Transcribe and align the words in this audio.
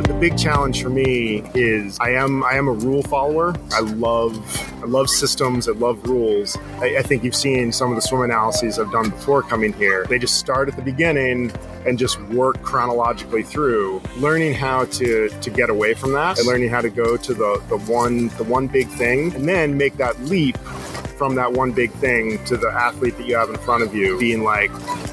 the 0.00 0.14
big 0.14 0.36
challenge 0.38 0.82
for 0.82 0.90
me 0.90 1.42
is 1.54 1.98
I 2.00 2.10
am 2.10 2.44
I 2.44 2.52
am 2.52 2.68
a 2.68 2.72
rule 2.72 3.02
follower. 3.02 3.54
I 3.72 3.80
love 3.80 4.36
I 4.82 4.86
love 4.86 5.08
systems. 5.08 5.68
I 5.68 5.72
love 5.72 6.02
rules. 6.06 6.56
I, 6.80 6.98
I 6.98 7.02
think 7.02 7.24
you've 7.24 7.34
seen 7.34 7.72
some 7.72 7.90
of 7.90 7.96
the 7.96 8.02
swim 8.02 8.22
analyses 8.22 8.78
I've 8.78 8.92
done 8.92 9.10
before 9.10 9.42
coming 9.42 9.72
here. 9.72 10.04
They 10.06 10.18
just 10.18 10.38
start 10.38 10.68
at 10.68 10.76
the 10.76 10.82
beginning 10.82 11.52
and 11.86 11.98
just 11.98 12.20
work 12.24 12.62
chronologically 12.62 13.42
through 13.42 14.00
learning 14.18 14.54
how 14.54 14.84
to 14.86 15.28
to 15.28 15.50
get 15.50 15.70
away 15.70 15.94
from 15.94 16.12
that 16.12 16.38
and 16.38 16.46
learning 16.46 16.68
how 16.68 16.80
to 16.80 16.90
go 16.90 17.16
to 17.16 17.34
the 17.34 17.62
the 17.68 17.78
one 17.78 18.28
the 18.36 18.44
one 18.44 18.66
big 18.66 18.88
thing 18.88 19.34
and 19.34 19.48
then 19.48 19.76
make 19.76 19.96
that 19.96 20.18
leap 20.24 20.58
from 21.18 21.34
that 21.34 21.52
one 21.52 21.72
big 21.72 21.90
thing 21.94 22.42
to 22.44 22.56
the 22.56 22.70
athlete 22.70 23.16
that 23.18 23.26
you 23.26 23.34
have 23.34 23.50
in 23.50 23.56
front 23.56 23.82
of 23.82 23.92
you 23.92 24.16
being 24.18 24.44
like 24.44 24.70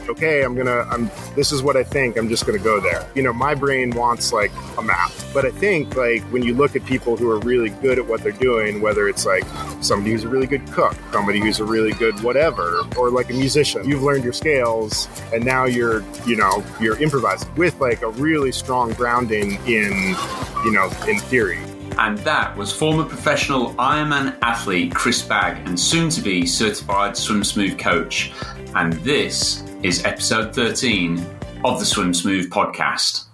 okay 0.07 0.43
i'm 0.43 0.55
gonna 0.55 0.85
i'm 0.91 1.09
this 1.35 1.51
is 1.51 1.63
what 1.63 1.75
i 1.75 1.83
think 1.83 2.15
i'm 2.15 2.29
just 2.29 2.45
gonna 2.45 2.59
go 2.59 2.79
there. 2.79 3.09
You 3.15 3.23
know 3.23 3.33
my 3.33 3.55
brain 3.55 3.89
wants 3.89 4.31
like 4.31 4.51
a 4.77 4.81
map. 4.83 5.11
But 5.33 5.45
i 5.45 5.51
think 5.51 5.95
like 5.97 6.21
when 6.31 6.43
you 6.43 6.53
look 6.53 6.75
at 6.75 6.85
people 6.85 7.17
who 7.17 7.29
are 7.31 7.39
really 7.39 7.69
good 7.69 7.97
at 7.97 8.05
what 8.05 8.21
they're 8.21 8.31
doing 8.31 8.81
whether 8.81 9.09
it's 9.09 9.25
like 9.25 9.43
somebody 9.81 10.11
who's 10.11 10.23
a 10.23 10.29
really 10.29 10.47
good 10.47 10.65
cook 10.71 10.95
somebody 11.11 11.39
who's 11.39 11.59
a 11.59 11.65
really 11.65 11.91
good 11.93 12.17
whatever 12.23 12.81
or 12.97 13.09
like 13.09 13.29
a 13.31 13.33
musician 13.33 13.83
you've 13.89 14.03
learned 14.03 14.23
your 14.23 14.33
scales 14.33 15.09
and 15.33 15.43
now 15.43 15.65
you're 15.65 16.03
you 16.25 16.35
know 16.35 16.63
you're 16.79 17.01
improvising 17.01 17.53
with 17.55 17.79
like 17.81 18.03
a 18.03 18.09
really 18.11 18.51
strong 18.51 18.93
grounding 18.93 19.53
in 19.65 20.15
you 20.63 20.71
know 20.71 20.89
in 21.07 21.19
theory 21.19 21.59
and 21.97 22.17
that 22.19 22.55
was 22.57 22.71
former 22.71 23.03
professional 23.03 23.73
Ironman 23.75 24.37
athlete 24.41 24.93
Chris 24.93 25.21
Bagg 25.21 25.65
and 25.67 25.79
soon 25.79 26.09
to 26.09 26.21
be 26.21 26.45
certified 26.45 27.15
Swim 27.15 27.43
Smooth 27.43 27.77
coach. 27.77 28.31
And 28.75 28.93
this 28.93 29.63
is 29.83 30.03
episode 30.05 30.53
13 30.53 31.25
of 31.63 31.79
the 31.79 31.85
Swim 31.85 32.13
Smooth 32.13 32.49
podcast. 32.51 33.25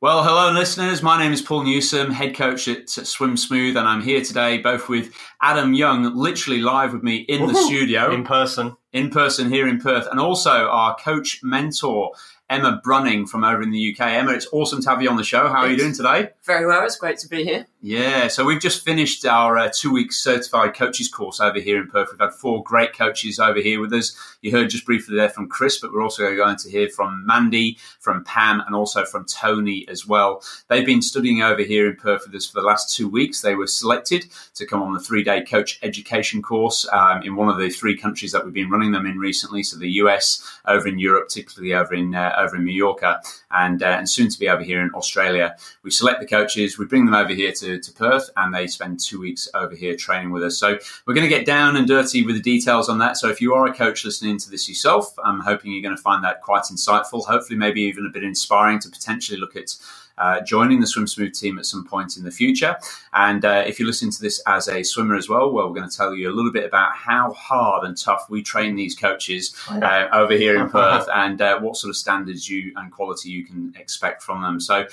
Well, 0.00 0.22
hello, 0.22 0.52
listeners. 0.52 1.02
My 1.02 1.18
name 1.18 1.32
is 1.32 1.42
Paul 1.42 1.64
Newsome, 1.64 2.12
head 2.12 2.36
coach 2.36 2.68
at 2.68 2.88
Swim 2.88 3.36
Smooth, 3.36 3.76
and 3.76 3.88
I'm 3.88 4.00
here 4.00 4.22
today 4.22 4.58
both 4.58 4.88
with 4.88 5.12
Adam 5.42 5.74
Young, 5.74 6.14
literally 6.14 6.60
live 6.60 6.92
with 6.92 7.02
me 7.02 7.16
in 7.16 7.48
the 7.48 7.54
studio. 7.56 8.12
In 8.12 8.22
person. 8.22 8.76
In 8.92 9.10
person 9.10 9.50
here 9.50 9.66
in 9.66 9.80
Perth, 9.80 10.06
and 10.08 10.20
also 10.20 10.68
our 10.68 10.94
coach 10.94 11.40
mentor, 11.42 12.12
Emma 12.48 12.80
Brunning 12.84 13.26
from 13.26 13.42
over 13.42 13.60
in 13.60 13.72
the 13.72 13.92
UK. 13.92 14.06
Emma, 14.12 14.34
it's 14.34 14.46
awesome 14.52 14.80
to 14.82 14.88
have 14.88 15.02
you 15.02 15.10
on 15.10 15.16
the 15.16 15.24
show. 15.24 15.48
How 15.48 15.62
are 15.62 15.68
you 15.68 15.76
doing 15.76 15.92
today? 15.92 16.30
Very 16.44 16.64
well. 16.64 16.84
It's 16.84 16.96
great 16.96 17.18
to 17.18 17.28
be 17.28 17.42
here. 17.42 17.66
Yeah, 17.80 18.26
so 18.26 18.44
we've 18.44 18.60
just 18.60 18.84
finished 18.84 19.24
our 19.24 19.56
uh, 19.56 19.70
two 19.72 19.92
week 19.92 20.10
certified 20.12 20.74
coaches 20.74 21.06
course 21.06 21.38
over 21.38 21.60
here 21.60 21.80
in 21.80 21.86
Perth. 21.86 22.08
We've 22.10 22.18
had 22.18 22.34
four 22.34 22.60
great 22.64 22.92
coaches 22.92 23.38
over 23.38 23.60
here 23.60 23.80
with 23.80 23.92
us. 23.92 24.16
You 24.42 24.50
heard 24.50 24.70
just 24.70 24.84
briefly 24.84 25.14
there 25.14 25.28
from 25.28 25.48
Chris, 25.48 25.78
but 25.78 25.92
we're 25.92 26.02
also 26.02 26.34
going 26.34 26.56
to 26.56 26.70
hear 26.70 26.88
from 26.88 27.24
Mandy, 27.24 27.78
from 28.00 28.24
Pam, 28.24 28.60
and 28.66 28.74
also 28.74 29.04
from 29.04 29.26
Tony 29.26 29.86
as 29.88 30.04
well. 30.04 30.42
They've 30.66 30.84
been 30.84 31.02
studying 31.02 31.40
over 31.40 31.62
here 31.62 31.88
in 31.88 31.94
Perth 31.94 32.26
with 32.26 32.34
us 32.34 32.48
for 32.48 32.60
the 32.60 32.66
last 32.66 32.96
two 32.96 33.08
weeks. 33.08 33.42
They 33.42 33.54
were 33.54 33.68
selected 33.68 34.26
to 34.56 34.66
come 34.66 34.82
on 34.82 34.92
the 34.92 35.00
three 35.00 35.22
day 35.22 35.44
coach 35.44 35.78
education 35.80 36.42
course 36.42 36.84
um, 36.90 37.22
in 37.22 37.36
one 37.36 37.48
of 37.48 37.58
the 37.58 37.70
three 37.70 37.96
countries 37.96 38.32
that 38.32 38.44
we've 38.44 38.52
been 38.52 38.70
running 38.70 38.90
them 38.90 39.06
in 39.06 39.20
recently. 39.20 39.62
So 39.62 39.78
the 39.78 39.90
US, 40.02 40.44
over 40.66 40.88
in 40.88 40.98
Europe, 40.98 41.28
particularly 41.28 41.74
over 41.74 41.94
in 41.94 42.12
uh, 42.12 42.34
over 42.36 42.56
in 42.56 42.64
Mallorca, 42.64 43.20
and 43.50 43.82
uh, 43.82 43.96
and 43.98 44.08
soon 44.08 44.28
to 44.28 44.38
be 44.38 44.48
over 44.48 44.62
here 44.62 44.80
in 44.80 44.90
Australia. 44.94 45.56
We 45.82 45.90
select 45.90 46.20
the 46.20 46.26
coaches, 46.26 46.78
we 46.78 46.86
bring 46.86 47.04
them 47.04 47.14
over 47.14 47.32
here 47.32 47.52
to 47.52 47.78
to, 47.78 47.92
Perth 47.92 48.30
and 48.36 48.54
they 48.54 48.66
spend 48.66 49.00
two 49.00 49.20
weeks 49.20 49.48
over 49.54 49.74
here 49.74 49.96
training 49.96 50.30
with 50.30 50.42
us. 50.42 50.58
So 50.58 50.78
we're 51.06 51.14
going 51.14 51.28
to 51.28 51.36
get 51.36 51.46
down 51.46 51.76
and 51.76 51.86
dirty 51.86 52.24
with 52.24 52.36
the 52.36 52.42
details 52.42 52.88
on 52.88 52.98
that. 52.98 53.16
So 53.16 53.28
if 53.28 53.40
you 53.40 53.54
are 53.54 53.66
a 53.66 53.74
coach 53.74 54.04
listening 54.04 54.38
to 54.38 54.50
this 54.50 54.68
yourself, 54.68 55.14
I'm 55.24 55.40
hoping 55.40 55.72
you're 55.72 55.82
going 55.82 55.96
to 55.96 56.02
find 56.02 56.22
that 56.24 56.42
quite 56.42 56.64
insightful, 56.64 57.24
hopefully, 57.24 57.58
maybe 57.58 57.82
even 57.82 58.06
a 58.06 58.10
bit 58.10 58.22
inspiring 58.22 58.78
to 58.80 58.88
potentially 58.88 59.38
look 59.38 59.56
at. 59.56 59.74
Uh, 60.18 60.40
joining 60.40 60.80
the 60.80 60.86
Swim 60.86 61.06
Smooth 61.06 61.34
team 61.34 61.58
at 61.58 61.66
some 61.66 61.84
point 61.84 62.16
in 62.16 62.24
the 62.24 62.30
future. 62.30 62.76
And 63.12 63.44
uh, 63.44 63.64
if 63.66 63.78
you're 63.78 63.86
listening 63.86 64.12
to 64.12 64.20
this 64.20 64.40
as 64.46 64.68
a 64.68 64.82
swimmer 64.82 65.16
as 65.16 65.28
well, 65.28 65.52
well, 65.52 65.68
we're 65.68 65.74
going 65.74 65.88
to 65.88 65.96
tell 65.96 66.14
you 66.14 66.30
a 66.30 66.34
little 66.34 66.52
bit 66.52 66.64
about 66.64 66.94
how 66.94 67.32
hard 67.32 67.84
and 67.84 67.96
tough 67.96 68.26
we 68.28 68.42
train 68.42 68.76
these 68.76 68.94
coaches 68.94 69.54
uh, 69.68 70.08
over 70.12 70.34
here 70.34 70.60
in 70.60 70.68
Perth 70.70 71.08
and 71.14 71.40
uh, 71.40 71.58
what 71.60 71.76
sort 71.76 71.90
of 71.90 71.96
standards 71.96 72.48
you 72.48 72.72
and 72.76 72.92
quality 72.92 73.30
you 73.30 73.44
can 73.44 73.74
expect 73.78 74.22
from 74.22 74.42
them. 74.42 74.60
So 74.60 74.86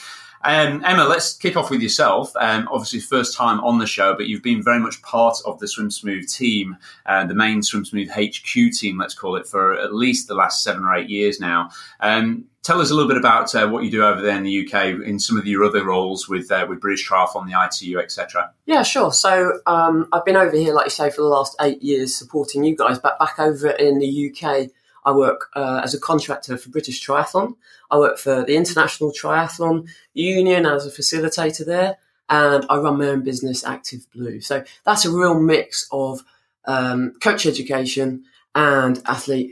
um, 0.45 0.83
Emma, 0.85 1.05
let's 1.05 1.33
kick 1.33 1.57
off 1.57 1.71
with 1.71 1.81
yourself. 1.81 2.31
Um, 2.35 2.67
obviously, 2.71 2.99
first 2.99 3.35
time 3.35 3.59
on 3.61 3.79
the 3.79 3.87
show, 3.87 4.13
but 4.13 4.27
you've 4.27 4.43
been 4.43 4.63
very 4.63 4.79
much 4.79 5.01
part 5.01 5.37
of 5.45 5.59
the 5.59 5.67
Swim 5.67 5.89
Smooth 5.89 6.29
team, 6.29 6.77
uh, 7.07 7.25
the 7.25 7.33
main 7.33 7.63
Swim 7.63 7.83
Smooth 7.83 8.09
HQ 8.11 8.71
team, 8.73 8.99
let's 8.99 9.15
call 9.15 9.35
it, 9.37 9.47
for 9.47 9.73
at 9.73 9.95
least 9.95 10.27
the 10.27 10.35
last 10.35 10.63
seven 10.63 10.83
or 10.83 10.93
eight 10.93 11.09
years 11.09 11.39
now. 11.39 11.71
Um, 11.99 12.45
tell 12.61 12.79
us 12.79 12.91
a 12.91 12.93
little 12.93 13.07
bit 13.07 13.17
about 13.17 13.53
uh, 13.55 13.67
what 13.67 13.83
you 13.83 13.91
do 13.91 14.03
over 14.03 14.21
there 14.21 14.37
in 14.37 14.43
the 14.43 14.67
UK 14.67 15.01
in 15.05 15.19
some 15.19 15.37
of 15.37 15.47
your 15.47 15.63
other 15.63 15.83
roles 15.83 16.29
with 16.29 16.51
uh, 16.51 16.65
with 16.69 16.79
British 16.79 17.09
Triathlon, 17.09 17.47
the 17.47 17.59
ITU, 17.59 17.99
etc. 17.99 18.51
Yeah, 18.67 18.83
sure. 18.83 19.13
So 19.13 19.59
um, 19.65 20.07
I've 20.13 20.25
been 20.25 20.35
over 20.35 20.55
here, 20.55 20.73
like 20.73 20.85
you 20.85 20.91
say, 20.91 21.09
for 21.09 21.21
the 21.21 21.27
last 21.27 21.55
eight 21.59 21.81
years 21.81 22.13
supporting 22.13 22.63
you 22.63 22.75
guys, 22.75 22.99
but 22.99 23.17
back 23.17 23.39
over 23.39 23.69
in 23.69 23.97
the 23.99 24.31
UK. 24.31 24.69
I 25.05 25.11
work 25.11 25.49
uh, 25.55 25.81
as 25.83 25.93
a 25.93 25.99
contractor 25.99 26.57
for 26.57 26.69
British 26.69 27.05
Triathlon. 27.05 27.55
I 27.91 27.97
work 27.97 28.17
for 28.17 28.43
the 28.43 28.55
International 28.55 29.11
Triathlon 29.11 29.87
Union 30.13 30.65
as 30.65 30.85
a 30.85 30.91
facilitator 30.91 31.65
there, 31.65 31.97
and 32.27 32.65
I 32.69 32.77
run 32.77 32.97
my 32.97 33.09
own 33.09 33.23
business, 33.23 33.63
Active 33.63 34.05
Blue. 34.11 34.41
So 34.41 34.63
that's 34.83 35.05
a 35.05 35.11
real 35.11 35.39
mix 35.39 35.87
of 35.91 36.21
um, 36.65 37.13
coach 37.21 37.45
education 37.45 38.25
and 38.55 39.01
athlete 39.05 39.51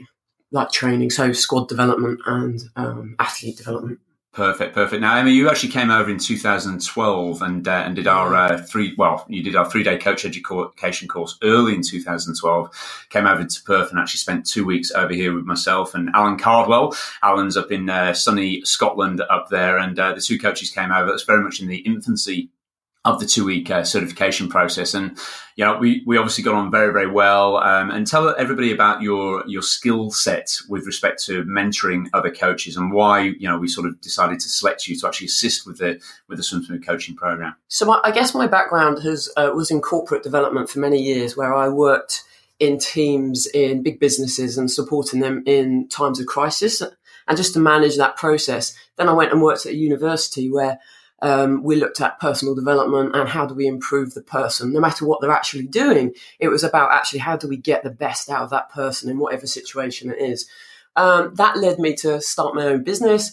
like 0.52 0.72
training, 0.72 1.10
so 1.10 1.34
squad 1.34 1.68
development 1.68 2.20
and 2.26 2.62
um, 2.76 3.16
athlete 3.20 3.58
development. 3.58 4.00
Perfect, 4.34 4.74
perfect. 4.74 5.00
Now, 5.00 5.16
Emma, 5.16 5.30
you 5.30 5.48
actually 5.48 5.70
came 5.70 5.92
over 5.92 6.10
in 6.10 6.18
2012 6.18 7.42
and 7.44 7.68
uh, 7.68 7.72
and 7.86 7.96
did 7.96 8.08
our 8.08 8.34
uh, 8.34 8.58
three. 8.64 8.96
Well, 8.98 9.24
you 9.30 9.44
did 9.44 9.56
our 9.56 9.70
three 9.70 9.84
day 9.84 9.96
coach 9.96 10.26
education 10.26 11.08
course 11.08 11.38
early 11.44 11.76
in 11.76 11.84
2012. 11.84 13.06
Came 13.10 13.28
over 13.28 13.46
to 13.46 13.64
Perth 13.64 13.92
and 13.92 14.00
actually 14.00 14.18
spent 14.18 14.48
two 14.48 14.66
weeks 14.66 14.90
over 14.90 15.14
here 15.14 15.36
with 15.36 15.46
myself 15.46 15.94
and 15.94 16.10
Alan 16.16 16.40
Cardwell. 16.40 16.96
Alan's 17.22 17.56
up 17.56 17.72
in 17.72 17.88
uh, 17.92 18.14
sunny 18.14 18.66
Scotland 18.66 19.22
up 19.30 19.50
there, 19.50 19.78
and 19.78 20.00
uh, 20.00 20.16
the 20.16 20.22
two 20.22 20.40
coaches 20.40 20.72
came 20.72 20.92
over. 20.92 21.12
That's 21.12 21.26
very 21.26 21.44
much 21.44 21.62
in 21.62 21.68
the 21.68 21.78
infancy 21.78 22.50
of 23.06 23.20
the 23.20 23.26
two 23.26 23.44
week 23.44 23.70
uh, 23.70 23.84
certification 23.84 24.48
process. 24.48 24.94
And, 24.94 25.18
you 25.58 25.66
know, 25.66 25.78
we, 25.78 26.04
we 26.06 26.18
obviously 26.18 26.44
got 26.44 26.56
on 26.56 26.72
very, 26.72 26.94
very 26.94 27.12
well. 27.12 27.58
Um, 27.58 27.92
and 27.92 28.08
tell 28.08 28.34
everybody 28.38 28.72
about 28.72 29.02
your, 29.02 29.44
your 29.46 29.62
skill 29.62 30.10
set 30.10 30.58
with 30.70 30.86
respect 30.86 31.22
to 31.26 31.44
mentoring 31.44 32.08
other 32.14 32.32
coaches 32.32 32.78
and 32.78 32.94
why, 32.94 33.22
you 33.22 33.48
know, 33.50 33.58
we 33.58 33.68
sort 33.68 33.88
of 33.88 34.00
decided 34.00 34.40
to 34.40 34.48
select 34.48 34.88
you 34.88 34.98
to 34.98 35.08
actually 35.08 35.28
assist 35.28 35.68
with 35.68 35.80
the, 35.80 36.00
with 36.30 36.38
the 36.38 36.44
Swim 36.44 36.82
coaching 36.82 37.16
program. 37.16 37.56
So 37.68 37.86
my, 37.86 38.00
I 38.06 38.12
guess 38.12 38.34
my 38.34 38.48
background 38.48 39.00
has, 39.04 39.30
uh, 39.36 39.52
was 39.54 39.70
in 39.70 39.82
corporate 39.82 40.24
development 40.24 40.70
for 40.70 40.80
many 40.80 41.02
years 41.02 41.36
where 41.36 41.54
I 41.54 41.68
worked 41.68 42.24
in 42.60 42.78
teams 42.78 43.48
in 43.48 43.84
big 43.84 44.00
businesses 44.00 44.58
and 44.58 44.72
supporting 44.72 45.20
them 45.20 45.44
in 45.46 45.90
times 45.90 46.22
of 46.22 46.28
crisis 46.28 46.82
and 47.28 47.38
just 47.38 47.54
to 47.54 47.60
manage 47.60 47.98
that 47.98 48.16
process. 48.16 48.74
Then 48.96 49.10
I 49.10 49.14
went 49.14 49.34
and 49.34 49.42
worked 49.42 49.66
at 49.66 49.74
a 49.74 49.76
university 49.76 50.50
where 50.50 50.80
um, 51.24 51.64
we 51.64 51.78
looked 51.78 52.02
at 52.02 52.20
personal 52.20 52.54
development 52.54 53.16
and 53.16 53.30
how 53.30 53.46
do 53.46 53.56
we 53.56 53.66
improve 53.66 54.14
the 54.14 54.22
person, 54.22 54.74
no 54.74 54.82
matter 54.82 55.06
what 55.06 55.22
they're 55.22 55.32
actually 55.32 55.66
doing. 55.66 56.14
It 56.38 56.50
was 56.50 56.66
about 56.66 56.92
actually 56.92 57.20
how 57.20 57.38
do 57.38 57.48
we 57.48 57.56
get 57.56 57.82
the 57.82 57.90
best 57.90 58.30
out 58.30 58.44
of 58.44 58.50
that 58.50 58.70
person 58.70 59.10
in 59.10 59.18
whatever 59.18 59.48
situation 59.48 60.12
it 60.12 60.20
is. 60.20 60.50
Um, 60.98 61.34
that 61.36 61.58
led 61.58 61.80
me 61.80 61.96
to 61.96 62.20
start 62.20 62.56
my 62.56 62.66
own 62.66 62.84
business, 62.84 63.32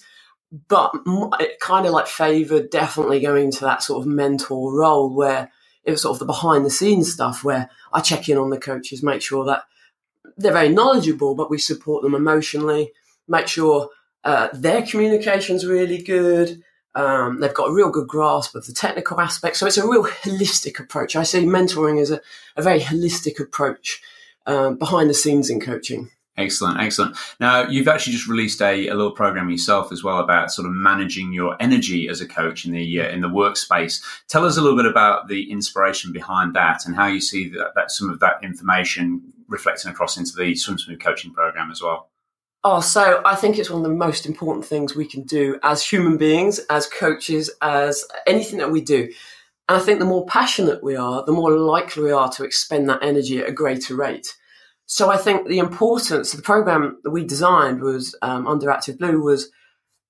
but 0.68 0.92
it 1.40 1.58
kind 1.58 1.84
of 1.84 1.92
like 1.92 2.06
favored 2.06 2.70
definitely 2.70 3.18
going 3.18 3.50
to 3.50 3.64
that 3.64 3.82
sort 3.82 4.00
of 4.00 4.06
mentor 4.06 4.72
role 4.72 5.12
where 5.12 5.50
it 5.82 5.90
was 5.90 6.02
sort 6.02 6.14
of 6.14 6.20
the 6.20 6.26
behind 6.26 6.64
the 6.64 6.70
scenes 6.70 7.12
stuff 7.12 7.42
where 7.42 7.68
I 7.92 8.00
check 8.00 8.28
in 8.28 8.38
on 8.38 8.50
the 8.50 8.58
coaches, 8.58 9.02
make 9.02 9.20
sure 9.20 9.44
that 9.46 9.64
they're 10.36 10.52
very 10.52 10.68
knowledgeable, 10.68 11.34
but 11.34 11.50
we 11.50 11.58
support 11.58 12.04
them 12.04 12.14
emotionally, 12.14 12.92
make 13.26 13.48
sure 13.48 13.88
uh, 14.22 14.48
their 14.52 14.82
communication's 14.82 15.66
really 15.66 16.00
good. 16.00 16.62
Um, 16.94 17.40
they've 17.40 17.54
got 17.54 17.70
a 17.70 17.72
real 17.72 17.90
good 17.90 18.08
grasp 18.08 18.54
of 18.54 18.66
the 18.66 18.72
technical 18.72 19.20
aspects. 19.20 19.60
So 19.60 19.66
it's 19.66 19.78
a 19.78 19.88
real 19.88 20.04
holistic 20.04 20.80
approach. 20.80 21.14
I 21.16 21.22
see 21.22 21.44
mentoring 21.44 22.00
as 22.00 22.10
a, 22.10 22.20
a 22.56 22.62
very 22.62 22.80
holistic 22.80 23.38
approach 23.38 24.02
um, 24.46 24.76
behind 24.76 25.08
the 25.08 25.14
scenes 25.14 25.50
in 25.50 25.60
coaching. 25.60 26.10
Excellent, 26.36 26.80
excellent. 26.80 27.16
Now, 27.38 27.68
you've 27.68 27.88
actually 27.88 28.14
just 28.14 28.26
released 28.26 28.62
a, 28.62 28.88
a, 28.88 28.94
little 28.94 29.10
program 29.10 29.50
yourself 29.50 29.92
as 29.92 30.02
well 30.02 30.20
about 30.20 30.50
sort 30.50 30.66
of 30.66 30.72
managing 30.72 31.32
your 31.32 31.56
energy 31.60 32.08
as 32.08 32.20
a 32.20 32.26
coach 32.26 32.64
in 32.64 32.72
the 32.72 33.00
uh, 33.00 33.08
in 33.08 33.20
the 33.20 33.28
workspace. 33.28 34.02
Tell 34.28 34.46
us 34.46 34.56
a 34.56 34.62
little 34.62 34.76
bit 34.76 34.86
about 34.86 35.28
the 35.28 35.50
inspiration 35.50 36.12
behind 36.12 36.54
that 36.54 36.86
and 36.86 36.94
how 36.94 37.08
you 37.08 37.20
see 37.20 37.50
that, 37.50 37.72
that 37.74 37.90
some 37.90 38.08
of 38.08 38.20
that 38.20 38.42
information 38.42 39.20
reflecting 39.48 39.90
across 39.90 40.16
into 40.16 40.32
the 40.34 40.54
Swim 40.54 40.78
Smooth 40.78 41.00
coaching 41.00 41.34
program 41.34 41.70
as 41.70 41.82
well. 41.82 42.09
Oh, 42.62 42.80
so 42.80 43.22
I 43.24 43.36
think 43.36 43.58
it's 43.58 43.70
one 43.70 43.82
of 43.82 43.88
the 43.88 43.96
most 43.96 44.26
important 44.26 44.66
things 44.66 44.94
we 44.94 45.06
can 45.06 45.22
do 45.22 45.58
as 45.62 45.82
human 45.82 46.18
beings, 46.18 46.58
as 46.68 46.86
coaches, 46.86 47.50
as 47.62 48.04
anything 48.26 48.58
that 48.58 48.70
we 48.70 48.82
do. 48.82 49.08
And 49.68 49.78
I 49.78 49.80
think 49.80 49.98
the 49.98 50.04
more 50.04 50.26
passionate 50.26 50.82
we 50.82 50.94
are, 50.94 51.24
the 51.24 51.32
more 51.32 51.52
likely 51.52 52.02
we 52.02 52.12
are 52.12 52.30
to 52.32 52.44
expend 52.44 52.88
that 52.88 53.02
energy 53.02 53.38
at 53.38 53.48
a 53.48 53.52
greater 53.52 53.96
rate. 53.96 54.36
So 54.84 55.10
I 55.10 55.16
think 55.16 55.46
the 55.46 55.60
importance 55.60 56.34
of 56.34 56.38
the 56.38 56.42
program 56.42 56.98
that 57.04 57.10
we 57.10 57.24
designed 57.24 57.80
was 57.80 58.14
um, 58.20 58.46
under 58.46 58.68
Active 58.68 58.98
Blue 58.98 59.22
was 59.22 59.50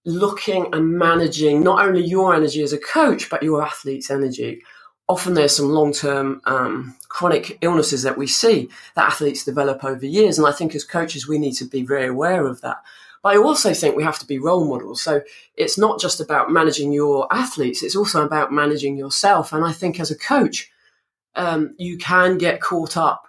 looking 0.05 0.75
and 0.75 0.99
managing 0.99 1.63
not 1.63 1.85
only 1.87 2.03
your 2.05 2.35
energy 2.35 2.63
as 2.63 2.73
a 2.73 2.79
coach, 2.79 3.31
but 3.31 3.43
your 3.43 3.63
athlete's 3.63 4.11
energy. 4.11 4.63
Often 5.11 5.35
there's 5.35 5.57
some 5.57 5.71
long 5.71 5.93
term 5.93 6.41
um, 6.45 6.95
chronic 7.09 7.59
illnesses 7.63 8.05
that 8.05 8.17
we 8.17 8.29
see 8.29 8.69
that 8.95 9.09
athletes 9.09 9.45
develop 9.45 9.83
over 9.83 10.07
years. 10.07 10.39
And 10.39 10.47
I 10.47 10.53
think 10.53 10.73
as 10.73 10.85
coaches, 10.85 11.27
we 11.27 11.37
need 11.37 11.55
to 11.55 11.65
be 11.65 11.83
very 11.83 12.07
aware 12.07 12.47
of 12.47 12.61
that. 12.61 12.81
But 13.21 13.35
I 13.35 13.39
also 13.39 13.75
think 13.75 13.97
we 13.97 14.05
have 14.05 14.21
to 14.21 14.27
be 14.27 14.39
role 14.39 14.65
models. 14.65 15.03
So 15.03 15.23
it's 15.57 15.77
not 15.77 15.99
just 15.99 16.21
about 16.21 16.53
managing 16.53 16.93
your 16.93 17.27
athletes, 17.33 17.83
it's 17.83 17.97
also 17.97 18.25
about 18.25 18.53
managing 18.53 18.97
yourself. 18.97 19.53
And 19.53 19.65
I 19.65 19.73
think 19.73 19.99
as 19.99 20.13
a 20.13 20.17
coach, 20.17 20.71
um, 21.35 21.75
you 21.77 21.99
can 21.99 22.39
get 22.39 22.61
caught 22.61 22.97
up 22.97 23.25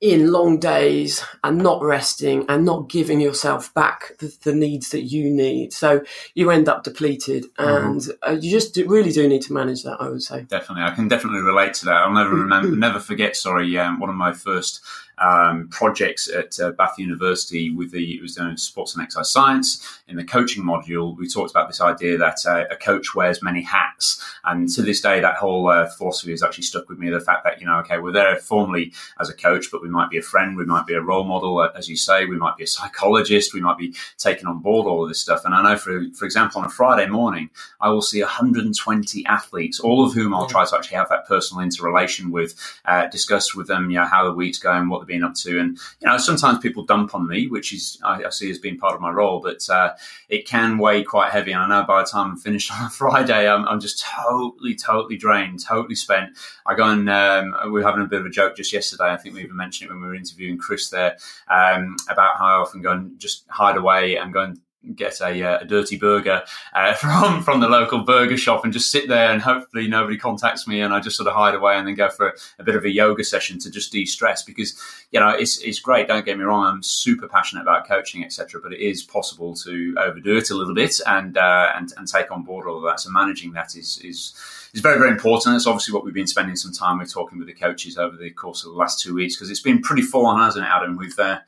in 0.00 0.30
long 0.30 0.58
days 0.58 1.24
and 1.42 1.58
not 1.58 1.82
resting 1.82 2.44
and 2.48 2.64
not 2.64 2.88
giving 2.88 3.20
yourself 3.20 3.72
back 3.72 4.12
the, 4.18 4.36
the 4.42 4.54
needs 4.54 4.90
that 4.90 5.02
you 5.02 5.30
need. 5.30 5.72
So 5.72 6.02
you 6.34 6.50
end 6.50 6.68
up 6.68 6.84
depleted 6.84 7.44
mm-hmm. 7.54 7.86
and 7.86 8.00
mm-hmm. 8.00 8.30
uh, 8.30 8.34
you 8.34 8.50
just 8.50 8.74
do, 8.74 8.86
really 8.86 9.10
do 9.10 9.26
need 9.26 9.42
to 9.42 9.54
manage 9.54 9.84
that, 9.84 10.00
I 10.00 10.08
would 10.08 10.22
say. 10.22 10.42
Definitely. 10.42 10.84
I 10.84 10.94
can 10.94 11.08
definitely 11.08 11.40
relate 11.40 11.74
to 11.74 11.86
that. 11.86 11.94
I'll 11.94 12.12
never 12.12 12.34
remember, 12.34 12.76
never 12.76 13.00
forget, 13.00 13.36
sorry, 13.36 13.76
um, 13.78 13.98
one 13.98 14.10
of 14.10 14.16
my 14.16 14.32
first 14.32 14.82
um, 15.18 15.68
projects 15.68 16.28
at 16.28 16.58
uh, 16.60 16.72
Bath 16.72 16.98
University 16.98 17.70
with 17.70 17.90
the 17.92 18.16
it 18.16 18.22
was 18.22 18.34
doing 18.34 18.56
sports 18.56 18.94
and 18.94 19.02
exercise 19.02 19.30
science 19.30 20.00
in 20.08 20.16
the 20.16 20.24
coaching 20.24 20.62
module. 20.62 21.16
We 21.16 21.28
talked 21.28 21.50
about 21.50 21.68
this 21.68 21.80
idea 21.80 22.18
that 22.18 22.44
uh, 22.46 22.64
a 22.70 22.76
coach 22.76 23.14
wears 23.14 23.42
many 23.42 23.62
hats, 23.62 24.22
and 24.44 24.68
to 24.70 24.82
this 24.82 25.00
day, 25.00 25.20
that 25.20 25.36
whole 25.36 25.68
uh, 25.68 25.88
philosophy 25.88 26.32
has 26.32 26.42
actually 26.42 26.64
stuck 26.64 26.88
with 26.88 26.98
me. 26.98 27.10
The 27.10 27.20
fact 27.20 27.44
that 27.44 27.60
you 27.60 27.66
know, 27.66 27.78
okay, 27.80 27.98
we're 27.98 28.12
there 28.12 28.36
formally 28.36 28.92
as 29.20 29.30
a 29.30 29.34
coach, 29.34 29.70
but 29.70 29.82
we 29.82 29.88
might 29.88 30.10
be 30.10 30.18
a 30.18 30.22
friend, 30.22 30.56
we 30.56 30.64
might 30.64 30.86
be 30.86 30.94
a 30.94 31.00
role 31.00 31.24
model, 31.24 31.58
uh, 31.58 31.70
as 31.74 31.88
you 31.88 31.96
say, 31.96 32.26
we 32.26 32.36
might 32.36 32.56
be 32.56 32.64
a 32.64 32.68
psychologist, 32.68 33.54
we 33.54 33.60
might 33.60 33.78
be 33.78 33.94
taking 34.18 34.46
on 34.46 34.58
board 34.58 34.86
all 34.86 35.02
of 35.02 35.08
this 35.08 35.20
stuff. 35.20 35.44
And 35.44 35.54
I 35.54 35.62
know, 35.62 35.76
for 35.76 36.04
for 36.14 36.24
example, 36.24 36.60
on 36.60 36.66
a 36.66 36.70
Friday 36.70 37.06
morning, 37.06 37.50
I 37.80 37.88
will 37.88 38.02
see 38.02 38.22
120 38.22 39.26
athletes, 39.26 39.80
all 39.80 40.04
of 40.04 40.12
whom 40.12 40.34
I'll 40.34 40.46
try 40.46 40.64
to 40.64 40.76
actually 40.76 40.96
have 40.96 41.08
that 41.08 41.26
personal 41.26 41.62
interrelation 41.62 42.30
with, 42.30 42.54
uh, 42.84 43.06
discuss 43.06 43.54
with 43.54 43.66
them, 43.66 43.90
you 43.90 43.96
know, 43.96 44.04
how 44.04 44.24
the 44.24 44.32
week's 44.32 44.58
going, 44.58 44.88
what 44.88 45.05
been 45.06 45.24
up 45.24 45.34
to. 45.36 45.58
And 45.58 45.78
you 46.00 46.08
know, 46.08 46.18
sometimes 46.18 46.58
people 46.58 46.84
dump 46.84 47.14
on 47.14 47.26
me, 47.26 47.48
which 47.48 47.72
is 47.72 47.98
I, 48.04 48.24
I 48.24 48.30
see 48.30 48.50
as 48.50 48.58
being 48.58 48.78
part 48.78 48.94
of 48.94 49.00
my 49.00 49.10
role, 49.10 49.40
but 49.40 49.68
uh, 49.68 49.94
it 50.28 50.46
can 50.46 50.78
weigh 50.78 51.02
quite 51.02 51.32
heavy. 51.32 51.52
And 51.52 51.62
I 51.62 51.68
know 51.68 51.86
by 51.86 52.02
the 52.02 52.08
time 52.08 52.32
I'm 52.32 52.36
finished 52.36 52.72
on 52.78 52.86
a 52.86 52.90
Friday, 52.90 53.48
I'm, 53.48 53.66
I'm 53.66 53.80
just 53.80 54.04
totally, 54.04 54.74
totally 54.74 55.16
drained, 55.16 55.64
totally 55.64 55.94
spent. 55.94 56.30
I 56.66 56.74
go 56.74 56.88
and 56.88 57.08
um, 57.08 57.54
we 57.66 57.72
were 57.72 57.82
having 57.82 58.02
a 58.02 58.08
bit 58.08 58.20
of 58.20 58.26
a 58.26 58.30
joke 58.30 58.56
just 58.56 58.72
yesterday. 58.72 59.10
I 59.12 59.16
think 59.16 59.34
we 59.34 59.42
even 59.42 59.56
mentioned 59.56 59.90
it 59.90 59.92
when 59.92 60.02
we 60.02 60.08
were 60.08 60.14
interviewing 60.14 60.58
Chris 60.58 60.90
there 60.90 61.16
um, 61.48 61.96
about 62.08 62.38
how 62.38 62.46
I 62.46 62.60
often 62.60 62.82
go 62.82 62.92
and 62.92 63.18
just 63.18 63.44
hide 63.48 63.76
away 63.76 64.16
and 64.16 64.32
go 64.32 64.42
and 64.42 64.60
get 64.94 65.20
a, 65.20 65.42
uh, 65.42 65.58
a 65.60 65.64
dirty 65.64 65.96
burger 65.96 66.42
uh, 66.74 66.94
from 66.94 67.42
from 67.42 67.60
the 67.60 67.68
local 67.68 68.00
burger 68.00 68.36
shop 68.36 68.64
and 68.64 68.72
just 68.72 68.90
sit 68.90 69.08
there 69.08 69.30
and 69.30 69.42
hopefully 69.42 69.88
nobody 69.88 70.16
contacts 70.16 70.66
me 70.66 70.80
and 70.80 70.94
I 70.94 71.00
just 71.00 71.16
sort 71.16 71.28
of 71.28 71.34
hide 71.34 71.54
away 71.54 71.76
and 71.76 71.86
then 71.86 71.94
go 71.94 72.08
for 72.08 72.28
a, 72.28 72.32
a 72.58 72.64
bit 72.64 72.76
of 72.76 72.84
a 72.84 72.90
yoga 72.90 73.24
session 73.24 73.58
to 73.60 73.70
just 73.70 73.92
de-stress 73.92 74.42
because 74.42 74.78
you 75.10 75.20
know 75.20 75.30
it's 75.30 75.58
it's 75.58 75.80
great 75.80 76.08
don't 76.08 76.24
get 76.24 76.38
me 76.38 76.44
wrong 76.44 76.64
I'm 76.64 76.82
super 76.82 77.28
passionate 77.28 77.62
about 77.62 77.88
coaching 77.88 78.24
etc 78.24 78.60
but 78.60 78.72
it 78.72 78.80
is 78.80 79.02
possible 79.02 79.54
to 79.54 79.96
overdo 79.98 80.36
it 80.36 80.50
a 80.50 80.54
little 80.54 80.74
bit 80.74 81.00
and 81.06 81.36
uh, 81.36 81.72
and 81.74 81.92
and 81.96 82.06
take 82.06 82.30
on 82.30 82.42
board 82.42 82.66
all 82.66 82.78
of 82.78 82.84
that. 82.84 83.00
So 83.00 83.10
managing 83.10 83.52
that 83.52 83.76
is 83.76 83.98
is 84.02 84.34
is 84.76 84.82
very, 84.82 84.98
very 84.98 85.10
important. 85.10 85.56
It's 85.56 85.66
obviously 85.66 85.94
what 85.94 86.04
we've 86.04 86.12
been 86.12 86.26
spending 86.26 86.54
some 86.54 86.70
time 86.70 86.98
with 86.98 87.10
talking 87.10 87.38
with 87.38 87.48
the 87.48 87.54
coaches 87.54 87.96
over 87.96 88.14
the 88.14 88.30
course 88.30 88.62
of 88.62 88.72
the 88.72 88.76
last 88.76 89.00
two 89.00 89.14
weeks 89.14 89.34
because 89.34 89.50
it's 89.50 89.62
been 89.62 89.80
pretty 89.80 90.02
full 90.02 90.26
on, 90.26 90.38
hasn't 90.38 90.66
it, 90.66 90.68
Adam? 90.68 90.98
We've 90.98 91.18
uh, 91.18 91.40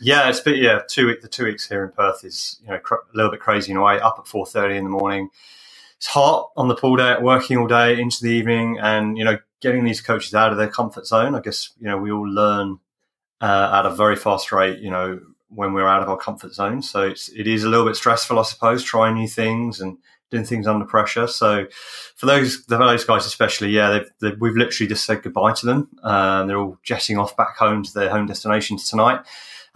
yeah, 0.00 0.28
it's 0.28 0.38
been 0.38 0.62
yeah 0.62 0.80
two 0.88 1.08
week 1.08 1.20
the 1.20 1.28
two 1.28 1.44
weeks 1.44 1.68
here 1.68 1.84
in 1.84 1.90
Perth 1.90 2.24
is 2.24 2.60
you 2.62 2.68
know 2.68 2.78
cr- 2.78 2.94
a 2.94 3.16
little 3.16 3.32
bit 3.32 3.40
crazy 3.40 3.72
in 3.72 3.76
a 3.76 3.82
way. 3.82 3.98
Up 3.98 4.16
at 4.20 4.28
four 4.28 4.46
thirty 4.46 4.76
in 4.76 4.84
the 4.84 4.90
morning, 4.90 5.30
it's 5.96 6.06
hot 6.06 6.52
on 6.56 6.68
the 6.68 6.76
pool 6.76 6.96
day, 6.96 7.16
working 7.20 7.58
all 7.58 7.66
day 7.66 7.98
into 8.00 8.22
the 8.22 8.30
evening, 8.30 8.78
and 8.80 9.18
you 9.18 9.24
know 9.24 9.38
getting 9.60 9.84
these 9.84 10.00
coaches 10.00 10.34
out 10.34 10.52
of 10.52 10.58
their 10.58 10.68
comfort 10.68 11.06
zone. 11.06 11.34
I 11.34 11.40
guess 11.40 11.70
you 11.80 11.88
know 11.88 11.98
we 11.98 12.12
all 12.12 12.28
learn 12.28 12.78
uh, 13.40 13.80
at 13.80 13.86
a 13.86 13.94
very 13.96 14.16
fast 14.16 14.52
rate. 14.52 14.78
You 14.78 14.90
know 14.90 15.20
when 15.48 15.72
we're 15.72 15.88
out 15.88 16.02
of 16.02 16.08
our 16.08 16.16
comfort 16.16 16.54
zone, 16.54 16.82
so 16.82 17.02
it's 17.02 17.30
it 17.30 17.48
is 17.48 17.64
a 17.64 17.68
little 17.68 17.86
bit 17.86 17.96
stressful, 17.96 18.38
I 18.38 18.42
suppose, 18.44 18.84
trying 18.84 19.14
new 19.14 19.26
things 19.26 19.80
and 19.80 19.98
doing 20.30 20.44
things 20.44 20.66
under 20.66 20.84
pressure. 20.84 21.26
So 21.26 21.66
for 22.16 22.26
those 22.26 22.56
for 22.56 22.78
those 22.78 23.04
guys 23.04 23.26
especially, 23.26 23.70
yeah, 23.70 23.90
they've, 23.90 24.10
they've, 24.20 24.40
we've 24.40 24.56
literally 24.56 24.88
just 24.88 25.04
said 25.04 25.22
goodbye 25.22 25.52
to 25.54 25.66
them. 25.66 25.88
Um, 26.02 26.46
they're 26.46 26.58
all 26.58 26.78
jetting 26.82 27.18
off 27.18 27.36
back 27.36 27.56
home 27.56 27.82
to 27.82 27.94
their 27.94 28.10
home 28.10 28.26
destinations 28.26 28.88
tonight. 28.88 29.20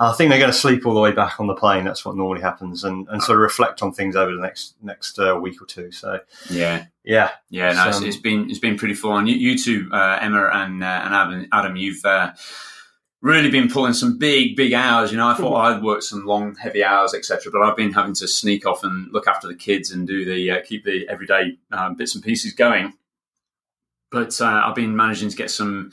I 0.03 0.13
think 0.13 0.31
they're 0.31 0.39
going 0.39 0.51
to 0.51 0.57
sleep 0.57 0.87
all 0.87 0.95
the 0.95 1.01
way 1.01 1.13
back 1.13 1.41
on 1.41 1.47
the 1.47 1.55
plane. 1.55 1.85
That's 1.85 2.07
what 2.07 2.17
normally 2.17 2.41
happens, 2.41 2.85
and, 2.85 3.07
and 3.11 3.23
sort 3.23 3.37
of 3.37 3.43
reflect 3.43 3.83
on 3.83 3.93
things 3.93 4.17
over 4.17 4.35
the 4.35 4.41
next 4.41 4.75
next 4.83 5.19
uh, 5.19 5.39
week 5.41 5.61
or 5.61 5.67
two. 5.67 5.93
So 5.93 6.21
yeah, 6.49 6.87
yeah, 7.05 7.33
yeah. 7.51 7.73
No, 7.73 7.91
um, 7.91 8.05
it's 8.05 8.17
been 8.17 8.49
it's 8.49 8.59
been 8.59 8.79
pretty 8.79 8.95
full 8.95 9.13
on. 9.13 9.27
You, 9.27 9.35
you 9.35 9.59
two, 9.59 9.91
uh, 9.93 10.19
Emma 10.23 10.49
and 10.55 10.83
uh, 10.83 11.03
and 11.05 11.15
Adam, 11.15 11.49
Adam 11.53 11.77
you've 11.77 12.03
uh, 12.07 12.33
really 13.23 13.51
been 13.51 13.69
pulling 13.69 13.93
some 13.93 14.19
big, 14.19 14.57
big 14.57 14.73
hours. 14.73 15.11
You 15.11 15.19
know, 15.19 15.29
I 15.29 15.35
thought 15.35 15.53
mm-hmm. 15.53 15.79
I'd 15.79 15.83
worked 15.83 16.05
some 16.05 16.25
long, 16.25 16.55
heavy 16.57 16.83
hours, 16.83 17.15
etc. 17.15 17.53
But 17.53 17.63
I've 17.63 17.77
been 17.77 17.93
having 17.93 18.15
to 18.15 18.29
sneak 18.29 18.67
off 18.67 18.85
and 18.85 19.13
look 19.13 19.27
after 19.27 19.49
the 19.49 19.55
kids 19.55 19.91
and 19.91 20.07
do 20.07 20.25
the 20.25 20.51
uh, 20.51 20.63
keep 20.65 20.85
the 20.85 21.09
everyday 21.09 21.59
um, 21.73 21.97
bits 21.97 22.15
and 22.15 22.25
pieces 22.25 22.53
going. 22.53 22.95
But 24.11 24.41
uh, 24.41 24.63
I've 24.65 24.75
been 24.75 24.97
managing 24.97 25.31
to 25.31 25.37
get 25.37 25.51
some 25.51 25.93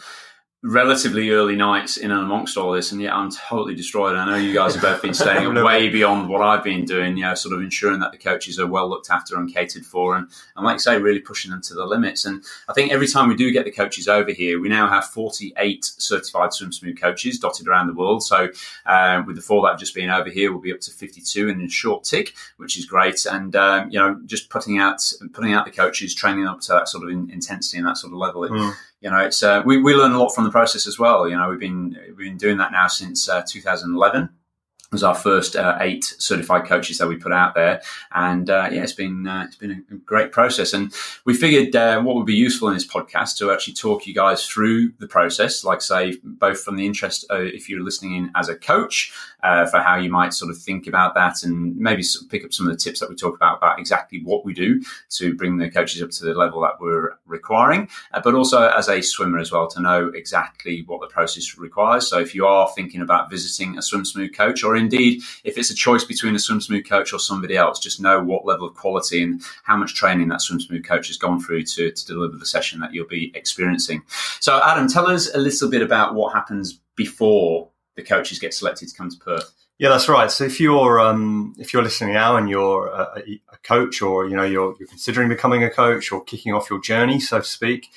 relatively 0.68 1.30
early 1.30 1.56
nights 1.56 1.96
in 1.96 2.12
and 2.12 2.19
amongst 2.19 2.58
all 2.58 2.74
this, 2.74 2.92
and 2.92 3.02
yet 3.02 3.14
I'm 3.14 3.31
totally 3.31 3.74
destroyed. 3.74 4.18
I 4.18 4.25
know 4.25 4.36
you 4.36 4.54
guys 4.54 4.74
have 4.74 4.84
both 4.84 5.02
been 5.02 5.14
staying 5.14 5.54
way 5.64 5.88
beyond 5.88 6.28
what 6.28 6.42
I've 6.42 6.64
been 6.64 6.84
doing, 6.84 7.16
you 7.16 7.24
know, 7.24 7.36
sort 7.36 7.56
of 7.56 7.62
ensuring 7.62 8.02
that 8.02 8.12
the 8.12 8.18
coaches 8.18 8.60
are 8.60 8.68
well 8.68 8.90
looked 8.90 9.10
after 9.10 9.38
and 9.38 9.52
catered 9.52 9.86
for, 9.86 10.18
and, 10.18 10.28
and 10.58 10.66
like 10.66 10.75
I 10.75 10.78
say, 10.78 11.00
really 11.00 11.22
pushing 11.22 11.52
them 11.52 11.62
to 11.62 11.74
the 11.74 11.86
limits. 11.86 12.25
And 12.25 12.44
I 12.68 12.74
think 12.74 12.92
every 12.92 13.08
time 13.08 13.30
we 13.30 13.36
do 13.36 13.50
get 13.52 13.64
the 13.64 13.72
coaches 13.72 14.10
over 14.10 14.31
here, 14.31 14.60
we 14.60 14.68
now 14.68 14.90
have 14.90 15.06
48 15.06 15.86
certified 15.86 16.54
swim 16.54 16.74
smooth 16.74 17.00
coaches 17.00 17.40
dotted 17.40 17.68
around 17.68 17.88
the 17.88 17.94
world. 17.94 18.24
So 18.24 18.50
uh, 18.86 19.24
with 19.26 19.38
the 19.38 19.42
four 19.42 19.64
that 19.64 19.69
have 19.69 19.80
just 19.80 19.95
been 19.95 20.09
over 20.09 20.30
here, 20.30 20.52
we'll 20.52 20.62
be 20.62 20.74
up 20.74 20.81
to 20.81 20.92
52 20.92 21.47
in 21.47 21.62
a 21.62 21.69
short 21.69 22.04
tick, 22.04 22.33
which 22.57 22.78
is 22.78 22.86
great. 22.86 23.26
And 23.26 23.56
um, 23.56 23.90
you 23.90 24.00
know, 24.00 24.19
just 24.26 24.50
putting 24.50 24.80
out 24.80 25.02
putting 25.31 25.54
out 25.54 25.64
the 25.64 25.71
coaches, 25.71 26.14
training 26.14 26.45
up 26.45 26.59
to 26.62 26.74
that 26.74 26.90
sort 26.90 27.06
of 27.06 27.09
in, 27.09 27.31
intensity 27.31 27.78
and 27.78 27.88
that 27.88 27.97
sort 27.97 28.12
of 28.12 28.19
level. 28.19 28.44
It, 28.44 28.52
mm 28.52 28.76
you 29.01 29.09
know, 29.09 29.19
it's 29.19 29.44
uh, 29.44 29.61
we, 29.66 29.81
we 29.81 29.94
learn 29.94 30.11
a 30.11 30.19
lot 30.19 30.33
from 30.33 30.44
the 30.44 30.51
process 30.51 30.87
as 30.87 30.97
well. 30.97 31.30
You 31.30 31.37
know, 31.37 31.49
we've 31.49 31.59
been 31.59 31.97
we've 32.07 32.18
been 32.18 32.37
doing 32.37 32.57
that 32.57 32.71
now 32.71 32.87
since 32.87 33.30
uh, 33.30 33.44
2011 33.47 34.30
was 34.92 35.04
our 35.04 35.16
first 35.16 35.57
uh, 35.57 35.77
eight 35.81 36.06
certified 36.18 36.66
coaches 36.66 36.97
that 36.97 37.07
we 37.07 37.18
put 37.18 37.33
out 37.33 37.54
there, 37.56 37.81
and 38.13 38.49
uh, 38.49 38.69
yeah, 38.71 38.83
it's 38.83 38.94
been 38.94 39.27
uh, 39.27 39.44
it's 39.45 39.57
been 39.57 39.85
a 39.92 39.95
great 39.95 40.31
process. 40.31 40.73
And 40.73 40.94
we 41.25 41.33
figured 41.33 41.75
uh, 41.75 42.01
what 42.01 42.16
would 42.16 42.25
be 42.25 42.35
useful 42.35 42.69
in 42.69 42.73
this 42.73 42.87
podcast 42.87 43.37
to 43.37 43.51
actually 43.51 43.73
talk 43.73 44.07
you 44.07 44.16
guys 44.16 44.47
through 44.47 44.94
the 44.99 45.07
process, 45.07 45.63
like 45.63 45.81
say 45.81 46.16
both 46.23 46.61
from 46.61 46.77
the 46.77 46.85
interest 46.85 47.25
if 47.30 47.69
you're 47.69 47.83
listening 47.83 48.16
in 48.16 48.31
as 48.35 48.49
a 48.49 48.56
coach 48.56 49.11
uh, 49.47 49.66
for 49.66 49.80
how 49.80 49.95
you 49.95 50.09
might 50.09 50.33
sort 50.33 50.51
of 50.51 50.57
think 50.57 50.87
about 50.87 51.16
that, 51.16 51.42
and 51.44 51.77
maybe 51.77 52.04
pick 52.30 52.44
up 52.44 52.51
some 52.51 52.68
of 52.68 52.73
the 52.73 52.77
tips 52.77 52.99
that 52.99 53.09
we 53.09 53.16
talk 53.16 53.33
about 53.33 53.57
about 53.57 53.80
exactly 53.80 54.21
what 54.23 54.44
we 54.44 54.54
do 54.54 54.81
to 55.09 55.33
bring 55.35 55.57
the 55.57 55.71
coaches 55.71 56.01
up 56.04 56.09
to 56.09 56.25
the 56.25 56.33
level 56.33 56.59
that 56.61 56.73
we're 56.81 57.18
requiring, 57.25 57.87
uh, 58.13 58.19
but 58.21 58.35
also 58.35 58.68
as 58.69 58.89
a 58.89 59.01
swimmer 59.01 59.39
as 59.39 59.49
well 59.49 59.68
to 59.69 59.81
know 59.81 60.11
exactly 60.13 60.83
what 60.85 60.99
the 60.99 61.07
process 61.07 61.57
requires. 61.57 62.09
So 62.09 62.19
if 62.19 62.35
you 62.35 62.45
are 62.45 62.69
thinking 62.75 63.01
about 63.01 63.30
visiting 63.30 63.77
a 63.77 63.81
swim 63.81 64.04
smooth 64.04 64.35
coach 64.35 64.66
or 64.66 64.75
indeed 64.75 65.21
if 65.45 65.57
it's 65.57 65.69
a 65.69 65.75
choice 65.75 66.04
between 66.04 66.35
a 66.35 66.39
swim 66.39 66.59
smooth 66.59 66.87
coach 66.87 67.13
or 67.13 67.19
somebody 67.19 67.56
else, 67.56 67.80
just 67.80 68.01
know 68.01 68.21
what 68.21 68.45
level 68.45 68.68
of 68.68 68.75
quality 68.75 69.23
and 69.23 69.42
how 69.63 69.77
much 69.77 69.95
training 69.95 70.27
that 70.27 70.42
swim 70.42 70.59
smooth 70.59 70.85
coach 70.85 71.07
has 71.07 71.18
gone 71.18 71.39
through 71.39 71.63
to, 71.63 71.92
to 71.92 72.06
deliver 72.06 72.35
the 72.35 72.45
session 72.45 72.81
that 72.81 72.94
you'll 72.94 73.07
be 73.07 73.31
experiencing. 73.33 74.04
So, 74.42 74.59
Adam, 74.61 74.89
tell 74.89 75.07
us 75.07 75.33
a 75.33 75.37
little 75.37 75.69
bit 75.69 75.81
about 75.81 76.16
what 76.16 76.33
happens 76.33 76.80
before 76.97 77.69
the 77.97 78.04
coaches 78.04 78.39
get 78.39 78.54
selected 78.54 78.87
to 78.87 78.95
come 78.95 79.09
to 79.09 79.18
Perth. 79.18 79.51
Yeah, 79.80 79.89
that's 79.89 80.07
right. 80.07 80.31
So 80.31 80.45
if 80.45 80.59
you're 80.59 80.99
um, 80.99 81.54
if 81.59 81.73
you're 81.73 81.83
listening 81.83 82.13
now 82.13 82.37
and 82.37 82.49
you're 82.49 82.87
a, 82.87 83.21
a, 83.51 83.57
coach, 83.63 84.01
or 84.01 84.27
you 84.27 84.35
know 84.35 84.44
you're, 84.44 84.75
you're 84.80 84.87
considering 84.87 85.27
becoming 85.27 85.63
a 85.63 85.69
coach 85.69 86.11
or 86.11 86.23
kicking 86.23 86.54
off 86.54 86.69
your 86.69 86.80
journey, 86.80 87.19
so 87.19 87.39
to 87.39 87.45
speak, 87.45 87.89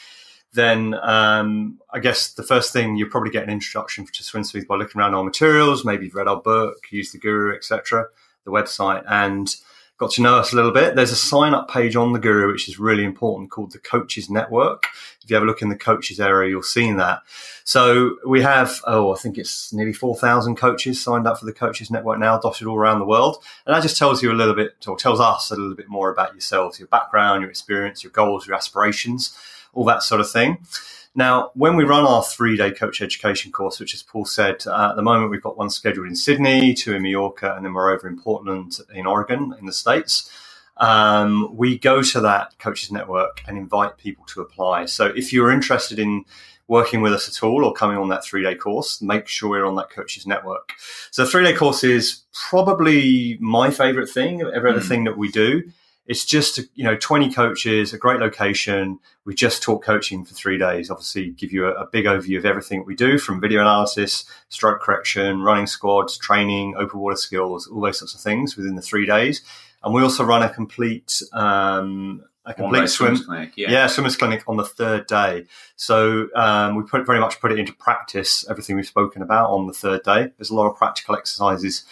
then 0.52 0.94
um, 1.02 1.78
I 1.90 2.00
guess 2.00 2.32
the 2.32 2.42
first 2.42 2.72
thing 2.72 2.96
you 2.96 3.06
probably 3.06 3.30
get 3.30 3.44
an 3.44 3.50
introduction 3.50 4.04
to 4.04 4.22
Swim 4.22 4.44
Smooth 4.44 4.66
by 4.66 4.76
looking 4.76 5.00
around 5.00 5.14
our 5.14 5.24
materials. 5.24 5.84
Maybe 5.84 6.06
you've 6.06 6.14
read 6.14 6.28
our 6.28 6.40
book, 6.40 6.84
used 6.90 7.14
the 7.14 7.18
Guru, 7.18 7.54
etc., 7.54 8.06
the 8.44 8.50
website, 8.50 9.04
and 9.08 9.54
got 10.00 10.10
to 10.12 10.22
know 10.22 10.36
us 10.36 10.52
a 10.52 10.56
little 10.56 10.72
bit, 10.72 10.96
there's 10.96 11.12
a 11.12 11.16
sign 11.16 11.52
up 11.52 11.70
page 11.70 11.94
on 11.94 12.14
the 12.14 12.18
Guru, 12.18 12.50
which 12.50 12.70
is 12.70 12.78
really 12.78 13.04
important 13.04 13.50
called 13.50 13.72
the 13.72 13.78
Coaches 13.78 14.30
Network. 14.30 14.86
If 15.22 15.28
you 15.28 15.34
have 15.34 15.42
a 15.42 15.46
look 15.46 15.60
in 15.60 15.68
the 15.68 15.76
coaches 15.76 16.18
area, 16.18 16.48
you'll 16.48 16.62
see 16.62 16.90
that. 16.92 17.20
So 17.64 18.16
we 18.26 18.40
have, 18.40 18.80
oh, 18.86 19.14
I 19.14 19.18
think 19.18 19.36
it's 19.36 19.74
nearly 19.74 19.92
4,000 19.92 20.56
coaches 20.56 21.00
signed 21.00 21.26
up 21.26 21.38
for 21.38 21.44
the 21.44 21.52
Coaches 21.52 21.90
Network 21.90 22.18
now, 22.18 22.38
dotted 22.38 22.66
all 22.66 22.78
around 22.78 23.00
the 23.00 23.04
world. 23.04 23.44
And 23.66 23.76
that 23.76 23.82
just 23.82 23.98
tells 23.98 24.22
you 24.22 24.32
a 24.32 24.34
little 24.34 24.54
bit, 24.54 24.86
or 24.88 24.96
tells 24.96 25.20
us 25.20 25.50
a 25.50 25.54
little 25.54 25.76
bit 25.76 25.88
more 25.88 26.10
about 26.10 26.32
yourselves, 26.32 26.78
your 26.78 26.88
background, 26.88 27.42
your 27.42 27.50
experience, 27.50 28.02
your 28.02 28.10
goals, 28.10 28.46
your 28.46 28.56
aspirations, 28.56 29.36
all 29.72 29.84
that 29.84 30.02
sort 30.02 30.20
of 30.20 30.30
thing. 30.30 30.58
Now, 31.14 31.50
when 31.54 31.76
we 31.76 31.84
run 31.84 32.04
our 32.04 32.22
three 32.22 32.56
day 32.56 32.70
coach 32.70 33.02
education 33.02 33.50
course, 33.50 33.80
which 33.80 33.94
as 33.94 34.02
Paul 34.02 34.24
said, 34.24 34.64
uh, 34.66 34.90
at 34.90 34.96
the 34.96 35.02
moment 35.02 35.30
we've 35.30 35.42
got 35.42 35.58
one 35.58 35.70
scheduled 35.70 36.06
in 36.06 36.14
Sydney, 36.14 36.74
two 36.74 36.94
in 36.94 37.02
Mallorca, 37.02 37.54
and 37.56 37.64
then 37.64 37.74
we're 37.74 37.92
over 37.92 38.06
in 38.06 38.20
Portland 38.20 38.78
in 38.94 39.06
Oregon 39.06 39.54
in 39.58 39.66
the 39.66 39.72
States. 39.72 40.30
Um, 40.76 41.54
we 41.54 41.78
go 41.78 42.02
to 42.02 42.20
that 42.20 42.58
coaches 42.58 42.90
network 42.90 43.42
and 43.46 43.58
invite 43.58 43.98
people 43.98 44.24
to 44.26 44.40
apply. 44.40 44.86
So 44.86 45.06
if 45.06 45.32
you're 45.32 45.50
interested 45.50 45.98
in 45.98 46.24
working 46.68 47.00
with 47.02 47.12
us 47.12 47.28
at 47.28 47.44
all 47.44 47.64
or 47.64 47.72
coming 47.72 47.98
on 47.98 48.08
that 48.10 48.24
three 48.24 48.44
day 48.44 48.54
course, 48.54 49.02
make 49.02 49.26
sure 49.26 49.56
you're 49.56 49.66
on 49.66 49.74
that 49.74 49.90
coaches 49.90 50.26
network. 50.26 50.72
So 51.10 51.26
three 51.26 51.42
day 51.42 51.54
course 51.54 51.82
is 51.82 52.22
probably 52.48 53.36
my 53.40 53.70
favorite 53.70 54.08
thing 54.08 54.40
of 54.40 54.54
every 54.54 54.70
other 54.70 54.80
mm. 54.80 54.88
thing 54.88 55.04
that 55.04 55.18
we 55.18 55.28
do 55.30 55.64
it's 56.06 56.24
just 56.24 56.58
you 56.74 56.84
know 56.84 56.96
20 56.96 57.32
coaches 57.32 57.92
a 57.92 57.98
great 57.98 58.20
location. 58.20 58.98
We 59.24 59.34
just 59.34 59.62
talk 59.62 59.84
coaching 59.84 60.24
for 60.24 60.34
three 60.34 60.58
days 60.58 60.90
obviously 60.90 61.30
give 61.30 61.52
you 61.52 61.66
a, 61.66 61.72
a, 61.72 61.86
big 61.86 62.06
overview 62.06 62.38
of 62.38 62.44
everything 62.44 62.84
we 62.84 62.96
do 62.96 63.18
from 63.18 63.40
video 63.40 63.60
analysis 63.60 64.24
stroke 64.48 64.80
correction 64.80 65.42
running 65.42 65.66
squads 65.66 66.18
training 66.18 66.74
open 66.76 66.98
water 66.98 67.16
skills 67.16 67.66
all 67.68 67.80
those 67.80 67.98
sorts 67.98 68.14
of 68.14 68.20
things 68.20 68.56
within 68.56 68.74
the 68.74 68.82
three 68.82 69.06
days. 69.06 69.42
And 69.82 69.94
we 69.94 70.02
also 70.02 70.24
run 70.24 70.42
a 70.42 70.50
complete 70.50 71.22
um, 71.32 72.24
a 72.44 72.54
complete 72.54 72.88
swim 72.88 73.16
clinic, 73.22 73.52
yeah. 73.56 73.70
yeah 73.70 73.86
swimmers 73.86 74.16
clinic 74.16 74.42
on 74.48 74.56
the 74.56 74.64
third 74.64 75.06
day. 75.06 75.46
So 75.76 76.28
um, 76.34 76.74
we 76.74 76.82
put 76.82 77.06
very 77.06 77.20
much 77.20 77.40
put 77.40 77.52
it 77.52 77.58
into 77.58 77.74
practice 77.74 78.44
everything 78.48 78.76
we've 78.76 78.86
spoken 78.86 79.22
about 79.22 79.50
on 79.50 79.66
the 79.66 79.72
third 79.72 80.02
day. 80.02 80.32
There's 80.36 80.50
a 80.50 80.54
lot 80.54 80.68
of 80.68 80.76
practical 80.76 81.16
exercises 81.16 81.84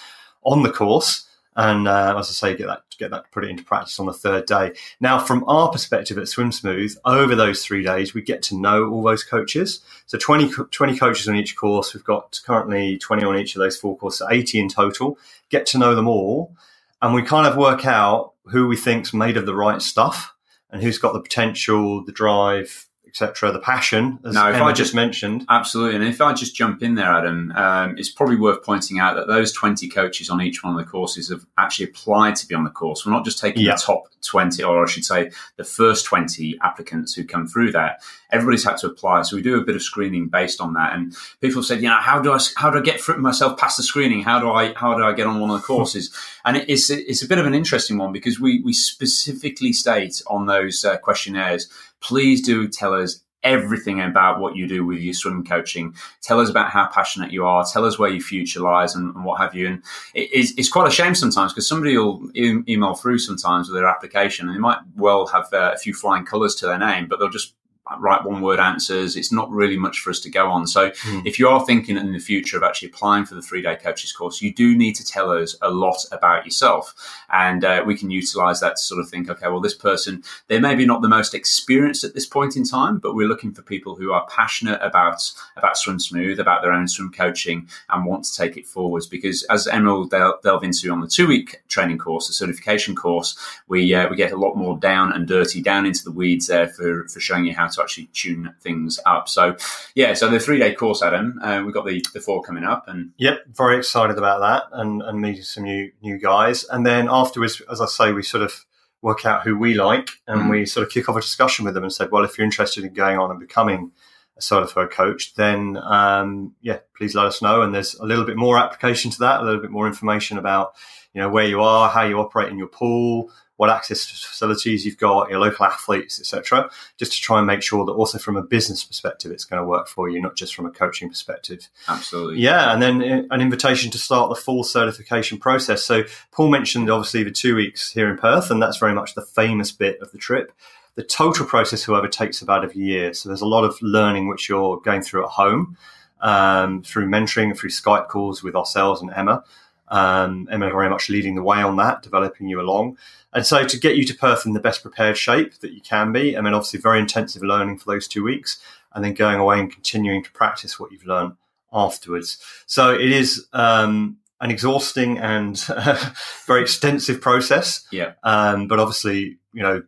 on 0.42 0.62
the 0.62 0.70
course 0.70 1.27
and 1.58 1.88
uh, 1.88 2.14
as 2.16 2.28
I 2.28 2.32
say, 2.32 2.56
get 2.56 2.68
that 2.68 2.82
get 2.98 3.10
that 3.10 3.32
put 3.32 3.44
it 3.44 3.50
into 3.50 3.64
practice 3.64 3.98
on 3.98 4.06
the 4.06 4.12
third 4.12 4.46
day. 4.46 4.74
Now, 5.00 5.18
from 5.18 5.42
our 5.48 5.68
perspective 5.68 6.16
at 6.16 6.28
Swim 6.28 6.52
Smooth, 6.52 6.96
over 7.04 7.34
those 7.34 7.64
three 7.64 7.82
days, 7.82 8.14
we 8.14 8.22
get 8.22 8.42
to 8.44 8.56
know 8.56 8.88
all 8.88 9.02
those 9.02 9.24
coaches. 9.24 9.80
So 10.06 10.18
20, 10.18 10.52
20 10.70 10.96
coaches 10.96 11.28
on 11.28 11.34
each 11.34 11.56
course. 11.56 11.92
We've 11.92 12.04
got 12.04 12.40
currently 12.46 12.96
twenty 12.98 13.24
on 13.24 13.36
each 13.36 13.56
of 13.56 13.60
those 13.60 13.76
four 13.76 13.98
courses, 13.98 14.24
eighty 14.30 14.60
in 14.60 14.68
total. 14.68 15.18
Get 15.50 15.66
to 15.66 15.78
know 15.78 15.96
them 15.96 16.06
all, 16.06 16.54
and 17.02 17.12
we 17.12 17.22
kind 17.22 17.48
of 17.48 17.56
work 17.56 17.84
out 17.84 18.34
who 18.44 18.68
we 18.68 18.76
think's 18.76 19.12
made 19.12 19.36
of 19.36 19.44
the 19.44 19.56
right 19.56 19.82
stuff 19.82 20.34
and 20.70 20.80
who's 20.80 20.98
got 20.98 21.12
the 21.12 21.20
potential, 21.20 22.04
the 22.04 22.12
drive, 22.12 22.87
etc. 23.08 23.50
The 23.52 23.58
passion, 23.58 24.18
as 24.24 24.34
no, 24.34 24.48
if 24.50 24.56
Emma 24.56 24.66
I 24.66 24.72
just 24.72 24.94
mentioned, 24.94 25.44
absolutely. 25.48 25.96
And 25.96 26.04
if 26.04 26.20
I 26.20 26.32
just 26.32 26.54
jump 26.54 26.82
in 26.82 26.94
there, 26.94 27.06
Adam, 27.06 27.52
um, 27.52 27.98
it's 27.98 28.10
probably 28.10 28.36
worth 28.36 28.62
pointing 28.62 28.98
out 28.98 29.16
that 29.16 29.26
those 29.26 29.52
twenty 29.52 29.88
coaches 29.88 30.30
on 30.30 30.40
each 30.40 30.62
one 30.62 30.74
of 30.74 30.78
the 30.78 30.90
courses 30.90 31.30
have 31.30 31.44
actually 31.56 31.86
applied 31.86 32.36
to 32.36 32.46
be 32.46 32.54
on 32.54 32.64
the 32.64 32.70
course. 32.70 33.04
We're 33.04 33.12
not 33.12 33.24
just 33.24 33.38
taking 33.38 33.62
yeah. 33.62 33.74
the 33.74 33.80
top 33.80 34.08
twenty, 34.22 34.62
or 34.62 34.84
I 34.84 34.88
should 34.88 35.04
say, 35.04 35.30
the 35.56 35.64
first 35.64 36.04
twenty 36.04 36.58
applicants 36.62 37.14
who 37.14 37.24
come 37.24 37.46
through 37.46 37.72
that. 37.72 38.02
Everybody's 38.30 38.64
had 38.64 38.76
to 38.78 38.88
apply, 38.88 39.22
so 39.22 39.36
we 39.36 39.42
do 39.42 39.58
a 39.58 39.64
bit 39.64 39.74
of 39.74 39.82
screening 39.82 40.28
based 40.28 40.60
on 40.60 40.74
that. 40.74 40.94
And 40.94 41.16
people 41.40 41.62
said, 41.62 41.80
you 41.80 41.88
know, 41.88 41.98
how 41.98 42.20
do 42.20 42.32
I 42.32 42.38
how 42.56 42.70
do 42.70 42.78
I 42.78 42.82
get 42.82 43.00
myself 43.18 43.58
past 43.58 43.78
the 43.78 43.82
screening? 43.82 44.22
How 44.22 44.38
do 44.38 44.50
I 44.50 44.74
how 44.74 44.94
do 44.96 45.02
I 45.02 45.12
get 45.14 45.26
on 45.26 45.40
one 45.40 45.50
of 45.50 45.60
the 45.60 45.66
courses? 45.66 46.14
and 46.48 46.56
it's 46.68 46.90
it's 46.90 47.22
a 47.22 47.28
bit 47.28 47.38
of 47.38 47.46
an 47.46 47.54
interesting 47.54 47.98
one 47.98 48.12
because 48.12 48.40
we 48.40 48.60
we 48.62 48.72
specifically 48.72 49.72
state 49.72 50.22
on 50.26 50.46
those 50.46 50.84
uh, 50.84 50.96
questionnaires 50.98 51.68
please 52.00 52.42
do 52.42 52.68
tell 52.68 52.94
us 52.94 53.22
everything 53.44 54.00
about 54.00 54.40
what 54.40 54.56
you 54.56 54.66
do 54.66 54.84
with 54.84 54.98
your 54.98 55.14
swim 55.14 55.44
coaching. 55.44 55.94
Tell 56.22 56.40
us 56.40 56.50
about 56.50 56.70
how 56.70 56.86
passionate 56.88 57.32
you 57.32 57.46
are. 57.46 57.64
Tell 57.64 57.84
us 57.84 57.98
where 57.98 58.10
your 58.10 58.20
future 58.20 58.60
lies 58.60 58.94
and, 58.94 59.14
and 59.14 59.24
what 59.24 59.40
have 59.40 59.54
you. 59.54 59.68
And 59.68 59.82
it, 60.14 60.28
it's, 60.32 60.52
it's, 60.56 60.68
quite 60.68 60.88
a 60.88 60.90
shame 60.90 61.14
sometimes 61.14 61.52
because 61.52 61.68
somebody 61.68 61.96
will 61.96 62.28
e- 62.34 62.62
email 62.68 62.94
through 62.94 63.18
sometimes 63.18 63.68
with 63.68 63.78
their 63.78 63.88
application 63.88 64.48
and 64.48 64.56
they 64.56 64.60
might 64.60 64.78
well 64.96 65.26
have 65.28 65.48
uh, 65.52 65.72
a 65.74 65.78
few 65.78 65.94
flying 65.94 66.24
colours 66.24 66.54
to 66.56 66.66
their 66.66 66.78
name, 66.78 67.06
but 67.06 67.18
they'll 67.18 67.28
just 67.28 67.54
write 67.98 68.24
one 68.24 68.42
word 68.42 68.60
answers. 68.60 69.16
It's 69.16 69.32
not 69.32 69.50
really 69.50 69.76
much 69.76 70.00
for 70.00 70.10
us 70.10 70.20
to 70.20 70.30
go 70.30 70.50
on. 70.50 70.66
So 70.66 70.90
mm. 70.90 71.26
if 71.26 71.38
you 71.38 71.48
are 71.48 71.64
thinking 71.64 71.96
in 71.96 72.12
the 72.12 72.18
future 72.18 72.56
of 72.56 72.62
actually 72.62 72.88
applying 72.88 73.24
for 73.24 73.34
the 73.34 73.42
three 73.42 73.62
day 73.62 73.76
coaches 73.76 74.12
course, 74.12 74.42
you 74.42 74.52
do 74.52 74.76
need 74.76 74.94
to 74.94 75.04
tell 75.04 75.30
us 75.30 75.56
a 75.62 75.70
lot 75.70 76.04
about 76.12 76.44
yourself. 76.44 76.94
And 77.30 77.64
uh, 77.64 77.82
we 77.86 77.96
can 77.96 78.10
utilize 78.10 78.60
that 78.60 78.76
to 78.76 78.82
sort 78.82 79.00
of 79.00 79.08
think, 79.08 79.28
okay, 79.28 79.48
well, 79.48 79.60
this 79.60 79.74
person, 79.74 80.22
they 80.48 80.58
may 80.58 80.74
be 80.74 80.86
not 80.86 81.02
the 81.02 81.08
most 81.08 81.34
experienced 81.34 82.04
at 82.04 82.14
this 82.14 82.26
point 82.26 82.56
in 82.56 82.64
time, 82.64 82.98
but 82.98 83.14
we're 83.14 83.28
looking 83.28 83.52
for 83.52 83.62
people 83.62 83.94
who 83.94 84.12
are 84.12 84.26
passionate 84.28 84.80
about, 84.82 85.32
about 85.56 85.76
Swim 85.76 85.98
Smooth, 85.98 86.40
about 86.40 86.62
their 86.62 86.72
own 86.72 86.88
swim 86.88 87.12
coaching 87.12 87.68
and 87.90 88.04
want 88.04 88.24
to 88.24 88.36
take 88.36 88.56
it 88.56 88.66
forwards. 88.66 89.06
Because 89.06 89.44
as 89.44 89.66
Emma 89.66 89.94
will 89.94 90.06
del- 90.06 90.40
delve 90.42 90.64
into 90.64 90.90
on 90.90 91.00
the 91.00 91.06
two 91.06 91.26
week 91.26 91.62
training 91.68 91.98
course, 91.98 92.26
the 92.26 92.32
certification 92.32 92.94
course, 92.94 93.38
we, 93.68 93.94
uh, 93.94 94.08
we 94.08 94.16
get 94.16 94.32
a 94.32 94.36
lot 94.36 94.56
more 94.56 94.76
down 94.78 95.12
and 95.12 95.26
dirty, 95.26 95.60
down 95.60 95.86
into 95.86 96.04
the 96.04 96.10
weeds 96.10 96.46
there 96.46 96.68
for, 96.68 97.06
for 97.08 97.20
showing 97.20 97.44
you 97.44 97.54
how 97.54 97.66
to 97.66 97.77
to 97.78 97.82
actually 97.82 98.06
tune 98.12 98.54
things 98.60 99.00
up. 99.06 99.28
So, 99.28 99.56
yeah, 99.94 100.14
so 100.14 100.28
the 100.28 100.38
three 100.38 100.58
day 100.58 100.74
course, 100.74 101.02
Adam, 101.02 101.38
uh, 101.42 101.62
we've 101.64 101.74
got 101.74 101.86
the, 101.86 102.04
the 102.12 102.20
four 102.20 102.42
coming 102.42 102.64
up, 102.64 102.88
and 102.88 103.12
yep, 103.16 103.40
very 103.48 103.78
excited 103.78 104.18
about 104.18 104.40
that, 104.40 104.78
and 104.78 105.02
and 105.02 105.20
meeting 105.20 105.42
some 105.42 105.64
new 105.64 105.90
new 106.02 106.18
guys, 106.18 106.64
and 106.64 106.86
then 106.86 107.08
afterwards, 107.10 107.62
as 107.70 107.80
I 107.80 107.86
say, 107.86 108.12
we 108.12 108.22
sort 108.22 108.42
of 108.42 108.64
work 109.02 109.24
out 109.24 109.42
who 109.42 109.56
we 109.56 109.74
like, 109.74 110.10
and 110.26 110.42
mm. 110.42 110.50
we 110.50 110.66
sort 110.66 110.86
of 110.86 110.92
kick 110.92 111.08
off 111.08 111.16
a 111.16 111.20
discussion 111.20 111.64
with 111.64 111.74
them 111.74 111.84
and 111.84 111.92
said, 111.92 112.10
well, 112.10 112.24
if 112.24 112.36
you're 112.36 112.44
interested 112.44 112.84
in 112.84 112.92
going 112.92 113.18
on 113.18 113.30
and 113.30 113.40
becoming 113.40 113.92
a 114.36 114.42
certified 114.42 114.90
coach, 114.90 115.34
then 115.34 115.76
um, 115.76 116.54
yeah, 116.60 116.78
please 116.96 117.14
let 117.14 117.26
us 117.26 117.42
know. 117.42 117.62
And 117.62 117.74
there's 117.74 117.94
a 117.94 118.04
little 118.04 118.24
bit 118.24 118.36
more 118.36 118.58
application 118.58 119.10
to 119.12 119.18
that, 119.20 119.40
a 119.40 119.44
little 119.44 119.60
bit 119.60 119.70
more 119.70 119.86
information 119.86 120.38
about 120.38 120.74
you 121.14 121.20
know 121.20 121.28
where 121.28 121.46
you 121.46 121.60
are, 121.60 121.88
how 121.88 122.04
you 122.04 122.18
operate 122.18 122.50
in 122.50 122.58
your 122.58 122.68
pool, 122.68 123.30
what 123.58 123.70
access 123.70 124.06
to 124.06 124.14
facilities 124.14 124.86
you've 124.86 124.98
got, 124.98 125.28
your 125.28 125.40
local 125.40 125.66
athletes, 125.66 126.20
etc. 126.20 126.70
Just 126.96 127.12
to 127.12 127.20
try 127.20 127.38
and 127.38 127.46
make 127.46 127.60
sure 127.60 127.84
that 127.84 127.92
also 127.92 128.16
from 128.16 128.36
a 128.36 128.42
business 128.42 128.84
perspective, 128.84 129.32
it's 129.32 129.44
going 129.44 129.60
to 129.60 129.68
work 129.68 129.88
for 129.88 130.08
you, 130.08 130.22
not 130.22 130.36
just 130.36 130.54
from 130.54 130.64
a 130.64 130.70
coaching 130.70 131.08
perspective. 131.08 131.68
Absolutely. 131.88 132.40
Yeah, 132.40 132.72
and 132.72 132.80
then 132.80 133.02
uh, 133.02 133.22
an 133.32 133.40
invitation 133.40 133.90
to 133.90 133.98
start 133.98 134.28
the 134.30 134.36
full 134.36 134.62
certification 134.62 135.38
process. 135.38 135.82
So 135.82 136.04
Paul 136.30 136.50
mentioned 136.50 136.88
obviously 136.88 137.24
the 137.24 137.32
two 137.32 137.56
weeks 137.56 137.92
here 137.92 138.08
in 138.08 138.16
Perth, 138.16 138.52
and 138.52 138.62
that's 138.62 138.78
very 138.78 138.94
much 138.94 139.14
the 139.14 139.22
famous 139.22 139.72
bit 139.72 140.00
of 140.00 140.12
the 140.12 140.18
trip. 140.18 140.52
The 140.94 141.02
total 141.02 141.44
process, 141.44 141.84
however, 141.84 142.06
takes 142.06 142.40
about 142.40 142.64
a 142.64 142.78
year. 142.78 143.12
So 143.12 143.28
there's 143.28 143.40
a 143.40 143.46
lot 143.46 143.64
of 143.64 143.76
learning 143.82 144.28
which 144.28 144.48
you're 144.48 144.78
going 144.78 145.02
through 145.02 145.24
at 145.24 145.30
home 145.30 145.76
um, 146.20 146.82
through 146.82 147.08
mentoring, 147.08 147.56
through 147.56 147.70
Skype 147.70 148.08
calls 148.08 148.42
with 148.42 148.54
ourselves 148.54 149.00
and 149.00 149.10
Emma. 149.14 149.42
Um, 149.90 150.48
Emma 150.50 150.70
very 150.70 150.90
much 150.90 151.08
leading 151.08 151.34
the 151.34 151.42
way 151.42 151.58
on 151.58 151.76
that, 151.76 152.02
developing 152.02 152.48
you 152.48 152.60
along. 152.60 152.98
And 153.32 153.46
so 153.46 153.64
to 153.66 153.78
get 153.78 153.96
you 153.96 154.04
to 154.04 154.14
Perth 154.14 154.46
in 154.46 154.52
the 154.52 154.60
best 154.60 154.82
prepared 154.82 155.16
shape 155.16 155.58
that 155.60 155.72
you 155.72 155.80
can 155.80 156.12
be, 156.12 156.36
I 156.36 156.40
mean, 156.40 156.54
obviously 156.54 156.80
very 156.80 156.98
intensive 156.98 157.42
learning 157.42 157.78
for 157.78 157.92
those 157.92 158.08
two 158.08 158.24
weeks 158.24 158.58
and 158.94 159.04
then 159.04 159.14
going 159.14 159.38
away 159.38 159.60
and 159.60 159.72
continuing 159.72 160.24
to 160.24 160.32
practice 160.32 160.80
what 160.80 160.92
you've 160.92 161.06
learned 161.06 161.34
afterwards. 161.72 162.38
So 162.66 162.92
it 162.94 163.12
is 163.12 163.46
um, 163.52 164.18
an 164.40 164.50
exhausting 164.50 165.18
and 165.18 165.58
very 166.46 166.62
extensive 166.62 167.20
process. 167.20 167.86
Yeah. 167.90 168.12
Um, 168.22 168.66
but 168.66 168.78
obviously, 168.78 169.38
you 169.52 169.62
know, 169.62 169.82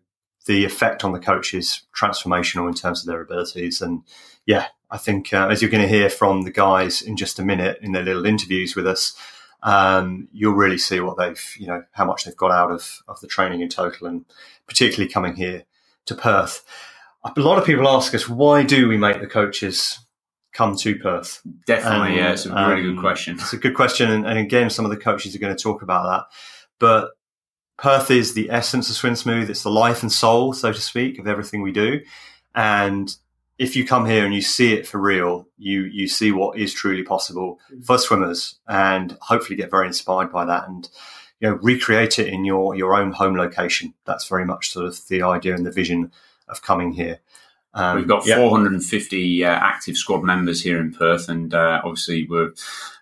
the 0.47 0.65
effect 0.65 1.05
on 1.05 1.13
the 1.13 1.21
coach 1.21 1.55
is 1.55 1.83
transformational 1.97 2.69
in 2.69 2.75
terms 2.75 3.01
of 3.01 3.07
their 3.07 3.21
abilities. 3.21 3.81
And 3.81 4.03
yeah, 4.47 4.67
I 4.91 4.99
think 4.99 5.33
uh, 5.33 5.49
as 5.49 5.63
you're 5.63 5.71
going 5.71 5.83
to 5.83 5.89
hear 5.89 6.11
from 6.11 6.43
the 6.43 6.51
guys 6.51 7.03
in 7.03 7.17
just 7.17 7.39
a 7.39 7.45
minute 7.45 7.79
in 7.83 7.93
their 7.93 8.03
little 8.03 8.27
interviews 8.27 8.75
with 8.75 8.87
us, 8.87 9.15
um, 9.63 10.29
you'll 10.33 10.55
really 10.55 10.79
see 10.79 11.01
what 11.01 11.19
they've, 11.19 11.55
you 11.59 11.67
know, 11.67 11.85
how 11.93 12.05
much 12.05 12.25
they've 12.25 12.37
got 12.37 12.51
out 12.51 12.71
of, 12.71 13.03
of 13.09 13.21
the 13.21 13.27
training 13.27 13.61
in 13.61 13.69
total, 13.69 14.07
and 14.07 14.25
particularly 14.67 15.11
coming 15.11 15.35
here 15.35 15.65
to 16.07 16.15
Perth. 16.15 16.65
A 17.25 17.41
lot 17.41 17.59
of 17.59 17.65
people 17.65 17.89
ask 17.89 18.15
us, 18.15 18.29
why 18.29 18.63
do 18.63 18.89
we 18.89 18.97
make 18.97 19.21
the 19.21 19.27
coaches 19.27 19.99
come 20.53 20.77
to 20.77 20.97
Perth? 20.99 21.43
Definitely, 21.67 22.09
and, 22.09 22.17
yeah, 22.17 22.33
it's 22.33 22.47
a 22.47 22.51
really 22.51 22.89
um, 22.89 22.95
good 22.95 23.01
question. 23.01 23.37
It's 23.39 23.53
a 23.53 23.59
good 23.59 23.75
question, 23.75 24.11
and, 24.11 24.27
and, 24.27 24.39
again, 24.39 24.71
some 24.71 24.85
of 24.85 24.91
the 24.91 24.97
coaches 24.97 25.37
are 25.37 25.39
going 25.39 25.55
to 25.55 25.63
talk 25.63 25.83
about 25.83 26.05
that. 26.05 26.37
But 26.79 27.11
Perth 27.77 28.11
is 28.11 28.35
the 28.35 28.51
essence 28.51 28.89
of 28.89 28.97
Swim 28.97 29.17
Smooth. 29.17 29.51
It's 29.51 29.63
the 29.63 29.71
life 29.71 30.03
and 30.03 30.11
soul, 30.11 30.53
so 30.55 30.73
to 30.73 30.81
speak, 30.81 31.19
of 31.19 31.27
everything 31.27 31.63
we 31.63 31.73
do. 31.73 32.01
And 32.55 33.15
if 33.61 33.77
you 33.77 33.87
come 33.87 34.07
here 34.07 34.25
and 34.25 34.35
you 34.35 34.41
see 34.41 34.73
it 34.73 34.87
for 34.87 34.99
real, 34.99 35.47
you 35.59 35.83
you 35.83 36.09
see 36.09 36.33
what 36.33 36.59
is 36.59 36.73
truly 36.73 37.03
possible 37.03 37.61
mm. 37.71 37.85
for 37.85 37.99
swimmers, 37.99 38.59
and 38.67 39.19
hopefully 39.21 39.55
get 39.55 39.71
very 39.71 39.87
inspired 39.87 40.33
by 40.33 40.47
that, 40.47 40.67
and 40.67 40.89
you 41.41 41.49
know 41.49 41.57
recreate 41.57 42.19
it 42.19 42.29
in 42.29 42.47
your 42.47 42.75
your 42.75 42.95
own 42.95 43.13
home 43.13 43.37
location. 43.37 43.93
That's 44.07 44.27
very 44.27 44.47
much 44.47 44.71
sort 44.71 44.87
of 44.87 45.07
the 45.09 45.23
idea 45.23 45.55
and 45.55 45.67
the 45.67 45.71
vision 45.71 46.11
of 46.49 46.63
coming 46.63 46.93
here. 46.93 47.21
Um, 47.73 47.99
We've 47.99 48.09
got 48.09 48.25
450 48.25 49.45
uh, 49.45 49.49
active 49.49 49.97
squad 49.97 50.25
members 50.25 50.61
here 50.61 50.81
in 50.81 50.93
Perth, 50.93 51.29
and 51.29 51.55
uh, 51.55 51.81
obviously 51.85 52.27
we're. 52.27 52.53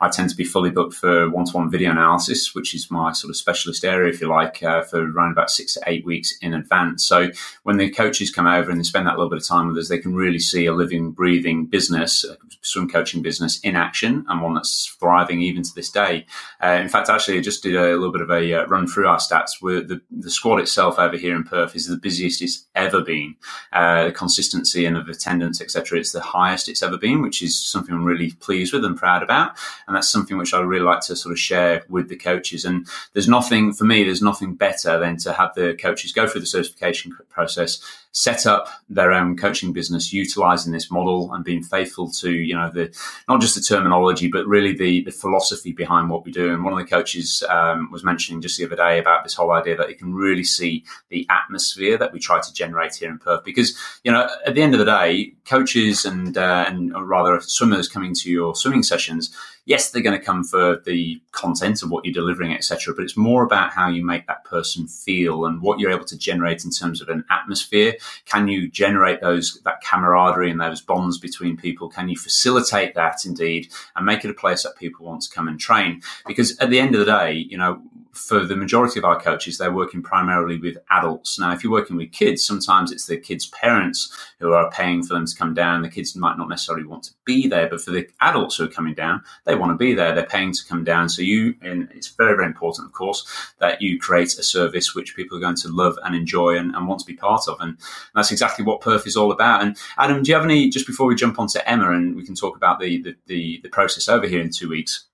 I 0.00 0.08
tend 0.08 0.30
to 0.30 0.36
be 0.36 0.44
fully 0.44 0.70
booked 0.70 0.94
for 0.94 1.28
one-to-one 1.28 1.70
video 1.70 1.90
analysis, 1.90 2.54
which 2.54 2.72
is 2.72 2.88
my 2.88 3.10
sort 3.12 3.30
of 3.30 3.36
specialist 3.36 3.84
area, 3.84 4.12
if 4.12 4.20
you 4.20 4.28
like, 4.28 4.62
uh, 4.62 4.82
for 4.82 5.10
around 5.10 5.32
about 5.32 5.50
six 5.50 5.74
to 5.74 5.80
eight 5.86 6.04
weeks 6.04 6.38
in 6.40 6.54
advance. 6.54 7.04
So 7.04 7.30
when 7.64 7.78
the 7.78 7.90
coaches 7.90 8.30
come 8.30 8.46
over 8.46 8.70
and 8.70 8.78
they 8.78 8.84
spend 8.84 9.08
that 9.08 9.16
little 9.16 9.30
bit 9.30 9.40
of 9.40 9.48
time 9.48 9.66
with 9.66 9.76
us, 9.78 9.88
they 9.88 9.98
can 9.98 10.14
really 10.14 10.38
see 10.38 10.66
a 10.66 10.72
living, 10.72 11.10
breathing 11.10 11.66
business, 11.66 12.22
a 12.22 12.36
swim 12.60 12.88
coaching 12.88 13.22
business 13.22 13.58
in 13.60 13.74
action, 13.74 14.24
and 14.28 14.40
one 14.40 14.54
that's 14.54 14.86
thriving 15.00 15.40
even 15.40 15.64
to 15.64 15.74
this 15.74 15.90
day. 15.90 16.26
Uh, 16.62 16.78
in 16.80 16.88
fact, 16.88 17.08
actually, 17.08 17.38
I 17.38 17.42
just 17.42 17.62
did 17.62 17.74
a 17.74 17.96
little 17.96 18.12
bit 18.12 18.20
of 18.20 18.30
a 18.30 18.54
uh, 18.54 18.66
run 18.66 18.86
through 18.86 19.08
our 19.08 19.18
stats. 19.18 19.60
Where 19.60 19.80
the 19.80 20.00
the 20.10 20.30
squad 20.30 20.60
itself 20.60 20.98
over 20.98 21.16
here 21.16 21.34
in 21.34 21.42
Perth 21.42 21.74
is 21.74 21.86
the 21.86 21.96
busiest 21.96 22.42
it's 22.42 22.66
ever 22.74 23.00
been. 23.00 23.34
Uh, 23.72 24.10
consistent 24.14 24.57
consistency 24.58 24.86
and 24.86 24.96
of 24.96 25.08
attendance, 25.08 25.60
etc., 25.60 25.98
it's 25.98 26.12
the 26.12 26.20
highest 26.20 26.68
it's 26.68 26.82
ever 26.82 26.98
been, 26.98 27.22
which 27.22 27.42
is 27.42 27.58
something 27.58 27.94
I'm 27.94 28.04
really 28.04 28.32
pleased 28.32 28.72
with 28.72 28.84
and 28.84 28.96
proud 28.96 29.22
about. 29.22 29.56
And 29.86 29.96
that's 29.96 30.08
something 30.08 30.38
which 30.38 30.54
I 30.54 30.60
really 30.60 30.84
like 30.84 31.00
to 31.02 31.16
sort 31.16 31.32
of 31.32 31.38
share 31.38 31.84
with 31.88 32.08
the 32.08 32.16
coaches. 32.16 32.64
And 32.64 32.86
there's 33.12 33.28
nothing 33.28 33.72
for 33.72 33.84
me, 33.84 34.04
there's 34.04 34.22
nothing 34.22 34.54
better 34.54 34.98
than 34.98 35.16
to 35.18 35.32
have 35.32 35.54
the 35.54 35.76
coaches 35.80 36.12
go 36.12 36.26
through 36.26 36.40
the 36.40 36.46
certification 36.46 37.16
process 37.28 37.80
set 38.12 38.46
up 38.46 38.68
their 38.88 39.12
own 39.12 39.36
coaching 39.36 39.72
business 39.72 40.12
utilizing 40.12 40.72
this 40.72 40.90
model 40.90 41.32
and 41.32 41.44
being 41.44 41.62
faithful 41.62 42.10
to 42.10 42.32
you 42.32 42.54
know 42.54 42.70
the 42.70 42.92
not 43.28 43.40
just 43.40 43.54
the 43.54 43.60
terminology 43.60 44.28
but 44.28 44.46
really 44.46 44.72
the 44.72 45.04
the 45.04 45.10
philosophy 45.10 45.72
behind 45.72 46.08
what 46.08 46.24
we 46.24 46.32
do 46.32 46.52
and 46.52 46.64
one 46.64 46.72
of 46.72 46.78
the 46.78 46.84
coaches 46.84 47.44
um, 47.48 47.90
was 47.92 48.02
mentioning 48.02 48.40
just 48.40 48.58
the 48.58 48.64
other 48.64 48.76
day 48.76 48.98
about 48.98 49.22
this 49.22 49.34
whole 49.34 49.52
idea 49.52 49.76
that 49.76 49.88
you 49.88 49.94
can 49.94 50.12
really 50.14 50.42
see 50.42 50.84
the 51.10 51.26
atmosphere 51.30 51.96
that 51.96 52.12
we 52.12 52.18
try 52.18 52.40
to 52.40 52.52
generate 52.52 52.94
here 52.96 53.10
in 53.10 53.18
Perth 53.18 53.44
because 53.44 53.76
you 54.02 54.10
know 54.10 54.28
at 54.48 54.54
the 54.54 54.62
end 54.62 54.74
of 54.74 54.78
the 54.78 54.84
day 54.84 55.32
coaches 55.44 56.04
and 56.04 56.36
uh, 56.36 56.64
and 56.66 56.92
rather 57.08 57.40
swimmers 57.40 57.88
coming 57.88 58.14
to 58.14 58.30
your 58.30 58.54
swimming 58.54 58.82
sessions 58.82 59.34
yes, 59.68 59.90
they're 59.90 60.02
going 60.02 60.18
to 60.18 60.24
come 60.24 60.42
for 60.42 60.80
the 60.86 61.20
content 61.32 61.82
of 61.82 61.90
what 61.90 62.04
you're 62.04 62.14
delivering, 62.14 62.54
etc. 62.54 62.94
But 62.94 63.04
it's 63.04 63.18
more 63.18 63.44
about 63.44 63.70
how 63.70 63.88
you 63.88 64.02
make 64.02 64.26
that 64.26 64.42
person 64.44 64.88
feel 64.88 65.44
and 65.44 65.60
what 65.60 65.78
you're 65.78 65.92
able 65.92 66.06
to 66.06 66.16
generate 66.16 66.64
in 66.64 66.70
terms 66.70 67.02
of 67.02 67.10
an 67.10 67.22
atmosphere. 67.30 67.94
Can 68.24 68.48
you 68.48 68.68
generate 68.68 69.20
those 69.20 69.60
that 69.64 69.82
camaraderie 69.82 70.50
and 70.50 70.60
those 70.60 70.80
bonds 70.80 71.18
between 71.18 71.58
people? 71.58 71.90
Can 71.90 72.08
you 72.08 72.16
facilitate 72.16 72.94
that 72.94 73.26
indeed 73.26 73.70
and 73.94 74.06
make 74.06 74.24
it 74.24 74.30
a 74.30 74.34
place 74.34 74.62
that 74.62 74.76
people 74.76 75.04
want 75.04 75.22
to 75.22 75.30
come 75.30 75.46
and 75.46 75.60
train? 75.60 76.00
Because 76.26 76.58
at 76.58 76.70
the 76.70 76.80
end 76.80 76.94
of 76.94 77.00
the 77.00 77.12
day, 77.12 77.32
you 77.34 77.58
know, 77.58 77.82
for 78.18 78.44
the 78.44 78.56
majority 78.56 78.98
of 78.98 79.04
our 79.04 79.20
coaches, 79.20 79.58
they're 79.58 79.72
working 79.72 80.02
primarily 80.02 80.58
with 80.58 80.76
adults. 80.90 81.38
Now, 81.38 81.52
if 81.52 81.62
you're 81.62 81.72
working 81.72 81.96
with 81.96 82.12
kids, 82.12 82.44
sometimes 82.44 82.90
it's 82.90 83.06
the 83.06 83.16
kids' 83.16 83.46
parents 83.46 84.12
who 84.40 84.52
are 84.52 84.70
paying 84.70 85.02
for 85.02 85.14
them 85.14 85.26
to 85.26 85.34
come 85.36 85.54
down. 85.54 85.82
The 85.82 85.88
kids 85.88 86.14
might 86.16 86.36
not 86.36 86.48
necessarily 86.48 86.84
want 86.84 87.04
to 87.04 87.12
be 87.24 87.46
there, 87.46 87.68
but 87.68 87.80
for 87.80 87.92
the 87.92 88.08
adults 88.20 88.56
who 88.56 88.64
are 88.64 88.68
coming 88.68 88.94
down, 88.94 89.22
they 89.44 89.54
want 89.54 89.70
to 89.72 89.76
be 89.76 89.94
there. 89.94 90.14
They're 90.14 90.26
paying 90.26 90.52
to 90.52 90.66
come 90.66 90.84
down. 90.84 91.08
So 91.08 91.22
you, 91.22 91.54
and 91.62 91.88
it's 91.94 92.08
very, 92.08 92.34
very 92.34 92.46
important, 92.46 92.86
of 92.86 92.92
course, 92.92 93.26
that 93.60 93.80
you 93.80 93.98
create 93.98 94.36
a 94.38 94.42
service 94.42 94.94
which 94.94 95.16
people 95.16 95.38
are 95.38 95.40
going 95.40 95.56
to 95.56 95.68
love 95.68 95.98
and 96.04 96.14
enjoy 96.14 96.58
and, 96.58 96.74
and 96.74 96.88
want 96.88 97.00
to 97.00 97.06
be 97.06 97.14
part 97.14 97.48
of. 97.48 97.60
And 97.60 97.78
that's 98.14 98.32
exactly 98.32 98.64
what 98.64 98.80
Perth 98.80 99.06
is 99.06 99.16
all 99.16 99.32
about. 99.32 99.62
And 99.62 99.76
Adam, 99.96 100.22
do 100.22 100.30
you 100.30 100.34
have 100.34 100.44
any, 100.44 100.68
just 100.68 100.86
before 100.86 101.06
we 101.06 101.14
jump 101.14 101.38
onto 101.38 101.60
Emma 101.64 101.92
and 101.92 102.16
we 102.16 102.24
can 102.24 102.34
talk 102.34 102.56
about 102.56 102.80
the, 102.80 103.02
the, 103.02 103.16
the, 103.26 103.60
the 103.62 103.68
process 103.68 104.08
over 104.08 104.26
here 104.26 104.40
in 104.40 104.50
two 104.50 104.68
weeks, 104.68 105.07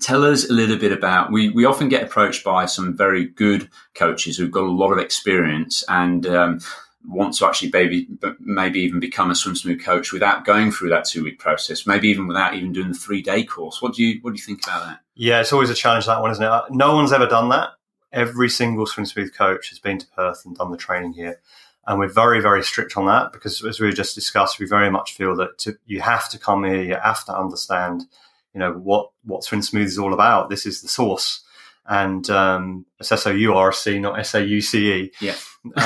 tell 0.00 0.24
us 0.24 0.48
a 0.48 0.52
little 0.52 0.76
bit 0.76 0.92
about 0.92 1.30
we, 1.30 1.50
we 1.50 1.64
often 1.64 1.88
get 1.88 2.02
approached 2.02 2.44
by 2.44 2.66
some 2.66 2.96
very 2.96 3.26
good 3.26 3.68
coaches 3.94 4.36
who've 4.36 4.50
got 4.50 4.64
a 4.64 4.70
lot 4.70 4.92
of 4.92 4.98
experience 4.98 5.84
and 5.88 6.26
um, 6.26 6.60
want 7.06 7.34
to 7.34 7.46
actually 7.46 7.70
maybe 7.72 8.08
maybe 8.40 8.80
even 8.80 9.00
become 9.00 9.30
a 9.30 9.34
swim 9.34 9.56
smooth 9.56 9.82
coach 9.82 10.12
without 10.12 10.44
going 10.44 10.70
through 10.70 10.88
that 10.88 11.04
two 11.04 11.24
week 11.24 11.38
process 11.38 11.86
maybe 11.86 12.08
even 12.08 12.26
without 12.26 12.54
even 12.54 12.72
doing 12.72 12.88
the 12.88 12.94
three 12.94 13.22
day 13.22 13.44
course. 13.44 13.82
What 13.82 13.94
do 13.94 14.02
you 14.02 14.18
what 14.22 14.34
do 14.34 14.36
you 14.36 14.44
think 14.44 14.62
about 14.64 14.86
that? 14.86 15.00
Yeah 15.14 15.40
it's 15.40 15.52
always 15.52 15.70
a 15.70 15.74
challenge 15.74 16.06
that 16.06 16.20
one 16.20 16.30
isn't 16.30 16.44
it? 16.44 16.62
No 16.70 16.94
one's 16.94 17.12
ever 17.12 17.26
done 17.26 17.48
that. 17.50 17.70
Every 18.12 18.48
single 18.48 18.86
swim 18.86 19.06
smooth 19.06 19.34
coach 19.34 19.70
has 19.70 19.78
been 19.78 19.98
to 19.98 20.06
perth 20.08 20.44
and 20.44 20.56
done 20.56 20.70
the 20.70 20.76
training 20.76 21.14
here. 21.14 21.40
And 21.86 21.98
we're 21.98 22.08
very 22.08 22.40
very 22.40 22.62
strict 22.62 22.96
on 22.96 23.06
that 23.06 23.32
because 23.32 23.64
as 23.64 23.80
we 23.80 23.92
just 23.92 24.14
discussed 24.14 24.58
we 24.58 24.66
very 24.66 24.90
much 24.90 25.14
feel 25.14 25.34
that 25.36 25.58
to, 25.58 25.76
you 25.86 26.00
have 26.00 26.28
to 26.30 26.38
come 26.38 26.64
here 26.64 26.82
you 26.82 26.96
have 26.96 27.24
to 27.26 27.36
understand 27.36 28.04
you 28.54 28.58
know 28.58 28.72
what 28.72 29.10
what 29.24 29.44
Swim 29.44 29.62
Smooth 29.62 29.86
is 29.86 29.98
all 29.98 30.12
about. 30.12 30.50
This 30.50 30.66
is 30.66 30.82
the 30.82 30.88
source, 30.88 31.42
and 31.86 32.28
um, 32.30 32.86
it's 32.98 33.12
S 33.12 33.26
O 33.26 33.30
U 33.30 33.54
R 33.54 33.72
C, 33.72 33.98
not 33.98 34.18
S 34.18 34.34
A 34.34 34.44
U 34.44 34.60
C 34.60 34.92
E. 34.92 35.12
Yeah, 35.20 35.36
um, 35.64 35.72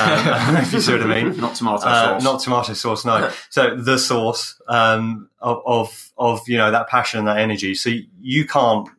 if 0.57 0.73
you 0.73 0.81
see 0.81 0.93
what 0.93 1.01
I 1.01 1.23
mean. 1.23 1.37
not 1.41 1.55
tomato 1.55 1.85
uh, 1.85 2.19
sauce. 2.19 2.23
Not 2.23 2.39
tomato 2.41 2.73
sauce. 2.73 3.05
No. 3.05 3.31
so 3.49 3.75
the 3.75 3.97
source 3.97 4.59
um, 4.67 5.29
of, 5.39 5.61
of 5.65 6.11
of 6.17 6.41
you 6.47 6.57
know 6.57 6.71
that 6.71 6.87
passion 6.87 7.19
and 7.19 7.27
that 7.27 7.37
energy. 7.37 7.75
So 7.75 7.91
you 8.19 8.45
can't 8.45 8.89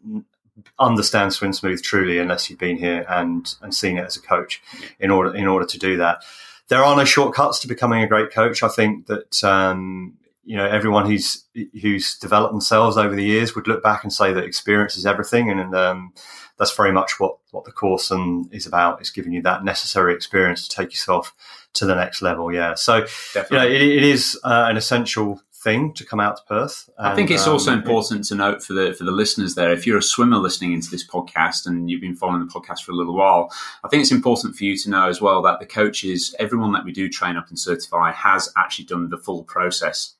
understand 0.78 1.32
Swim 1.32 1.52
Smooth 1.52 1.82
truly 1.82 2.18
unless 2.18 2.48
you've 2.48 2.58
been 2.58 2.76
here 2.76 3.04
and 3.08 3.54
and 3.60 3.74
seen 3.74 3.98
it 3.98 4.04
as 4.04 4.16
a 4.16 4.22
coach. 4.22 4.62
In 5.00 5.10
order 5.10 5.34
in 5.34 5.46
order 5.46 5.66
to 5.66 5.78
do 5.78 5.96
that, 5.98 6.22
there 6.68 6.84
are 6.84 6.96
no 6.96 7.04
shortcuts 7.04 7.58
to 7.60 7.68
becoming 7.68 8.02
a 8.02 8.06
great 8.06 8.30
coach. 8.30 8.62
I 8.62 8.68
think 8.68 9.06
that 9.06 9.42
um, 9.44 10.18
you 10.48 10.56
know 10.56 10.64
everyone 10.64 11.04
who's 11.04 11.44
who's 11.82 12.16
developed 12.18 12.54
themselves 12.54 12.96
over 12.96 13.14
the 13.14 13.22
years 13.22 13.54
would 13.54 13.68
look 13.68 13.82
back 13.82 14.02
and 14.02 14.10
say 14.10 14.32
that 14.32 14.44
experience 14.44 14.96
is 14.96 15.04
everything, 15.04 15.50
and 15.50 15.74
um, 15.74 16.14
that's 16.58 16.74
very 16.74 16.90
much 16.90 17.20
what 17.20 17.36
what 17.50 17.64
the 17.64 17.70
course 17.70 18.10
and 18.10 18.52
is 18.52 18.66
about. 18.66 18.98
It's 18.98 19.10
giving 19.10 19.34
you 19.34 19.42
that 19.42 19.62
necessary 19.62 20.14
experience 20.14 20.66
to 20.66 20.74
take 20.74 20.90
yourself 20.90 21.34
to 21.74 21.84
the 21.84 21.94
next 21.94 22.22
level. 22.22 22.50
Yeah, 22.50 22.74
so 22.74 23.02
Definitely. 23.34 23.56
you 23.56 23.58
know 23.58 23.66
it, 23.68 23.98
it 23.98 24.04
is 24.04 24.40
uh, 24.42 24.66
an 24.70 24.78
essential 24.78 25.38
thing 25.52 25.92
to 25.92 26.04
come 26.04 26.18
out 26.18 26.38
to 26.38 26.42
Perth. 26.44 26.88
And, 26.96 27.08
I 27.08 27.14
think 27.14 27.30
it's 27.30 27.46
um, 27.46 27.52
also 27.52 27.72
important 27.72 28.24
to 28.28 28.34
note 28.34 28.62
for 28.62 28.72
the 28.72 28.94
for 28.94 29.04
the 29.04 29.12
listeners 29.12 29.54
there, 29.54 29.70
if 29.70 29.86
you're 29.86 29.98
a 29.98 30.02
swimmer 30.02 30.38
listening 30.38 30.72
into 30.72 30.90
this 30.90 31.06
podcast 31.06 31.66
and 31.66 31.90
you've 31.90 32.00
been 32.00 32.16
following 32.16 32.40
the 32.40 32.50
podcast 32.50 32.84
for 32.84 32.92
a 32.92 32.94
little 32.94 33.14
while, 33.14 33.52
I 33.84 33.88
think 33.88 34.00
it's 34.00 34.12
important 34.12 34.56
for 34.56 34.64
you 34.64 34.78
to 34.78 34.88
know 34.88 35.08
as 35.08 35.20
well 35.20 35.42
that 35.42 35.60
the 35.60 35.66
coaches, 35.66 36.34
everyone 36.38 36.72
that 36.72 36.86
we 36.86 36.92
do 36.92 37.10
train 37.10 37.36
up 37.36 37.48
and 37.48 37.58
certify, 37.58 38.12
has 38.12 38.50
actually 38.56 38.86
done 38.86 39.10
the 39.10 39.18
full 39.18 39.44
process. 39.44 40.14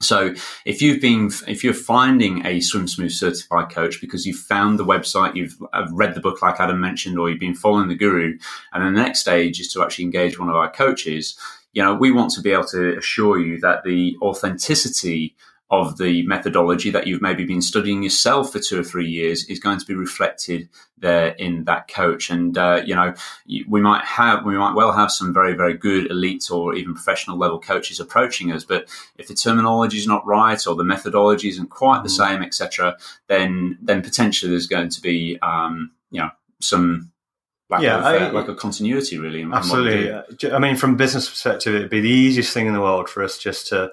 So 0.00 0.34
if 0.66 0.82
you've 0.82 1.00
been, 1.00 1.30
if 1.48 1.64
you're 1.64 1.72
finding 1.72 2.44
a 2.44 2.60
Swim 2.60 2.86
Smooth 2.86 3.12
certified 3.12 3.70
coach 3.70 4.00
because 4.00 4.26
you've 4.26 4.36
found 4.36 4.78
the 4.78 4.84
website, 4.84 5.36
you've 5.36 5.56
read 5.92 6.14
the 6.14 6.20
book 6.20 6.42
like 6.42 6.60
Adam 6.60 6.80
mentioned, 6.80 7.18
or 7.18 7.30
you've 7.30 7.40
been 7.40 7.54
following 7.54 7.88
the 7.88 7.94
guru, 7.94 8.38
and 8.72 8.84
the 8.84 8.90
next 8.90 9.20
stage 9.20 9.58
is 9.58 9.72
to 9.72 9.82
actually 9.82 10.04
engage 10.04 10.38
one 10.38 10.50
of 10.50 10.54
our 10.54 10.70
coaches, 10.70 11.38
you 11.72 11.82
know, 11.82 11.94
we 11.94 12.10
want 12.10 12.30
to 12.32 12.40
be 12.40 12.52
able 12.52 12.66
to 12.66 12.96
assure 12.96 13.38
you 13.38 13.58
that 13.60 13.84
the 13.84 14.16
authenticity 14.22 15.34
of 15.70 15.98
the 15.98 16.24
methodology 16.26 16.90
that 16.90 17.08
you've 17.08 17.22
maybe 17.22 17.44
been 17.44 17.60
studying 17.60 18.02
yourself 18.02 18.52
for 18.52 18.60
two 18.60 18.78
or 18.78 18.84
three 18.84 19.08
years 19.08 19.44
is 19.46 19.58
going 19.58 19.78
to 19.78 19.86
be 19.86 19.94
reflected 19.94 20.68
there 20.98 21.28
in 21.30 21.64
that 21.64 21.88
coach. 21.88 22.30
And 22.30 22.56
uh, 22.56 22.82
you 22.84 22.94
know, 22.94 23.14
we 23.66 23.80
might 23.80 24.04
have, 24.04 24.44
we 24.44 24.56
might 24.56 24.76
well 24.76 24.92
have 24.92 25.10
some 25.10 25.34
very, 25.34 25.54
very 25.54 25.74
good 25.74 26.08
elite 26.08 26.50
or 26.52 26.76
even 26.76 26.94
professional 26.94 27.36
level 27.36 27.58
coaches 27.58 27.98
approaching 27.98 28.52
us, 28.52 28.64
but 28.64 28.88
if 29.18 29.26
the 29.26 29.34
terminology 29.34 29.98
is 29.98 30.06
not 30.06 30.24
right 30.24 30.64
or 30.66 30.76
the 30.76 30.84
methodology 30.84 31.48
isn't 31.48 31.70
quite 31.70 32.04
the 32.04 32.08
mm. 32.08 32.16
same, 32.16 32.42
etc., 32.42 32.96
then 33.26 33.76
then 33.82 34.02
potentially 34.02 34.50
there's 34.50 34.68
going 34.68 34.90
to 34.90 35.00
be, 35.00 35.36
um, 35.42 35.90
you 36.12 36.20
know, 36.20 36.30
some 36.60 37.10
lack 37.68 37.82
yeah, 37.82 37.98
of 37.98 38.04
uh, 38.04 38.08
I, 38.08 38.30
like 38.30 38.48
a 38.48 38.54
continuity 38.54 39.18
really. 39.18 39.42
absolutely. 39.42 40.12
I 40.52 40.60
mean, 40.60 40.76
from 40.76 40.96
business 40.96 41.28
perspective, 41.28 41.74
it'd 41.74 41.90
be 41.90 42.00
the 42.00 42.08
easiest 42.08 42.54
thing 42.54 42.68
in 42.68 42.72
the 42.72 42.80
world 42.80 43.08
for 43.08 43.24
us 43.24 43.36
just 43.36 43.66
to 43.68 43.90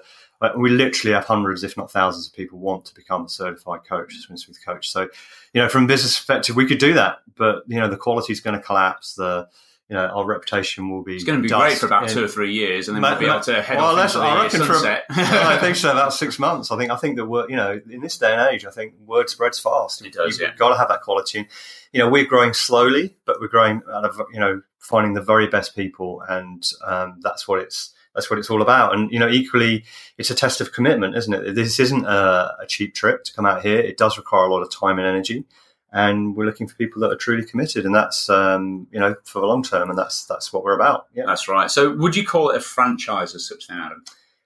we 0.56 0.70
literally 0.70 1.14
have 1.14 1.24
hundreds, 1.24 1.64
if 1.64 1.76
not 1.76 1.90
thousands, 1.90 2.28
of 2.28 2.34
people 2.34 2.58
want 2.58 2.84
to 2.86 2.94
become 2.94 3.26
a 3.26 3.28
certified 3.28 3.80
coach, 3.88 4.14
a 4.14 4.36
swim 4.36 4.54
coach. 4.64 4.90
So, 4.90 5.08
you 5.52 5.62
know, 5.62 5.68
from 5.68 5.86
business 5.86 6.16
perspective, 6.16 6.56
we 6.56 6.66
could 6.66 6.78
do 6.78 6.94
that, 6.94 7.18
but 7.36 7.64
you 7.66 7.78
know, 7.78 7.88
the 7.88 7.96
quality 7.96 8.32
is 8.32 8.40
going 8.40 8.56
to 8.56 8.62
collapse. 8.62 9.14
The 9.14 9.48
you 9.88 9.96
know, 9.96 10.06
our 10.06 10.24
reputation 10.24 10.90
will 10.90 11.02
be. 11.02 11.14
It's 11.14 11.24
going 11.24 11.38
to 11.38 11.42
be 11.42 11.48
great 11.48 11.76
for 11.76 11.86
about 11.86 12.08
two 12.08 12.24
or 12.24 12.28
three 12.28 12.52
years, 12.52 12.88
and 12.88 12.96
then 12.96 13.02
we'll 13.02 13.18
be 13.18 13.26
able 13.26 13.40
to 13.40 13.60
head 13.62 13.76
well, 13.76 13.98
off 13.98 14.14
into 14.14 14.24
I 14.24 14.48
the 14.48 14.50
sunset. 14.64 15.04
For, 15.08 15.14
I 15.20 15.58
think 15.60 15.76
so. 15.76 15.90
About 15.90 16.14
six 16.14 16.38
months. 16.38 16.72
I 16.72 16.78
think. 16.78 16.90
I 16.90 16.96
think 16.96 17.16
that 17.16 17.26
we're, 17.26 17.48
you 17.50 17.56
know, 17.56 17.80
in 17.90 18.00
this 18.00 18.16
day 18.16 18.32
and 18.32 18.40
age, 18.50 18.64
I 18.64 18.70
think 18.70 18.94
word 19.04 19.28
spreads 19.28 19.58
fast. 19.58 20.04
It 20.04 20.14
does. 20.14 20.38
You've 20.38 20.48
yeah. 20.48 20.56
got 20.56 20.70
to 20.70 20.78
have 20.78 20.88
that 20.88 21.02
quality. 21.02 21.40
And, 21.40 21.48
you 21.92 22.00
know, 22.00 22.08
we're 22.08 22.24
growing 22.24 22.54
slowly, 22.54 23.14
but 23.26 23.40
we're 23.40 23.48
growing 23.48 23.82
out 23.92 24.06
of 24.06 24.20
you 24.32 24.40
know 24.40 24.62
finding 24.78 25.12
the 25.12 25.22
very 25.22 25.48
best 25.48 25.76
people, 25.76 26.22
and 26.28 26.66
um, 26.86 27.20
that's 27.22 27.46
what 27.46 27.60
it's 27.60 27.93
that's 28.14 28.30
what 28.30 28.38
it's 28.38 28.50
all 28.50 28.62
about. 28.62 28.94
And 28.94 29.10
you 29.10 29.18
know, 29.18 29.28
equally, 29.28 29.84
it's 30.18 30.30
a 30.30 30.34
test 30.34 30.60
of 30.60 30.72
commitment, 30.72 31.16
isn't 31.16 31.34
it? 31.34 31.54
This 31.54 31.80
isn't 31.80 32.04
a, 32.04 32.56
a, 32.60 32.66
cheap 32.66 32.94
trip 32.94 33.24
to 33.24 33.32
come 33.34 33.46
out 33.46 33.62
here. 33.62 33.78
It 33.78 33.96
does 33.96 34.16
require 34.16 34.44
a 34.44 34.52
lot 34.52 34.62
of 34.62 34.70
time 34.70 34.98
and 34.98 35.06
energy, 35.06 35.44
and 35.92 36.36
we're 36.36 36.46
looking 36.46 36.68
for 36.68 36.74
people 36.76 37.00
that 37.02 37.12
are 37.12 37.16
truly 37.16 37.44
committed, 37.44 37.84
and 37.84 37.94
that's 37.94 38.28
um, 38.30 38.86
you 38.90 39.00
know 39.00 39.14
for 39.24 39.40
the 39.40 39.46
long 39.46 39.62
term, 39.62 39.90
and 39.90 39.98
that's 39.98 40.24
that's 40.24 40.52
what 40.52 40.64
we're 40.64 40.74
about. 40.74 41.08
Yeah, 41.14 41.24
that's 41.26 41.48
right. 41.48 41.70
So, 41.70 41.94
would 41.96 42.16
you 42.16 42.26
call 42.26 42.50
it 42.50 42.56
a 42.56 42.60
franchise 42.60 43.34
as 43.34 43.46
such, 43.46 43.68
then, 43.68 43.78
Adam? 43.78 44.04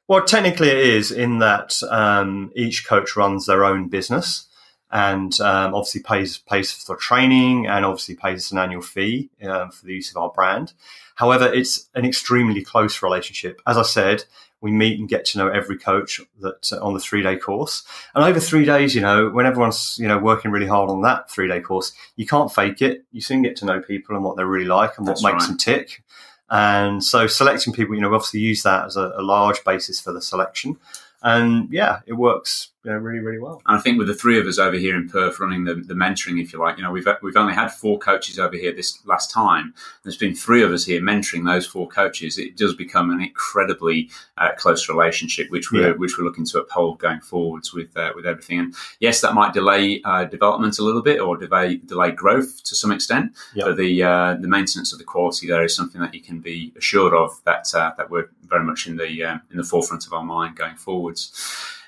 Well, 0.09 0.24
technically, 0.24 0.68
it 0.68 0.78
is 0.78 1.12
in 1.12 1.38
that 1.40 1.78
um, 1.90 2.50
each 2.57 2.87
coach 2.87 3.14
runs 3.14 3.46
their 3.46 3.64
own 3.64 3.88
business 3.88 4.47
and 4.90 5.38
um, 5.40 5.74
obviously 5.74 6.03
pays 6.03 6.38
pays 6.38 6.72
for 6.72 6.96
training 6.96 7.66
and 7.66 7.85
obviously 7.85 8.14
pays 8.14 8.46
us 8.46 8.53
an 8.53 8.59
annual 8.59 8.83
fee 8.83 9.29
um, 9.42 9.70
for 9.70 9.85
the 9.85 9.94
use 9.94 10.11
of 10.11 10.16
our 10.16 10.31
brand. 10.31 10.72
However, 11.16 11.53
it's 11.53 11.88
an 11.94 12.05
extremely 12.05 12.62
close 12.62 13.03
relationship. 13.03 13.61
As 13.66 13.77
I 13.77 13.83
said, 13.83 14.24
we 14.61 14.70
meet 14.70 14.98
and 14.98 15.09
get 15.09 15.24
to 15.27 15.38
know 15.38 15.48
every 15.48 15.77
coach 15.77 16.20
that 16.40 16.72
uh, 16.72 16.83
on 16.85 16.94
the 16.94 17.01
three 17.01 17.22
day 17.22 17.37
course. 17.37 17.85
And 18.14 18.24
over 18.24 18.40
three 18.40 18.64
days, 18.64 18.94
you 18.94 19.01
know, 19.01 19.29
when 19.29 19.46
everyone's 19.46 19.96
you 19.98 20.09
know 20.09 20.18
working 20.18 20.51
really 20.51 20.66
hard 20.66 20.90
on 20.90 21.03
that 21.03 21.31
three 21.31 21.48
day 21.48 21.61
course, 21.61 21.92
you 22.16 22.27
can't 22.27 22.53
fake 22.53 22.83
it. 22.83 23.05
You 23.12 23.20
soon 23.20 23.42
get 23.42 23.57
to 23.57 23.66
know 23.66 23.81
people 23.81 24.14
and 24.14 24.24
what 24.24 24.37
they're 24.37 24.46
really 24.46 24.64
like 24.64 24.96
and 24.96 25.07
what 25.07 25.22
makes 25.22 25.42
right. 25.42 25.46
them 25.48 25.57
tick. 25.59 26.03
And 26.51 27.05
so 27.05 27.27
selecting 27.27 27.74
people, 27.74 27.94
you 27.94 28.01
know, 28.01 28.09
we 28.09 28.14
obviously 28.14 28.40
use 28.40 28.62
that 28.62 28.87
as 28.87 28.96
a, 28.96 29.12
a 29.16 29.22
large 29.22 29.62
basis 29.64 30.01
for 30.01 30.12
the 30.12 30.22
selection. 30.22 30.79
And 31.22 31.70
yeah, 31.72 32.01
it 32.07 32.14
works 32.14 32.70
really, 32.94 33.18
really 33.20 33.38
well. 33.38 33.62
And 33.66 33.79
I 33.79 33.81
think 33.81 33.98
with 33.98 34.07
the 34.09 34.14
three 34.14 34.38
of 34.40 34.46
us 34.46 34.59
over 34.59 34.77
here 34.77 34.96
in 34.96 35.09
Perth 35.09 35.40
running 35.40 35.64
the, 35.64 35.74
the 35.74 35.94
mentoring, 35.94 36.40
if 36.40 36.53
you 36.53 36.59
like, 36.59 36.77
you 36.77 36.83
know, 36.83 36.90
we've 36.90 37.07
we've 37.22 37.37
only 37.37 37.55
had 37.55 37.68
four 37.72 37.98
coaches 37.98 38.38
over 38.38 38.57
here 38.57 38.72
this 38.72 38.98
last 39.07 39.31
time. 39.31 39.74
There's 40.03 40.16
been 40.16 40.35
three 40.35 40.62
of 40.62 40.72
us 40.72 40.85
here 40.85 41.01
mentoring 41.01 41.46
those 41.46 41.66
four 41.66 41.88
coaches. 41.88 42.38
It 42.38 42.57
does 42.57 42.74
become 42.74 43.11
an 43.11 43.20
incredibly 43.20 44.11
uh, 44.37 44.51
close 44.57 44.88
relationship, 44.88 45.51
which 45.51 45.70
we're 45.72 45.88
Yeah. 45.90 45.96
which 45.96 46.18
we're 46.18 46.24
looking 46.24 46.44
to 46.46 46.61
uphold 46.61 46.98
going 46.98 47.20
forwards 47.20 47.72
with 47.72 47.96
uh, 47.96 48.12
with 48.14 48.27
everything. 48.27 48.59
And 48.59 48.74
yes, 49.01 49.20
that 49.20 49.35
might 49.35 49.53
delay 49.53 50.01
uh, 50.05 50.24
development 50.24 50.79
a 50.79 50.83
little 50.85 51.03
bit 51.03 51.20
or 51.20 51.37
delay 51.37 51.77
delay 51.77 52.11
growth 52.12 52.62
to 52.64 52.74
some 52.74 52.92
extent. 52.92 53.33
Yeah. 53.55 53.64
But 53.66 53.77
the 53.77 54.03
uh, 54.03 54.35
the 54.35 54.48
maintenance 54.48 54.92
of 54.92 54.98
the 54.98 55.05
quality 55.05 55.46
there 55.46 55.64
is 55.64 55.74
something 55.74 56.01
that 56.01 56.14
you 56.14 56.20
can 56.20 56.40
be 56.40 56.72
assured 56.77 57.14
of 57.14 57.40
that 57.44 57.72
uh, 57.74 57.92
that 57.96 58.11
we're 58.11 58.31
very 58.46 58.64
much 58.64 58.87
in 58.87 58.96
the 58.96 59.40
in 59.51 59.57
the 59.57 59.64
forefront 59.64 60.07
of 60.07 60.12
our 60.12 60.24
mind 60.24 60.57
going 60.57 60.77
forwards. 60.77 61.33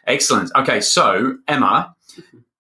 Excellent. 0.07 0.51
Okay, 0.57 0.81
so 0.81 1.39
Emma, 1.47 1.95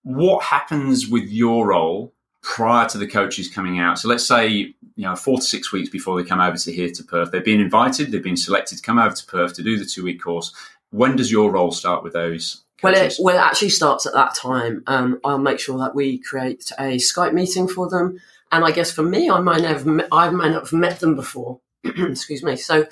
what 0.03 0.45
happens 0.45 1.09
with 1.09 1.29
your 1.29 1.69
role 1.69 2.13
prior 2.43 2.89
to 2.89 2.99
the 2.99 3.07
coaches 3.07 3.49
coming 3.49 3.79
out? 3.79 3.99
So 3.99 4.09
let's 4.09 4.27
say 4.27 4.49
you 4.49 4.75
know 4.97 5.17
four 5.17 5.39
to 5.39 5.43
six 5.43 5.73
weeks 5.73 5.89
before 5.89 6.21
they 6.21 6.29
come 6.29 6.41
over 6.41 6.57
to 6.57 6.73
here 6.73 6.91
to 6.91 7.05
Perth, 7.05 7.31
they've 7.33 7.45
been 7.45 7.61
invited, 7.61 8.13
they've 8.13 8.23
been 8.23 8.37
selected 8.37 8.77
to 8.77 8.83
come 8.83 8.99
over 8.99 9.15
to 9.15 9.27
Perth 9.27 9.55
to 9.55 9.63
do 9.63 9.79
the 9.79 9.85
two 9.85 10.05
week 10.05 10.23
course. 10.23 10.55
When 10.91 11.17
does 11.17 11.31
your 11.31 11.51
role 11.51 11.71
start 11.71 12.03
with 12.03 12.13
those? 12.13 12.63
Well, 12.83 12.95
it, 12.95 13.17
well, 13.21 13.37
it 13.37 13.41
actually 13.41 13.69
starts 13.69 14.07
at 14.07 14.15
that 14.15 14.35
time. 14.35 14.83
Um, 14.87 15.21
I'll 15.23 15.39
make 15.39 15.61
sure 15.61 15.79
that 15.79 15.95
we 15.95 16.19
create 16.19 16.71
a 16.79 16.97
Skype 16.97 17.35
meeting 17.35 17.69
for 17.69 17.89
them. 17.89 18.19
And 18.53 18.65
I 18.65 18.71
guess 18.71 18.91
for 18.91 19.03
me, 19.03 19.31
I 19.31 19.41
might 19.41 19.63
have 19.63 19.87
I 20.11 20.31
might 20.31 20.51
not 20.51 20.63
have 20.63 20.73
met 20.73 21.01
them 21.01 21.15
before. 21.15 21.61
Excuse 21.85 22.43
me. 22.43 22.57
So 22.57 22.87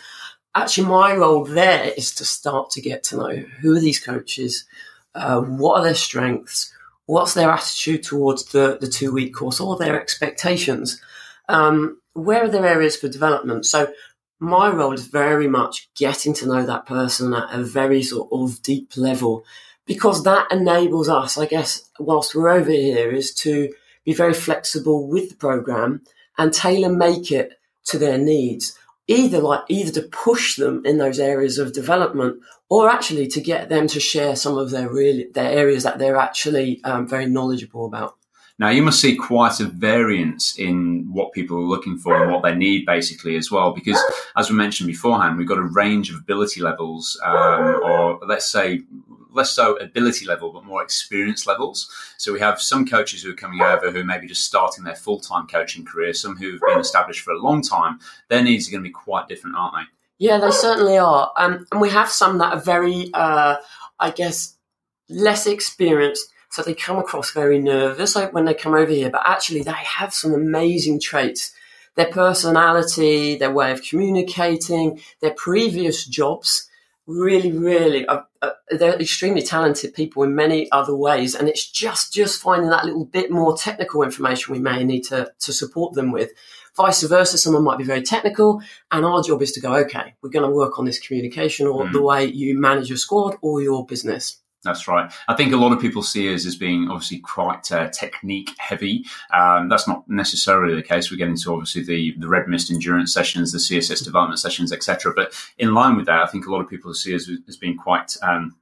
actually, 0.62 0.88
my 0.88 1.14
role 1.14 1.44
there 1.44 1.92
is 1.96 2.14
to 2.16 2.24
start 2.24 2.70
to 2.70 2.80
get 2.80 3.02
to 3.04 3.16
know 3.16 3.36
who 3.60 3.76
are 3.76 3.80
these 3.80 3.98
coaches, 3.98 4.64
uh, 5.14 5.40
what 5.40 5.78
are 5.78 5.84
their 5.84 5.94
strengths, 5.94 6.72
what's 7.06 7.34
their 7.34 7.50
attitude 7.50 8.02
towards 8.02 8.44
the, 8.46 8.78
the 8.80 8.88
two 8.88 9.12
week 9.12 9.34
course, 9.34 9.60
or 9.60 9.76
their 9.76 10.00
expectations, 10.00 11.00
um, 11.48 12.00
where 12.12 12.44
are 12.44 12.48
their 12.48 12.66
areas 12.66 12.96
for 12.96 13.08
development. 13.08 13.66
So 13.66 13.92
my 14.40 14.70
role 14.70 14.92
is 14.92 15.06
very 15.06 15.48
much 15.48 15.88
getting 15.94 16.32
to 16.34 16.46
know 16.46 16.64
that 16.64 16.86
person 16.86 17.34
at 17.34 17.52
a 17.52 17.62
very 17.62 18.02
sort 18.02 18.28
of 18.32 18.62
deep 18.62 18.96
level 18.96 19.44
because 19.86 20.22
that 20.24 20.46
enables 20.52 21.08
us, 21.08 21.38
I 21.38 21.46
guess, 21.46 21.90
whilst 21.98 22.34
we're 22.34 22.50
over 22.50 22.70
here, 22.70 23.10
is 23.10 23.34
to 23.36 23.72
be 24.04 24.12
very 24.12 24.34
flexible 24.34 25.08
with 25.08 25.30
the 25.30 25.36
program 25.36 26.02
and 26.36 26.52
tailor 26.52 26.90
make 26.94 27.32
it 27.32 27.58
to 27.84 27.98
their 27.98 28.18
needs. 28.18 28.77
Either 29.08 29.40
like 29.40 29.62
either 29.68 29.90
to 29.90 30.06
push 30.08 30.56
them 30.56 30.84
in 30.84 30.98
those 30.98 31.18
areas 31.18 31.58
of 31.58 31.72
development, 31.72 32.40
or 32.68 32.88
actually 32.90 33.26
to 33.26 33.40
get 33.40 33.68
them 33.68 33.86
to 33.88 33.98
share 33.98 34.36
some 34.36 34.58
of 34.58 34.70
their 34.70 34.88
really 34.88 35.28
their 35.32 35.50
areas 35.50 35.82
that 35.82 35.98
they're 35.98 36.16
actually 36.16 36.82
um, 36.84 37.08
very 37.08 37.26
knowledgeable 37.26 37.86
about. 37.86 38.14
Now, 38.60 38.70
you 38.70 38.82
must 38.82 39.00
see 39.00 39.14
quite 39.14 39.60
a 39.60 39.66
variance 39.66 40.58
in 40.58 41.08
what 41.12 41.32
people 41.32 41.58
are 41.58 41.60
looking 41.60 41.96
for 41.96 42.20
and 42.20 42.32
what 42.32 42.42
they 42.42 42.56
need, 42.56 42.86
basically, 42.86 43.36
as 43.36 43.52
well. 43.52 43.72
Because, 43.72 44.02
as 44.36 44.50
we 44.50 44.56
mentioned 44.56 44.88
beforehand, 44.88 45.38
we've 45.38 45.46
got 45.46 45.58
a 45.58 45.62
range 45.62 46.10
of 46.10 46.16
ability 46.16 46.60
levels, 46.60 47.16
um, 47.24 47.80
or 47.84 48.18
let's 48.26 48.50
say, 48.50 48.80
less 49.38 49.52
so 49.52 49.76
ability 49.76 50.26
level, 50.26 50.52
but 50.52 50.64
more 50.64 50.82
experience 50.82 51.46
levels. 51.46 51.90
So, 52.18 52.32
we 52.32 52.40
have 52.40 52.60
some 52.60 52.86
coaches 52.86 53.22
who 53.22 53.30
are 53.30 53.34
coming 53.34 53.62
over 53.62 53.90
who 53.90 54.00
are 54.00 54.04
maybe 54.04 54.26
just 54.26 54.44
starting 54.44 54.84
their 54.84 54.94
full 54.94 55.20
time 55.20 55.46
coaching 55.46 55.84
career, 55.84 56.12
some 56.12 56.36
who've 56.36 56.60
been 56.60 56.78
established 56.78 57.22
for 57.22 57.32
a 57.32 57.40
long 57.40 57.62
time. 57.62 58.00
Their 58.28 58.42
needs 58.42 58.68
are 58.68 58.72
going 58.72 58.82
to 58.82 58.88
be 58.88 58.92
quite 58.92 59.28
different, 59.28 59.56
aren't 59.56 59.74
they? 59.74 60.26
Yeah, 60.26 60.38
they 60.38 60.50
certainly 60.50 60.98
are. 60.98 61.32
Um, 61.36 61.66
and 61.70 61.80
we 61.80 61.90
have 61.90 62.08
some 62.08 62.38
that 62.38 62.52
are 62.52 62.60
very, 62.60 63.10
uh, 63.14 63.56
I 64.00 64.10
guess, 64.10 64.56
less 65.08 65.46
experienced. 65.46 66.32
So 66.50 66.62
they 66.62 66.74
come 66.74 66.98
across 66.98 67.30
very 67.30 67.58
nervous 67.58 68.16
like 68.16 68.32
when 68.32 68.44
they 68.44 68.54
come 68.54 68.74
over 68.74 68.90
here, 68.90 69.10
but 69.10 69.22
actually 69.24 69.62
they 69.62 69.70
have 69.72 70.12
some 70.12 70.32
amazing 70.32 71.00
traits. 71.00 71.52
Their 71.94 72.06
personality, 72.06 73.36
their 73.36 73.52
way 73.52 73.70
of 73.70 73.82
communicating, 73.82 75.00
their 75.20 75.34
previous 75.34 76.04
jobs, 76.04 76.67
really, 77.08 77.50
really, 77.50 78.06
uh, 78.06 78.20
uh, 78.42 78.50
they're 78.70 79.00
extremely 79.00 79.42
talented 79.42 79.94
people 79.94 80.22
in 80.22 80.34
many 80.34 80.70
other 80.70 80.94
ways. 80.94 81.34
And 81.34 81.48
it's 81.48 81.68
just, 81.68 82.12
just 82.12 82.40
finding 82.40 82.68
that 82.70 82.84
little 82.84 83.06
bit 83.06 83.30
more 83.30 83.56
technical 83.56 84.02
information 84.02 84.52
we 84.52 84.60
may 84.60 84.84
need 84.84 85.02
to, 85.04 85.32
to 85.40 85.52
support 85.52 85.94
them 85.94 86.12
with. 86.12 86.30
Vice 86.76 87.02
versa, 87.02 87.38
someone 87.38 87.64
might 87.64 87.78
be 87.78 87.82
very 87.82 88.02
technical, 88.02 88.62
and 88.92 89.04
our 89.04 89.20
job 89.22 89.42
is 89.42 89.50
to 89.52 89.60
go, 89.60 89.74
okay, 89.74 90.14
we're 90.22 90.30
going 90.30 90.48
to 90.48 90.54
work 90.54 90.78
on 90.78 90.84
this 90.84 91.00
communication 91.00 91.66
or 91.66 91.86
Mm. 91.86 91.92
the 91.92 92.02
way 92.02 92.24
you 92.26 92.60
manage 92.60 92.88
your 92.88 92.98
squad 92.98 93.36
or 93.42 93.60
your 93.60 93.84
business. 93.86 94.38
That's 94.64 94.88
right. 94.88 95.12
I 95.28 95.34
think 95.34 95.52
a 95.52 95.56
lot 95.56 95.72
of 95.72 95.80
people 95.80 96.02
see 96.02 96.34
us 96.34 96.44
as 96.44 96.56
being 96.56 96.88
obviously 96.90 97.20
quite 97.20 97.70
uh, 97.70 97.88
technique 97.90 98.50
heavy. 98.58 99.04
Um, 99.32 99.68
that's 99.68 99.86
not 99.86 100.08
necessarily 100.08 100.74
the 100.74 100.82
case. 100.82 101.10
We 101.10 101.16
get 101.16 101.28
into 101.28 101.52
obviously 101.52 101.84
the 101.84 102.14
the 102.18 102.28
red 102.28 102.48
mist 102.48 102.70
endurance 102.70 103.14
sessions, 103.14 103.52
the 103.52 103.58
CSS 103.58 104.04
development 104.04 104.40
sessions, 104.40 104.72
etc. 104.72 105.12
But 105.14 105.32
in 105.58 105.74
line 105.74 105.96
with 105.96 106.06
that, 106.06 106.22
I 106.22 106.26
think 106.26 106.46
a 106.46 106.50
lot 106.50 106.60
of 106.60 106.68
people 106.68 106.92
see 106.92 107.14
us 107.14 107.30
as 107.46 107.56
being 107.56 107.76
quite 107.76 108.16
um, 108.20 108.56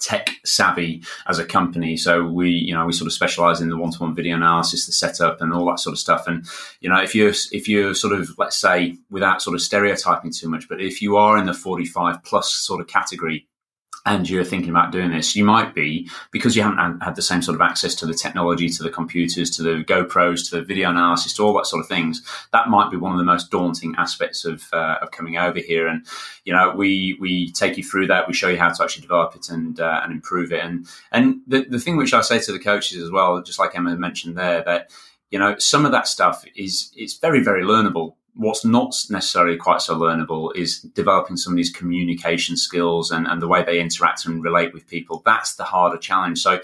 tech 0.00 0.30
savvy 0.44 1.02
as 1.26 1.38
a 1.38 1.44
company. 1.44 1.96
So 1.96 2.26
we, 2.26 2.50
you 2.50 2.74
know, 2.74 2.86
we 2.86 2.92
sort 2.92 3.06
of 3.06 3.12
specialize 3.12 3.60
in 3.60 3.68
the 3.68 3.76
one-to-one 3.76 4.14
video 4.14 4.36
analysis, 4.36 4.86
the 4.86 4.92
setup 4.92 5.40
and 5.40 5.52
all 5.52 5.66
that 5.66 5.78
sort 5.78 5.92
of 5.92 5.98
stuff. 5.98 6.26
And, 6.26 6.46
you 6.80 6.88
know, 6.88 7.00
if 7.00 7.14
you're, 7.14 7.32
if 7.52 7.68
you're 7.68 7.94
sort 7.94 8.14
of, 8.14 8.30
let's 8.38 8.56
say 8.56 8.96
without 9.10 9.42
sort 9.42 9.54
of 9.54 9.62
stereotyping 9.62 10.32
too 10.32 10.48
much, 10.48 10.68
but 10.68 10.80
if 10.80 11.00
you 11.00 11.16
are 11.16 11.38
in 11.38 11.46
the 11.46 11.54
45 11.54 12.24
plus 12.24 12.52
sort 12.52 12.80
of 12.80 12.86
category, 12.86 13.46
and 14.10 14.28
you're 14.28 14.42
thinking 14.42 14.70
about 14.70 14.90
doing 14.90 15.12
this, 15.12 15.36
you 15.36 15.44
might 15.44 15.72
be 15.72 16.10
because 16.32 16.56
you 16.56 16.62
haven't 16.62 17.00
had- 17.00 17.14
the 17.14 17.22
same 17.22 17.42
sort 17.42 17.54
of 17.54 17.60
access 17.60 17.94
to 17.94 18.06
the 18.06 18.14
technology, 18.14 18.68
to 18.68 18.82
the 18.82 18.90
computers, 18.90 19.50
to 19.50 19.62
the 19.62 19.84
GoPros, 19.84 20.48
to 20.48 20.56
the 20.56 20.62
video 20.62 20.90
analysis, 20.90 21.32
to 21.34 21.44
all 21.44 21.54
that 21.54 21.66
sort 21.66 21.80
of 21.80 21.88
things. 21.88 22.22
That 22.52 22.68
might 22.68 22.90
be 22.90 22.96
one 22.96 23.12
of 23.12 23.18
the 23.18 23.24
most 23.24 23.50
daunting 23.50 23.94
aspects 23.98 24.44
of 24.44 24.64
uh, 24.72 24.96
of 25.00 25.12
coming 25.12 25.36
over 25.36 25.60
here. 25.60 25.86
And 25.86 26.04
you 26.44 26.52
know, 26.52 26.74
we 26.74 27.16
we 27.20 27.52
take 27.52 27.76
you 27.76 27.84
through 27.84 28.08
that. 28.08 28.26
We 28.26 28.34
show 28.34 28.48
you 28.48 28.58
how 28.58 28.70
to 28.70 28.82
actually 28.82 29.02
develop 29.02 29.36
it 29.36 29.48
and 29.48 29.78
uh, 29.78 30.00
and 30.02 30.12
improve 30.12 30.52
it. 30.52 30.64
And 30.64 30.86
and 31.12 31.40
the 31.46 31.66
the 31.68 31.78
thing 31.78 31.96
which 31.96 32.12
I 32.12 32.22
say 32.22 32.40
to 32.40 32.52
the 32.52 32.58
coaches 32.58 33.00
as 33.00 33.10
well, 33.12 33.40
just 33.42 33.60
like 33.60 33.76
Emma 33.76 33.96
mentioned 33.96 34.36
there, 34.36 34.62
that 34.64 34.90
you 35.30 35.38
know 35.38 35.56
some 35.58 35.86
of 35.86 35.92
that 35.92 36.08
stuff 36.08 36.44
is 36.56 36.90
it's 36.96 37.14
very 37.18 37.42
very 37.44 37.62
learnable 37.62 38.14
what's 38.34 38.64
not 38.64 38.94
necessarily 39.10 39.56
quite 39.56 39.80
so 39.80 39.98
learnable 39.98 40.54
is 40.56 40.80
developing 40.80 41.36
somebody's 41.36 41.70
communication 41.70 42.56
skills 42.56 43.10
and, 43.10 43.26
and 43.26 43.42
the 43.42 43.48
way 43.48 43.62
they 43.64 43.80
interact 43.80 44.26
and 44.26 44.42
relate 44.42 44.72
with 44.72 44.86
people. 44.86 45.22
That's 45.24 45.54
the 45.54 45.64
harder 45.64 45.98
challenge. 45.98 46.40
So, 46.40 46.60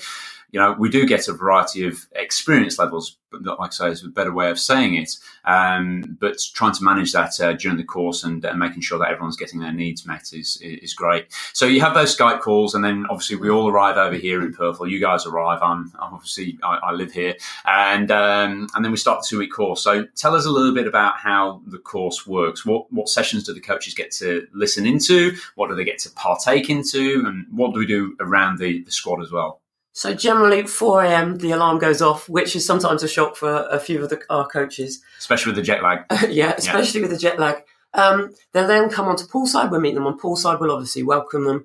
you 0.52 0.60
know, 0.60 0.74
we 0.78 0.88
do 0.88 1.06
get 1.06 1.28
a 1.28 1.32
variety 1.32 1.86
of 1.86 2.06
experience 2.12 2.78
levels, 2.78 3.18
but 3.30 3.42
like 3.42 3.68
I 3.68 3.70
say 3.70 3.88
is 3.90 4.04
a 4.04 4.08
better 4.08 4.32
way 4.32 4.50
of 4.50 4.58
saying 4.58 4.94
it. 4.94 5.16
Um, 5.44 6.16
but 6.20 6.38
trying 6.54 6.72
to 6.74 6.84
manage 6.84 7.12
that 7.12 7.40
uh, 7.40 7.52
during 7.52 7.76
the 7.76 7.84
course 7.84 8.24
and 8.24 8.44
uh, 8.44 8.54
making 8.54 8.82
sure 8.82 8.98
that 8.98 9.10
everyone's 9.10 9.36
getting 9.36 9.60
their 9.60 9.72
needs 9.72 10.06
met 10.06 10.32
is 10.32 10.58
is 10.60 10.94
great. 10.94 11.26
So 11.52 11.66
you 11.66 11.80
have 11.80 11.94
those 11.94 12.16
Skype 12.16 12.40
calls, 12.40 12.74
and 12.74 12.84
then 12.84 13.06
obviously 13.10 13.36
we 13.36 13.50
all 13.50 13.68
arrive 13.68 13.96
over 13.96 14.16
here 14.16 14.42
in 14.42 14.52
Perth. 14.52 14.78
You 14.80 15.00
guys 15.00 15.26
arrive. 15.26 15.60
I'm, 15.62 15.92
I'm 16.00 16.14
obviously 16.14 16.58
I, 16.62 16.76
I 16.76 16.92
live 16.92 17.12
here, 17.12 17.34
and 17.64 18.10
um, 18.10 18.68
and 18.74 18.84
then 18.84 18.92
we 18.92 18.98
start 18.98 19.22
the 19.22 19.26
two 19.28 19.38
week 19.38 19.52
course. 19.52 19.82
So 19.82 20.06
tell 20.16 20.34
us 20.34 20.46
a 20.46 20.50
little 20.50 20.74
bit 20.74 20.86
about 20.86 21.18
how 21.18 21.62
the 21.66 21.78
course 21.78 22.26
works. 22.26 22.64
What 22.64 22.92
what 22.92 23.08
sessions 23.08 23.44
do 23.44 23.52
the 23.52 23.60
coaches 23.60 23.94
get 23.94 24.10
to 24.12 24.46
listen 24.52 24.86
into? 24.86 25.36
What 25.56 25.68
do 25.68 25.74
they 25.74 25.84
get 25.84 25.98
to 26.00 26.10
partake 26.10 26.70
into? 26.70 27.24
And 27.26 27.46
what 27.50 27.72
do 27.72 27.78
we 27.78 27.86
do 27.86 28.16
around 28.20 28.58
the, 28.58 28.82
the 28.82 28.90
squad 28.90 29.20
as 29.20 29.32
well? 29.32 29.60
So 29.96 30.12
generally, 30.12 30.58
at 30.60 30.68
4 30.68 31.04
a.m. 31.04 31.38
the 31.38 31.52
alarm 31.52 31.78
goes 31.78 32.02
off, 32.02 32.28
which 32.28 32.54
is 32.54 32.66
sometimes 32.66 33.02
a 33.02 33.08
shock 33.08 33.34
for 33.34 33.66
a 33.70 33.80
few 33.80 34.04
of 34.04 34.10
the, 34.10 34.20
our 34.28 34.46
coaches. 34.46 35.02
Especially 35.18 35.52
with 35.52 35.56
the 35.56 35.62
jet 35.62 35.82
lag. 35.82 36.04
yeah, 36.28 36.52
especially 36.58 37.00
with 37.00 37.08
the 37.08 37.16
jet 37.16 37.38
lag. 37.38 37.64
Um, 37.94 38.34
they'll 38.52 38.66
then 38.66 38.90
come 38.90 39.08
onto 39.08 39.24
poolside. 39.24 39.70
We'll 39.70 39.80
meet 39.80 39.94
them 39.94 40.06
on 40.06 40.18
poolside. 40.18 40.60
We'll 40.60 40.70
obviously 40.70 41.02
welcome 41.02 41.44
them. 41.44 41.64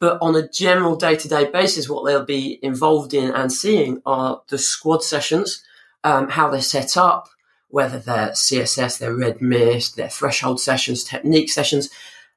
But 0.00 0.18
on 0.20 0.34
a 0.34 0.48
general 0.48 0.96
day 0.96 1.14
to 1.14 1.28
day 1.28 1.48
basis, 1.48 1.88
what 1.88 2.04
they'll 2.04 2.24
be 2.24 2.58
involved 2.60 3.14
in 3.14 3.30
and 3.30 3.52
seeing 3.52 4.02
are 4.04 4.42
the 4.48 4.58
squad 4.58 5.04
sessions, 5.04 5.62
um, 6.02 6.28
how 6.28 6.50
they're 6.50 6.62
set 6.62 6.96
up, 6.96 7.28
whether 7.68 8.00
they're 8.00 8.30
CSS, 8.30 8.98
they're 8.98 9.14
red 9.14 9.40
mist, 9.40 9.94
they're 9.94 10.08
threshold 10.08 10.60
sessions, 10.60 11.04
technique 11.04 11.50
sessions. 11.50 11.88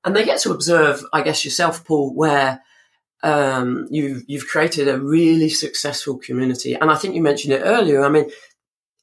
And 0.05 0.15
they 0.15 0.25
get 0.25 0.41
to 0.41 0.51
observe, 0.51 1.03
I 1.11 1.23
guess, 1.23 1.43
yourself, 1.43 1.83
Paul, 1.85 2.13
where 2.13 2.61
um, 3.23 3.87
you've, 3.89 4.23
you've 4.27 4.47
created 4.47 4.87
a 4.87 4.99
really 4.99 5.49
successful 5.49 6.17
community. 6.17 6.75
And 6.75 6.91
I 6.91 6.95
think 6.95 7.15
you 7.15 7.21
mentioned 7.21 7.53
it 7.53 7.61
earlier. 7.63 8.03
I 8.03 8.09
mean, 8.09 8.29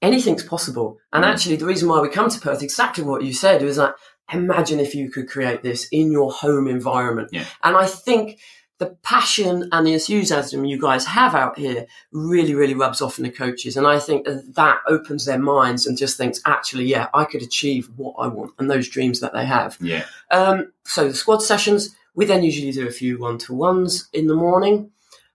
anything's 0.03 0.43
possible. 0.45 0.99
And 1.13 1.25
Mm. 1.25 1.29
actually, 1.29 1.57
the 1.57 1.67
reason 1.67 1.89
why 1.89 2.01
we 2.01 2.09
come 2.09 2.31
to 2.31 2.41
Perth, 2.41 2.63
exactly 2.63 3.05
what 3.05 3.23
you 3.23 3.33
said, 3.33 3.63
was 3.63 3.77
that 3.77 3.95
imagine 4.33 4.79
if 4.79 4.95
you 4.95 5.11
could 5.11 5.29
create 5.29 5.63
this 5.63 5.89
in 5.91 6.13
your 6.13 6.31
home 6.33 6.69
environment. 6.69 7.31
Yeah. 7.33 7.47
And 7.65 7.77
I 7.77 7.87
think 7.87 8.39
the 8.79 8.97
passion 9.03 9.69
and 9.73 9.87
the 9.87 9.93
enthusiasm 9.93 10.65
you 10.65 10.81
guys 10.81 11.05
have 11.05 11.35
out 11.35 11.59
here 11.59 11.87
really, 12.13 12.55
really 12.55 12.73
rubs 12.75 13.03
off 13.03 13.19
on 13.19 13.25
the 13.25 13.31
coaches. 13.31 13.77
And 13.77 13.87
I 13.87 13.99
think 13.99 14.27
that 14.55 14.79
opens 14.87 15.27
their 15.27 15.39
minds 15.39 15.87
and 15.87 15.99
just 15.99 16.17
thinks, 16.17 16.41
actually, 16.47 16.85
yeah, 16.85 17.09
I 17.13 17.25
could 17.25 17.43
achieve 17.43 17.91
what 17.97 18.15
I 18.19 18.29
want 18.29 18.53
and 18.59 18.71
those 18.71 18.89
dreams 18.89 19.21
that 19.21 19.35
they 19.35 19.45
have. 19.45 19.77
Yeah. 19.81 20.05
Um, 20.31 20.73
so 20.85 21.09
the 21.09 21.15
squad 21.15 21.43
sessions, 21.43 21.95
we 22.15 22.25
then 22.25 22.43
usually 22.43 22.73
do 22.73 22.87
a 22.87 22.93
few 22.93 23.19
one 23.19 23.39
to 23.39 23.55
ones 23.55 24.09
in 24.13 24.27
the 24.27 24.35
morning 24.35 24.91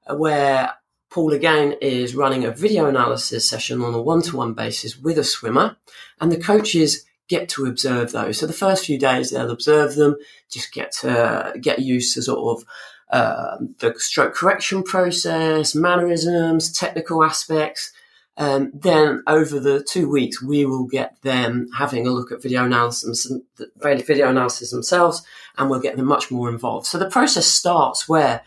uh, 0.07 0.15
where 0.15 0.71
Paul 1.09 1.33
again 1.33 1.75
is 1.81 2.15
running 2.15 2.43
a 2.43 2.51
video 2.51 2.87
analysis 2.87 3.49
session 3.49 3.81
on 3.81 3.93
a 3.93 4.01
one 4.01 4.21
to 4.23 4.37
one 4.37 4.53
basis 4.53 4.97
with 4.97 5.17
a 5.17 5.23
swimmer 5.23 5.77
and 6.19 6.31
the 6.31 6.39
coaches 6.39 7.05
get 7.27 7.49
to 7.49 7.65
observe 7.65 8.11
those. 8.11 8.37
So 8.37 8.45
the 8.45 8.53
first 8.53 8.85
few 8.85 8.99
days 8.99 9.31
they'll 9.31 9.49
observe 9.49 9.95
them, 9.95 10.15
just 10.51 10.73
get 10.73 10.91
to 11.01 11.53
get 11.59 11.79
used 11.79 12.13
to 12.13 12.21
sort 12.21 12.59
of 12.59 12.67
um, 13.11 13.75
the 13.79 13.93
stroke 13.97 14.35
correction 14.35 14.83
process, 14.83 15.75
mannerisms, 15.75 16.71
technical 16.71 17.23
aspects. 17.23 17.91
Um, 18.37 18.71
then 18.73 19.23
over 19.27 19.59
the 19.59 19.81
two 19.81 20.09
weeks, 20.09 20.41
we 20.41 20.65
will 20.65 20.85
get 20.85 21.21
them 21.21 21.69
having 21.77 22.05
a 22.05 22.11
look 22.11 22.31
at 22.31 22.41
video 22.41 22.65
analysis, 22.65 23.31
video 23.77 24.29
analysis 24.29 24.71
themselves, 24.71 25.23
and 25.57 25.69
we'll 25.69 25.79
get 25.79 25.95
them 25.95 26.05
much 26.05 26.31
more 26.31 26.49
involved. 26.49 26.85
So 26.85 26.97
the 26.97 27.09
process 27.09 27.45
starts 27.45 28.09
where 28.09 28.41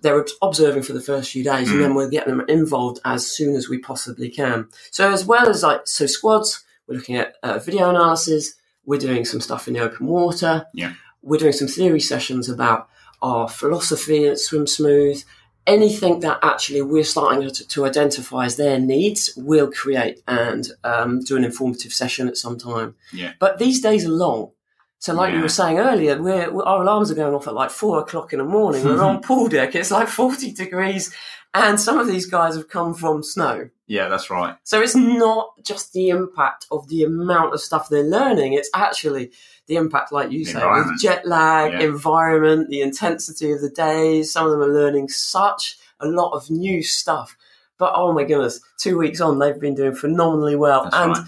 they're 0.00 0.24
observing 0.40 0.84
for 0.84 0.94
the 0.94 1.02
first 1.02 1.30
few 1.30 1.44
days, 1.44 1.68
mm. 1.68 1.72
and 1.72 1.82
then 1.82 1.94
we'll 1.94 2.10
get 2.10 2.26
them 2.26 2.42
involved 2.48 3.00
as 3.04 3.26
soon 3.26 3.54
as 3.54 3.68
we 3.68 3.78
possibly 3.78 4.30
can. 4.30 4.68
So 4.90 5.12
as 5.12 5.24
well 5.24 5.48
as 5.48 5.62
like 5.62 5.86
so 5.86 6.06
squads, 6.06 6.64
we're 6.86 6.96
looking 6.96 7.16
at 7.16 7.36
uh, 7.42 7.58
video 7.58 7.90
analysis. 7.90 8.54
We're 8.86 8.98
doing 8.98 9.24
some 9.24 9.40
stuff 9.40 9.68
in 9.68 9.74
the 9.74 9.80
open 9.80 10.06
water. 10.06 10.66
Yeah. 10.72 10.94
We're 11.22 11.38
doing 11.38 11.52
some 11.52 11.68
theory 11.68 12.00
sessions 12.00 12.48
about 12.48 12.88
our 13.20 13.48
philosophy 13.48 14.26
at 14.26 14.38
Swim 14.38 14.66
Smooth, 14.66 15.22
anything 15.66 16.20
that 16.20 16.38
actually 16.42 16.82
we're 16.82 17.04
starting 17.04 17.48
to, 17.50 17.68
to 17.68 17.84
identify 17.84 18.44
as 18.46 18.56
their 18.56 18.78
needs, 18.78 19.30
we'll 19.36 19.70
create 19.70 20.20
and 20.26 20.68
um, 20.84 21.20
do 21.22 21.36
an 21.36 21.44
informative 21.44 21.92
session 21.92 22.28
at 22.28 22.36
some 22.36 22.58
time. 22.58 22.94
Yeah. 23.12 23.32
But 23.38 23.58
these 23.58 23.80
days 23.80 24.04
are 24.06 24.10
long. 24.10 24.50
So, 24.98 25.14
like 25.14 25.30
Yeah. 25.30 25.36
you 25.36 25.42
were 25.42 25.48
saying 25.48 25.78
earlier, 25.78 26.20
we're, 26.20 26.62
our 26.62 26.82
alarms 26.82 27.10
are 27.10 27.14
going 27.14 27.34
off 27.34 27.46
at 27.48 27.54
like 27.54 27.70
four 27.70 28.00
o'clock 28.00 28.32
in 28.32 28.38
the 28.38 28.44
morning. 28.44 28.84
We're 28.84 29.02
on 29.02 29.22
pool 29.28 29.48
deck. 29.48 29.74
It's 29.74 29.90
like 29.90 30.08
40 30.08 30.52
degrees. 30.52 31.14
And 31.52 31.80
some 31.80 31.98
of 31.98 32.06
these 32.06 32.26
guys 32.26 32.54
have 32.54 32.68
come 32.68 32.94
from 32.94 33.22
snow. 33.22 33.70
Yeah, 33.88 34.08
that's 34.08 34.30
right. 34.30 34.56
So 34.62 34.80
it's 34.80 34.94
not 34.94 35.50
just 35.64 35.92
the 35.92 36.10
impact 36.10 36.66
of 36.70 36.86
the 36.88 37.02
amount 37.02 37.54
of 37.54 37.60
stuff 37.60 37.88
they're 37.88 38.04
learning. 38.04 38.52
It's 38.52 38.70
actually 38.72 39.32
the 39.66 39.74
impact, 39.76 40.12
like 40.12 40.30
you 40.30 40.44
say, 40.44 40.64
with 40.64 41.00
jet 41.00 41.26
lag, 41.26 41.72
Yeah. 41.72 41.80
environment, 41.80 42.68
the 42.70 42.82
intensity 42.82 43.50
of 43.50 43.60
the 43.60 43.70
days. 43.70 44.32
Some 44.32 44.46
of 44.46 44.52
them 44.52 44.62
are 44.62 44.72
learning 44.72 45.08
such 45.08 45.76
a 45.98 46.06
lot 46.06 46.32
of 46.32 46.50
new 46.50 46.84
stuff. 46.84 47.36
But 47.78 47.94
oh 47.96 48.12
my 48.12 48.22
goodness, 48.24 48.60
two 48.78 48.96
weeks 48.96 49.20
on, 49.20 49.38
they've 49.40 49.58
been 49.58 49.74
doing 49.74 49.94
phenomenally 49.94 50.54
well. 50.54 50.84
That's 50.84 50.96
and 50.96 51.16
right. 51.16 51.26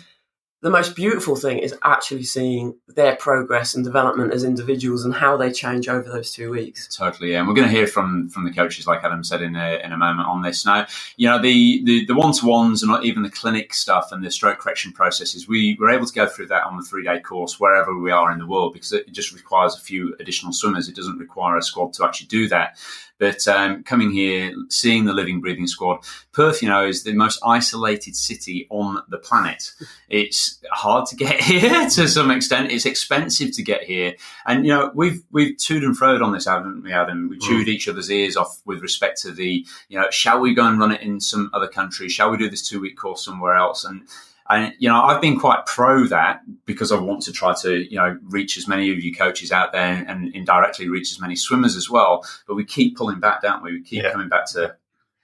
The 0.62 0.70
most 0.70 0.94
beautiful 0.94 1.35
thing 1.35 1.59
is 1.59 1.75
actually 1.83 2.22
seeing 2.22 2.77
their 2.87 3.16
progress 3.16 3.75
and 3.75 3.85
development 3.85 4.33
as 4.33 4.44
individuals 4.44 5.05
and 5.05 5.12
how 5.12 5.37
they 5.37 5.51
change 5.51 5.88
over 5.88 6.09
those 6.09 6.31
two 6.31 6.51
weeks. 6.51 6.87
Totally, 6.96 7.33
yeah. 7.33 7.40
And 7.40 7.48
we're 7.48 7.55
going 7.55 7.68
to 7.68 7.75
hear 7.75 7.88
from 7.88 8.29
from 8.29 8.44
the 8.44 8.53
coaches, 8.53 8.87
like 8.87 9.03
Adam 9.03 9.25
said 9.25 9.42
in 9.42 9.57
a, 9.57 9.81
in 9.85 9.90
a 9.90 9.96
moment 9.96 10.29
on 10.29 10.42
this. 10.42 10.64
Now, 10.64 10.87
you 11.16 11.29
know, 11.29 11.42
the 11.42 11.83
the 11.85 12.07
the 12.07 12.14
one 12.14 12.33
to 12.35 12.46
ones 12.46 12.85
and 12.85 13.05
even 13.05 13.25
the 13.25 13.31
clinic 13.31 13.75
stuff 13.75 14.12
and 14.12 14.25
the 14.25 14.31
stroke 14.31 14.61
correction 14.61 14.92
processes. 14.92 15.48
We 15.48 15.77
were 15.81 15.90
able 15.90 16.07
to 16.07 16.14
go 16.14 16.29
through 16.29 16.46
that 16.46 16.64
on 16.64 16.77
the 16.77 16.85
three 16.85 17.03
day 17.03 17.18
course 17.18 17.59
wherever 17.59 17.98
we 17.98 18.12
are 18.12 18.31
in 18.31 18.38
the 18.38 18.46
world 18.46 18.72
because 18.72 18.92
it 18.92 19.11
just 19.11 19.35
requires 19.35 19.77
a 19.77 19.81
few 19.81 20.14
additional 20.20 20.53
swimmers. 20.53 20.88
It 20.88 20.94
doesn't 20.94 21.18
require 21.18 21.57
a 21.57 21.62
squad 21.62 21.92
to 21.94 22.05
actually 22.05 22.29
do 22.29 22.46
that. 22.48 22.79
But 23.23 23.47
um, 23.47 23.85
coming 23.85 24.11
here, 24.11 24.53
seeing 24.69 25.05
the 25.05 25.13
living, 25.13 25.41
breathing 25.41 25.69
squad, 25.69 26.01
Perth, 26.33 26.61
you 26.61 26.69
know, 26.69 26.85
is 26.85 27.05
the 27.05 27.13
most 27.13 27.39
isolated 27.47 28.17
city 28.17 28.67
on 28.69 29.01
the 29.11 29.17
planet. 29.17 29.71
It's 30.09 30.59
hard 30.73 31.07
to 31.07 31.15
get 31.15 31.41
here 31.41 31.89
to 31.89 32.09
some 32.09 32.33
extent. 32.33 32.73
It's 32.73 32.85
expensive 32.85 33.53
to 33.53 33.63
get 33.63 33.85
here, 33.85 34.17
and 34.45 34.67
you 34.67 34.73
know, 34.73 34.91
we've 34.93 35.23
we've 35.31 35.57
toed 35.57 35.85
and 35.85 35.97
froed 35.97 36.21
on 36.21 36.33
this, 36.33 36.47
haven't 36.47 36.83
we, 36.83 36.93
Adam? 36.93 37.29
We 37.29 37.39
chewed 37.39 37.69
each 37.69 37.87
other's 37.87 38.11
ears 38.11 38.37
off 38.37 38.61
with 38.65 38.83
respect 38.83 39.23
to 39.23 39.31
the, 39.31 39.65
you 39.89 40.01
know, 40.01 40.11
shall 40.11 40.41
we 40.41 40.53
go 40.53 40.67
and 40.67 40.81
run 40.81 40.91
it 40.91 41.01
in 41.01 41.21
some 41.21 41.49
other 41.53 41.69
country? 41.69 42.09
Shall 42.09 42.29
we 42.29 42.39
do 42.39 42.51
this 42.51 42.69
two 42.69 42.81
week 42.81 42.97
course 42.97 43.25
somewhere 43.25 43.55
else? 43.55 43.85
And 43.85 44.03
and 44.49 44.75
you 44.79 44.89
know, 44.89 45.01
I've 45.01 45.21
been 45.21 45.39
quite 45.39 45.67
pro 45.67 46.05
that 46.07 46.43
because 46.67 46.93
I 46.93 46.99
want 46.99 47.23
to 47.23 47.33
try 47.33 47.55
to 47.63 47.77
you 47.91 47.97
know 47.97 48.19
reach 48.25 48.57
as 48.59 48.67
many 48.69 48.91
of 48.93 49.03
you 49.03 49.15
coaches 49.15 49.53
out 49.53 49.73
there 49.73 50.05
and 50.09 50.35
indirectly 50.35 50.89
reach 50.89 51.13
as 51.13 51.21
many 51.21 51.37
swimmers 51.37 51.77
as 51.77 51.89
well. 51.89 52.25
But 52.47 52.55
we 52.57 52.65
keep 52.65 52.97
pulling 52.97 53.21
back, 53.21 53.43
don't 53.43 53.63
we? 53.63 53.73
We 53.73 53.83
keep 53.83 54.03
Yeah. 54.03 54.13
coming 54.13 54.29
back 54.29 54.47
to. 54.53 54.77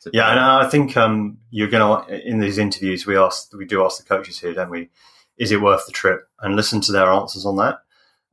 to 0.03 0.11
Yeah, 0.13 0.31
and 0.31 0.41
I 0.41 0.69
think 0.69 0.97
um, 0.97 1.39
you're 1.51 1.69
going 1.69 2.07
to 2.07 2.29
in 2.29 2.39
these 2.39 2.59
interviews 2.59 3.07
we 3.07 3.17
ask 3.17 3.53
we 3.53 3.65
do 3.65 3.85
ask 3.85 3.99
the 4.03 4.09
coaches 4.09 4.39
here, 4.39 4.55
don't 4.55 4.71
we? 4.71 4.91
Is 5.37 5.53
it 5.53 5.61
worth 5.61 5.87
the 5.87 5.93
trip? 5.93 6.29
And 6.41 6.57
listen 6.57 6.81
to 6.83 6.93
their 6.93 7.11
answers 7.11 7.47
on 7.47 7.57
that. 7.57 7.79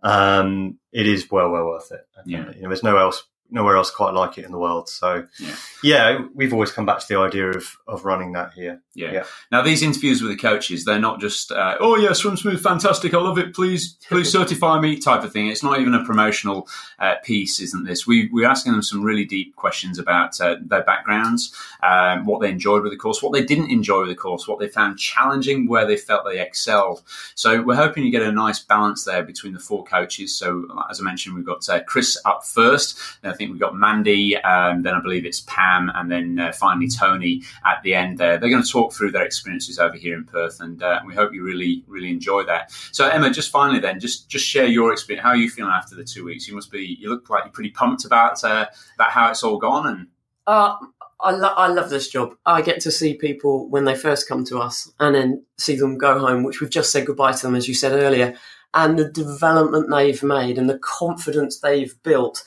Um, 0.02 0.78
it 0.92 1.08
is 1.08 1.30
well, 1.32 1.50
well 1.50 1.66
worth 1.66 1.92
it. 1.92 2.08
Yeah. 2.26 2.52
you 2.56 2.62
know, 2.62 2.70
there's 2.70 2.84
no 2.84 2.98
else, 2.98 3.24
nowhere 3.52 3.76
else 3.78 3.92
quite 3.92 4.14
like 4.14 4.38
it 4.38 4.46
in 4.46 4.52
the 4.52 4.58
world. 4.58 4.90
So, 4.90 5.26
Yeah. 5.40 5.56
yeah, 5.84 6.22
we've 6.34 6.52
always 6.54 6.72
come 6.72 6.86
back 6.86 7.00
to 7.00 7.08
the 7.08 7.18
idea 7.20 7.50
of 7.50 7.78
of 7.88 8.04
running 8.06 8.34
that 8.34 8.54
here. 8.54 8.82
Yeah. 8.96 9.12
Yeah. 9.12 9.24
Now 9.52 9.62
these 9.62 9.84
interviews 9.84 10.22
with 10.22 10.32
the 10.32 10.38
coaches, 10.38 10.84
they're 10.86 11.00
not 11.00 11.20
just 11.22 11.52
uh, 11.52 11.76
oh 11.80 11.96
yeah, 11.98 12.14
swim 12.14 12.38
smooth, 12.38 12.62
fantastic, 12.64 13.14
I 13.14 13.18
love 13.18 13.38
it. 13.38 13.54
Please, 13.54 13.98
please 14.10 14.32
certify 14.40 14.80
me 14.80 14.98
type 14.98 15.24
of 15.24 15.32
thing. 15.32 15.48
It's 15.48 15.64
not 15.64 15.80
even 15.80 15.94
a 15.94 16.04
promotional 16.04 16.68
uh, 17.00 17.16
piece, 17.24 17.60
isn't 17.60 17.86
this? 17.86 18.08
We 18.08 18.30
we're 18.32 18.48
asking 18.50 18.72
them 18.74 18.82
some 18.82 19.04
really 19.04 19.26
deep 19.26 19.56
questions 19.56 20.00
about 20.00 20.40
uh, 20.42 20.56
their 20.62 20.84
backgrounds, 20.84 21.54
um, 21.84 22.26
what 22.26 22.42
they 22.42 22.50
enjoyed 22.50 22.82
with 22.84 22.92
the 22.92 22.98
course, 22.98 23.22
what 23.22 23.34
they 23.34 23.44
didn't 23.44 23.70
enjoy 23.70 24.00
with 24.02 24.10
the 24.10 24.16
course, 24.16 24.48
what 24.48 24.60
they 24.60 24.68
found 24.68 24.98
challenging, 24.98 25.68
where 25.68 25.86
they 25.86 25.98
felt 25.98 26.26
they 26.26 26.40
excelled. 26.40 27.04
So 27.36 27.62
we're 27.62 27.76
hoping 27.76 28.04
you 28.04 28.12
get 28.12 28.24
a 28.24 28.32
nice 28.32 28.60
balance 28.60 29.04
there 29.04 29.24
between 29.24 29.54
the 29.54 29.60
four 29.60 29.84
coaches. 29.84 30.36
So 30.36 30.66
as 30.90 31.00
I 31.00 31.04
mentioned, 31.04 31.36
we've 31.36 31.46
got 31.46 31.68
uh, 31.70 31.84
Chris 31.84 32.18
up 32.26 32.44
first. 32.46 33.00
I 33.36 33.38
think 33.38 33.52
we've 33.52 33.60
got 33.60 33.76
Mandy. 33.76 34.38
Um, 34.38 34.84
then 34.84 34.94
I 34.94 35.02
believe 35.02 35.26
it's 35.26 35.42
Pam, 35.42 35.92
and 35.94 36.10
then 36.10 36.40
uh, 36.40 36.54
finally 36.54 36.88
Tony 36.88 37.44
at 37.66 37.84
the 37.84 37.94
end. 37.94 38.18
There, 38.18 38.38
they're 38.38 38.50
going 38.50 38.64
to 38.64 38.70
talk 38.70 38.94
through 38.94 39.12
their 39.12 39.26
experiences 39.26 39.78
over 39.78 39.98
here 39.98 40.16
in 40.16 40.24
Perth, 40.24 40.62
and 40.62 40.82
uh, 40.82 41.02
we 41.06 41.14
hope 41.14 41.34
you 41.34 41.44
really, 41.44 41.84
really 41.86 42.10
enjoy 42.10 42.44
that. 42.46 42.72
So 42.72 43.10
Emma, 43.10 43.30
just 43.30 43.52
finally, 43.52 43.80
then, 43.80 44.00
just 44.00 44.30
just 44.30 44.46
share 44.46 44.68
your 44.68 44.94
experience. 44.94 45.24
How 45.24 45.32
are 45.32 45.36
you 45.36 45.50
feeling 45.50 45.74
after 45.74 45.96
the 45.96 46.06
two 46.06 46.24
weeks? 46.24 46.48
You 46.48 46.56
must 46.56 46.72
be. 46.72 46.98
You 47.00 47.10
look 47.10 47.30
like 47.30 47.44
you're 47.44 47.52
pretty 47.52 47.72
pumped 47.72 48.06
about 48.06 48.42
uh, 48.44 48.68
how 48.98 49.30
it's 49.30 49.44
all 49.44 49.58
gone, 49.58 49.86
and 49.88 50.08
Uh, 50.48 50.76
I, 51.20 51.32
lo- 51.32 51.54
I 51.58 51.68
love 51.68 51.90
this 51.90 52.08
job. 52.10 52.36
I 52.46 52.62
get 52.62 52.80
to 52.82 52.92
see 52.92 53.16
people 53.16 53.70
when 53.70 53.86
they 53.86 53.96
first 53.96 54.28
come 54.28 54.46
to 54.46 54.60
us 54.60 54.92
and 55.00 55.16
then 55.16 55.44
see 55.58 55.76
them 55.76 55.98
go 55.98 56.20
home, 56.20 56.44
which 56.44 56.62
we've 56.62 56.70
just 56.70 56.92
said 56.92 57.06
goodbye 57.08 57.32
to 57.34 57.42
them, 57.42 57.56
as 57.56 57.68
you 57.68 57.74
said 57.74 57.94
earlier, 57.94 58.36
and 58.74 59.00
the 59.00 59.10
development 59.10 59.90
they've 59.90 60.22
made 60.22 60.58
and 60.58 60.70
the 60.70 60.80
confidence 60.80 61.60
they've 61.60 61.96
built. 62.04 62.44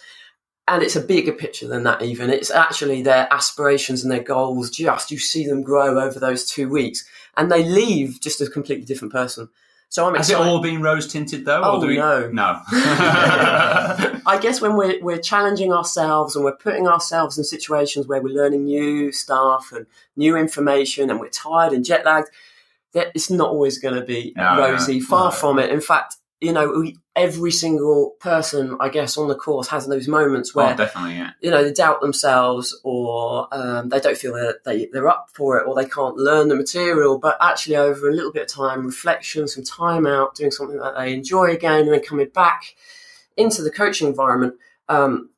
And 0.68 0.82
it's 0.82 0.96
a 0.96 1.00
bigger 1.00 1.32
picture 1.32 1.66
than 1.66 1.82
that, 1.84 2.02
even. 2.02 2.30
It's 2.30 2.50
actually 2.50 3.02
their 3.02 3.26
aspirations 3.32 4.02
and 4.02 4.12
their 4.12 4.22
goals. 4.22 4.70
Just 4.70 5.10
you 5.10 5.18
see 5.18 5.46
them 5.46 5.62
grow 5.62 5.98
over 5.98 6.20
those 6.20 6.48
two 6.48 6.68
weeks, 6.68 7.04
and 7.36 7.50
they 7.50 7.64
leave 7.64 8.20
just 8.20 8.40
a 8.40 8.46
completely 8.46 8.84
different 8.84 9.12
person. 9.12 9.48
So 9.90 10.06
I'm 10.06 10.14
has 10.16 10.28
it 10.28 10.36
all 10.36 10.60
been 10.60 10.82
rose 10.82 11.10
tinted 11.10 11.46
though? 11.46 11.62
Oh, 11.64 11.78
or 11.78 11.80
do 11.80 11.86
we... 11.86 11.96
no. 11.96 12.28
no. 12.30 12.60
I 14.26 14.38
guess 14.40 14.60
when 14.60 14.76
we're 14.76 15.00
we're 15.00 15.18
challenging 15.18 15.72
ourselves 15.72 16.36
and 16.36 16.44
we're 16.44 16.56
putting 16.56 16.86
ourselves 16.86 17.38
in 17.38 17.44
situations 17.44 18.06
where 18.06 18.20
we're 18.20 18.34
learning 18.34 18.64
new 18.64 19.10
stuff 19.12 19.72
and 19.72 19.86
new 20.14 20.36
information 20.36 21.08
and 21.08 21.18
we're 21.18 21.30
tired 21.30 21.72
and 21.72 21.86
jet 21.86 22.04
lagged, 22.04 22.28
that 22.92 23.08
it's 23.14 23.30
not 23.30 23.48
always 23.48 23.78
going 23.78 23.94
to 23.94 24.04
be 24.04 24.34
No, 24.36 24.56
no, 24.56 24.72
rosy. 24.72 25.00
Far 25.00 25.30
no. 25.30 25.36
from 25.36 25.58
it. 25.58 25.70
In 25.70 25.80
fact, 25.80 26.16
you 26.40 26.52
know, 26.52 26.70
we, 26.80 26.96
every 27.16 27.50
single 27.50 28.10
person, 28.20 28.76
I 28.78 28.88
guess, 28.90 29.18
on 29.18 29.26
the 29.26 29.34
course 29.34 29.68
has 29.68 29.86
those 29.86 30.06
moments 30.06 30.54
where 30.54 30.72
oh, 30.72 30.76
definitely, 30.76 31.16
yeah. 31.16 31.30
you 31.40 31.50
know 31.50 31.64
they 31.64 31.72
doubt 31.72 32.00
themselves 32.00 32.78
or 32.84 33.48
um, 33.50 33.88
they 33.88 33.98
don't 33.98 34.16
feel 34.16 34.34
that 34.34 34.62
they, 34.64 34.86
they're 34.92 35.08
up 35.08 35.28
for 35.34 35.58
it 35.58 35.66
or 35.66 35.74
they 35.74 35.88
can't 35.88 36.16
learn 36.16 36.48
the 36.48 36.54
material 36.54 37.18
but 37.18 37.36
actually 37.40 37.74
over 37.76 38.08
a 38.08 38.14
little 38.14 38.32
bit 38.32 38.42
of 38.42 38.48
time 38.48 38.86
reflection 38.86 39.48
some 39.48 39.64
time 39.64 40.06
out 40.06 40.36
doing 40.36 40.52
something 40.52 40.78
that 40.78 40.96
they 40.96 41.12
enjoy 41.12 41.46
again 41.46 41.80
and 41.80 41.92
then 41.92 42.02
coming 42.02 42.28
back 42.28 42.76
into 43.36 43.62
the 43.62 43.70
coaching 43.70 44.06
environment 44.06 44.54
um, 44.88 45.30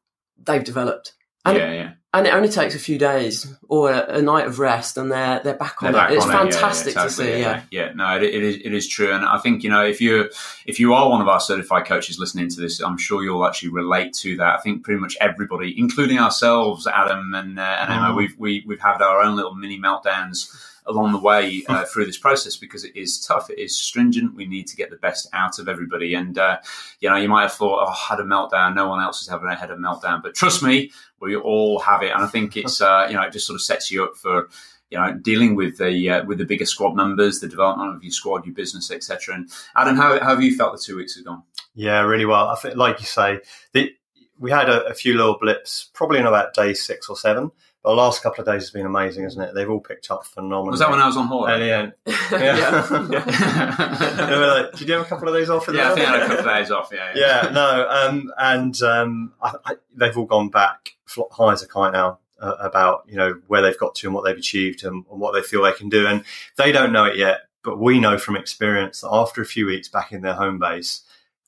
they've 0.45 0.65
developed 0.65 1.15
and, 1.45 1.57
yeah, 1.57 1.73
yeah. 1.73 1.93
and 2.13 2.27
it 2.27 2.35
only 2.35 2.49
takes 2.49 2.75
a 2.75 2.79
few 2.79 2.99
days 2.99 3.47
or 3.69 3.91
a, 3.91 4.19
a 4.19 4.23
night 4.23 4.47
of 4.47 4.59
rest 4.59 4.97
and 4.99 5.11
they're 5.11 5.41
they're 5.43 5.55
back 5.55 5.83
on 5.83 5.93
They're 5.93 6.03
it 6.03 6.05
back 6.05 6.13
it's 6.13 6.25
on 6.25 6.31
it, 6.31 6.35
yeah, 6.35 6.41
fantastic 6.41 6.95
to 6.95 7.11
see 7.11 7.41
yeah, 7.41 7.63
yeah. 7.71 7.93
No, 7.95 8.17
it, 8.17 8.23
it 8.23 8.43
is 8.43 8.57
it 8.65 8.73
is 8.75 8.87
true, 8.89 9.13
and 9.13 9.25
I 9.25 9.39
think 9.39 9.63
you 9.63 9.71
know 9.71 9.85
if 9.85 10.01
you 10.01 10.29
if 10.67 10.79
you 10.79 10.93
are 10.93 11.09
one 11.09 11.21
of 11.21 11.29
our 11.29 11.41
certified 11.41 11.87
coaches 11.87 12.19
listening 12.19 12.49
to 12.51 12.61
this, 12.61 12.81
I'm 12.81 12.99
sure 12.99 13.23
you'll 13.23 13.47
actually 13.47 13.71
relate 13.71 14.13
to 14.15 14.37
that. 14.37 14.59
I 14.59 14.61
think 14.61 14.85
pretty 14.85 15.01
much 15.01 15.17
everybody, 15.21 15.75
including 15.79 16.19
ourselves, 16.19 16.87
Adam 16.87 17.33
and 17.35 17.59
uh, 17.59 17.63
and 17.81 17.93
Emma, 17.93 18.09
Mm. 18.13 18.17
we've 18.17 18.37
we, 18.39 18.65
we've 18.67 18.81
had 18.81 19.01
our 19.03 19.23
own 19.23 19.37
little 19.37 19.55
mini 19.55 19.79
meltdowns 19.81 20.55
along 20.91 21.13
the 21.13 21.19
way 21.19 21.63
uh, 21.69 21.85
through 21.85 22.07
this 22.07 22.19
process 22.19 22.57
because 22.57 22.85
it 22.85 22.95
is 22.97 23.25
tough. 23.25 23.49
It 23.51 23.59
is 23.59 23.77
stringent. 23.77 24.35
We 24.35 24.47
need 24.47 24.67
to 24.69 24.77
get 24.77 24.91
the 24.91 24.97
best 24.97 25.29
out 25.33 25.59
of 25.59 25.69
everybody. 25.69 26.15
And, 26.15 26.37
uh, 26.37 26.59
you 27.01 27.09
know, 27.09 27.17
you 27.17 27.29
might 27.29 27.43
have 27.43 27.53
thought, 27.53 27.87
oh, 27.87 27.91
I 27.91 28.07
had 28.09 28.21
a 28.21 28.25
meltdown. 28.25 28.75
No 28.75 28.89
one 28.89 29.03
else 29.03 29.25
has 29.25 29.33
ever 29.33 29.49
had 29.55 29.71
a 29.71 29.77
meltdown. 29.77 30.23
But 30.23 30.35
trust 30.35 30.63
me, 30.63 30.91
we 31.21 31.37
all 31.37 31.79
have 31.81 32.03
it. 32.03 32.11
And 32.11 32.23
I 32.23 32.27
think 32.27 32.57
it's, 32.57 32.81
uh, 32.81 33.07
you 33.09 33.15
know, 33.15 33.23
it 33.23 33.33
just 33.33 33.47
sort 33.47 33.55
of 33.57 33.63
sets 33.63 33.91
you 33.91 34.05
up 34.05 34.17
for, 34.17 34.49
you 34.91 34.99
know, 34.99 35.13
dealing 35.15 35.55
with 35.55 35.79
the 35.79 36.11
uh, 36.11 36.25
with 36.25 36.39
the 36.39 36.45
bigger 36.45 36.67
squad 36.67 36.97
numbers, 36.97 37.39
the 37.39 37.49
development 37.49 37.95
of 37.95 38.03
your 38.03 38.11
squad, 38.11 38.45
your 38.45 38.55
business, 38.55 38.91
etc. 38.91 39.37
And 39.37 39.51
Adam, 39.77 39.97
how, 39.97 40.19
how 40.19 40.31
have 40.31 40.43
you 40.43 40.57
felt 40.57 40.73
the 40.73 40.83
two 40.85 40.97
weeks 40.97 41.15
have 41.15 41.25
gone? 41.25 41.45
Yeah, 41.75 42.01
really 42.01 42.27
well. 42.27 42.49
I 42.49 42.57
think, 42.57 42.77
like 42.77 42.99
you 42.99 43.07
say, 43.07 43.39
the, 43.73 43.93
we 44.41 44.51
had 44.51 44.69
a, 44.69 44.85
a, 44.87 44.95
few 44.95 45.15
little 45.15 45.39
blips, 45.39 45.91
probably 45.93 46.19
in 46.19 46.27
about 46.27 46.55
day 46.55 46.75
six 46.75 47.09
or 47.09 47.17
seven. 47.17 47.53
But 47.83 47.91
the 47.91 47.97
last 47.97 48.23
couple 48.23 48.43
of 48.43 48.47
days 48.47 48.63
has 48.63 48.71
been 48.71 48.85
amazing, 48.85 49.25
isn't 49.25 49.41
it? 49.41 49.55
They've 49.55 49.69
all 49.69 49.81
picked 49.81 50.11
up 50.11 50.27
phenomenally. 50.27 50.73
Was 50.73 50.81
that 50.81 50.91
when 50.91 51.01
I 51.01 51.07
was 51.07 51.17
on 51.17 51.27
holiday? 51.27 51.69
Yeah. 51.71 51.91
yeah. 52.31 53.09
yeah. 53.11 54.37
like, 54.63 54.73
Did 54.73 54.89
you 54.89 54.95
have 54.95 55.07
a 55.07 55.09
couple 55.09 55.29
of 55.29 55.35
days 55.35 55.49
off? 55.49 55.67
yeah, 55.73 55.91
I 55.91 55.95
think 55.95 56.07
I 56.07 56.13
had 56.13 56.23
a 56.23 56.27
couple 56.27 56.49
of 56.49 56.57
days 56.57 56.71
off. 56.71 56.91
Yeah. 56.93 57.13
Yeah. 57.15 57.47
yeah 57.47 57.51
no. 57.53 57.89
Um, 57.89 58.33
and 58.39 58.83
um, 58.83 59.33
I, 59.41 59.55
I, 59.65 59.75
they've 59.95 60.17
all 60.17 60.27
gone 60.27 60.51
back 60.51 60.97
high 61.33 61.53
as 61.53 61.63
a 61.63 61.69
kite 61.69 61.93
now. 61.93 62.19
Uh, 62.39 62.57
about 62.59 63.05
you 63.07 63.17
know 63.17 63.39
where 63.49 63.61
they've 63.61 63.79
got 63.79 63.95
to 63.95 64.07
and 64.07 64.15
what 64.15 64.25
they've 64.25 64.39
achieved 64.39 64.83
and, 64.83 65.05
and 65.11 65.21
what 65.21 65.35
they 65.35 65.43
feel 65.43 65.63
they 65.63 65.73
can 65.73 65.91
do, 65.91 66.07
and 66.07 66.25
they 66.57 66.73
don't 66.73 66.91
know 66.91 67.05
it 67.05 67.19
yet, 67.19 67.41
but 67.63 67.79
we 67.79 68.01
know 68.01 68.17
from 68.17 68.35
experience 68.35 69.03
that 69.03 69.11
after 69.13 69.43
a 69.43 69.45
few 69.45 69.67
weeks 69.67 69.89
back 69.89 70.11
in 70.11 70.23
their 70.23 70.33
home 70.33 70.59
base, 70.59 71.03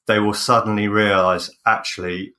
they 0.06 0.18
will 0.18 0.34
suddenly 0.34 0.88
realize 0.88 1.50
actually 1.64 2.34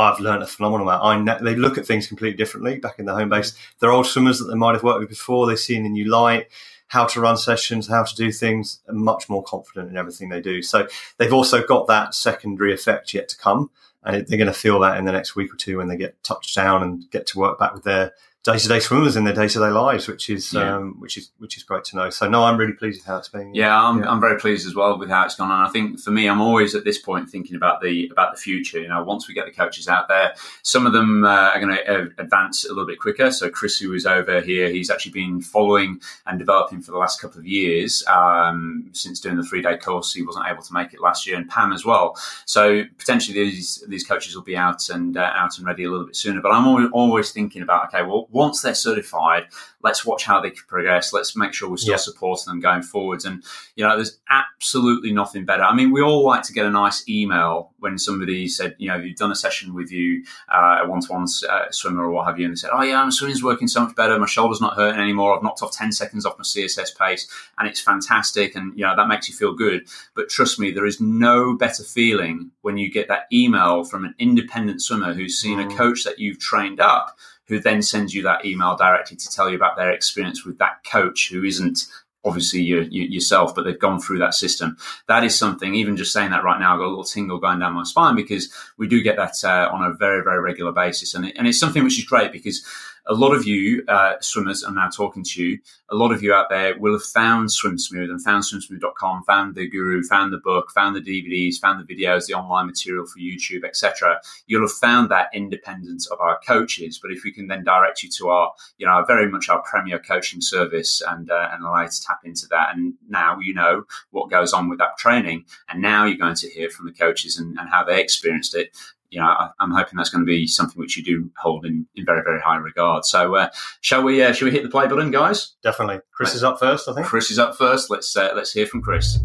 I've 0.00 0.20
learned 0.20 0.42
a 0.42 0.46
phenomenal 0.46 0.88
amount. 0.88 1.28
I 1.30 1.38
they 1.38 1.54
look 1.54 1.78
at 1.78 1.86
things 1.86 2.06
completely 2.06 2.36
differently 2.36 2.78
back 2.78 2.98
in 2.98 3.06
the 3.06 3.14
home 3.14 3.28
base. 3.28 3.54
They're 3.78 3.92
old 3.92 4.06
swimmers 4.06 4.38
that 4.38 4.46
they 4.46 4.54
might 4.54 4.74
have 4.74 4.82
worked 4.82 5.00
with 5.00 5.08
before. 5.08 5.46
They 5.46 5.56
see 5.56 5.76
in 5.76 5.86
a 5.86 5.88
new 5.88 6.10
light 6.10 6.48
how 6.88 7.06
to 7.06 7.20
run 7.20 7.36
sessions, 7.36 7.86
how 7.86 8.02
to 8.02 8.16
do 8.16 8.32
things, 8.32 8.80
much 8.88 9.28
more 9.28 9.44
confident 9.44 9.90
in 9.90 9.96
everything 9.96 10.28
they 10.28 10.40
do. 10.40 10.60
So 10.60 10.88
they've 11.18 11.32
also 11.32 11.64
got 11.64 11.86
that 11.86 12.16
secondary 12.16 12.74
effect 12.74 13.14
yet 13.14 13.28
to 13.28 13.38
come, 13.38 13.70
and 14.02 14.26
they're 14.26 14.38
going 14.38 14.48
to 14.48 14.52
feel 14.52 14.80
that 14.80 14.98
in 14.98 15.04
the 15.04 15.12
next 15.12 15.36
week 15.36 15.52
or 15.54 15.56
two 15.56 15.78
when 15.78 15.86
they 15.86 15.96
get 15.96 16.20
touched 16.24 16.56
down 16.56 16.82
and 16.82 17.08
get 17.10 17.26
to 17.28 17.38
work 17.38 17.60
back 17.60 17.74
with 17.74 17.84
their 17.84 18.12
day 18.42 18.56
to 18.56 18.68
day 18.68 18.80
swimmers 18.80 19.16
in 19.16 19.24
their 19.24 19.34
day 19.34 19.48
to 19.48 19.58
day 19.58 19.68
lives, 19.68 20.08
which 20.08 20.30
is 20.30 20.54
yeah. 20.54 20.76
um, 20.76 20.96
which 20.98 21.18
is 21.18 21.30
which 21.38 21.58
is 21.58 21.62
great 21.62 21.84
to 21.84 21.96
know. 21.96 22.08
So 22.08 22.28
no, 22.28 22.44
I'm 22.44 22.56
really 22.56 22.72
pleased 22.72 23.00
with 23.00 23.06
how 23.06 23.18
it's 23.18 23.28
been. 23.28 23.54
Yeah, 23.54 23.78
I'm, 23.78 24.00
yeah. 24.00 24.10
I'm 24.10 24.20
very 24.20 24.38
pleased 24.38 24.66
as 24.66 24.74
well 24.74 24.98
with 24.98 25.10
how 25.10 25.24
it's 25.26 25.34
gone. 25.34 25.50
And 25.50 25.62
I 25.62 25.68
think 25.68 26.00
for 26.00 26.10
me, 26.10 26.26
I'm 26.26 26.40
always 26.40 26.74
at 26.74 26.84
this 26.84 26.98
point 26.98 27.28
thinking 27.28 27.54
about 27.54 27.82
the 27.82 28.08
about 28.10 28.34
the 28.34 28.40
future. 28.40 28.80
You 28.80 28.88
know, 28.88 29.02
once 29.02 29.28
we 29.28 29.34
get 29.34 29.44
the 29.44 29.52
coaches 29.52 29.88
out 29.88 30.08
there, 30.08 30.34
some 30.62 30.86
of 30.86 30.94
them 30.94 31.24
uh, 31.24 31.28
are 31.28 31.60
going 31.60 31.76
to 31.76 31.92
uh, 31.92 32.06
advance 32.16 32.64
a 32.64 32.68
little 32.68 32.86
bit 32.86 32.98
quicker. 32.98 33.30
So 33.30 33.50
Chris, 33.50 33.78
who 33.78 33.92
is 33.92 34.06
over 34.06 34.40
here, 34.40 34.70
he's 34.70 34.90
actually 34.90 35.12
been 35.12 35.42
following 35.42 36.00
and 36.26 36.38
developing 36.38 36.80
for 36.80 36.92
the 36.92 36.98
last 36.98 37.20
couple 37.20 37.40
of 37.40 37.46
years 37.46 38.02
um, 38.06 38.88
since 38.92 39.20
doing 39.20 39.36
the 39.36 39.42
three 39.42 39.60
day 39.60 39.76
course. 39.76 40.14
He 40.14 40.22
wasn't 40.22 40.46
able 40.48 40.62
to 40.62 40.72
make 40.72 40.94
it 40.94 41.00
last 41.00 41.26
year, 41.26 41.36
and 41.36 41.48
Pam 41.48 41.72
as 41.72 41.84
well. 41.84 42.16
So 42.46 42.84
potentially 42.96 43.34
these 43.34 43.84
these 43.86 44.04
coaches 44.06 44.34
will 44.34 44.42
be 44.42 44.56
out 44.56 44.88
and 44.88 45.18
uh, 45.18 45.30
out 45.34 45.58
and 45.58 45.66
ready 45.66 45.84
a 45.84 45.90
little 45.90 46.06
bit 46.06 46.16
sooner. 46.16 46.40
But 46.40 46.52
I'm 46.52 46.66
always, 46.66 46.88
always 46.92 47.32
thinking 47.32 47.60
about 47.60 47.88
okay, 47.88 48.02
well 48.02 48.29
once 48.30 48.62
they're 48.62 48.74
certified, 48.74 49.44
let's 49.82 50.04
watch 50.04 50.24
how 50.24 50.40
they 50.40 50.50
progress. 50.50 51.12
Let's 51.12 51.36
make 51.36 51.52
sure 51.52 51.68
we're 51.68 51.76
still 51.76 51.92
yeah. 51.92 51.96
supporting 51.96 52.50
them 52.50 52.60
going 52.60 52.82
forwards. 52.82 53.24
And, 53.24 53.42
you 53.76 53.86
know, 53.86 53.96
there's 53.96 54.18
absolutely 54.28 55.12
nothing 55.12 55.44
better. 55.44 55.62
I 55.62 55.74
mean, 55.74 55.90
we 55.90 56.02
all 56.02 56.24
like 56.24 56.42
to 56.44 56.52
get 56.52 56.66
a 56.66 56.70
nice 56.70 57.08
email 57.08 57.72
when 57.78 57.98
somebody 57.98 58.46
said, 58.48 58.76
you 58.78 58.88
know, 58.88 58.96
you've 58.96 59.16
done 59.16 59.32
a 59.32 59.36
session 59.36 59.74
with 59.74 59.90
you, 59.90 60.24
uh, 60.52 60.80
a 60.82 60.88
one 60.88 61.00
to 61.00 61.12
one 61.12 61.26
swimmer 61.70 62.04
or 62.04 62.10
what 62.10 62.26
have 62.26 62.38
you, 62.38 62.44
and 62.44 62.52
they 62.52 62.56
said, 62.56 62.70
oh, 62.72 62.82
yeah, 62.82 63.02
my 63.02 63.10
swimming's 63.10 63.42
working 63.42 63.68
so 63.68 63.84
much 63.84 63.96
better. 63.96 64.18
My 64.18 64.26
shoulder's 64.26 64.60
not 64.60 64.76
hurting 64.76 65.00
anymore. 65.00 65.36
I've 65.36 65.42
knocked 65.42 65.62
off 65.62 65.72
10 65.72 65.92
seconds 65.92 66.26
off 66.26 66.38
my 66.38 66.44
CSS 66.44 66.96
pace 66.96 67.28
and 67.58 67.68
it's 67.68 67.80
fantastic. 67.80 68.54
And, 68.54 68.76
you 68.78 68.84
know, 68.84 68.94
that 68.96 69.08
makes 69.08 69.28
you 69.28 69.34
feel 69.34 69.54
good. 69.54 69.88
But 70.14 70.28
trust 70.28 70.58
me, 70.58 70.70
there 70.70 70.86
is 70.86 71.00
no 71.00 71.56
better 71.56 71.82
feeling 71.82 72.50
when 72.62 72.76
you 72.76 72.90
get 72.90 73.08
that 73.08 73.26
email 73.32 73.84
from 73.84 74.04
an 74.04 74.14
independent 74.18 74.82
swimmer 74.82 75.14
who's 75.14 75.38
seen 75.38 75.58
mm. 75.58 75.72
a 75.72 75.76
coach 75.76 76.04
that 76.04 76.18
you've 76.18 76.38
trained 76.38 76.80
up 76.80 77.16
who 77.50 77.60
then 77.60 77.82
sends 77.82 78.14
you 78.14 78.22
that 78.22 78.46
email 78.46 78.76
directly 78.76 79.16
to 79.16 79.28
tell 79.28 79.50
you 79.50 79.56
about 79.56 79.76
their 79.76 79.90
experience 79.90 80.46
with 80.46 80.56
that 80.58 80.82
coach 80.84 81.28
who 81.30 81.44
isn't 81.44 81.80
obviously 82.24 82.60
you, 82.60 82.86
you, 82.90 83.04
yourself, 83.04 83.54
but 83.54 83.64
they've 83.64 83.78
gone 83.78 83.98
through 83.98 84.18
that 84.18 84.34
system. 84.34 84.76
That 85.08 85.24
is 85.24 85.36
something, 85.38 85.74
even 85.74 85.96
just 85.96 86.12
saying 86.12 86.30
that 86.30 86.44
right 86.44 86.60
now, 86.60 86.74
I've 86.74 86.78
got 86.78 86.86
a 86.86 86.88
little 86.88 87.04
tingle 87.04 87.38
going 87.38 87.58
down 87.58 87.72
my 87.72 87.82
spine 87.82 88.14
because 88.14 88.52
we 88.78 88.86
do 88.86 89.02
get 89.02 89.16
that 89.16 89.42
uh, 89.42 89.70
on 89.72 89.82
a 89.82 89.94
very, 89.94 90.22
very 90.22 90.40
regular 90.40 90.72
basis. 90.72 91.14
And, 91.14 91.26
it, 91.26 91.36
and 91.36 91.46
it's 91.48 91.58
something 91.58 91.82
which 91.82 91.98
is 91.98 92.04
great 92.04 92.30
because 92.30 92.64
a 93.06 93.14
lot 93.14 93.34
of 93.34 93.46
you 93.46 93.84
uh, 93.88 94.14
swimmers, 94.20 94.62
I'm 94.62 94.74
now 94.74 94.88
talking 94.88 95.24
to 95.24 95.42
you, 95.42 95.58
a 95.88 95.94
lot 95.94 96.12
of 96.12 96.22
you 96.22 96.32
out 96.32 96.48
there 96.50 96.78
will 96.78 96.92
have 96.92 97.02
found 97.02 97.48
SwimSmooth 97.48 98.10
and 98.10 98.22
found 98.22 98.44
swimsmooth.com, 98.44 99.24
found 99.24 99.54
the 99.54 99.68
guru, 99.68 100.02
found 100.02 100.32
the 100.32 100.38
book, 100.38 100.70
found 100.70 100.94
the 100.94 101.00
DVDs, 101.00 101.56
found 101.56 101.84
the 101.84 101.94
videos, 101.94 102.26
the 102.26 102.34
online 102.34 102.66
material 102.66 103.06
for 103.06 103.18
YouTube, 103.18 103.64
etc. 103.64 104.20
You'll 104.46 104.62
have 104.62 104.72
found 104.72 105.10
that 105.10 105.30
independence 105.32 106.06
of 106.08 106.20
our 106.20 106.38
coaches. 106.46 106.98
But 107.02 107.10
if 107.10 107.24
we 107.24 107.32
can 107.32 107.48
then 107.48 107.64
direct 107.64 108.02
you 108.02 108.10
to 108.18 108.28
our, 108.28 108.52
you 108.78 108.86
know, 108.86 109.04
very 109.06 109.28
much 109.28 109.48
our 109.48 109.62
premier 109.62 109.98
coaching 109.98 110.40
service 110.40 111.02
and, 111.08 111.30
uh, 111.30 111.48
and 111.52 111.64
allow 111.64 111.82
you 111.82 111.88
to 111.88 112.02
tap 112.02 112.20
into 112.24 112.46
that. 112.50 112.74
And 112.74 112.94
now 113.08 113.38
you 113.40 113.54
know 113.54 113.84
what 114.10 114.30
goes 114.30 114.52
on 114.52 114.68
with 114.68 114.78
that 114.78 114.98
training. 114.98 115.44
And 115.68 115.82
now 115.82 116.04
you're 116.04 116.16
going 116.16 116.36
to 116.36 116.48
hear 116.48 116.70
from 116.70 116.86
the 116.86 116.92
coaches 116.92 117.38
and, 117.38 117.58
and 117.58 117.68
how 117.68 117.84
they 117.84 118.00
experienced 118.00 118.54
it 118.54 118.76
know, 119.18 119.26
I, 119.26 119.50
am 119.60 119.72
hoping 119.72 119.96
that's 119.96 120.10
going 120.10 120.24
to 120.24 120.26
be 120.26 120.46
something 120.46 120.78
which 120.78 120.96
you 120.96 121.02
do 121.02 121.30
hold 121.36 121.66
in, 121.66 121.86
in 121.96 122.04
very, 122.04 122.22
very 122.22 122.40
high 122.40 122.56
regard. 122.56 123.04
So, 123.04 123.34
uh, 123.34 123.48
shall 123.80 124.02
we? 124.04 124.22
Uh, 124.22 124.32
shall 124.32 124.46
we 124.46 124.52
hit 124.52 124.62
the 124.62 124.68
play 124.68 124.86
button, 124.86 125.10
guys? 125.10 125.54
Definitely. 125.62 126.00
Chris 126.12 126.34
is 126.34 126.44
up 126.44 126.60
first, 126.60 126.88
I 126.88 126.94
think. 126.94 127.06
Chris 127.06 127.30
is 127.30 127.38
up 127.38 127.56
first. 127.56 127.90
Let's 127.90 128.16
uh, 128.16 128.32
let's 128.36 128.52
hear 128.52 128.66
from 128.66 128.82
Chris. 128.82 129.18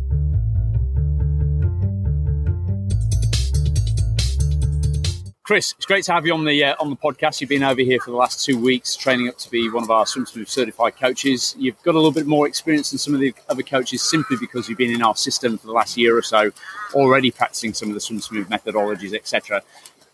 Chris, 5.46 5.76
it's 5.78 5.86
great 5.86 6.04
to 6.04 6.12
have 6.12 6.26
you 6.26 6.34
on 6.34 6.44
the 6.44 6.64
uh, 6.64 6.76
on 6.80 6.90
the 6.90 6.96
podcast. 6.96 7.40
You've 7.40 7.52
been 7.52 7.62
over 7.62 7.82
here 7.82 8.00
for 8.00 8.10
the 8.10 8.18
last 8.18 8.44
two 8.44 8.60
weeks, 8.60 8.96
training 8.96 9.28
up 9.28 9.38
to 9.38 9.52
be 9.52 9.70
one 9.70 9.84
of 9.84 9.92
our 9.92 10.06
SwimSmooth 10.06 10.50
certified 10.50 10.98
coaches. 11.00 11.56
You've 11.60 11.80
got 11.84 11.94
a 11.94 12.00
little 12.00 12.12
bit 12.12 12.26
more 12.26 12.48
experience 12.48 12.90
than 12.90 12.98
some 12.98 13.14
of 13.14 13.20
the 13.20 13.32
other 13.48 13.62
coaches, 13.62 14.02
simply 14.02 14.38
because 14.40 14.68
you've 14.68 14.80
been 14.80 14.90
in 14.90 15.04
our 15.04 15.16
system 15.16 15.60
for 15.60 15.68
the 15.68 15.74
last 15.74 15.98
year 15.98 16.18
or 16.18 16.24
so, 16.24 16.50
already 16.96 17.30
practicing 17.30 17.76
some 17.76 17.90
of 17.90 17.94
the 17.94 18.00
SwimSmooth 18.00 18.46
methodologies, 18.46 19.14
etc. 19.14 19.62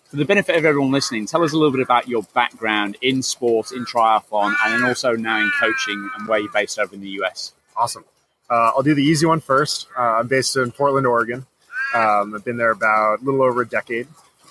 For 0.09 0.17
the 0.17 0.25
benefit 0.25 0.57
of 0.57 0.65
everyone 0.65 0.91
listening, 0.91 1.27
tell 1.27 1.43
us 1.43 1.53
a 1.53 1.55
little 1.55 1.71
bit 1.71 1.79
about 1.79 2.09
your 2.09 2.23
background 2.33 2.97
in 3.01 3.23
sport, 3.23 3.71
in 3.71 3.85
triathlon, 3.85 4.53
and 4.65 4.73
then 4.73 4.83
also 4.83 5.13
now 5.13 5.39
in 5.39 5.49
coaching 5.57 6.09
and 6.17 6.27
where 6.27 6.39
you're 6.39 6.51
based 6.51 6.77
over 6.77 6.93
in 6.93 6.99
the 6.99 7.21
US. 7.21 7.53
Awesome. 7.77 8.03
Uh, 8.49 8.73
I'll 8.75 8.83
do 8.83 8.93
the 8.93 9.03
easy 9.05 9.25
one 9.25 9.39
first. 9.39 9.87
Uh, 9.97 10.01
I'm 10.01 10.27
based 10.27 10.57
in 10.57 10.73
Portland, 10.73 11.07
Oregon. 11.07 11.45
Um, 11.95 12.35
I've 12.35 12.43
been 12.43 12.57
there 12.57 12.71
about 12.71 13.21
a 13.21 13.23
little 13.23 13.43
over 13.43 13.61
a 13.61 13.65
decade. 13.65 14.09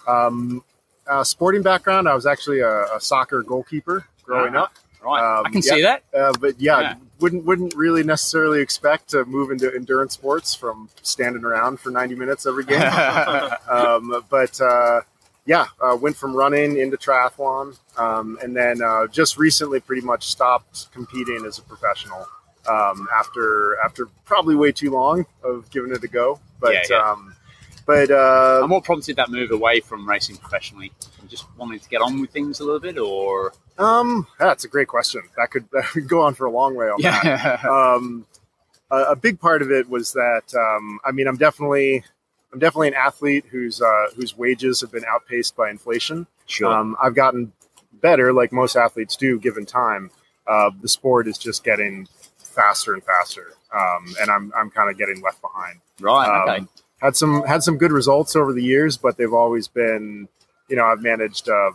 Um, 0.08 0.64
uh, 1.10 1.24
sporting 1.24 1.62
background, 1.62 2.08
I 2.08 2.14
was 2.14 2.26
actually 2.26 2.60
a, 2.60 2.84
a 2.94 3.00
soccer 3.00 3.42
goalkeeper 3.42 4.06
growing 4.22 4.54
uh-huh. 4.54 4.64
up. 4.64 4.74
Right, 5.02 5.38
um, 5.38 5.46
I 5.46 5.50
can 5.50 5.62
yeah, 5.64 5.74
see 5.74 5.82
that. 5.82 6.02
Uh, 6.14 6.32
but 6.38 6.60
yeah, 6.60 6.80
yeah, 6.80 6.94
wouldn't 7.20 7.44
wouldn't 7.46 7.74
really 7.74 8.02
necessarily 8.02 8.60
expect 8.60 9.08
to 9.10 9.24
move 9.24 9.50
into 9.50 9.74
endurance 9.74 10.12
sports 10.12 10.54
from 10.54 10.90
standing 11.00 11.42
around 11.42 11.80
for 11.80 11.90
ninety 11.90 12.14
minutes 12.14 12.46
every 12.46 12.64
game. 12.64 12.82
um, 13.70 14.22
but 14.28 14.60
uh, 14.60 15.00
yeah, 15.46 15.66
uh, 15.80 15.96
went 15.96 16.16
from 16.16 16.36
running 16.36 16.76
into 16.76 16.98
triathlon, 16.98 17.78
um, 17.98 18.38
and 18.42 18.54
then 18.54 18.82
uh, 18.82 19.06
just 19.06 19.38
recently, 19.38 19.80
pretty 19.80 20.02
much 20.02 20.26
stopped 20.26 20.92
competing 20.92 21.46
as 21.46 21.58
a 21.58 21.62
professional 21.62 22.26
um, 22.68 23.08
after 23.14 23.78
after 23.82 24.06
probably 24.26 24.54
way 24.54 24.70
too 24.70 24.90
long 24.90 25.24
of 25.42 25.70
giving 25.70 25.92
it 25.92 26.04
a 26.04 26.08
go. 26.08 26.38
But 26.60 26.90
yeah, 26.90 26.96
um, 26.98 27.34
but 27.90 28.08
uh, 28.08 28.60
and 28.62 28.70
what 28.70 28.84
prompted 28.84 29.16
that 29.16 29.30
move 29.30 29.50
away 29.50 29.80
from 29.80 30.08
racing 30.08 30.36
professionally? 30.36 30.92
Just 31.26 31.44
wanting 31.56 31.80
to 31.80 31.88
get 31.88 32.00
on 32.00 32.20
with 32.20 32.30
things 32.30 32.60
a 32.60 32.64
little 32.64 32.78
bit, 32.78 32.98
or 32.98 33.52
um, 33.78 34.28
that's 34.38 34.64
a 34.64 34.68
great 34.68 34.86
question. 34.86 35.22
That 35.36 35.50
could, 35.50 35.68
that 35.72 35.86
could 35.86 36.06
go 36.06 36.22
on 36.22 36.34
for 36.34 36.46
a 36.46 36.52
long 36.52 36.76
way 36.76 36.86
on 36.86 37.00
yeah. 37.00 37.20
that. 37.22 37.64
Um, 37.70 38.26
a, 38.92 38.96
a, 39.10 39.16
big 39.16 39.40
part 39.40 39.62
of 39.62 39.72
it 39.72 39.88
was 39.88 40.12
that 40.12 40.42
um, 40.54 41.00
I 41.04 41.10
mean, 41.10 41.26
I'm 41.26 41.36
definitely 41.36 42.04
I'm 42.52 42.60
definitely 42.60 42.88
an 42.88 42.94
athlete 42.94 43.46
whose 43.50 43.82
uh, 43.82 44.06
whose 44.14 44.38
wages 44.38 44.82
have 44.82 44.92
been 44.92 45.04
outpaced 45.08 45.56
by 45.56 45.68
inflation. 45.68 46.28
Sure. 46.46 46.72
Um, 46.72 46.96
I've 47.02 47.16
gotten 47.16 47.52
better, 47.92 48.32
like 48.32 48.52
most 48.52 48.76
athletes 48.76 49.16
do, 49.16 49.40
given 49.40 49.66
time. 49.66 50.12
Uh, 50.46 50.70
the 50.80 50.88
sport 50.88 51.26
is 51.26 51.38
just 51.38 51.64
getting 51.64 52.06
faster 52.38 52.94
and 52.94 53.02
faster, 53.02 53.52
um, 53.74 54.14
and 54.20 54.30
I'm 54.30 54.52
I'm 54.56 54.70
kind 54.70 54.90
of 54.90 54.96
getting 54.96 55.20
left 55.22 55.42
behind. 55.42 55.80
Right. 56.00 56.28
Um, 56.28 56.48
okay 56.48 56.66
had 57.00 57.16
some 57.16 57.42
had 57.44 57.62
some 57.62 57.78
good 57.78 57.92
results 57.92 58.36
over 58.36 58.52
the 58.52 58.62
years, 58.62 58.96
but 58.96 59.16
they've 59.16 59.32
always 59.32 59.68
been, 59.68 60.28
you 60.68 60.76
know, 60.76 60.84
I've 60.84 61.02
managed, 61.02 61.48
uh, 61.48 61.72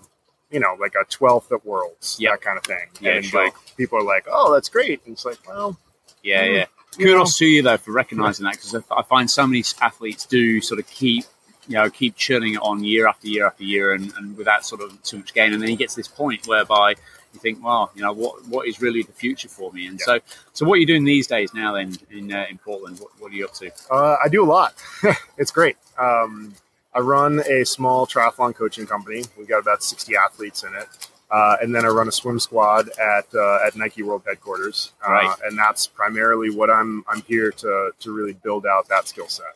you 0.52 0.60
know, 0.60 0.76
like 0.80 0.94
a 1.00 1.06
twelfth 1.06 1.52
at 1.52 1.66
Worlds, 1.66 2.18
yep. 2.20 2.34
that 2.34 2.42
kind 2.42 2.58
of 2.58 2.64
thing. 2.64 2.88
Yeah, 3.02 3.14
and 3.14 3.26
sure. 3.26 3.46
like 3.46 3.54
people 3.78 4.00
are 4.00 4.04
like, 4.04 4.26
"Oh, 4.32 4.54
that's 4.54 4.70
great," 4.70 5.02
and 5.06 5.14
it's 5.14 5.26
like, 5.26 5.40
well, 5.48 5.78
yeah, 6.24 6.44
mm, 6.46 6.56
yeah. 6.56 6.66
Kudos 6.98 7.42
know. 7.42 7.46
to 7.46 7.46
you 7.46 7.62
though 7.62 7.78
for 7.78 7.92
recognizing 7.92 8.46
that 8.46 8.54
because 8.54 8.76
I 8.92 9.02
find 9.04 9.30
so 9.30 9.46
many 9.46 9.64
athletes 9.82 10.26
do 10.26 10.62
sort 10.62 10.80
of 10.80 10.88
keep 10.88 11.26
you 11.68 11.76
know 11.76 11.90
keep 11.90 12.16
churning 12.16 12.56
it 12.56 12.62
on 12.62 12.84
year 12.84 13.08
after 13.08 13.28
year 13.28 13.46
after 13.46 13.64
year 13.64 13.94
and, 13.94 14.14
and 14.18 14.38
without 14.38 14.66
sort 14.66 14.82
of 14.82 15.02
too 15.04 15.18
much 15.18 15.34
gain 15.34 15.54
and 15.54 15.62
then 15.62 15.70
you 15.70 15.76
get 15.76 15.90
to 15.90 15.96
this 15.96 16.08
point 16.08 16.48
whereby 16.48 16.96
you 17.36 17.40
think, 17.40 17.64
well, 17.64 17.92
you 17.96 18.02
know, 18.02 18.14
what 18.14 18.48
what 18.48 18.68
is 18.68 18.82
really 18.82 19.04
the 19.04 19.12
future 19.12 19.48
for 19.48 19.72
me? 19.72 19.88
And 19.88 20.00
yeah. 20.00 20.06
so, 20.06 20.20
so 20.54 20.66
what 20.66 20.76
are 20.76 20.78
you 20.78 20.88
doing 20.88 21.04
these 21.04 21.28
days 21.28 21.54
now 21.54 21.74
then 21.74 21.96
in 22.10 22.34
uh, 22.34 22.46
in 22.50 22.58
Portland? 22.58 23.00
What, 23.00 23.12
what, 23.20 23.32
are 23.32 23.36
you 23.36 23.46
up 23.46 23.54
to? 23.56 23.72
Uh, 23.92 24.18
I 24.24 24.28
do 24.30 24.44
a 24.44 24.50
lot. 24.50 24.74
it's 25.38 25.52
great. 25.52 25.78
Um, 26.00 26.56
I 26.94 27.00
run 27.00 27.42
a 27.48 27.66
small 27.66 28.08
triathlon 28.08 28.56
coaching 28.56 28.88
company. 28.88 29.24
We've 29.38 29.48
got 29.48 29.60
about 29.60 29.84
60 29.84 30.16
athletes 30.16 30.64
in 30.64 30.74
it. 30.74 30.88
Uh, 31.30 31.58
and 31.62 31.76
then 31.76 31.84
I 31.84 31.90
run 31.90 32.08
a 32.08 32.12
swim 32.12 32.40
squad 32.40 32.90
at 33.00 33.26
uh, 33.34 33.60
at 33.66 33.76
Nike 33.76 34.04
World 34.04 34.24
Headquarters, 34.26 34.94
uh, 35.06 35.12
right. 35.12 35.36
and 35.44 35.58
that's 35.58 35.88
primarily 35.88 36.50
what 36.50 36.70
I'm 36.70 37.04
I'm 37.10 37.24
here 37.24 37.52
to 37.52 37.92
to 38.00 38.12
really 38.14 38.34
build 38.34 38.66
out 38.66 38.88
that 38.90 39.08
skill 39.08 39.28
set. 39.28 39.56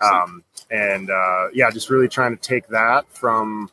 Um, 0.00 0.42
and 0.70 1.10
uh, 1.10 1.48
yeah, 1.52 1.70
just 1.70 1.88
really 1.88 2.08
trying 2.08 2.36
to 2.36 2.42
take 2.42 2.66
that 2.68 3.06
from 3.08 3.70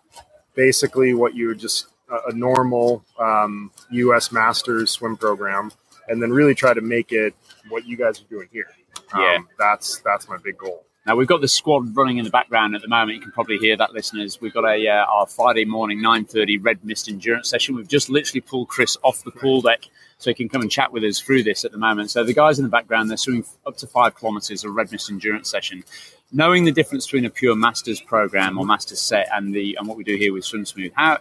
basically 0.54 1.14
what 1.14 1.36
you 1.36 1.48
would 1.48 1.60
just 1.60 1.88
a, 2.28 2.34
normal 2.34 3.04
um, 3.20 3.72
U.S. 3.92 4.32
Masters 4.32 4.92
swim 4.92 5.18
program, 5.18 5.72
and 6.08 6.22
then 6.22 6.32
really 6.32 6.56
try 6.56 6.74
to 6.74 6.82
make 6.82 7.12
it 7.12 7.34
what 7.70 7.86
you 7.86 7.98
guys 7.98 8.22
are 8.22 8.26
doing 8.26 8.48
here. 8.52 8.68
Um, 9.14 9.22
yeah, 9.22 9.38
that's 9.58 10.00
that's 10.00 10.28
my 10.28 10.38
big 10.44 10.58
goal. 10.58 10.86
Now 11.06 11.16
we've 11.16 11.28
got 11.28 11.42
the 11.42 11.48
squad 11.48 11.96
running 11.96 12.18
in 12.18 12.26
the 12.26 12.30
background 12.32 12.76
at 12.76 12.82
the 12.82 12.88
moment. 12.88 13.16
You 13.16 13.22
can 13.22 13.32
probably 13.32 13.58
hear 13.58 13.76
that, 13.78 13.92
listeners. 13.92 14.40
We've 14.40 14.54
got 14.54 14.66
a 14.66 14.88
uh, 14.88 15.06
our 15.06 15.26
Friday 15.26 15.66
morning 15.66 16.02
nine 16.02 16.26
thirty 16.26 16.58
Red 16.58 16.84
Mist 16.86 17.10
endurance 17.10 17.50
session. 17.50 17.76
We've 17.76 17.88
just 17.88 18.10
literally 18.10 18.42
pulled 18.42 18.68
Chris 18.68 18.98
off 19.04 19.24
the 19.24 19.32
pool 19.32 19.62
deck 19.62 19.86
so 20.20 20.30
he 20.30 20.36
can 20.36 20.48
come 20.48 20.62
and 20.62 20.70
chat 20.70 20.94
with 20.94 21.04
us 21.04 21.20
through 21.20 21.42
this 21.44 21.66
at 21.66 21.72
the 21.72 21.80
moment. 21.80 22.12
So 22.12 22.24
the 22.24 22.34
guys 22.34 22.60
in 22.60 22.64
the 22.64 22.70
background 22.70 23.10
they're 23.10 23.18
swimming 23.18 23.46
up 23.66 23.78
to 23.78 23.88
five 23.88 24.16
kilometres 24.16 24.64
of 24.64 24.76
Red 24.76 24.92
Mist 24.92 25.10
endurance 25.10 25.50
session 25.50 25.84
knowing 26.32 26.64
the 26.64 26.72
difference 26.72 27.06
between 27.06 27.26
a 27.26 27.30
pure 27.30 27.56
masters 27.56 28.00
program 28.00 28.58
or 28.58 28.66
masters 28.66 29.02
set 29.02 29.28
and 29.34 29.54
the 29.54 29.76
and 29.78 29.88
what 29.88 29.98
we 29.98 30.04
do 30.04 30.16
here 30.16 30.32
with 30.32 30.46
swim 30.46 30.66
smooth 30.66 30.92
how 30.96 31.18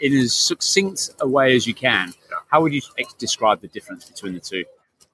in 0.00 0.16
as 0.16 0.34
succinct 0.34 1.10
a 1.20 1.28
way 1.28 1.54
as 1.54 1.66
you 1.66 1.74
can 1.74 2.12
how 2.48 2.60
would 2.60 2.72
you 2.72 2.80
describe 3.18 3.60
the 3.60 3.68
difference 3.68 4.08
between 4.08 4.32
the 4.32 4.40
two 4.40 4.64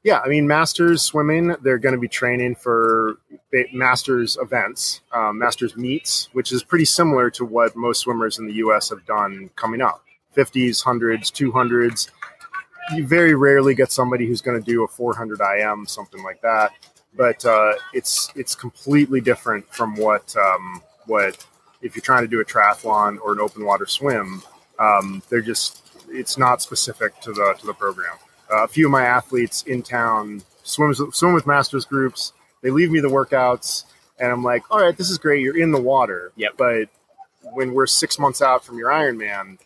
yeah 0.05 0.21
i 0.25 0.29
mean 0.29 0.47
masters 0.47 1.03
swimming 1.03 1.55
they're 1.63 1.79
going 1.79 1.95
to 1.95 2.01
be 2.01 2.09
training 2.09 2.55
for 2.55 3.19
masters 3.73 4.37
events 4.41 5.01
um, 5.13 5.39
masters 5.39 5.77
meets 5.77 6.29
which 6.33 6.53
is 6.53 6.63
pretty 6.63 6.85
similar 6.85 7.31
to 7.31 7.45
what 7.45 7.75
most 7.77 8.01
swimmers 8.01 8.39
in 8.39 8.47
the 8.47 8.55
us 8.55 8.91
have 8.91 9.05
done 9.07 9.51
coming 9.57 9.81
up 9.81 10.03
50s 10.37 10.85
100s 10.85 11.31
200s 11.31 12.11
you 12.95 13.07
very 13.07 13.35
rarely 13.35 13.75
get 13.75 13.93
somebody 13.93 14.27
who's 14.27 14.41
going 14.41 14.59
to 14.59 14.65
do 14.65 14.85
a 14.85 14.89
400 14.89 15.41
im 15.61 15.87
something 15.87 16.23
like 16.23 16.41
that 16.43 16.73
but 17.15 17.45
uh, 17.45 17.75
it's 17.93 18.31
it's 18.35 18.55
completely 18.55 19.21
different 19.21 19.69
from 19.73 19.95
what 19.97 20.35
um, 20.37 20.83
what 21.07 21.45
if 21.83 21.95
you're 21.95 22.03
trying 22.03 22.23
to 22.23 22.29
do 22.29 22.41
a 22.41 22.45
triathlon 22.45 23.19
or 23.21 23.33
an 23.33 23.41
open 23.41 23.65
water 23.65 23.87
swim. 23.87 24.43
Um, 24.79 25.23
they're 25.29 25.43
just 25.43 25.83
it's 26.09 26.39
not 26.39 26.63
specific 26.63 27.21
to 27.21 27.33
the 27.33 27.55
to 27.59 27.67
the 27.67 27.75
program. 27.75 28.17
Uh, 28.53 28.65
a 28.65 28.69
few 28.69 28.87
of 28.87 28.93
my 28.93 29.05
athletes 29.05 29.63
in 29.63 29.83
town 29.83 30.43
swims 30.63 31.01
swim 31.13 31.33
with 31.33 31.47
masters 31.47 31.85
groups. 31.85 32.33
They 32.63 32.71
leave 32.71 32.91
me 32.91 33.01
the 33.01 33.09
workouts, 33.09 33.85
and 34.19 34.31
I'm 34.31 34.45
like, 34.45 34.63
all 34.71 34.81
right, 34.81 34.97
this 34.97 35.11
is 35.11 35.19
great. 35.19 35.43
You're 35.43 35.61
in 35.61 35.73
the 35.73 35.81
water, 35.81 36.33
yeah. 36.37 36.49
But 36.57 36.89
when 37.43 37.73
we're 37.73 37.87
six 37.87 38.19
months 38.19 38.43
out 38.43 38.65
from 38.65 38.79
your 38.79 38.91
Ironman, 38.91 39.59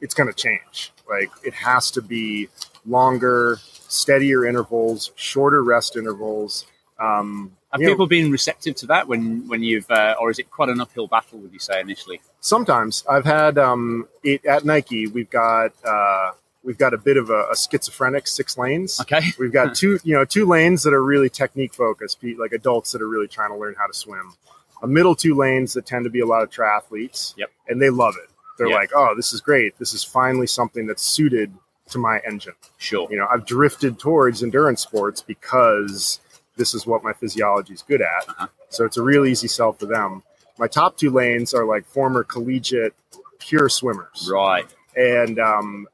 it's 0.00 0.14
going 0.14 0.32
to 0.32 0.34
change. 0.34 0.92
Like 1.08 1.30
it 1.44 1.54
has 1.54 1.90
to 1.92 2.02
be 2.02 2.48
longer, 2.86 3.58
steadier 3.88 4.44
intervals, 4.46 5.12
shorter 5.14 5.62
rest 5.62 5.96
intervals, 5.96 6.66
um, 7.02 7.56
Have 7.72 7.80
people 7.80 8.06
know, 8.06 8.06
been 8.06 8.30
receptive 8.30 8.76
to 8.76 8.86
that 8.86 9.08
when 9.08 9.48
when 9.48 9.62
you've, 9.62 9.90
uh, 9.90 10.14
or 10.20 10.30
is 10.30 10.38
it 10.38 10.50
quite 10.50 10.68
an 10.68 10.80
uphill 10.80 11.08
battle? 11.08 11.38
Would 11.40 11.52
you 11.52 11.58
say 11.58 11.80
initially? 11.80 12.20
Sometimes 12.40 13.04
I've 13.08 13.24
had 13.24 13.58
um, 13.58 14.08
it, 14.22 14.44
at 14.44 14.64
Nike. 14.64 15.08
We've 15.08 15.30
got 15.30 15.72
uh, 15.84 16.32
we've 16.64 16.78
got 16.78 16.94
a 16.94 16.98
bit 16.98 17.16
of 17.16 17.30
a, 17.30 17.48
a, 17.50 17.56
schizophrenic 17.56 18.26
six 18.26 18.56
lanes. 18.56 19.00
Okay, 19.00 19.20
we've 19.38 19.52
got 19.52 19.74
two 19.74 19.98
you 20.04 20.14
know 20.14 20.24
two 20.24 20.46
lanes 20.46 20.82
that 20.82 20.92
are 20.92 21.02
really 21.02 21.30
technique 21.30 21.74
focused, 21.74 22.18
like 22.38 22.52
adults 22.52 22.92
that 22.92 23.02
are 23.02 23.08
really 23.08 23.28
trying 23.28 23.50
to 23.50 23.56
learn 23.56 23.74
how 23.78 23.86
to 23.86 23.94
swim. 23.94 24.34
A 24.82 24.86
middle 24.86 25.14
two 25.14 25.34
lanes 25.34 25.74
that 25.74 25.86
tend 25.86 26.04
to 26.04 26.10
be 26.10 26.20
a 26.20 26.26
lot 26.26 26.42
of 26.42 26.50
triathletes. 26.50 27.34
Yep, 27.36 27.50
and 27.68 27.80
they 27.80 27.90
love 27.90 28.14
it. 28.22 28.28
They're 28.58 28.68
yep. 28.68 28.76
like, 28.76 28.90
oh, 28.94 29.14
this 29.16 29.32
is 29.32 29.40
great. 29.40 29.78
This 29.78 29.94
is 29.94 30.04
finally 30.04 30.46
something 30.46 30.86
that's 30.86 31.02
suited 31.02 31.52
to 31.90 31.98
my 31.98 32.20
engine. 32.26 32.54
Sure. 32.78 33.08
You 33.10 33.18
know, 33.18 33.26
I've 33.30 33.46
drifted 33.46 33.98
towards 33.98 34.42
endurance 34.42 34.82
sports 34.82 35.22
because 35.22 36.20
this 36.56 36.74
is 36.74 36.86
what 36.86 37.02
my 37.02 37.12
physiology 37.12 37.72
is 37.72 37.82
good 37.82 38.02
at. 38.02 38.28
Uh-huh. 38.28 38.46
So 38.68 38.84
it's 38.84 38.96
a 38.96 39.02
real 39.02 39.24
easy 39.24 39.48
sell 39.48 39.72
for 39.72 39.86
them. 39.86 40.22
My 40.58 40.66
top 40.66 40.96
two 40.96 41.10
lanes 41.10 41.54
are 41.54 41.64
like 41.64 41.86
former 41.86 42.24
collegiate 42.24 42.94
pure 43.38 43.68
swimmers. 43.68 44.28
Right. 44.30 44.66
And 44.96 45.38
um, 45.38 45.88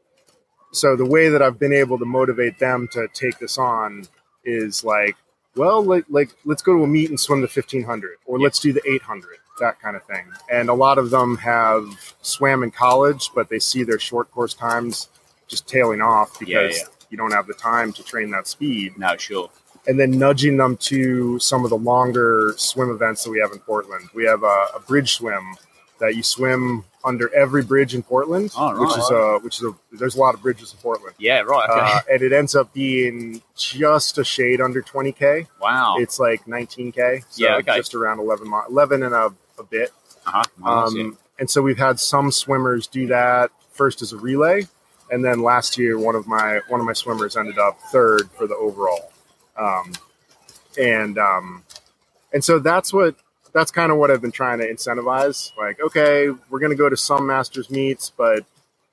so 0.72 0.96
the 0.96 1.06
way 1.06 1.28
that 1.28 1.42
I've 1.42 1.58
been 1.58 1.72
able 1.72 1.98
to 1.98 2.04
motivate 2.04 2.58
them 2.58 2.88
to 2.92 3.08
take 3.14 3.38
this 3.38 3.58
on 3.58 4.04
is 4.44 4.84
like, 4.84 5.16
well, 5.56 5.82
like, 5.82 6.04
like 6.08 6.30
let's 6.44 6.62
go 6.62 6.76
to 6.76 6.84
a 6.84 6.86
meet 6.86 7.10
and 7.10 7.18
swim 7.18 7.40
the 7.40 7.46
1500 7.46 8.16
or 8.26 8.38
let's 8.38 8.60
do 8.60 8.72
the 8.72 8.82
800, 8.88 9.38
that 9.60 9.80
kind 9.80 9.96
of 9.96 10.04
thing. 10.04 10.26
And 10.50 10.68
a 10.68 10.74
lot 10.74 10.98
of 10.98 11.10
them 11.10 11.36
have 11.38 11.84
swam 12.22 12.62
in 12.62 12.70
college, 12.70 13.30
but 13.34 13.48
they 13.48 13.58
see 13.58 13.82
their 13.82 13.98
short 13.98 14.30
course 14.30 14.54
times 14.54 15.08
just 15.48 15.66
tailing 15.66 16.02
off 16.02 16.38
because 16.38 16.76
yeah, 16.76 16.84
yeah. 16.84 16.88
you 17.10 17.16
don't 17.16 17.32
have 17.32 17.46
the 17.46 17.54
time 17.54 17.92
to 17.94 18.02
train 18.02 18.30
that 18.30 18.46
speed. 18.46 18.96
No, 18.98 19.16
sure 19.16 19.50
and 19.88 19.98
then 19.98 20.10
nudging 20.18 20.58
them 20.58 20.76
to 20.76 21.38
some 21.38 21.64
of 21.64 21.70
the 21.70 21.78
longer 21.78 22.52
swim 22.58 22.90
events 22.90 23.24
that 23.24 23.30
we 23.30 23.40
have 23.40 23.52
in 23.52 23.58
Portland. 23.60 24.08
We 24.14 24.24
have 24.26 24.42
a, 24.42 24.66
a 24.76 24.80
bridge 24.86 25.14
swim 25.14 25.56
that 25.98 26.16
you 26.16 26.22
swim 26.22 26.84
under 27.04 27.32
every 27.34 27.62
bridge 27.62 27.94
in 27.94 28.02
Portland, 28.02 28.52
oh, 28.56 28.72
right, 28.72 28.80
which 28.80 28.90
is 28.90 29.10
right. 29.10 29.36
a 29.36 29.38
which 29.42 29.56
is 29.58 29.64
a 29.64 29.74
there's 29.92 30.16
a 30.16 30.20
lot 30.20 30.34
of 30.34 30.42
bridges 30.42 30.72
in 30.72 30.78
Portland. 30.78 31.14
Yeah, 31.18 31.40
right. 31.40 31.68
Okay. 31.68 31.80
Uh, 31.80 32.00
and 32.12 32.22
it 32.22 32.32
ends 32.32 32.54
up 32.54 32.72
being 32.72 33.42
just 33.56 34.18
a 34.18 34.24
shade 34.24 34.60
under 34.60 34.82
20k. 34.82 35.46
Wow, 35.60 35.96
it's 35.98 36.18
like 36.18 36.44
19k. 36.44 37.24
So 37.30 37.44
yeah, 37.44 37.56
okay. 37.56 37.76
just 37.76 37.94
around 37.94 38.20
11 38.20 38.52
11 38.68 39.02
and 39.02 39.14
a, 39.14 39.34
a 39.58 39.64
bit. 39.64 39.90
Uh-huh. 40.26 40.68
Um, 40.68 40.96
yeah. 40.96 41.10
And 41.40 41.48
so 41.48 41.62
we've 41.62 41.78
had 41.78 42.00
some 42.00 42.32
swimmers 42.32 42.86
do 42.86 43.06
that 43.08 43.50
first 43.72 44.02
as 44.02 44.12
a 44.12 44.16
relay, 44.16 44.66
and 45.10 45.24
then 45.24 45.42
last 45.42 45.78
year 45.78 45.98
one 45.98 46.14
of 46.14 46.26
my 46.26 46.60
one 46.68 46.80
of 46.80 46.86
my 46.86 46.92
swimmers 46.92 47.36
ended 47.36 47.58
up 47.58 47.80
third 47.92 48.30
for 48.32 48.46
the 48.46 48.56
overall. 48.56 49.12
Um, 49.56 49.92
and 50.78 51.18
um, 51.18 51.64
and 52.32 52.44
so 52.44 52.58
that's 52.58 52.92
what 52.92 53.16
that's 53.52 53.70
kind 53.70 53.90
of 53.90 53.98
what 53.98 54.10
I've 54.10 54.20
been 54.20 54.32
trying 54.32 54.58
to 54.58 54.66
incentivize. 54.66 55.56
Like, 55.56 55.80
okay, 55.80 56.28
we're 56.50 56.58
going 56.58 56.72
to 56.72 56.76
go 56.76 56.88
to 56.88 56.96
some 56.96 57.26
masters 57.26 57.70
meets, 57.70 58.10
but 58.10 58.44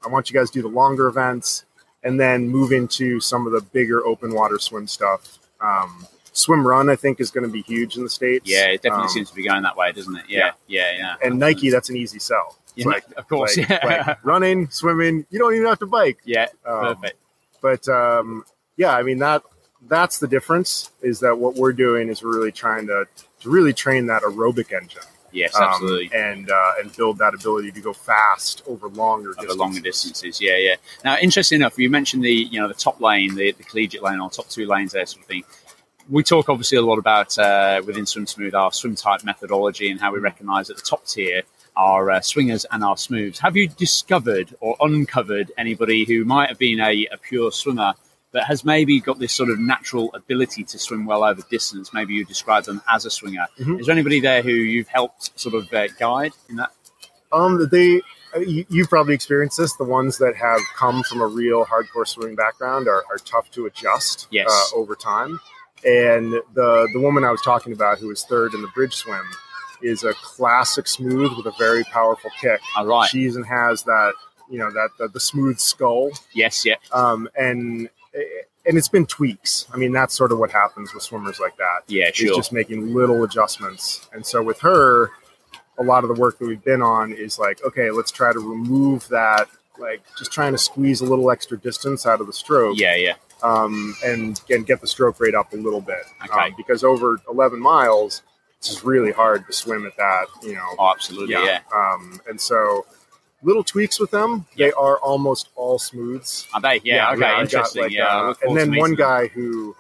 I 0.03 0.09
want 0.09 0.29
you 0.29 0.37
guys 0.37 0.49
to 0.51 0.59
do 0.59 0.61
the 0.61 0.73
longer 0.73 1.07
events 1.07 1.65
and 2.03 2.19
then 2.19 2.47
move 2.47 2.71
into 2.71 3.19
some 3.19 3.47
of 3.47 3.53
the 3.53 3.61
bigger 3.61 4.05
open 4.05 4.33
water 4.33 4.59
swim 4.59 4.87
stuff. 4.87 5.39
Um, 5.59 6.07
swim 6.33 6.65
run, 6.67 6.89
I 6.89 6.95
think, 6.95 7.19
is 7.19 7.31
going 7.31 7.45
to 7.45 7.51
be 7.51 7.61
huge 7.61 7.97
in 7.97 8.03
the 8.03 8.09
states. 8.09 8.49
Yeah, 8.49 8.67
it 8.67 8.81
definitely 8.81 9.05
um, 9.05 9.09
seems 9.09 9.29
to 9.29 9.35
be 9.35 9.43
going 9.47 9.63
that 9.63 9.75
way, 9.75 9.91
doesn't 9.91 10.15
it? 10.15 10.25
Yeah, 10.27 10.51
yeah, 10.67 10.91
yeah. 10.91 10.97
yeah. 10.97 11.15
And 11.23 11.39
Nike, 11.39 11.69
that's 11.69 11.89
an 11.89 11.97
easy 11.97 12.19
sell. 12.19 12.57
Yeah, 12.75 12.87
like, 12.87 13.05
of 13.17 13.27
course. 13.27 13.57
Like, 13.57 13.69
yeah. 13.69 14.03
like 14.07 14.25
running, 14.25 14.69
swimming, 14.69 15.25
you 15.29 15.39
don't 15.39 15.53
even 15.53 15.65
have 15.65 15.79
to 15.79 15.87
bike. 15.87 16.19
Yeah, 16.25 16.47
um, 16.65 16.95
perfect. 16.95 17.17
But 17.61 17.87
um, 17.87 18.43
yeah, 18.77 18.95
I 18.95 19.01
mean 19.01 19.19
that 19.19 19.43
that's 19.87 20.19
the 20.19 20.27
difference 20.27 20.91
is 21.01 21.21
that 21.21 21.37
what 21.37 21.55
we're 21.55 21.73
doing 21.73 22.09
is 22.09 22.21
we're 22.21 22.35
really 22.35 22.51
trying 22.51 22.87
to, 22.87 23.05
to 23.45 23.49
really 23.51 23.73
train 23.73 24.07
that 24.07 24.23
aerobic 24.23 24.73
engine. 24.73 25.03
Yes, 25.31 25.55
um, 25.55 25.63
absolutely, 25.63 26.07
um, 26.07 26.23
and 26.23 26.49
uh, 26.49 26.71
and 26.79 26.95
build 26.95 27.17
that 27.19 27.33
ability 27.33 27.71
to 27.73 27.81
go 27.81 27.93
fast 27.93 28.63
over 28.67 28.87
longer 28.87 29.29
over 29.29 29.35
distances. 29.35 29.57
longer 29.57 29.79
distances. 29.81 30.41
Yeah, 30.41 30.57
yeah. 30.57 30.75
Now, 31.03 31.17
interesting 31.17 31.57
enough, 31.57 31.77
you 31.77 31.89
mentioned 31.89 32.23
the 32.23 32.33
you 32.33 32.59
know 32.59 32.67
the 32.67 32.73
top 32.73 33.01
lane, 33.01 33.35
the, 33.35 33.51
the 33.51 33.63
collegiate 33.63 34.01
lane, 34.01 34.19
or 34.19 34.29
top 34.29 34.49
two 34.49 34.65
lanes, 34.65 34.93
there 34.93 35.05
sort 35.05 35.23
of 35.23 35.27
thing. 35.27 35.43
We 36.09 36.23
talk 36.23 36.49
obviously 36.49 36.77
a 36.77 36.81
lot 36.81 36.97
about 36.97 37.37
uh, 37.37 37.81
within 37.85 38.05
Swim 38.05 38.27
Smooth 38.27 38.55
our 38.55 38.71
swim 38.71 38.95
type 38.95 39.23
methodology 39.23 39.91
and 39.91 39.99
how 39.99 40.13
we 40.13 40.19
recognise 40.19 40.69
at 40.69 40.77
the 40.77 40.83
top 40.83 41.05
tier 41.05 41.41
our 41.75 42.11
uh, 42.11 42.21
swingers 42.21 42.65
and 42.71 42.83
our 42.83 42.95
smooths. 42.95 43.39
Have 43.39 43.57
you 43.57 43.67
discovered 43.67 44.55
or 44.61 44.77
uncovered 44.79 45.51
anybody 45.57 46.05
who 46.05 46.23
might 46.23 46.47
have 46.47 46.57
been 46.57 46.79
a, 46.79 47.07
a 47.11 47.17
pure 47.17 47.51
swimmer 47.51 47.93
but 48.35 48.43
has 48.43 48.65
maybe 48.65 48.99
got 48.99 49.17
this 49.17 49.31
sort 49.31 49.49
of 49.49 49.57
natural 49.59 50.13
ability 50.13 50.65
to 50.65 50.77
swim 50.77 51.05
well 51.05 51.23
over 51.23 51.41
distance. 51.49 51.93
Maybe 51.93 52.15
you 52.15 52.25
describe 52.25 52.65
them 52.65 52.81
as 52.93 53.05
a 53.05 53.09
swinger. 53.09 53.47
Mm-hmm. 53.57 53.79
Is 53.79 53.85
there 53.85 53.93
anybody 53.93 54.19
there 54.19 54.41
who 54.41 54.51
you've 54.51 54.89
helped 54.89 55.39
sort 55.39 55.55
of 55.55 55.73
uh, 55.73 55.87
guide 55.97 56.33
in 56.49 56.57
that? 56.57 56.73
Um, 57.31 57.65
they 57.71 58.01
uh, 58.35 58.39
you, 58.39 58.65
you've 58.67 58.89
probably 58.89 59.13
experienced 59.13 59.57
this. 59.57 59.73
The 59.77 59.85
ones 59.85 60.17
that 60.17 60.35
have 60.35 60.59
come 60.75 61.01
from 61.03 61.21
a 61.21 61.27
real 61.27 61.63
hardcore 61.65 62.05
swimming 62.05 62.35
background 62.35 62.89
are, 62.89 63.05
are 63.09 63.19
tough 63.19 63.49
to 63.51 63.67
adjust 63.67 64.27
yes. 64.31 64.49
uh, 64.49 64.77
over 64.77 64.95
time. 64.95 65.39
And 65.85 66.33
the 66.53 66.89
the 66.91 66.99
woman 66.99 67.23
I 67.23 67.31
was 67.31 67.41
talking 67.41 67.71
about, 67.71 67.99
who 67.99 68.09
was 68.09 68.25
third 68.25 68.53
in 68.53 68.61
the 68.61 68.67
bridge 68.75 68.95
swim, 68.95 69.23
is 69.81 70.03
a 70.03 70.13
classic 70.15 70.87
smooth 70.87 71.31
with 71.37 71.45
a 71.45 71.55
very 71.57 71.85
powerful 71.85 72.31
kick. 72.41 72.59
All 72.75 72.85
right, 72.85 73.09
she 73.09 73.19
even 73.19 73.43
has 73.43 73.83
that 73.83 74.11
you 74.49 74.59
know 74.59 74.71
that 74.71 74.89
the, 74.99 75.07
the 75.07 75.21
smooth 75.21 75.57
skull. 75.57 76.11
Yes, 76.33 76.65
yeah. 76.65 76.75
Um, 76.91 77.29
and 77.37 77.87
and 78.65 78.77
it's 78.77 78.87
been 78.89 79.05
tweaks. 79.05 79.67
I 79.73 79.77
mean, 79.77 79.91
that's 79.91 80.13
sort 80.13 80.31
of 80.31 80.39
what 80.39 80.51
happens 80.51 80.93
with 80.93 81.03
swimmers 81.03 81.39
like 81.39 81.55
that. 81.57 81.81
Yeah, 81.87 82.09
sure. 82.13 82.27
It's 82.27 82.37
just 82.37 82.53
making 82.53 82.93
little 82.93 83.23
adjustments. 83.23 84.07
And 84.13 84.25
so 84.25 84.41
with 84.41 84.59
her, 84.61 85.11
a 85.77 85.83
lot 85.83 86.03
of 86.03 86.13
the 86.13 86.19
work 86.19 86.39
that 86.39 86.47
we've 86.47 86.63
been 86.63 86.81
on 86.81 87.11
is 87.11 87.37
like, 87.37 87.63
okay, 87.63 87.91
let's 87.91 88.11
try 88.11 88.31
to 88.33 88.39
remove 88.39 89.07
that 89.09 89.47
like 89.77 90.01
just 90.17 90.31
trying 90.31 90.53
to 90.53 90.57
squeeze 90.57 91.01
a 91.01 91.05
little 91.05 91.29
extra 91.29 91.57
distance 91.59 92.05
out 92.05 92.21
of 92.21 92.27
the 92.27 92.33
stroke 92.33 92.77
Yeah, 92.79 92.95
yeah. 92.95 93.15
um, 93.43 93.93
and 94.05 94.39
and 94.49 94.65
get 94.65 94.79
the 94.81 94.87
stroke 94.87 95.19
rate 95.19 95.35
up 95.35 95.51
a 95.53 95.57
little 95.57 95.81
bit. 95.81 95.99
Okay. 96.23 96.47
Um, 96.47 96.53
because 96.55 96.83
over 96.83 97.19
11 97.29 97.59
miles, 97.59 98.21
it's 98.57 98.69
just 98.69 98.83
really 98.85 99.11
hard 99.11 99.45
to 99.47 99.53
swim 99.53 99.85
at 99.85 99.97
that. 99.97 100.27
You 100.43 100.53
know. 100.53 100.65
Oh, 100.79 100.91
absolutely. 100.91 101.33
Yeah. 101.33 101.59
Um, 101.75 102.21
and 102.27 102.39
so 102.39 102.85
little 103.45 103.63
tweaks 103.63 103.99
with 103.99 104.11
them. 104.11 104.45
They 104.57 104.71
are 104.73 104.97
almost 104.97 105.49
all 105.55 105.79
smooths. 105.79 106.47
Are 106.53 106.59
they? 106.59 106.81
Yeah. 106.83 107.11
okay. 107.11 107.25
I 107.25 107.31
got, 107.31 107.41
interesting. 107.43 107.83
like, 107.83 107.91
yeah. 107.91 108.07
Uh, 108.07 108.33
and 108.41 108.57
then 108.57 108.75
one 108.75 108.95
guy 108.95 109.27
who, 109.27 109.75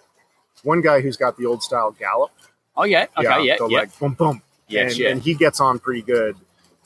one 0.63 0.81
guy 0.81 1.01
who's 1.01 1.17
got 1.17 1.37
the 1.37 1.45
old 1.45 1.63
style 1.63 1.91
gallop. 1.91 2.31
Oh 2.77 2.83
yeah. 2.83 3.07
Okay. 3.17 3.43
Yeah. 3.43 3.57
the 3.57 3.67
Yeah. 3.67 3.79
like 3.79 3.99
boom 3.99 4.13
boom. 4.13 4.41
yes. 4.67 4.91
and, 4.91 4.99
yeah. 4.99 5.09
and 5.09 5.21
he 5.21 5.33
gets 5.33 5.59
on 5.59 5.79
pretty 5.79 6.01
good, 6.01 6.37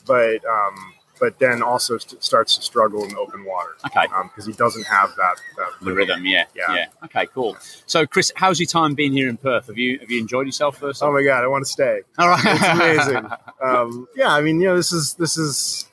but 0.06 0.44
um, 0.44 0.94
but 1.18 1.38
then 1.38 1.62
also 1.62 1.98
st- 1.98 2.22
starts 2.24 2.56
to 2.56 2.62
struggle 2.62 3.04
in 3.04 3.14
open 3.16 3.44
water 3.44 3.76
okay. 3.84 4.06
because 4.22 4.46
he 4.46 4.52
doesn't 4.52 4.86
have 4.86 5.10
that 5.16 5.36
that 5.58 5.68
The 5.82 5.92
rhythm. 5.92 6.24
Yeah. 6.24 6.44
Yeah. 6.54 6.74
Yeah. 6.74 6.86
Okay. 7.04 7.26
Cool. 7.26 7.56
So, 7.86 8.06
Chris, 8.06 8.32
how's 8.36 8.58
your 8.58 8.66
time 8.66 8.94
being 8.94 9.12
here 9.12 9.28
in 9.28 9.36
Perth? 9.36 9.66
Have 9.66 9.78
you 9.78 9.98
have 9.98 10.10
you 10.10 10.20
enjoyed 10.20 10.46
yourself 10.46 10.78
first? 10.78 11.02
Oh 11.02 11.12
my 11.12 11.22
god, 11.22 11.44
I 11.44 11.48
want 11.48 11.66
to 11.66 11.70
stay. 11.70 12.00
All 12.18 12.28
right. 12.28 12.42
It's 12.44 13.08
amazing. 13.08 13.30
um, 13.62 14.08
yeah, 14.16 14.32
I 14.32 14.40
mean, 14.40 14.60
you 14.60 14.68
know, 14.68 14.76
this 14.76 14.92
is 14.92 15.14
this 15.14 15.36
is 15.36 15.89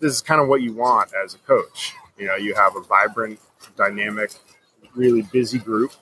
this 0.00 0.12
is 0.14 0.20
kind 0.20 0.40
of 0.40 0.48
what 0.48 0.62
you 0.62 0.72
want 0.72 1.10
as 1.24 1.34
a 1.34 1.38
coach. 1.38 1.94
You 2.18 2.26
know, 2.26 2.36
you 2.36 2.54
have 2.54 2.76
a 2.76 2.80
vibrant, 2.80 3.38
dynamic, 3.76 4.32
really 4.94 5.22
busy 5.22 5.58
group, 5.58 5.92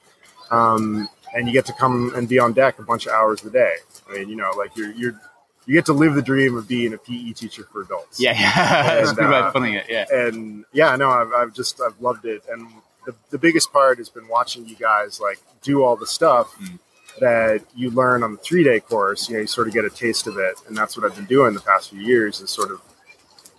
um, 0.51 1.09
and 1.35 1.47
you 1.47 1.53
get 1.53 1.67
to 1.67 1.73
come 1.75 2.13
and 2.15 2.29
be 2.29 2.39
on 2.39 2.53
deck 2.53 2.79
a 2.79 2.83
bunch 2.83 3.07
of 3.07 3.13
hours 3.13 3.45
a 3.45 3.51
day. 3.51 3.75
I 4.09 4.19
mean, 4.19 4.29
you 4.29 4.37
know, 4.37 4.51
like 4.57 4.77
you're 4.77 4.93
you're 4.93 5.21
you 5.67 5.75
get 5.75 5.87
to 5.87 5.93
live 5.93 6.15
the 6.15 6.23
dream 6.23 6.57
of 6.57 6.69
being 6.69 6.95
a 6.95 6.99
PE 6.99 7.33
teacher 7.33 7.65
for 7.73 7.83
adults. 7.83 8.21
yeah. 8.21 8.33
Yeah. 8.39 8.55
That's 9.05 9.07
a 9.07 9.09
And, 9.11 9.19
good 9.19 9.31
way 9.31 9.37
uh, 9.39 9.47
of 9.49 9.53
putting 9.53 9.75
it. 9.75 9.87
Yeah. 9.89 10.05
and 10.11 10.65
yeah, 10.73 10.95
no, 10.97 11.11
I've, 11.11 11.33
I've 11.33 11.55
just 11.55 11.81
I've 11.81 12.01
loved 12.01 12.25
it, 12.25 12.45
and 12.51 12.69
the, 13.05 13.15
the 13.31 13.39
biggest 13.39 13.73
part 13.73 13.99
has 13.99 14.09
been 14.09 14.29
watching 14.29 14.67
you 14.67 14.77
guys 14.77 15.21
like 15.21 15.39
do 15.63 15.83
all 15.83 15.97
the 15.97 16.07
stuff 16.07 16.55
Mm. 16.61 16.79
that 17.21 17.65
you 17.75 17.91
learn 17.91 18.23
on 18.23 18.33
the 18.33 18.39
three 18.39 18.63
day 18.63 18.79
course. 18.81 19.29
You 19.29 19.35
know, 19.37 19.41
you 19.43 19.47
sort 19.47 19.67
of 19.69 19.75
get 19.75 19.85
a 19.85 19.91
taste 19.91 20.27
of 20.27 20.37
it, 20.39 20.57
and 20.69 20.77
that's 20.77 20.97
what 20.97 21.05
I've 21.11 21.17
been 21.17 21.25
doing 21.27 21.55
the 21.55 21.61
past 21.61 21.91
few 21.91 22.01
years 22.01 22.41
is 22.41 22.51
sort 22.51 22.71
of 22.71 22.81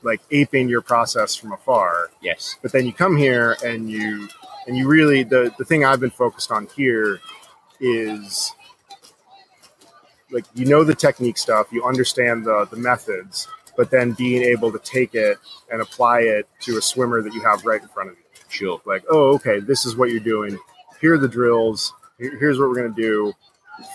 like 0.03 0.21
aping 0.31 0.69
your 0.69 0.81
process 0.81 1.35
from 1.35 1.51
afar. 1.51 2.09
Yes. 2.21 2.57
But 2.61 2.71
then 2.71 2.85
you 2.85 2.93
come 2.93 3.17
here 3.17 3.57
and 3.63 3.89
you 3.89 4.27
and 4.67 4.77
you 4.77 4.87
really 4.87 5.23
the 5.23 5.53
the 5.57 5.65
thing 5.65 5.85
I've 5.85 5.99
been 5.99 6.09
focused 6.09 6.51
on 6.51 6.67
here 6.75 7.19
is 7.79 8.53
like 10.31 10.45
you 10.55 10.65
know 10.65 10.83
the 10.83 10.95
technique 10.95 11.37
stuff, 11.37 11.67
you 11.71 11.83
understand 11.83 12.45
the 12.45 12.67
the 12.69 12.77
methods, 12.77 13.47
but 13.75 13.91
then 13.91 14.11
being 14.11 14.43
able 14.43 14.71
to 14.71 14.79
take 14.79 15.15
it 15.15 15.37
and 15.71 15.81
apply 15.81 16.21
it 16.21 16.47
to 16.61 16.77
a 16.77 16.81
swimmer 16.81 17.21
that 17.21 17.33
you 17.33 17.41
have 17.41 17.65
right 17.65 17.81
in 17.81 17.87
front 17.87 18.09
of 18.09 18.17
you. 18.17 18.23
Sure. 18.49 18.81
Like, 18.85 19.03
oh, 19.09 19.33
okay, 19.35 19.59
this 19.59 19.85
is 19.85 19.95
what 19.95 20.09
you're 20.09 20.19
doing. 20.19 20.57
Here 21.01 21.13
are 21.13 21.17
the 21.17 21.27
drills. 21.27 21.93
Here's 22.17 22.59
what 22.59 22.69
we're 22.69 22.75
gonna 22.75 22.89
do. 22.89 23.33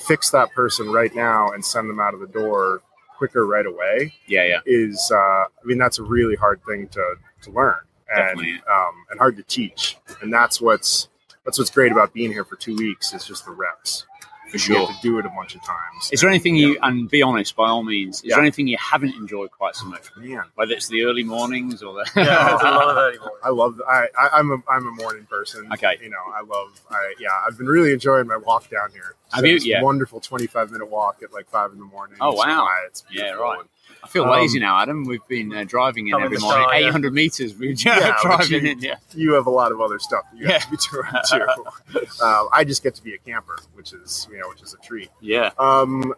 Fix 0.07 0.30
that 0.30 0.53
person 0.53 0.92
right 0.92 1.14
now 1.14 1.50
and 1.50 1.64
send 1.64 1.90
them 1.90 1.98
out 1.98 2.14
of 2.14 2.20
the 2.20 2.26
door 2.28 2.82
quicker 3.23 3.47
right 3.47 3.66
away. 3.66 4.12
Yeah. 4.27 4.45
Yeah. 4.45 4.59
Is 4.66 5.12
uh, 5.14 5.16
I 5.16 5.64
mean 5.64 5.79
that's 5.79 6.01
a 6.01 6.03
really 6.03 6.35
hard 6.35 6.61
thing 6.66 6.89
to 6.89 7.14
to 7.43 7.51
learn 7.53 7.79
and 8.12 8.41
um, 8.41 8.95
and 9.11 9.18
hard 9.18 9.37
to 9.37 9.45
teach. 9.45 9.97
And 10.20 10.33
that's 10.33 10.61
what's 10.61 11.09
that's 11.45 11.57
what's 11.57 11.70
great 11.70 11.93
about 11.93 12.12
being 12.12 12.33
here 12.33 12.45
for 12.45 12.57
two 12.57 12.75
weeks 12.75 13.14
is 13.14 13.25
just 13.25 13.45
the 13.45 13.53
reps. 13.53 14.07
For 14.53 14.57
You 14.59 14.76
sure. 14.76 14.86
get 14.86 14.96
to 14.96 15.03
do 15.03 15.18
it 15.18 15.24
a 15.26 15.30
bunch 15.30 15.55
of 15.55 15.62
times. 15.64 16.11
Is 16.12 16.20
there 16.20 16.28
anything 16.28 16.57
you, 16.57 16.78
and 16.82 17.09
be 17.09 17.22
honest, 17.22 17.57
by 17.57 17.68
all 17.68 17.82
means, 17.82 18.18
is 18.18 18.24
Yeah. 18.26 18.34
there 18.36 18.42
anything 18.42 18.66
you 18.68 18.76
haven't 18.78 19.14
enjoyed 19.14 19.50
quite 19.50 19.74
so 19.74 19.86
much? 19.86 20.03
Man, 20.16 20.44
Whether 20.57 20.74
it's 20.74 20.88
the 20.88 21.05
early 21.05 21.24
mornings 21.24 21.82
or 21.82 21.94
the. 21.94 22.11
Yeah, 22.16 22.48
there's 22.48 22.61
a 22.62 22.64
lot 22.64 22.88
of 22.88 22.96
early 22.98 23.18
morning. 23.18 23.38
I 23.42 23.48
love. 23.48 23.80
I, 23.88 24.09
I 24.18 24.28
I'm 24.34 24.50
a 24.53 24.59
I'm 24.68 24.86
a 24.86 24.90
morning 24.92 25.26
person. 25.30 25.68
Okay. 25.72 25.96
You 26.03 26.11
know, 26.11 26.18
I 26.34 26.42
love. 26.42 26.80
I 26.90 27.14
yeah. 27.18 27.28
I've 27.46 27.57
been 27.57 27.66
really 27.66 27.92
enjoying 27.92 28.26
my 28.26 28.36
walk 28.36 28.68
down 28.68 28.90
here. 28.92 29.14
Have 29.32 29.46
you? 29.46 29.57
It's 29.57 29.64
a 29.64 29.68
Yeah. 29.68 29.82
Wonderful 29.82 30.20
25 30.20 30.70
minute 30.70 30.90
walk 30.90 31.22
at 31.22 31.32
like 31.32 31.48
five 31.48 31.72
in 31.72 31.78
the 31.78 31.84
morning. 31.86 32.18
Oh, 32.20 32.32
It's 32.32 32.38
wow. 32.44 32.61
quiet, 32.66 32.86
It's 32.90 33.05
Yeah, 33.11 33.30
right. 33.32 33.64
I 34.05 34.09
feel 34.09 34.24
Um, 34.24 34.30
lazy 34.30 34.59
now, 34.59 34.80
Adam. 34.80 35.05
We've 35.05 35.26
been 35.28 35.53
uh, 35.55 35.64
driving 35.64 36.09
in 36.09 36.14
every 36.14 36.38
morning, 36.38 36.64
sky, 36.64 36.78
yeah. 36.78 36.88
800 36.88 37.14
meters. 37.14 37.55
We're 37.57 37.72
Yeah, 37.72 38.16
driving 38.22 38.64
you- 38.66 38.72
in. 38.72 38.78
Yeah. 38.80 38.96
You 39.14 39.34
have 39.34 39.46
a 39.46 39.50
lot 39.50 39.70
of 39.72 39.80
other 39.80 39.98
stuff 39.98 40.24
that 40.32 40.38
you 40.38 40.46
have 40.48 40.62
to 40.62 40.70
be 40.70 40.76
doing 40.90 42.03
too. 42.18 42.24
um, 42.24 42.48
I 42.53 42.64
just 42.64 42.82
get 42.82 42.94
to 42.96 43.03
be 43.03 43.14
a 43.14 43.18
camper, 43.18 43.59
which 43.74 43.92
is 43.92 44.26
you 44.30 44.38
know 44.38 44.48
which 44.48 44.62
is 44.62 44.74
a 44.74 44.78
treat. 44.78 45.11
Yeah. 45.20 45.50
Um, 45.59 46.14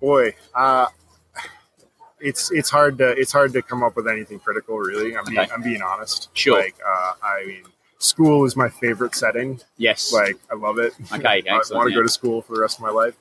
boy, 0.00 0.34
uh, 0.54 0.86
it's 2.20 2.50
it's 2.52 2.70
hard 2.70 2.98
to 2.98 3.10
it's 3.10 3.32
hard 3.32 3.52
to 3.54 3.62
come 3.62 3.82
up 3.82 3.96
with 3.96 4.08
anything 4.08 4.38
critical. 4.38 4.78
Really, 4.78 5.16
I'm 5.16 5.24
being 5.24 5.38
Okay. 5.38 5.50
I'm 5.52 5.62
being 5.62 5.82
honest. 5.82 6.28
Sure. 6.34 6.58
Like, 6.60 6.76
uh, 6.86 7.12
I 7.22 7.44
mean, 7.46 7.62
school 7.98 8.44
is 8.44 8.56
my 8.56 8.68
favorite 8.68 9.14
setting. 9.14 9.60
Yes. 9.76 10.12
Like, 10.12 10.36
I 10.50 10.54
love 10.54 10.78
it. 10.78 10.94
Okay, 11.12 11.42
I 11.50 11.54
want 11.72 11.88
to 11.88 11.90
yeah. 11.90 11.96
go 11.96 12.02
to 12.02 12.08
school 12.08 12.40
for 12.42 12.54
the 12.54 12.60
rest 12.60 12.78
of 12.78 12.82
my 12.82 12.90
life. 12.90 13.16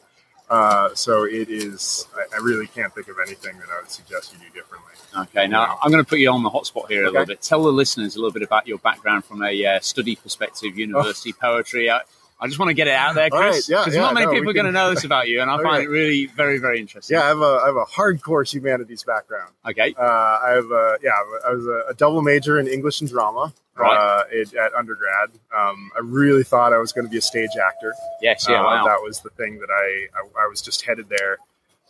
Uh, 0.50 0.94
so 0.94 1.24
it 1.24 1.50
is. 1.50 2.08
I, 2.16 2.36
I 2.36 2.40
really 2.40 2.68
can't 2.68 2.94
think 2.94 3.08
of 3.08 3.16
anything 3.26 3.58
that 3.58 3.68
I 3.76 3.82
would 3.82 3.90
suggest 3.90 4.34
you 4.34 4.40
do 4.40 4.54
differently. 4.54 4.92
Okay, 5.18 5.48
now 5.48 5.78
I'm 5.82 5.92
going 5.92 6.04
to 6.04 6.08
put 6.10 6.20
you 6.20 6.30
on 6.32 6.44
the 6.44 6.50
hotspot 6.50 6.90
here 6.90 7.06
a 7.06 7.12
little 7.12 7.26
bit. 7.26 7.42
Tell 7.42 7.64
the 7.64 7.72
listeners 7.72 8.16
a 8.16 8.20
little 8.20 8.32
bit 8.34 8.44
about 8.44 8.68
your 8.68 8.78
background 8.80 9.26
from 9.26 9.44
a 9.44 9.66
uh, 9.66 9.80
study 9.80 10.16
perspective, 10.16 10.78
university 10.78 11.34
poetry. 11.34 11.90
I, 11.90 12.02
I 12.40 12.48
just 12.48 12.60
want 12.60 12.70
to 12.70 12.74
get 12.74 12.88
it 12.88 12.94
out 12.94 13.16
there, 13.16 13.30
Chris, 13.30 13.70
yeah, 13.70 13.80
because 13.80 13.96
yeah, 13.96 14.02
not 14.02 14.14
many 14.14 14.26
no, 14.26 14.34
people 14.34 14.50
are 14.50 14.54
going 14.54 14.66
to 14.66 14.72
know 14.74 14.94
this 14.94 15.06
about 15.06 15.30
you, 15.30 15.42
and 15.42 15.50
I 15.50 15.56
find 15.64 15.78
Okay. 15.78 15.84
it 15.86 15.88
really 15.90 16.26
very, 16.28 16.58
very 16.58 16.80
interesting. 16.82 17.16
Yeah, 17.16 17.24
I 17.24 17.28
have 17.30 17.40
a 17.40 17.60
I 17.64 17.68
have 17.68 17.78
a 17.78 17.86
hardcore 17.86 18.48
humanities 18.48 19.04
background. 19.04 19.54
Okay. 19.68 19.96
Uh, 19.98 20.04
I 20.04 20.50
have 20.54 20.70
a 20.70 20.98
yeah, 21.02 21.12
I 21.48 21.52
was 21.54 21.66
a, 21.66 21.92
a 21.92 21.94
double 21.94 22.22
major 22.22 22.60
in 22.60 22.68
English 22.68 23.00
and 23.00 23.10
drama. 23.10 23.54
Right. 23.78 23.98
Uh, 23.98 24.24
it, 24.32 24.54
at 24.54 24.74
undergrad, 24.74 25.32
um, 25.56 25.92
I 25.96 26.00
really 26.02 26.44
thought 26.44 26.72
I 26.74 26.78
was 26.78 26.94
going 26.94 27.06
to 27.06 27.12
be 27.12 27.18
a 27.18 27.22
stage 27.22 27.50
actor. 27.62 27.94
Yes. 28.22 28.46
Yeah. 28.48 28.62
Uh, 28.62 28.64
wow. 28.64 28.86
That 28.86 29.02
was 29.02 29.20
the 29.22 29.30
thing 29.32 29.60
that 29.60 29.70
I, 29.70 30.08
I, 30.18 30.46
I 30.46 30.48
was 30.48 30.62
just 30.62 30.84
headed 30.86 31.08
there. 31.10 31.38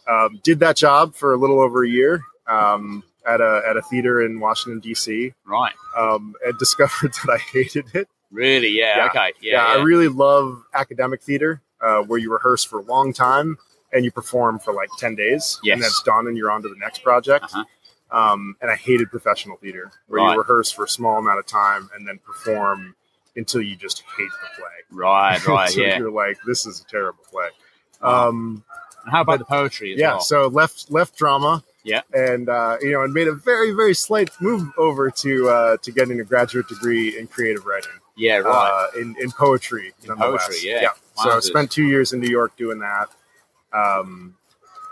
Um, 0.08 0.40
did 0.44 0.60
that 0.60 0.76
job 0.78 1.16
for 1.16 1.34
a 1.34 1.38
little 1.38 1.60
over 1.60 1.84
a 1.84 1.90
year 1.90 2.24
um, 2.48 3.04
at 3.28 3.42
a 3.42 3.62
at 3.68 3.76
a 3.78 3.82
theater 3.84 4.24
in 4.26 4.40
Washington 4.40 4.80
D.C. 4.80 5.34
Right. 5.48 5.74
Um, 5.98 6.34
and 6.46 6.58
discovered 6.60 7.14
that 7.14 7.30
I 7.32 7.38
hated 7.38 7.86
it. 7.94 8.08
Really? 8.32 8.70
Yeah. 8.70 8.98
Yeah. 8.98 9.06
Okay. 9.08 9.34
Yeah, 9.42 9.54
Yeah. 9.54 9.80
I 9.80 9.84
really 9.84 10.08
love 10.08 10.64
academic 10.74 11.22
theater 11.22 11.62
uh, 11.82 12.02
where 12.02 12.20
you 12.20 12.32
rehearse 12.32 12.64
for 12.64 12.80
a 12.80 12.84
long 12.84 13.14
time 13.14 13.58
and 13.94 14.04
you 14.04 14.12
perform 14.12 14.60
for 14.60 14.74
like 14.74 14.90
ten 14.98 15.16
days, 15.16 15.60
Yes. 15.64 15.76
and 15.76 15.84
that's 15.84 16.02
done, 16.04 16.28
and 16.28 16.36
you're 16.38 16.52
on 16.52 16.62
to 16.64 16.68
the 16.70 16.76
next 16.80 17.04
project. 17.04 17.46
Uh-huh. 17.46 17.64
Um, 18.12 18.56
and 18.62 18.70
I 18.72 18.76
hated 18.76 19.10
professional 19.10 19.58
theater 19.58 19.92
where 20.08 20.22
Right. 20.22 20.34
you 20.34 20.38
rehearse 20.40 20.72
for 20.72 20.86
a 20.86 20.88
small 20.90 21.18
amount 21.18 21.40
of 21.40 21.46
time 21.48 21.90
and 21.96 22.08
then 22.08 22.20
perform 22.20 22.96
until 23.36 23.62
you 23.62 23.76
just 23.76 24.04
hate 24.18 24.30
the 24.42 24.48
play. 24.58 24.68
right. 24.92 25.40
Right. 25.48 25.70
so 25.70 25.82
yeah. 25.82 25.98
you're 25.98 26.12
like, 26.12 26.38
this 26.46 26.66
is 26.66 26.80
a 26.82 26.86
terrible 26.86 27.24
play. 27.30 27.50
Um, 28.02 28.64
how 29.12 29.22
about 29.22 29.40
the 29.40 29.46
poetry 29.46 29.94
as 29.94 30.00
yeah, 30.00 30.12
well? 30.14 30.22
so 30.22 30.48
left 30.48 30.92
left 30.92 31.18
drama. 31.18 31.64
Yeah. 31.84 32.02
and 32.14 32.50
uh, 32.50 32.78
you 32.82 32.92
know, 32.92 33.04
and 33.04 33.14
made 33.14 33.28
a 33.28 33.34
very 33.34 33.72
very 33.72 33.94
slight 33.94 34.30
move 34.42 34.68
over 34.78 35.12
to 35.12 35.50
uh, 35.50 35.78
to 35.84 35.92
getting 35.92 36.20
a 36.20 36.24
graduate 36.24 36.68
degree 36.68 37.18
in 37.18 37.28
creative 37.28 37.66
writing, 37.66 37.92
yeah. 38.18 38.38
Right. 38.38 38.90
uh, 38.96 39.00
in 39.00 39.16
in 39.20 39.32
poetry. 39.32 39.94
In 40.04 40.16
poetry, 40.16 40.56
yeah. 40.64 40.90
So 41.24 41.30
I 41.38 41.40
spent 41.42 41.70
two 41.72 41.84
years 41.84 42.12
in 42.14 42.20
New 42.20 42.30
York 42.30 42.56
doing 42.58 42.80
that. 42.80 43.10
Um, 43.72 44.36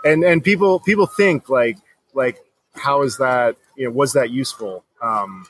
and 0.04 0.22
and 0.22 0.42
people 0.44 0.78
people 0.80 1.06
think 1.06 1.48
like 1.48 1.78
like 2.14 2.38
how 2.74 3.02
is 3.02 3.16
that 3.18 3.56
you 3.76 3.86
know 3.86 3.90
was 3.92 4.12
that 4.14 4.30
useful? 4.30 4.84
Um, 5.02 5.46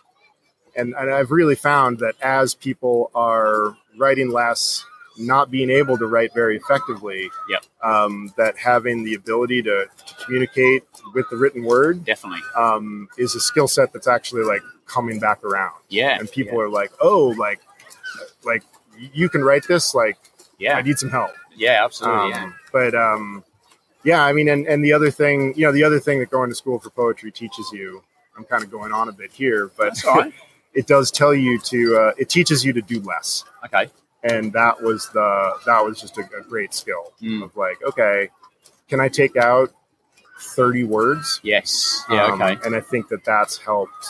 and 0.76 0.94
and 0.98 1.10
I've 1.10 1.30
really 1.30 1.54
found 1.54 1.98
that 2.00 2.14
as 2.22 2.54
people 2.54 3.10
are 3.14 3.76
writing 3.96 4.30
less, 4.30 4.84
not 5.18 5.50
being 5.50 5.70
able 5.70 5.96
to 5.98 6.06
write 6.06 6.34
very 6.34 6.56
effectively, 6.56 7.30
Yep. 7.48 7.62
um, 7.82 8.32
that 8.36 8.56
having 8.58 9.04
the 9.04 9.14
ability 9.14 9.62
to, 9.62 9.86
to 10.06 10.14
communicate 10.24 10.82
with 11.14 11.28
the 11.30 11.36
written 11.36 11.62
word 11.64 12.04
Definitely. 12.04 12.40
um, 12.56 13.08
is 13.16 13.34
a 13.36 13.40
skill 13.40 13.68
set 13.68 13.92
that's 13.92 14.08
actually 14.08 14.42
like 14.42 14.62
coming 14.86 15.20
back 15.20 15.44
around. 15.44 15.74
Yeah. 15.88 16.18
And 16.18 16.28
people 16.30 16.60
are 16.60 16.68
like, 16.68 16.90
oh, 17.00 17.28
like 17.38 17.60
like 18.44 18.64
you 19.12 19.28
can 19.28 19.42
write 19.44 19.66
this, 19.68 19.94
like 19.94 20.16
Yeah. 20.58 20.76
I 20.76 20.82
need 20.82 20.98
some 20.98 21.10
help. 21.10 21.30
Yeah. 21.56 21.84
Absolutely. 21.84 22.30
yeah. 22.30 22.44
Um, 22.44 22.54
But 22.72 22.94
um, 22.96 23.44
yeah, 24.04 24.24
I 24.24 24.32
mean, 24.32 24.48
and, 24.48 24.66
and 24.66 24.84
the 24.84 24.92
other 24.92 25.10
thing, 25.10 25.54
you 25.56 25.64
know, 25.66 25.72
the 25.72 25.84
other 25.84 25.98
thing 26.00 26.18
that 26.20 26.30
going 26.30 26.50
to 26.50 26.54
school 26.54 26.78
for 26.78 26.90
poetry 26.90 27.30
teaches 27.32 27.70
you, 27.72 28.02
I'm 28.36 28.44
kind 28.44 28.62
of 28.62 28.70
going 28.70 28.92
on 28.92 29.08
a 29.08 29.12
bit 29.12 29.32
here, 29.32 29.70
but 29.76 29.84
That's 29.86 30.04
all 30.04 30.16
right. 30.16 30.32
it 30.74 30.86
does 30.86 31.10
tell 31.10 31.34
you 31.34 31.58
to, 31.60 31.96
uh, 31.96 32.12
it 32.18 32.28
teaches 32.28 32.64
you 32.64 32.72
to 32.72 32.82
do 32.82 33.00
less. 33.00 33.44
Okay. 33.64 33.88
And 34.22 34.52
that 34.54 34.82
was 34.82 35.08
the, 35.10 35.52
that 35.66 35.84
was 35.84 36.00
just 36.00 36.16
a, 36.18 36.22
a 36.38 36.42
great 36.42 36.72
skill 36.74 37.12
Mm. 37.22 37.44
of 37.44 37.56
like, 37.56 37.78
okay, 37.86 38.28
can 38.88 39.00
I 39.00 39.08
take 39.08 39.36
out 39.36 39.72
30 40.40 40.84
words? 40.84 41.40
Yes. 41.42 42.02
Yeah. 42.10 42.24
Um, 42.26 42.42
Okay. 42.42 42.56
And 42.64 42.74
I 42.74 42.80
think 42.80 43.08
that 43.08 43.24
that's 43.24 43.56
helped 43.58 44.06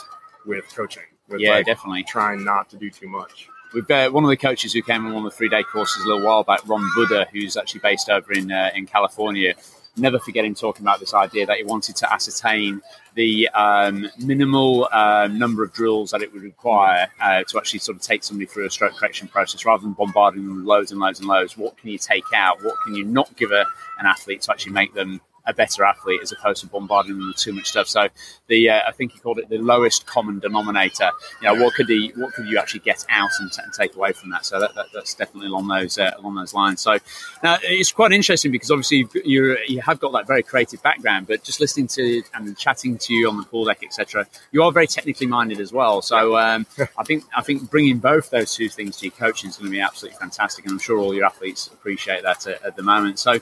with 0.47 0.65
coaching, 0.75 1.03
with 1.29 1.41
Yeah. 1.41 1.51
like 1.57 1.67
definitely. 1.67 2.05
trying 2.05 2.45
not 2.45 2.71
to 2.71 2.77
do 2.77 2.91
too 2.91 3.09
much. 3.09 3.49
We've 3.73 3.91
uh, 3.91 4.09
one 4.11 4.23
of 4.23 4.31
the 4.31 4.37
coaches 4.37 4.73
who 4.73 4.83
came 4.83 5.05
on 5.05 5.13
one 5.15 5.27
of 5.27 5.33
the 5.33 5.37
three 5.37 5.49
day 5.49 5.65
courses 5.65 6.05
a 6.05 6.07
little 6.07 6.23
while 6.25 6.45
back, 6.45 6.61
Ron 6.69 6.89
Buddha, 6.95 7.27
who's 7.33 7.57
actually 7.57 7.81
based 7.81 8.09
over 8.09 8.33
in 8.33 8.53
uh, 8.53 8.71
in 8.75 8.87
California. 8.87 9.55
Never 9.97 10.19
forget 10.19 10.45
him 10.45 10.55
talking 10.55 10.85
about 10.85 11.01
this 11.01 11.15
idea 11.15 11.47
that 11.47 11.57
he 11.57 11.65
wanted 11.65 11.97
to 11.97 12.13
ascertain 12.13 12.81
the 13.15 13.49
um, 13.51 14.09
minimal 14.19 14.89
um, 14.93 15.39
number 15.39 15.63
of 15.63 15.73
drills 15.73 16.11
that 16.11 16.23
it 16.23 16.33
would 16.33 16.43
require 16.43 17.09
uh, 17.21 17.45
to 17.45 17.59
actually 17.59 17.79
sort 17.79 17.97
of 17.97 18.03
take 18.03 18.25
somebody 18.25 18.47
through 18.47 18.67
a 18.67 18.71
stroke 18.71 18.97
correction 18.97 19.29
process 19.29 19.65
rather 19.65 19.83
than 19.83 19.93
bombarding 19.93 20.47
them 20.47 20.57
with 20.57 20.65
loads 20.65 20.91
and 20.91 21.01
loads 21.01 21.21
and 21.21 21.29
loads. 21.29 21.57
What 21.57 21.77
can 21.77 21.91
you 21.91 21.99
take 21.99 22.25
out? 22.35 22.63
What 22.65 22.75
can 22.85 22.95
you 22.95 23.05
not 23.05 23.35
give 23.37 23.53
a, 23.53 23.65
an 23.99 24.07
athlete 24.07 24.43
to 24.43 24.51
actually 24.51 24.73
make 24.73 24.95
them 24.95 25.21
a 25.47 25.53
better 25.53 25.85
athlete 25.85 26.21
as 26.23 26.33
opposed 26.33 26.61
to 26.61 26.67
bombarding 26.67 27.17
them 27.19 27.29
with 27.29 27.37
too 27.37 27.53
much 27.53 27.69
stuff. 27.69 27.89
So 27.89 28.09
the 28.47 28.71
uh, 28.71 28.81
I 28.87 28.93
think 28.93 29.13
he 29.13 29.19
called 29.19 29.39
it 29.39 29.49
the 29.49 29.59
lowest 29.59 30.07
common 30.07 30.39
denominator. 30.39 31.11
You 31.43 31.49
know, 31.49 31.63
what 31.63 31.75
could 31.75 31.89
he 31.89 32.13
what 32.17 32.35
could 32.35 32.47
you 32.47 32.59
actually 32.59 32.81
get 32.81 33.05
out 33.09 33.31
and, 33.41 33.53
t- 33.53 33.61
and 33.63 33.73
take 33.73 33.95
away 33.95 34.13
from 34.13 34.31
that? 34.31 34.47
So 34.47 34.61
that, 34.61 34.75
that, 34.75 34.87
that's 34.95 35.15
definitely 35.15 35.49
along 35.49 35.69
those 35.69 35.99
uh, 35.99 36.13
along 36.19 36.37
those 36.37 36.55
lines. 36.55 36.81
So 36.81 36.99
now 37.43 37.59
it's 37.63 37.93
quite 37.93 38.13
interesting 38.13 38.53
because 38.53 38.71
obviously 38.71 39.09
you 39.25 39.57
you 39.67 39.81
have 39.81 40.01
got 40.01 40.13
that 40.13 40.27
very 40.27 40.43
creative 40.43 40.83
background, 40.83 41.27
but 41.27 41.45
just 41.45 41.61
listening 41.61 41.89
to 41.89 42.23
and 42.35 42.57
chatting 42.57 42.99
to 42.99 43.15
you 43.15 43.29
on 43.29 43.37
the 43.37 43.45
pool 43.45 43.65
deck, 43.65 43.83
etc. 43.83 44.27
You 44.53 44.63
are 44.63 44.73
very 44.73 44.87
technically 44.87 45.27
minded 45.27 45.61
as 45.61 45.73
well. 45.73 46.03
So 46.03 46.37
um, 46.37 46.67
I 46.99 47.05
think 47.05 47.25
I 47.37 47.43
think 47.43 47.71
bringing 47.71 47.99
both 47.99 48.31
those 48.31 48.55
two 48.55 48.69
things 48.69 48.97
to 48.99 49.07
your 49.07 49.13
coaching 49.13 49.51
is 49.51 49.57
going 49.57 49.71
to 49.71 49.73
be 49.73 49.81
absolutely 49.81 50.19
fantastic, 50.19 50.65
and 50.65 50.73
I'm 50.73 50.79
sure 50.79 50.99
all 50.99 51.15
your 51.15 51.27
athletes 51.27 51.67
appreciate 51.67 52.23
that 52.23 52.47
at, 52.47 52.63
at 52.65 52.77
the 52.77 52.83
moment. 52.83 53.19
So 53.19 53.39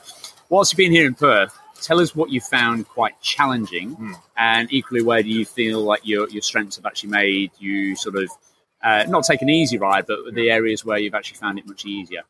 whilst 0.49 0.73
you've 0.73 0.79
been 0.79 0.93
here 0.93 1.07
in 1.07 1.15
Perth, 1.15 1.59
tell 1.83 2.01
us 2.01 2.15
what 2.15 2.31
you 2.31 2.41
found 2.41 2.89
quite 2.89 3.21
challenging, 3.21 3.97
mm. 3.97 4.15
and 4.37 4.73
equally, 4.73 5.03
where 5.03 5.23
do 5.23 5.29
you 5.29 5.45
feel 5.45 5.83
like 5.83 6.01
your 6.05 6.29
your 6.31 6.43
strengths 6.43 6.77
have 6.77 6.87
actually 6.87 7.11
made 7.11 7.51
you 7.59 7.97
sort 7.97 8.17
of 8.17 8.31
uh, 8.83 9.05
not 9.09 9.25
take 9.25 9.43
an 9.43 9.51
easy 9.51 9.79
ride, 9.79 10.07
but 10.07 10.19
the 10.35 10.51
areas 10.51 10.85
where 10.85 10.99
you've 10.99 11.15
actually 11.15 11.39
found 11.39 11.59
it 11.59 11.67
much 11.67 11.85
easier. 11.85 12.23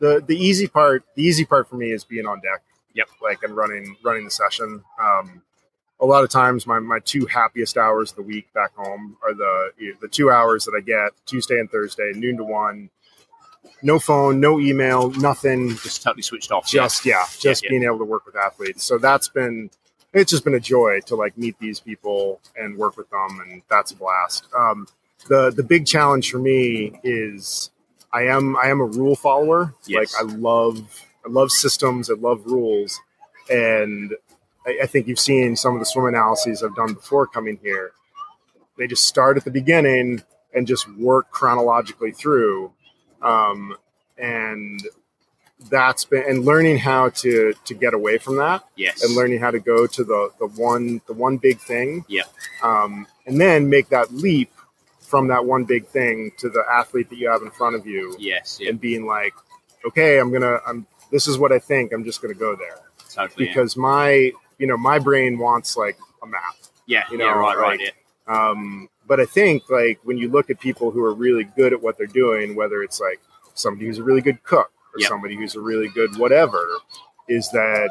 The 0.00 0.22
the 0.26 0.36
easy 0.36 0.66
part, 0.66 1.04
the 1.14 1.22
easy 1.22 1.44
part 1.44 1.68
for 1.68 1.76
me 1.76 1.92
is 1.92 2.04
being 2.04 2.26
on 2.26 2.40
deck. 2.40 2.62
Yep, 2.94 3.08
like 3.22 3.42
and 3.42 3.56
running 3.56 3.96
running 4.02 4.24
the 4.24 4.30
session. 4.30 4.82
Um, 5.00 5.42
a 6.00 6.06
lot 6.06 6.24
of 6.24 6.30
times, 6.30 6.66
my, 6.66 6.80
my 6.80 6.98
two 6.98 7.26
happiest 7.26 7.76
hours 7.76 8.10
of 8.10 8.16
the 8.16 8.22
week 8.22 8.52
back 8.52 8.74
home 8.74 9.16
are 9.22 9.32
the 9.32 9.70
the 10.00 10.08
two 10.08 10.30
hours 10.30 10.64
that 10.64 10.74
I 10.76 10.80
get 10.80 11.12
Tuesday 11.26 11.58
and 11.58 11.70
Thursday, 11.70 12.12
noon 12.14 12.36
to 12.38 12.44
one 12.44 12.90
no 13.84 13.98
phone, 13.98 14.40
no 14.40 14.58
email, 14.58 15.10
nothing. 15.10 15.70
Just 15.76 16.02
totally 16.02 16.22
switched 16.22 16.50
off. 16.50 16.66
Just 16.66 17.04
yeah, 17.04 17.18
yeah 17.18 17.26
just 17.38 17.62
yeah, 17.62 17.70
being 17.70 17.84
able 17.84 17.98
to 17.98 18.04
work 18.04 18.26
with 18.26 18.34
athletes. 18.34 18.82
So 18.82 18.98
that's 18.98 19.28
been 19.28 19.70
it's 20.12 20.30
just 20.30 20.44
been 20.44 20.54
a 20.54 20.60
joy 20.60 21.00
to 21.06 21.16
like 21.16 21.36
meet 21.36 21.58
these 21.58 21.80
people 21.80 22.40
and 22.56 22.76
work 22.76 22.96
with 22.96 23.10
them, 23.10 23.40
and 23.44 23.62
that's 23.68 23.92
a 23.92 23.96
blast. 23.96 24.46
Um, 24.56 24.88
the 25.28 25.50
the 25.50 25.62
big 25.62 25.86
challenge 25.86 26.30
for 26.30 26.38
me 26.38 26.98
is 27.04 27.70
I 28.12 28.22
am 28.22 28.56
I 28.56 28.66
am 28.66 28.80
a 28.80 28.86
rule 28.86 29.16
follower. 29.16 29.74
Yes. 29.86 30.14
Like 30.14 30.24
I 30.24 30.34
love 30.34 31.06
I 31.24 31.28
love 31.28 31.50
systems. 31.50 32.10
I 32.10 32.14
love 32.14 32.46
rules, 32.46 32.98
and 33.50 34.14
I, 34.66 34.80
I 34.84 34.86
think 34.86 35.08
you've 35.08 35.20
seen 35.20 35.56
some 35.56 35.74
of 35.74 35.80
the 35.80 35.86
swim 35.86 36.06
analyses 36.06 36.62
I've 36.62 36.74
done 36.74 36.94
before 36.94 37.26
coming 37.26 37.58
here. 37.62 37.92
They 38.78 38.86
just 38.86 39.06
start 39.06 39.36
at 39.36 39.44
the 39.44 39.50
beginning 39.50 40.22
and 40.54 40.66
just 40.66 40.88
work 40.96 41.30
chronologically 41.30 42.12
through 42.12 42.72
um, 43.24 43.76
and 44.18 44.80
that's 45.70 46.04
been 46.04 46.24
and 46.28 46.44
learning 46.44 46.78
how 46.78 47.08
to 47.08 47.54
to 47.64 47.74
get 47.74 47.94
away 47.94 48.18
from 48.18 48.36
that 48.36 48.62
yes. 48.76 49.02
and 49.02 49.14
learning 49.14 49.40
how 49.40 49.50
to 49.50 49.60
go 49.60 49.86
to 49.86 50.04
the 50.04 50.30
the 50.38 50.46
one 50.46 51.00
the 51.06 51.12
one 51.12 51.36
big 51.36 51.58
thing. 51.60 52.04
Yeah. 52.08 52.22
Um, 52.62 53.06
and 53.26 53.40
then 53.40 53.68
make 53.68 53.88
that 53.88 54.12
leap 54.12 54.50
from 55.00 55.28
that 55.28 55.44
one 55.44 55.64
big 55.64 55.86
thing 55.86 56.32
to 56.38 56.48
the 56.48 56.64
athlete 56.70 57.08
that 57.10 57.18
you 57.18 57.28
have 57.28 57.42
in 57.42 57.50
front 57.50 57.76
of 57.76 57.86
you 57.86 58.16
yes 58.18 58.58
and 58.66 58.80
being 58.80 59.06
like 59.06 59.34
okay 59.86 60.18
i'm 60.18 60.32
gonna 60.32 60.58
i'm 60.66 60.86
this 61.10 61.28
is 61.28 61.38
what 61.38 61.52
i 61.52 61.58
think. 61.58 61.92
I'm 61.92 62.04
just 62.04 62.20
gonna 62.20 62.34
go 62.34 62.56
there. 62.56 62.80
Totally, 63.12 63.46
because 63.46 63.76
yeah. 63.76 63.82
my 63.82 64.32
you 64.58 64.66
know 64.66 64.76
my 64.76 64.98
brain 64.98 65.38
wants 65.38 65.76
like 65.76 65.96
a 66.22 66.26
map. 66.26 66.56
Yeah 66.86 67.04
you 67.10 67.18
know 67.18 67.26
yeah, 67.26 67.32
right 67.32 67.56
like, 67.56 67.80
right 67.80 67.80
yeah. 67.80 68.50
um 68.50 68.88
but 69.06 69.20
I 69.20 69.26
think 69.26 69.68
like 69.70 70.00
when 70.04 70.18
you 70.18 70.28
look 70.28 70.50
at 70.50 70.60
people 70.60 70.90
who 70.90 71.04
are 71.04 71.14
really 71.14 71.44
good 71.44 71.72
at 71.72 71.82
what 71.82 71.98
they're 71.98 72.06
doing, 72.06 72.54
whether 72.54 72.82
it's 72.82 73.00
like 73.00 73.20
somebody 73.54 73.86
who's 73.86 73.98
a 73.98 74.02
really 74.02 74.20
good 74.20 74.42
cook 74.42 74.70
or 74.94 75.00
yep. 75.00 75.08
somebody 75.08 75.36
who's 75.36 75.54
a 75.54 75.60
really 75.60 75.88
good 75.88 76.16
whatever, 76.16 76.66
is 77.28 77.50
that 77.50 77.90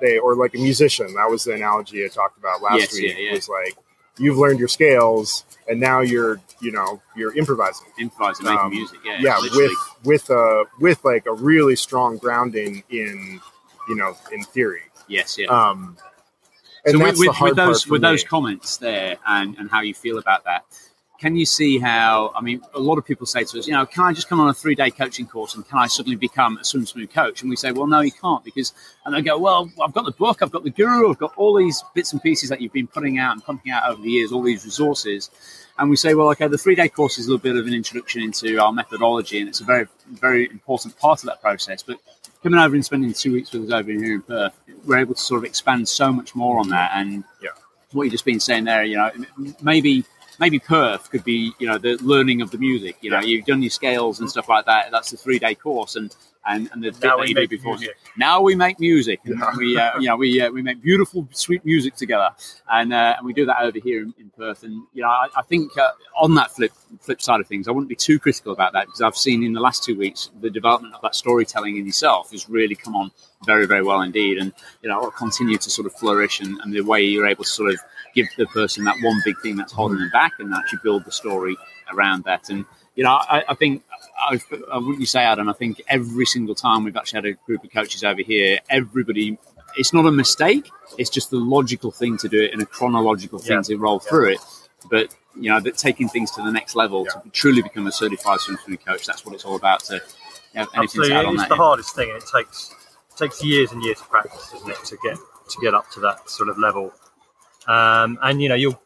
they 0.00 0.18
or 0.18 0.34
like 0.34 0.54
a 0.54 0.58
musician. 0.58 1.14
That 1.14 1.30
was 1.30 1.44
the 1.44 1.54
analogy 1.54 2.04
I 2.04 2.08
talked 2.08 2.38
about 2.38 2.62
last 2.62 2.78
yes, 2.78 2.94
week. 2.94 3.14
Yeah, 3.16 3.24
yeah. 3.24 3.32
Was 3.32 3.48
like 3.48 3.76
you've 4.18 4.38
learned 4.38 4.58
your 4.58 4.68
scales 4.68 5.44
and 5.68 5.80
now 5.80 6.00
you're 6.00 6.40
you 6.60 6.72
know 6.72 7.00
you're 7.16 7.36
improvising, 7.36 7.86
improvising, 7.98 8.46
making 8.46 8.60
um, 8.60 8.70
music. 8.70 8.98
Yeah, 9.04 9.18
yeah, 9.20 9.38
literally. 9.38 9.68
with 10.04 10.28
with 10.28 10.30
a 10.30 10.64
with 10.80 11.04
like 11.04 11.26
a 11.26 11.32
really 11.32 11.76
strong 11.76 12.18
grounding 12.18 12.84
in 12.90 13.40
you 13.88 13.96
know 13.96 14.16
in 14.32 14.44
theory. 14.44 14.82
Yes, 15.08 15.38
yeah. 15.38 15.46
Um, 15.46 15.96
so 16.86 16.98
with, 16.98 17.18
with, 17.18 17.40
with 17.40 17.56
those 17.56 17.86
with 17.86 18.02
me. 18.02 18.08
those 18.08 18.24
comments 18.24 18.76
there 18.76 19.16
and, 19.26 19.56
and 19.58 19.70
how 19.70 19.80
you 19.80 19.94
feel 19.94 20.18
about 20.18 20.44
that, 20.44 20.64
can 21.18 21.36
you 21.36 21.46
see 21.46 21.78
how? 21.78 22.32
I 22.36 22.42
mean, 22.42 22.60
a 22.74 22.80
lot 22.80 22.98
of 22.98 23.06
people 23.06 23.26
say 23.26 23.44
to 23.44 23.58
us, 23.58 23.66
you 23.66 23.72
know, 23.72 23.86
can 23.86 24.04
I 24.04 24.12
just 24.12 24.28
come 24.28 24.40
on 24.40 24.48
a 24.48 24.54
three 24.54 24.74
day 24.74 24.90
coaching 24.90 25.26
course 25.26 25.54
and 25.54 25.66
can 25.66 25.78
I 25.78 25.86
suddenly 25.86 26.16
become 26.16 26.58
a 26.58 26.64
swim 26.64 26.86
smooth 26.86 27.12
coach? 27.12 27.40
And 27.40 27.48
we 27.48 27.56
say, 27.56 27.72
well, 27.72 27.86
no, 27.86 28.00
you 28.00 28.12
can't 28.12 28.44
because, 28.44 28.74
and 29.04 29.14
they 29.14 29.22
go, 29.22 29.38
well, 29.38 29.70
I've 29.82 29.94
got 29.94 30.04
the 30.04 30.12
book, 30.12 30.42
I've 30.42 30.50
got 30.50 30.64
the 30.64 30.70
guru, 30.70 31.10
I've 31.10 31.18
got 31.18 31.32
all 31.36 31.56
these 31.56 31.82
bits 31.94 32.12
and 32.12 32.22
pieces 32.22 32.50
that 32.50 32.60
you've 32.60 32.72
been 32.72 32.88
putting 32.88 33.18
out 33.18 33.32
and 33.32 33.44
pumping 33.44 33.72
out 33.72 33.88
over 33.88 34.02
the 34.02 34.10
years, 34.10 34.32
all 34.32 34.42
these 34.42 34.64
resources. 34.64 35.30
And 35.78 35.88
we 35.88 35.96
say, 35.96 36.14
well, 36.14 36.28
okay, 36.30 36.46
the 36.46 36.58
three 36.58 36.74
day 36.74 36.88
course 36.88 37.18
is 37.18 37.26
a 37.26 37.30
little 37.30 37.42
bit 37.42 37.56
of 37.56 37.66
an 37.66 37.74
introduction 37.74 38.20
into 38.22 38.58
our 38.58 38.72
methodology, 38.72 39.40
and 39.40 39.48
it's 39.48 39.60
a 39.60 39.64
very, 39.64 39.86
very 40.08 40.50
important 40.50 40.98
part 40.98 41.20
of 41.20 41.26
that 41.26 41.40
process. 41.40 41.82
But 41.82 42.00
coming 42.44 42.60
over 42.60 42.74
and 42.74 42.84
spending 42.84 43.12
two 43.12 43.32
weeks 43.32 43.52
with 43.52 43.64
us 43.64 43.72
over 43.72 43.90
here 43.90 44.14
in 44.14 44.22
Perth, 44.22 44.52
we're 44.84 44.98
able 44.98 45.14
to 45.14 45.20
sort 45.20 45.38
of 45.38 45.44
expand 45.46 45.88
so 45.88 46.12
much 46.12 46.34
more 46.36 46.58
on 46.58 46.68
that. 46.68 46.92
And 46.94 47.24
yeah. 47.42 47.48
what 47.92 48.04
you've 48.04 48.12
just 48.12 48.26
been 48.26 48.38
saying 48.38 48.64
there, 48.64 48.84
you 48.84 48.96
know, 48.96 49.10
maybe 49.62 50.04
maybe 50.38 50.58
Perth 50.58 51.10
could 51.10 51.24
be, 51.24 51.52
you 51.58 51.66
know, 51.66 51.78
the 51.78 51.96
learning 52.02 52.42
of 52.42 52.50
the 52.50 52.58
music. 52.58 52.96
You 53.00 53.10
know, 53.10 53.20
yeah. 53.20 53.26
you've 53.26 53.46
done 53.46 53.62
your 53.62 53.70
scales 53.70 54.20
and 54.20 54.30
stuff 54.30 54.48
like 54.48 54.66
that. 54.66 54.90
That's 54.90 55.12
a 55.12 55.16
three 55.16 55.38
day 55.38 55.54
course, 55.54 55.96
and 55.96 56.14
and, 56.46 56.68
and 56.72 56.82
the 56.82 56.92
bit 56.92 57.02
now 57.02 57.16
that 57.18 57.28
you 57.28 57.34
did 57.34 57.50
before. 57.50 57.76
Music. 57.76 57.96
Now 58.16 58.40
we 58.40 58.54
make 58.54 58.78
music, 58.78 59.20
and 59.24 59.38
yeah. 59.38 59.52
we 59.56 59.78
uh, 59.78 59.98
you 59.98 60.08
know 60.08 60.16
we 60.16 60.40
uh, 60.40 60.50
we 60.50 60.62
make 60.62 60.82
beautiful, 60.82 61.26
sweet 61.32 61.64
music 61.64 61.94
together, 61.94 62.30
and 62.70 62.92
uh, 62.92 63.14
and 63.16 63.26
we 63.26 63.32
do 63.32 63.46
that 63.46 63.62
over 63.62 63.78
here 63.78 64.02
in, 64.02 64.14
in 64.18 64.30
Perth. 64.30 64.62
And 64.62 64.82
you 64.92 65.02
know, 65.02 65.08
I, 65.08 65.28
I 65.36 65.42
think 65.42 65.76
uh, 65.78 65.90
on 66.16 66.34
that 66.34 66.50
flip 66.50 66.72
flip 67.00 67.22
side 67.22 67.40
of 67.40 67.46
things, 67.46 67.68
I 67.68 67.70
wouldn't 67.70 67.88
be 67.88 67.96
too 67.96 68.18
critical 68.18 68.52
about 68.52 68.72
that 68.74 68.86
because 68.86 69.00
I've 69.00 69.16
seen 69.16 69.42
in 69.42 69.52
the 69.52 69.60
last 69.60 69.84
two 69.84 69.96
weeks 69.96 70.30
the 70.40 70.50
development 70.50 70.94
of 70.94 71.02
that 71.02 71.14
storytelling 71.14 71.76
in 71.76 71.86
yourself 71.86 72.30
has 72.32 72.48
really 72.48 72.74
come 72.74 72.94
on 72.94 73.10
very 73.46 73.66
very 73.66 73.82
well 73.82 74.02
indeed, 74.02 74.38
and 74.38 74.52
you 74.82 74.88
know, 74.88 75.10
continue 75.10 75.58
to 75.58 75.70
sort 75.70 75.86
of 75.86 75.94
flourish, 75.94 76.40
and, 76.40 76.58
and 76.60 76.72
the 76.72 76.82
way 76.82 77.02
you're 77.02 77.26
able 77.26 77.44
to 77.44 77.50
sort 77.50 77.72
of 77.72 77.80
give 78.14 78.26
the 78.36 78.46
person 78.46 78.84
that 78.84 78.96
one 79.02 79.20
big 79.24 79.40
thing 79.40 79.56
that's 79.56 79.72
holding 79.72 79.98
them 79.98 80.10
back, 80.10 80.32
and 80.38 80.52
actually 80.52 80.80
build 80.82 81.04
the 81.04 81.12
story 81.12 81.56
around 81.92 82.24
that, 82.24 82.48
and 82.48 82.64
you 82.94 83.02
know, 83.02 83.10
I, 83.10 83.44
I 83.48 83.54
think 83.54 83.82
I, 84.18 84.40
I 84.72 84.78
wouldn't 84.78 85.00
you 85.00 85.06
say, 85.06 85.24
Adam? 85.24 85.48
I 85.48 85.52
think 85.52 85.82
every 85.88 86.26
single 86.26 86.54
time 86.54 86.84
we've 86.84 86.96
actually 86.96 87.16
had 87.18 87.26
a 87.26 87.32
group 87.46 87.64
of 87.64 87.72
coaches 87.72 88.04
over 88.04 88.22
here, 88.22 88.60
everybody, 88.70 89.36
it's 89.76 89.92
not 89.92 90.06
a 90.06 90.12
mistake. 90.12 90.68
It's 90.96 91.10
just 91.10 91.30
the 91.30 91.38
logical 91.38 91.90
thing 91.90 92.16
to 92.18 92.28
do 92.28 92.40
it 92.40 92.52
and 92.52 92.62
a 92.62 92.66
chronological 92.66 93.38
thing 93.38 93.56
yeah. 93.56 93.62
to 93.62 93.76
roll 93.76 94.00
yeah. 94.04 94.08
through 94.08 94.32
it. 94.34 94.38
But 94.90 95.14
you 95.36 95.50
know, 95.50 95.60
that 95.60 95.76
taking 95.76 96.08
things 96.08 96.30
to 96.32 96.42
the 96.42 96.52
next 96.52 96.76
level 96.76 97.04
yeah. 97.06 97.20
to 97.20 97.30
truly 97.30 97.62
become 97.62 97.86
a 97.86 97.92
certified 97.92 98.40
swim 98.40 98.58
swimming 98.62 98.78
coach, 98.78 99.06
that's 99.06 99.24
what 99.24 99.34
it's 99.34 99.44
all 99.44 99.56
about. 99.56 99.82
To 99.84 99.94
you 99.94 100.00
Absolutely, 100.74 101.14
to 101.14 101.30
it's 101.30 101.42
that, 101.42 101.48
the 101.48 101.56
hardest 101.56 101.96
thing. 101.96 102.10
It 102.10 102.22
takes 102.32 102.72
it 103.10 103.16
takes 103.16 103.42
years 103.42 103.72
and 103.72 103.82
years 103.82 104.00
of 104.00 104.08
practice, 104.08 104.50
doesn't 104.52 104.70
it, 104.70 104.84
to 104.84 104.96
get 105.02 105.16
to 105.16 105.60
get 105.60 105.74
up 105.74 105.90
to 105.92 106.00
that 106.00 106.30
sort 106.30 106.48
of 106.48 106.58
level. 106.58 106.92
Um, 107.66 108.18
and 108.22 108.40
you 108.42 108.48
know, 108.48 108.54
you'll 108.54 108.80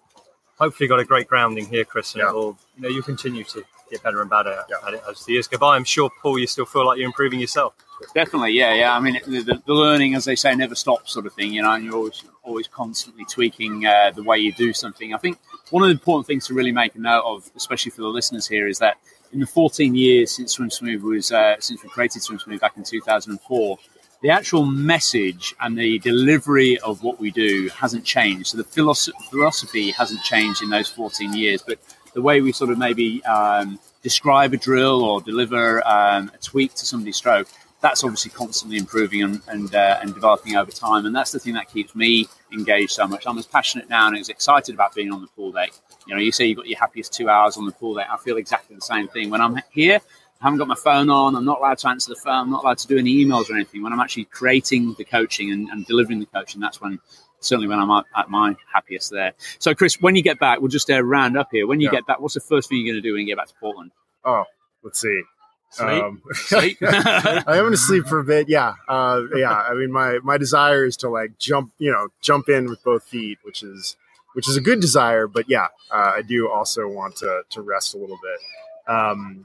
hopefully 0.59 0.89
got 0.89 1.01
a 1.01 1.05
great 1.05 1.29
grounding 1.29 1.66
here, 1.66 1.85
Chris, 1.85 2.14
and 2.14 2.24
will 2.33 2.59
you 2.76 2.83
know 2.83 2.89
you'll 2.89 3.03
continue 3.03 3.45
to 3.45 3.64
get 3.91 4.03
better 4.03 4.20
and 4.20 4.29
better 4.29 4.64
yeah. 4.68 4.76
at 4.87 4.95
it 4.95 5.03
as 5.09 5.24
the 5.24 5.33
years 5.33 5.49
go 5.49 5.59
by. 5.59 5.76
I'm 5.76 5.85
sure, 5.85 6.11
Paul, 6.20 6.39
you 6.39 6.47
still 6.47 6.66
feel 6.66 6.87
like 6.87 6.99
you're 6.99 7.07
improving 7.07 7.41
yourself. 7.41 7.74
Definitely, 8.14 8.53
yeah, 8.53 8.74
yeah. 8.74 8.95
I 8.95 9.01
mean, 9.01 9.18
the, 9.26 9.43
the, 9.43 9.62
the 9.66 9.74
learning, 9.74 10.14
as 10.14 10.24
they 10.24 10.37
say, 10.37 10.55
never 10.55 10.74
stops, 10.74 11.12
sort 11.12 11.26
of 11.26 11.33
thing. 11.33 11.53
You 11.53 11.62
know, 11.62 11.72
and 11.72 11.85
you're 11.85 11.97
always 11.97 12.22
always 12.43 12.68
constantly 12.68 13.24
tweaking 13.24 13.87
uh, 13.87 14.12
the 14.14 14.22
way 14.22 14.39
you 14.39 14.53
do 14.53 14.72
something. 14.72 15.14
I 15.14 15.18
think 15.18 15.39
one 15.70 15.83
of 15.83 15.89
the 15.89 15.93
important 15.93 16.26
things 16.26 16.47
to 16.47 16.55
really 16.55 16.72
make 16.72 16.95
a 16.95 16.99
note 16.99 17.24
of, 17.24 17.51
especially 17.57 17.91
for 17.91 18.03
the 18.03 18.09
listeners 18.09 18.47
here, 18.47 18.68
is 18.68 18.79
that 18.79 18.99
in 19.33 19.41
the 19.41 19.47
14 19.47 19.95
years 19.95 20.31
since 20.31 20.53
Swim 20.53 20.70
Smooth 20.70 21.03
was 21.03 21.33
uh, 21.33 21.57
since 21.61 21.83
we 21.83 21.89
created 21.89 22.22
Swim 22.22 22.39
Smooth 22.39 22.61
back 22.61 22.76
in 22.76 22.85
2004, 22.85 23.79
the 24.20 24.30
actual 24.30 24.64
message 24.64 25.54
and 25.60 25.78
the 25.78 25.98
delivery 26.00 26.78
of 26.80 27.02
what 27.02 27.20
we 27.20 27.30
do 27.30 27.68
hasn't 27.68 28.04
changed. 28.04 28.48
So 28.48 28.56
the 28.56 28.64
philosophy 28.64 29.90
hasn't 29.92 30.22
changed 30.22 30.62
in 30.62 30.70
those 30.70 30.88
14 30.88 31.32
years, 31.34 31.62
but 31.62 31.78
the 32.14 32.22
way 32.22 32.40
we 32.40 32.52
sort 32.52 32.70
of 32.70 32.78
maybe 32.78 33.24
um, 33.24 33.78
describe 34.02 34.52
a 34.54 34.56
drill 34.56 35.04
or 35.04 35.20
deliver 35.20 35.86
um, 35.86 36.30
a 36.34 36.38
tweak 36.38 36.74
to 36.74 36.86
somebody's 36.86 37.16
stroke, 37.16 37.46
that's 37.80 38.02
obviously 38.02 38.32
constantly 38.32 38.76
improving 38.76 39.22
and 39.22 39.40
and, 39.46 39.72
uh, 39.72 39.98
and, 40.02 40.12
developing 40.14 40.56
over 40.56 40.72
time. 40.72 41.06
And 41.06 41.14
that's 41.14 41.30
the 41.30 41.38
thing 41.38 41.54
that 41.54 41.70
keeps 41.70 41.94
me 41.94 42.26
engaged 42.52 42.90
so 42.90 43.06
much. 43.06 43.24
I'm 43.24 43.38
as 43.38 43.46
passionate 43.46 43.88
now 43.88 44.08
and 44.08 44.16
as 44.16 44.28
excited 44.28 44.74
about 44.74 44.96
being 44.96 45.12
on 45.12 45.20
the 45.20 45.28
pool 45.28 45.52
deck. 45.52 45.70
You 46.08 46.14
know, 46.14 46.20
you 46.20 46.32
say 46.32 46.46
you've 46.46 46.56
got 46.56 46.66
your 46.66 46.78
happiest 46.78 47.12
two 47.12 47.28
hours 47.28 47.56
on 47.56 47.66
the 47.66 47.72
pool 47.72 47.94
deck. 47.94 48.08
I 48.10 48.16
feel 48.16 48.36
exactly 48.36 48.74
the 48.74 48.82
same 48.82 49.06
thing. 49.06 49.30
When 49.30 49.40
I'm 49.40 49.60
here, 49.70 50.00
I 50.41 50.45
haven't 50.45 50.59
got 50.59 50.68
my 50.68 50.76
phone 50.76 51.11
on. 51.11 51.34
I'm 51.34 51.45
not 51.45 51.59
allowed 51.59 51.78
to 51.78 51.89
answer 51.89 52.11
the 52.11 52.20
phone. 52.20 52.34
I'm 52.45 52.51
not 52.51 52.62
allowed 52.62 52.78
to 52.78 52.86
do 52.86 52.97
any 52.97 53.24
emails 53.24 53.51
or 53.51 53.55
anything. 53.55 53.82
When 53.82 53.93
I'm 53.93 53.99
actually 54.01 54.26
creating 54.26 54.95
the 54.97 55.05
coaching 55.05 55.51
and, 55.51 55.68
and 55.68 55.84
delivering 55.86 56.20
the 56.20 56.26
coaching, 56.26 56.61
that's 56.61 56.80
when 56.80 57.01
certainly 57.41 57.68
when 57.68 57.78
I'm 57.80 57.91
at, 57.91 58.05
at, 58.16 58.30
my 58.30 58.55
happiest 58.72 59.11
there. 59.11 59.32
So, 59.59 59.74
Chris, 59.74 60.01
when 60.01 60.14
you 60.14 60.22
get 60.22 60.39
back, 60.39 60.61
we'll 60.61 60.68
just 60.68 60.91
uh, 60.91 61.03
round 61.03 61.36
up 61.36 61.49
here. 61.51 61.66
When 61.66 61.80
you 61.80 61.86
Yeah. 61.86 61.99
get 61.99 62.07
back, 62.07 62.20
what's 62.20 62.34
the 62.34 62.41
first 62.41 62.68
thing 62.68 62.78
you're 62.78 62.93
going 62.93 63.03
to 63.03 63.09
do 63.09 63.12
when 63.14 63.20
you 63.22 63.26
get 63.26 63.36
back 63.36 63.49
to 63.49 63.55
Portland? 63.61 63.91
Oh, 64.24 64.45
let's 64.82 65.01
see. 65.01 65.22
Sleep. 65.70 66.03
Um, 66.03 66.22
Sleep. 66.32 66.78
I 66.82 67.43
am 67.47 67.57
going 67.57 67.70
to 67.72 67.76
sleep 67.76 68.07
for 68.07 68.20
a 68.20 68.24
bit. 68.24 68.49
Yeah, 68.49 68.74
uh, 68.89 69.22
yeah. 69.36 69.53
I 69.53 69.74
mean, 69.74 69.93
my 69.93 70.18
my 70.22 70.39
desire 70.39 70.86
is 70.86 70.97
to 70.99 71.11
like 71.11 71.39
jump, 71.39 71.72
you 71.78 71.93
know, 71.93 72.09
jump 72.22 72.49
in 72.49 72.70
with 72.70 72.82
both 72.82 73.05
feet, 73.05 73.39
which 73.43 73.62
is 73.62 73.97
which 74.32 74.49
is 74.49 74.57
a 74.57 74.62
good 74.62 74.80
desire. 74.80 75.26
But 75.26 75.45
yeah, 75.49 75.66
uh, 75.91 76.12
I 76.16 76.22
do 76.22 76.51
also 76.51 76.89
want 76.89 77.16
to 77.16 77.43
to 77.51 77.61
rest 77.61 77.95
a 77.95 77.99
little 77.99 78.18
bit. 78.22 78.95
Um, 78.95 79.45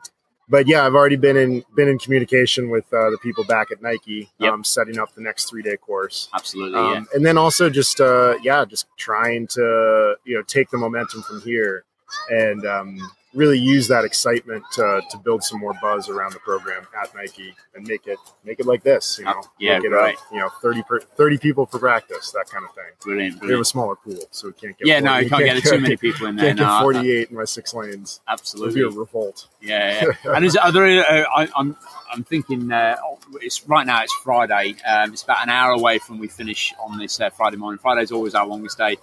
but 0.49 0.67
yeah, 0.67 0.85
I've 0.85 0.93
already 0.95 1.15
been 1.15 1.37
in 1.37 1.63
been 1.75 1.87
in 1.87 1.97
communication 1.99 2.69
with 2.69 2.85
uh, 2.93 3.09
the 3.09 3.17
people 3.21 3.43
back 3.43 3.71
at 3.71 3.81
Nike, 3.81 4.29
Yep. 4.39 4.53
um, 4.53 4.63
setting 4.63 4.99
up 4.99 5.13
the 5.15 5.21
next 5.21 5.49
three 5.49 5.61
day 5.61 5.77
course. 5.77 6.29
Absolutely, 6.33 6.79
yeah. 6.79 6.97
Um, 6.97 7.07
and 7.13 7.25
then 7.25 7.37
also 7.37 7.69
just 7.69 7.99
uh, 8.01 8.35
yeah, 8.43 8.65
just 8.65 8.87
trying 8.97 9.47
to 9.47 10.15
you 10.25 10.35
know 10.35 10.41
take 10.43 10.69
the 10.69 10.77
momentum 10.77 11.21
from 11.23 11.41
here 11.41 11.85
and 12.29 12.65
um, 12.65 12.97
really 13.33 13.57
use 13.57 13.87
that 13.87 14.05
excitement 14.05 14.63
to, 14.73 15.01
to 15.09 15.17
build 15.17 15.43
some 15.43 15.59
more 15.59 15.73
buzz 15.81 16.09
around 16.09 16.33
the 16.33 16.39
program 16.39 16.85
at 17.01 17.13
Nike 17.15 17.53
and 17.75 17.87
make 17.87 18.07
it 18.07 18.17
make 18.43 18.59
it 18.59 18.65
like 18.65 18.83
this. 18.83 19.17
You 19.19 19.25
know, 19.25 19.41
Yeah, 19.59 19.77
make 19.79 19.85
it 19.85 19.89
right. 19.89 20.15
up, 20.15 20.21
you 20.31 20.39
know, 20.39 20.49
30, 20.61 20.83
per, 20.83 20.99
30 20.99 21.37
people 21.39 21.65
per 21.65 21.79
practice, 21.79 22.31
that 22.31 22.45
kind 22.49 22.63
of 22.63 22.73
thing. 22.75 22.83
Brilliant, 23.01 23.41
We 23.41 23.51
have 23.51 23.59
a 23.61 23.65
smaller 23.65 23.95
pool, 23.95 24.19
so 24.31 24.47
we 24.47 24.53
can't 24.53 24.77
get 24.77 24.87
Yeah, 24.87 24.99
no, 24.99 25.11
40 25.13 25.23
you 25.23 25.29
can't 25.29 25.43
get 25.63 25.63
too 25.63 25.79
many 25.79 25.97
people 25.97 26.27
in 26.27 26.35
there. 26.35 26.47
Can't 26.47 26.59
No, 26.59 26.65
get 26.65 26.81
forty 26.81 27.11
eight 27.11 27.29
in 27.29 27.37
my 27.37 27.45
six 27.45 27.73
lanes. 27.73 28.21
It 28.27 28.31
would 28.31 28.37
be 28.37 28.41
absolutely. 28.41 28.81
a 28.81 28.89
revolt. 28.89 29.47
Yeah, 29.61 30.05
yeah. 30.25 30.35
and 30.35 30.45
is 30.45 30.55
are 30.55 30.71
there? 30.71 30.99
Uh, 30.99 31.25
I, 31.35 31.47
I'm 31.55 31.75
I'm 32.13 32.23
thinking. 32.23 32.71
Uh, 32.71 32.95
it's 33.41 33.67
right 33.67 33.85
now. 33.87 34.03
It's 34.03 34.13
Friday. 34.23 34.75
Um, 34.85 35.13
it's 35.13 35.23
about 35.23 35.41
an 35.43 35.49
hour 35.49 35.71
away 35.71 35.97
from 35.99 36.19
we 36.19 36.27
finish 36.27 36.73
on 36.79 36.97
this 36.99 37.19
uh, 37.19 37.29
Friday 37.31 37.57
morning. 37.57 37.79
Friday's 37.79 38.11
always 38.11 38.35
our 38.35 38.45
longest 38.45 38.77
day. 38.77 38.97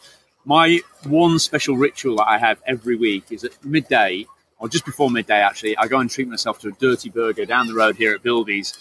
My 0.44 0.80
one 1.04 1.38
special 1.38 1.76
ritual 1.76 2.16
that 2.16 2.28
I 2.28 2.38
have 2.38 2.60
every 2.66 2.96
week 2.96 3.24
is 3.30 3.44
at 3.44 3.62
midday, 3.64 4.26
or 4.58 4.68
just 4.68 4.84
before 4.84 5.10
midday. 5.10 5.40
Actually, 5.40 5.76
I 5.76 5.86
go 5.86 5.98
and 5.98 6.10
treat 6.10 6.28
myself 6.28 6.58
to 6.60 6.68
a 6.68 6.72
dirty 6.72 7.10
burger 7.10 7.44
down 7.44 7.66
the 7.66 7.74
road 7.74 7.96
here 7.96 8.14
at 8.14 8.22
Bildy's. 8.22 8.74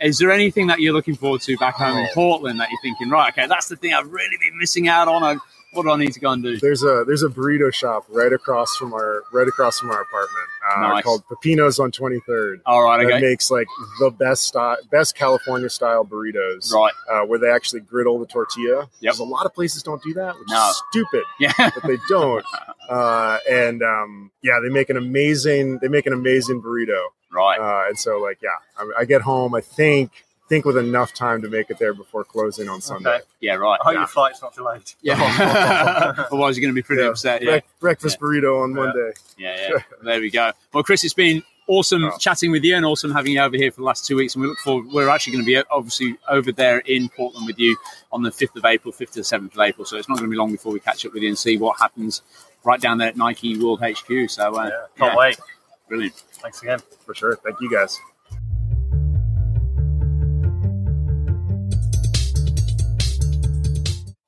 Is 0.00 0.18
there 0.18 0.32
anything 0.32 0.66
that 0.66 0.80
you're 0.80 0.92
looking 0.92 1.14
forward 1.14 1.40
to 1.42 1.56
back 1.56 1.74
home 1.76 1.96
in 1.96 2.06
Oh. 2.10 2.14
Portland 2.14 2.58
that 2.60 2.68
you're 2.70 2.80
thinking, 2.82 3.10
right? 3.10 3.32
Okay, 3.32 3.46
that's 3.46 3.68
the 3.68 3.76
thing 3.76 3.94
I've 3.94 4.10
really 4.12 4.36
been 4.40 4.58
missing 4.58 4.88
out 4.88 5.06
on. 5.08 5.40
What 5.74 5.82
do 5.84 5.90
I 5.90 5.96
need 5.96 6.12
to 6.12 6.20
go 6.20 6.30
and 6.30 6.42
do? 6.42 6.58
There's 6.58 6.82
a 6.82 7.04
there's 7.06 7.22
a 7.22 7.28
burrito 7.28 7.72
shop 7.72 8.04
right 8.08 8.32
across 8.32 8.76
from 8.76 8.92
our 8.94 9.22
right 9.32 9.46
across 9.48 9.78
from 9.80 9.90
our 9.90 10.00
apartment 10.02 10.48
uh, 10.76 10.80
Nice. 10.80 11.04
called 11.04 11.24
Pepino's 11.28 11.78
on 11.78 11.90
Twenty 11.92 12.20
Third. 12.26 12.60
All 12.66 12.82
right, 12.84 12.98
that 13.06 13.12
okay, 13.14 13.20
makes 13.20 13.50
like 13.50 13.66
the 14.00 14.10
best 14.10 14.44
style, 14.44 14.76
best 14.90 15.14
California 15.14 15.68
style 15.68 16.04
burritos, 16.04 16.72
right, 16.72 16.92
uh, 17.12 17.26
where 17.26 17.38
they 17.38 17.50
actually 17.50 17.80
griddle 17.80 18.18
the 18.18 18.26
tortilla. 18.26 18.88
Because 19.00 19.18
a 19.18 19.24
lot 19.24 19.46
of 19.46 19.54
places 19.54 19.82
don't 19.82 20.02
do 20.02 20.14
that, 20.14 20.38
which 20.38 20.48
No. 20.48 20.68
is 20.70 20.82
stupid, 20.90 21.24
yeah, 21.40 21.52
but 21.58 21.82
they 21.86 21.98
don't. 22.08 22.44
Uh, 22.86 23.38
and 23.50 23.82
um, 23.82 24.30
yeah, 24.42 24.58
they 24.62 24.68
make 24.68 24.90
an 24.90 24.98
amazing 24.98 25.78
they 25.80 25.88
make 25.88 26.04
an 26.06 26.12
amazing 26.12 26.60
burrito. 26.60 27.02
right. 27.32 27.58
Uh, 27.58 27.88
and 27.88 27.98
so 27.98 28.18
like 28.18 28.38
yeah, 28.42 28.50
I, 28.78 29.00
I 29.00 29.04
get 29.06 29.22
home. 29.22 29.54
I 29.54 29.62
think 29.62 30.23
think 30.48 30.64
with 30.64 30.76
enough 30.76 31.14
time 31.14 31.40
to 31.42 31.48
make 31.48 31.70
it 31.70 31.78
there 31.78 31.94
before 31.94 32.24
closing 32.24 32.68
on 32.68 32.80
Sunday. 32.80 33.10
Okay. 33.16 33.24
Yeah, 33.40 33.54
right. 33.54 33.78
I 33.80 33.84
hope 33.84 33.92
Yeah. 33.94 34.00
your 34.00 34.06
flight's 34.06 34.42
not 34.42 34.54
delayed. 34.54 34.82
Yeah. 35.02 35.14
Otherwise, 36.30 36.56
you're 36.56 36.62
going 36.62 36.74
to 36.74 36.78
be 36.78 36.82
pretty 36.82 37.02
Yeah. 37.02 37.08
upset. 37.08 37.42
Yeah. 37.42 37.58
Brec- 37.58 37.62
breakfast 37.80 38.20
burrito 38.20 38.62
on 38.62 38.70
Yeah. 38.70 38.76
Monday. 38.76 39.12
yeah, 39.38 39.68
yeah. 39.70 39.82
There 40.02 40.20
we 40.20 40.30
go. 40.30 40.52
Well, 40.72 40.84
Chris, 40.84 41.02
it's 41.04 41.14
been 41.14 41.42
awesome 41.66 42.04
Oh. 42.04 42.16
chatting 42.18 42.50
with 42.50 42.62
you 42.62 42.76
and 42.76 42.84
awesome 42.84 43.10
having 43.10 43.32
you 43.32 43.40
over 43.40 43.56
here 43.56 43.70
for 43.70 43.76
the 43.80 43.84
last 43.86 44.04
two 44.06 44.16
weeks. 44.16 44.34
And 44.34 44.42
we 44.42 44.48
look 44.48 44.58
forward. 44.58 44.86
We're 44.92 45.08
actually 45.08 45.32
going 45.32 45.44
to 45.44 45.46
be 45.46 45.62
obviously 45.70 46.16
over 46.28 46.52
there 46.52 46.78
in 46.80 47.08
Portland 47.08 47.46
with 47.46 47.58
you 47.58 47.76
on 48.12 48.22
the 48.22 48.30
fifth 48.30 48.54
of 48.56 48.66
April, 48.66 48.92
fifth 48.92 49.12
to 49.12 49.20
the 49.20 49.24
seventh 49.24 49.54
of 49.54 49.60
April. 49.60 49.86
So 49.86 49.96
it's 49.96 50.08
not 50.10 50.18
going 50.18 50.28
to 50.28 50.30
be 50.30 50.36
long 50.36 50.52
before 50.52 50.72
we 50.72 50.80
catch 50.80 51.06
up 51.06 51.14
with 51.14 51.22
you 51.22 51.30
and 51.30 51.38
see 51.38 51.56
what 51.56 51.78
happens 51.80 52.20
right 52.64 52.80
down 52.80 52.98
there 52.98 53.08
at 53.08 53.16
Nike 53.16 53.58
World 53.58 53.80
HQ. 53.80 54.28
So 54.28 54.54
uh, 54.56 54.64
Yeah, 54.64 54.70
can't 54.98 55.12
yeah, 55.12 55.16
wait. 55.16 55.40
brilliant. 55.88 56.14
Thanks 56.32 56.60
again. 56.62 56.80
For 57.06 57.14
sure. 57.14 57.36
Thank 57.36 57.56
you 57.62 57.70
guys. 57.70 57.98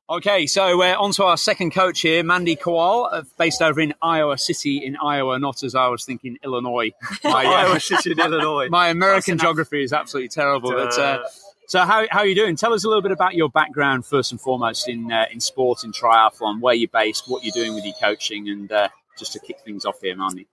Okay, 0.09 0.47
so 0.47 0.81
uh, 0.81 0.95
on 1.01 1.11
to 1.13 1.25
our 1.25 1.37
second 1.37 1.73
coach 1.73 2.03
here, 2.03 2.23
Mandy 2.23 2.55
Kowal, 2.55 3.09
uh, 3.11 3.23
based 3.39 3.61
over 3.61 3.81
in 3.81 3.93
Iowa 4.01 4.39
City 4.39 4.79
in 4.79 4.97
Iowa, 4.97 5.37
not 5.41 5.65
as 5.65 5.75
I 5.75 5.89
was 5.89 6.05
thinking 6.05 6.39
Illinois. 6.45 6.93
My, 7.25 7.45
uh, 7.45 7.51
Iowa 7.51 7.81
City 7.81 8.13
in 8.13 8.21
Illinois. 8.21 8.69
my 8.69 8.89
American 8.89 9.33
enough. 9.33 9.43
geography 9.43 9.83
is 9.83 9.93
absolutely 9.93 10.29
terrible. 10.29 10.71
But 10.71 10.97
uh, 10.97 11.03
Uh, 11.03 11.29
so, 11.67 11.81
how, 11.81 12.07
how 12.09 12.21
are 12.21 12.27
you 12.27 12.37
doing? 12.37 12.55
Tell 12.55 12.73
us 12.73 12.85
a 12.85 12.89
little 12.89 13.03
bit 13.03 13.11
about 13.11 13.35
your 13.35 13.49
background, 13.49 14.07
first 14.07 14.31
and 14.31 14.41
foremost, 14.41 14.89
in 14.89 15.11
uh, 15.11 15.27
in 15.33 15.41
sport, 15.41 15.83
in 15.83 15.91
triathlon, 15.91 16.61
where 16.61 16.75
you're 16.75 16.89
based, 16.89 17.29
what 17.29 17.43
you're 17.43 17.51
doing 17.51 17.75
with 17.75 17.85
your 17.85 17.95
coaching, 18.01 18.49
and 18.49 18.71
uh, 18.71 18.89
just 19.19 19.33
to 19.33 19.41
kick 19.41 19.59
things 19.65 19.85
off 19.85 20.01
here, 20.01 20.15
Mandy. 20.15 20.47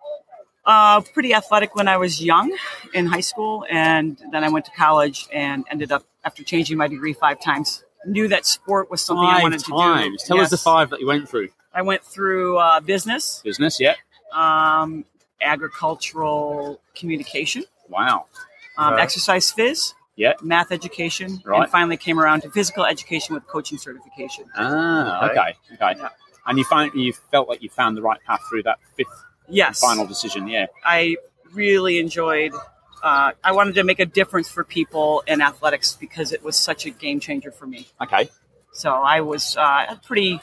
Uh, 0.65 1.01
pretty 1.01 1.35
athletic 1.35 1.75
when 1.75 1.87
I 1.87 1.97
was 1.97 2.19
young 2.19 2.57
in 2.95 3.05
high 3.05 3.19
school, 3.19 3.65
and 3.69 4.17
then 4.31 4.43
I 4.43 4.49
went 4.49 4.65
to 4.65 4.71
college 4.71 5.27
and 5.31 5.63
ended 5.69 5.91
up 5.91 6.03
after 6.25 6.41
changing 6.41 6.77
my 6.79 6.87
degree 6.87 7.13
five 7.13 7.39
times. 7.39 7.83
Knew 8.05 8.27
that 8.27 8.45
sport 8.45 8.91
was 8.91 9.01
something 9.01 9.25
I 9.25 9.41
wanted 9.41 9.63
times. 9.63 10.21
to 10.23 10.27
do. 10.29 10.35
Tell 10.35 10.43
us 10.43 10.49
the 10.49 10.57
five 10.57 10.89
that 10.89 10.99
you 10.99 11.07
went 11.07 11.29
through. 11.29 11.49
I 11.73 11.81
went 11.81 12.03
through 12.03 12.57
uh, 12.57 12.79
business, 12.81 13.41
Business, 13.43 13.79
yeah. 13.79 13.95
um, 14.31 15.05
agricultural 15.41 16.79
communication, 16.95 17.63
Wow. 17.89 18.25
um, 18.77 18.93
Uh, 18.93 18.97
exercise 18.97 19.51
phys, 19.51 19.93
Yeah. 20.15 20.33
math 20.41 20.71
education, 20.71 21.41
Right. 21.45 21.63
and 21.63 21.71
finally 21.71 21.97
came 21.97 22.19
around 22.19 22.41
to 22.41 22.51
physical 22.51 22.85
education 22.85 23.33
with 23.35 23.47
coaching 23.47 23.77
certification. 23.77 24.45
Ah, 24.55 25.25
okay, 25.29 25.55
okay. 25.73 25.95
Yeah. 25.99 26.09
And 26.45 26.57
you 26.57 26.65
found 26.65 26.93
you 26.93 27.13
felt 27.31 27.47
like 27.47 27.61
you 27.63 27.69
found 27.69 27.95
the 27.97 28.01
right 28.01 28.19
path 28.25 28.41
through 28.49 28.63
that 28.63 28.77
fifth 28.97 29.07
Yes, 29.49 29.79
final 29.79 30.05
decision, 30.05 30.47
yeah. 30.47 30.67
I 30.85 31.17
really 31.53 31.99
enjoyed. 31.99 32.53
Uh, 33.03 33.33
I 33.43 33.51
wanted 33.51 33.75
to 33.75 33.83
make 33.83 33.99
a 33.99 34.05
difference 34.05 34.47
for 34.49 34.63
people 34.63 35.23
in 35.27 35.41
athletics 35.41 35.97
because 35.99 36.31
it 36.31 36.41
was 36.41 36.57
such 36.57 36.85
a 36.85 36.89
game 36.89 37.19
changer 37.19 37.51
for 37.51 37.67
me. 37.67 37.87
Okay. 38.01 38.29
So 38.71 38.91
I 38.91 39.19
was 39.21 39.57
uh, 39.57 39.85
a 39.89 39.99
pretty 40.07 40.39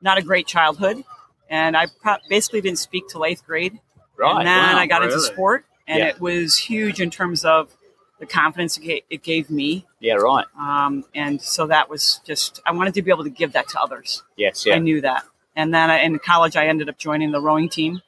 not 0.00 0.16
a 0.18 0.22
great 0.22 0.46
childhood, 0.46 1.04
and 1.50 1.76
I 1.76 1.86
pro- 2.00 2.16
basically 2.28 2.62
didn't 2.62 2.78
speak 2.78 3.04
till 3.08 3.24
eighth 3.24 3.44
grade. 3.46 3.78
Right. 4.16 4.38
and 4.38 4.46
then 4.46 4.74
wow, 4.74 4.78
I 4.78 4.86
got 4.86 5.02
into 5.02 5.20
sport, 5.20 5.64
and 5.86 5.98
Yeah. 5.98 6.08
it 6.08 6.20
was 6.20 6.56
huge 6.56 7.00
in 7.00 7.10
terms 7.10 7.44
of 7.44 7.74
the 8.20 8.26
confidence 8.26 8.78
it 8.82 9.22
gave, 9.22 9.50
me. 9.50 9.84
Yeah, 10.00 10.14
right. 10.14 10.46
Um, 10.58 11.04
and 11.14 11.42
so 11.42 11.66
that 11.66 11.90
was 11.90 12.20
just 12.24 12.60
I 12.64 12.72
wanted 12.72 12.94
to 12.94 13.02
be 13.02 13.10
able 13.10 13.24
to 13.24 13.30
give 13.30 13.52
that 13.52 13.68
to 13.70 13.80
others. 13.80 14.22
Yes, 14.36 14.66
I 14.66 14.78
knew 14.78 15.00
that. 15.02 15.24
And 15.54 15.74
then 15.74 15.90
I, 15.90 15.98
in 15.98 16.18
college, 16.18 16.56
I 16.56 16.66
ended 16.66 16.88
up 16.88 16.98
joining 16.98 17.32
the 17.32 17.40
rowing 17.40 17.68
team 17.68 18.00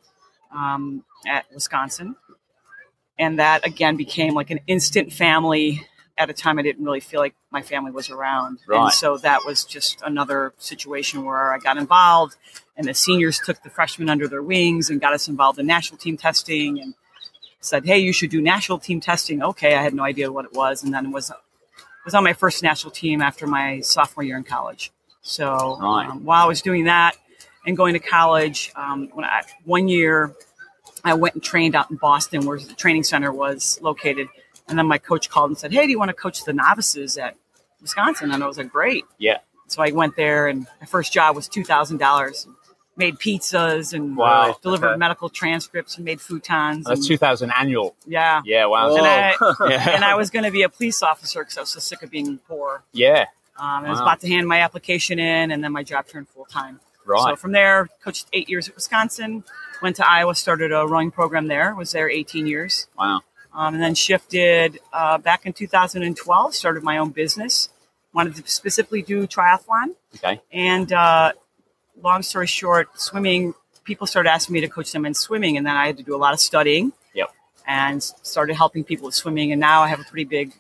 um, 0.53 1.05
at 1.27 1.45
Wisconsin, 1.53 2.17
and 3.19 3.39
that 3.39 3.67
again 3.67 3.97
became 3.97 4.35
like 4.35 4.51
an 4.51 4.61
instant 4.67 5.13
family. 5.13 5.87
At 6.17 6.31
a 6.31 6.33
time, 6.33 6.61
I 6.61 6.63
didn't 6.63 6.85
really 6.85 7.01
feel 7.01 7.19
like 7.21 7.35
my 7.51 7.63
family 7.63 7.91
was 7.91 8.09
around, 8.09 8.59
Right. 8.69 8.83
and 8.85 8.93
so 8.93 9.17
that 9.19 9.45
was 9.45 9.65
just 9.65 10.01
another 10.03 10.55
situation 10.59 11.25
where 11.25 11.53
I 11.53 11.59
got 11.59 11.77
involved, 11.77 12.37
and 12.77 12.87
the 12.87 12.95
seniors 12.95 13.41
took 13.45 13.61
the 13.65 13.71
freshmen 13.71 14.09
under 14.09 14.29
their 14.29 14.43
wings 14.43 14.91
and 14.91 15.01
got 15.01 15.13
us 15.13 15.27
involved 15.27 15.59
in 15.59 15.67
national 15.67 15.99
team 15.99 16.17
testing, 16.17 16.79
and 16.81 16.95
said, 17.61 17.85
"Hey, 17.85 17.99
you 17.99 18.13
should 18.13 18.31
do 18.31 18.41
national 18.41 18.79
team 18.79 19.01
testing." 19.01 19.43
Okay, 19.43 19.75
I 19.75 19.83
had 19.83 19.93
no 19.93 20.05
idea 20.05 20.31
what 20.31 20.45
it 20.45 20.53
was, 20.53 20.85
and 20.85 20.95
then 20.95 21.11
was 21.11 21.33
was 22.05 22.15
on 22.15 22.23
my 22.23 22.33
first 22.35 22.63
national 22.63 22.93
team 22.93 23.21
after 23.23 23.47
my 23.47 23.81
sophomore 23.81 24.23
year 24.23 24.37
in 24.37 24.45
college. 24.45 24.93
So 25.23 25.79
Right. 25.81 26.07
um, 26.09 26.25
while 26.25 26.45
I 26.45 26.47
was 26.47 26.61
doing 26.63 26.85
that 26.85 27.17
and 27.67 27.77
going 27.77 27.95
to 27.95 27.99
college, 27.99 28.71
um, 28.77 29.09
when 29.15 29.25
I, 29.25 29.41
one 29.65 29.89
year 29.89 30.35
I 31.05 31.15
went 31.15 31.35
and 31.35 31.43
trained 31.43 31.75
out 31.75 31.91
in 31.91 31.97
Boston, 31.97 32.47
where 32.47 32.59
the 32.59 32.75
training 32.75 33.05
center 33.05 33.33
was 33.33 33.79
located. 33.83 34.29
And 34.69 34.79
then 34.79 34.87
my 34.87 34.99
coach 34.99 35.29
called 35.29 35.51
and 35.51 35.59
said, 35.59 35.73
"Hey, 35.73 35.85
do 35.85 35.91
you 35.91 35.99
want 35.99 36.09
to 36.09 36.15
coach 36.15 36.45
the 36.45 36.53
novices 36.55 37.19
at 37.19 37.37
Wisconsin?" 37.83 38.31
And 38.33 38.43
I 38.43 38.47
was 38.47 38.57
like, 38.59 38.71
"Great." 38.73 39.05
Yeah. 39.19 39.39
So 39.67 39.83
I 39.83 39.91
went 39.91 40.17
there, 40.17 40.47
and 40.49 40.67
my 40.81 40.87
first 40.87 41.13
job 41.13 41.37
was 41.37 41.49
two 41.49 41.65
thousand 41.65 41.99
dollars. 41.99 42.47
Made 42.97 43.17
pizzas 43.19 43.93
and 43.93 44.17
Wow. 44.17 44.57
delivered 44.63 44.91
Okay. 44.91 44.99
medical 44.99 45.29
transcripts 45.29 45.97
and 45.97 46.05
made 46.05 46.21
futons. 46.21 46.85
That's 46.85 47.01
and, 47.01 47.05
2000 47.09 47.51
annual. 47.51 47.97
yeah. 48.07 48.41
Yeah, 48.45 48.67
wow. 48.67 48.95
And 48.95 49.05
I, 49.05 49.35
yeah. 49.69 49.91
and 49.97 50.05
I 50.05 50.15
was 50.15 50.31
going 50.31 50.45
to 50.45 50.53
be 50.53 50.63
a 50.63 50.69
police 50.69 51.03
officer 51.03 51.41
because 51.41 51.59
I 51.59 51.63
was 51.63 51.71
so 51.71 51.81
sick 51.81 52.05
of 52.05 52.11
being 52.13 52.39
poor. 52.47 52.85
yeah, 52.93 53.27
Um, 53.59 53.85
I 53.85 53.91
was 53.91 53.99
Wow. 53.99 54.05
about 54.05 54.21
to 54.21 54.29
hand 54.29 54.47
my 54.47 54.61
application 54.61 55.19
in, 55.19 55.51
and 55.51 55.65
then 55.65 55.73
my 55.73 55.83
job 55.83 56.07
turned 56.07 56.29
full 56.29 56.45
time. 56.45 56.79
right. 57.05 57.31
So 57.31 57.35
from 57.37 57.51
there, 57.51 57.89
coached 58.05 58.29
eight 58.33 58.49
years 58.49 58.69
at 58.69 58.77
Wisconsin, 58.77 59.43
went 59.85 59.97
to 59.97 60.09
Iowa, 60.09 60.35
started 60.35 60.73
a 60.73 60.87
rowing 60.87 61.11
program 61.11 61.47
there, 61.47 61.75
was 61.75 61.93
there 61.93 62.09
18 62.09 62.47
years, 62.47 62.89
wow. 62.99 63.21
um, 63.53 63.75
and 63.75 63.83
then 63.83 63.95
shifted 63.95 64.81
uh, 64.95 65.19
back 65.19 65.45
in 65.45 65.53
2012, 65.53 66.55
started 66.55 66.83
my 66.83 66.97
own 66.99 67.11
business. 67.11 67.69
Wanted 68.15 68.37
to 68.37 68.51
specifically 68.51 69.03
do 69.03 69.27
triathlon. 69.27 69.95
Okay. 70.17 70.41
And 70.53 70.93
uh, 70.93 71.33
long 72.01 72.23
story 72.23 72.47
short, 72.47 72.89
swimming, 72.99 73.55
people 73.85 74.07
started 74.07 74.31
asking 74.31 74.55
me 74.55 74.61
to 74.63 74.69
coach 74.69 74.91
them 74.91 75.05
in 75.05 75.13
swimming, 75.15 75.59
and 75.59 75.67
then 75.67 75.77
I 75.77 75.87
had 75.87 75.99
to 75.99 76.03
do 76.03 76.17
a 76.17 76.23
lot 76.25 76.33
of 76.33 76.41
studying. 76.41 76.93
Yep. 77.15 77.31
and 77.67 78.03
started 78.03 78.55
helping 78.55 78.85
people 78.85 79.07
with 79.07 79.15
swimming. 79.15 79.53
And 79.53 79.61
now 79.61 79.83
I 79.83 79.89
have 79.89 80.01
a 80.01 80.05
pretty 80.05 80.25
big 80.25 80.53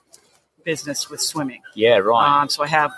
business 0.64 1.10
with 1.10 1.20
swimming. 1.20 1.62
Yeah, 1.74 1.98
right. 1.98 2.42
Um, 2.42 2.48
so 2.48 2.62
I 2.62 2.66
have 2.68 2.92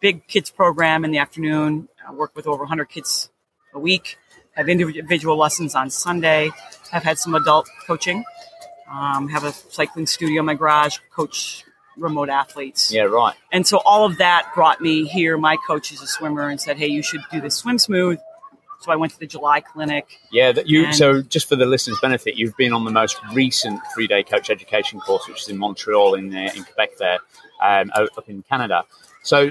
big 0.00 0.26
kids 0.26 0.50
program 0.50 1.04
in 1.04 1.10
the 1.10 1.18
afternoon. 1.18 1.88
I 2.06 2.12
work 2.12 2.34
with 2.36 2.46
over 2.46 2.62
100 2.64 2.86
kids 2.86 3.30
a 3.74 3.78
week. 3.78 4.18
Have 4.58 4.68
individual 4.68 5.36
lessons 5.38 5.74
on 5.74 5.88
Sunday. 5.88 6.50
Have 6.90 7.04
had 7.04 7.18
some 7.18 7.34
adult 7.34 7.70
coaching. 7.86 8.24
Um, 8.90 9.28
have 9.28 9.44
a 9.44 9.52
cycling 9.52 10.06
studio 10.06 10.40
in 10.40 10.46
my 10.46 10.54
garage. 10.54 10.98
Coach 11.14 11.64
remote 11.96 12.28
athletes. 12.28 12.92
yeah, 12.92 13.02
right. 13.02 13.34
And 13.52 13.66
so 13.66 13.78
all 13.84 14.04
of 14.04 14.18
that 14.18 14.50
brought 14.54 14.80
me 14.80 15.04
here. 15.04 15.38
My 15.38 15.56
coach 15.66 15.92
is 15.92 16.02
a 16.02 16.06
swimmer 16.06 16.48
and 16.48 16.60
said, 16.60 16.76
"Hey, 16.76 16.88
you 16.88 17.02
should 17.02 17.22
do 17.32 17.40
this 17.40 17.54
swim 17.54 17.78
smooth." 17.78 18.18
So 18.80 18.92
I 18.92 18.96
went 18.96 19.12
to 19.12 19.18
the 19.18 19.26
July 19.26 19.60
clinic. 19.60 20.20
Yeah, 20.30 20.52
that 20.52 20.68
you. 20.68 20.92
So, 20.92 21.20
just 21.22 21.48
for 21.48 21.56
the 21.56 21.66
listeners' 21.66 21.98
benefit, 22.00 22.36
you've 22.36 22.56
been 22.56 22.72
on 22.72 22.84
the 22.84 22.92
most 22.92 23.16
recent 23.32 23.80
three-day 23.92 24.22
coach 24.22 24.50
education 24.50 25.00
course, 25.00 25.26
which 25.26 25.42
is 25.42 25.48
in 25.48 25.58
Montreal, 25.58 26.14
in 26.14 26.32
uh, 26.34 26.50
in 26.54 26.62
Quebec, 26.64 26.96
there, 26.98 27.18
um, 27.60 27.90
up 27.94 28.28
in 28.28 28.42
Canada. 28.42 28.84
So, 29.28 29.50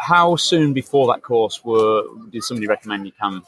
how 0.00 0.34
soon 0.34 0.72
before 0.72 1.06
that 1.12 1.22
course 1.22 1.64
were 1.64 2.02
did 2.30 2.42
somebody 2.42 2.66
recommend 2.66 3.06
you 3.06 3.12
come 3.12 3.44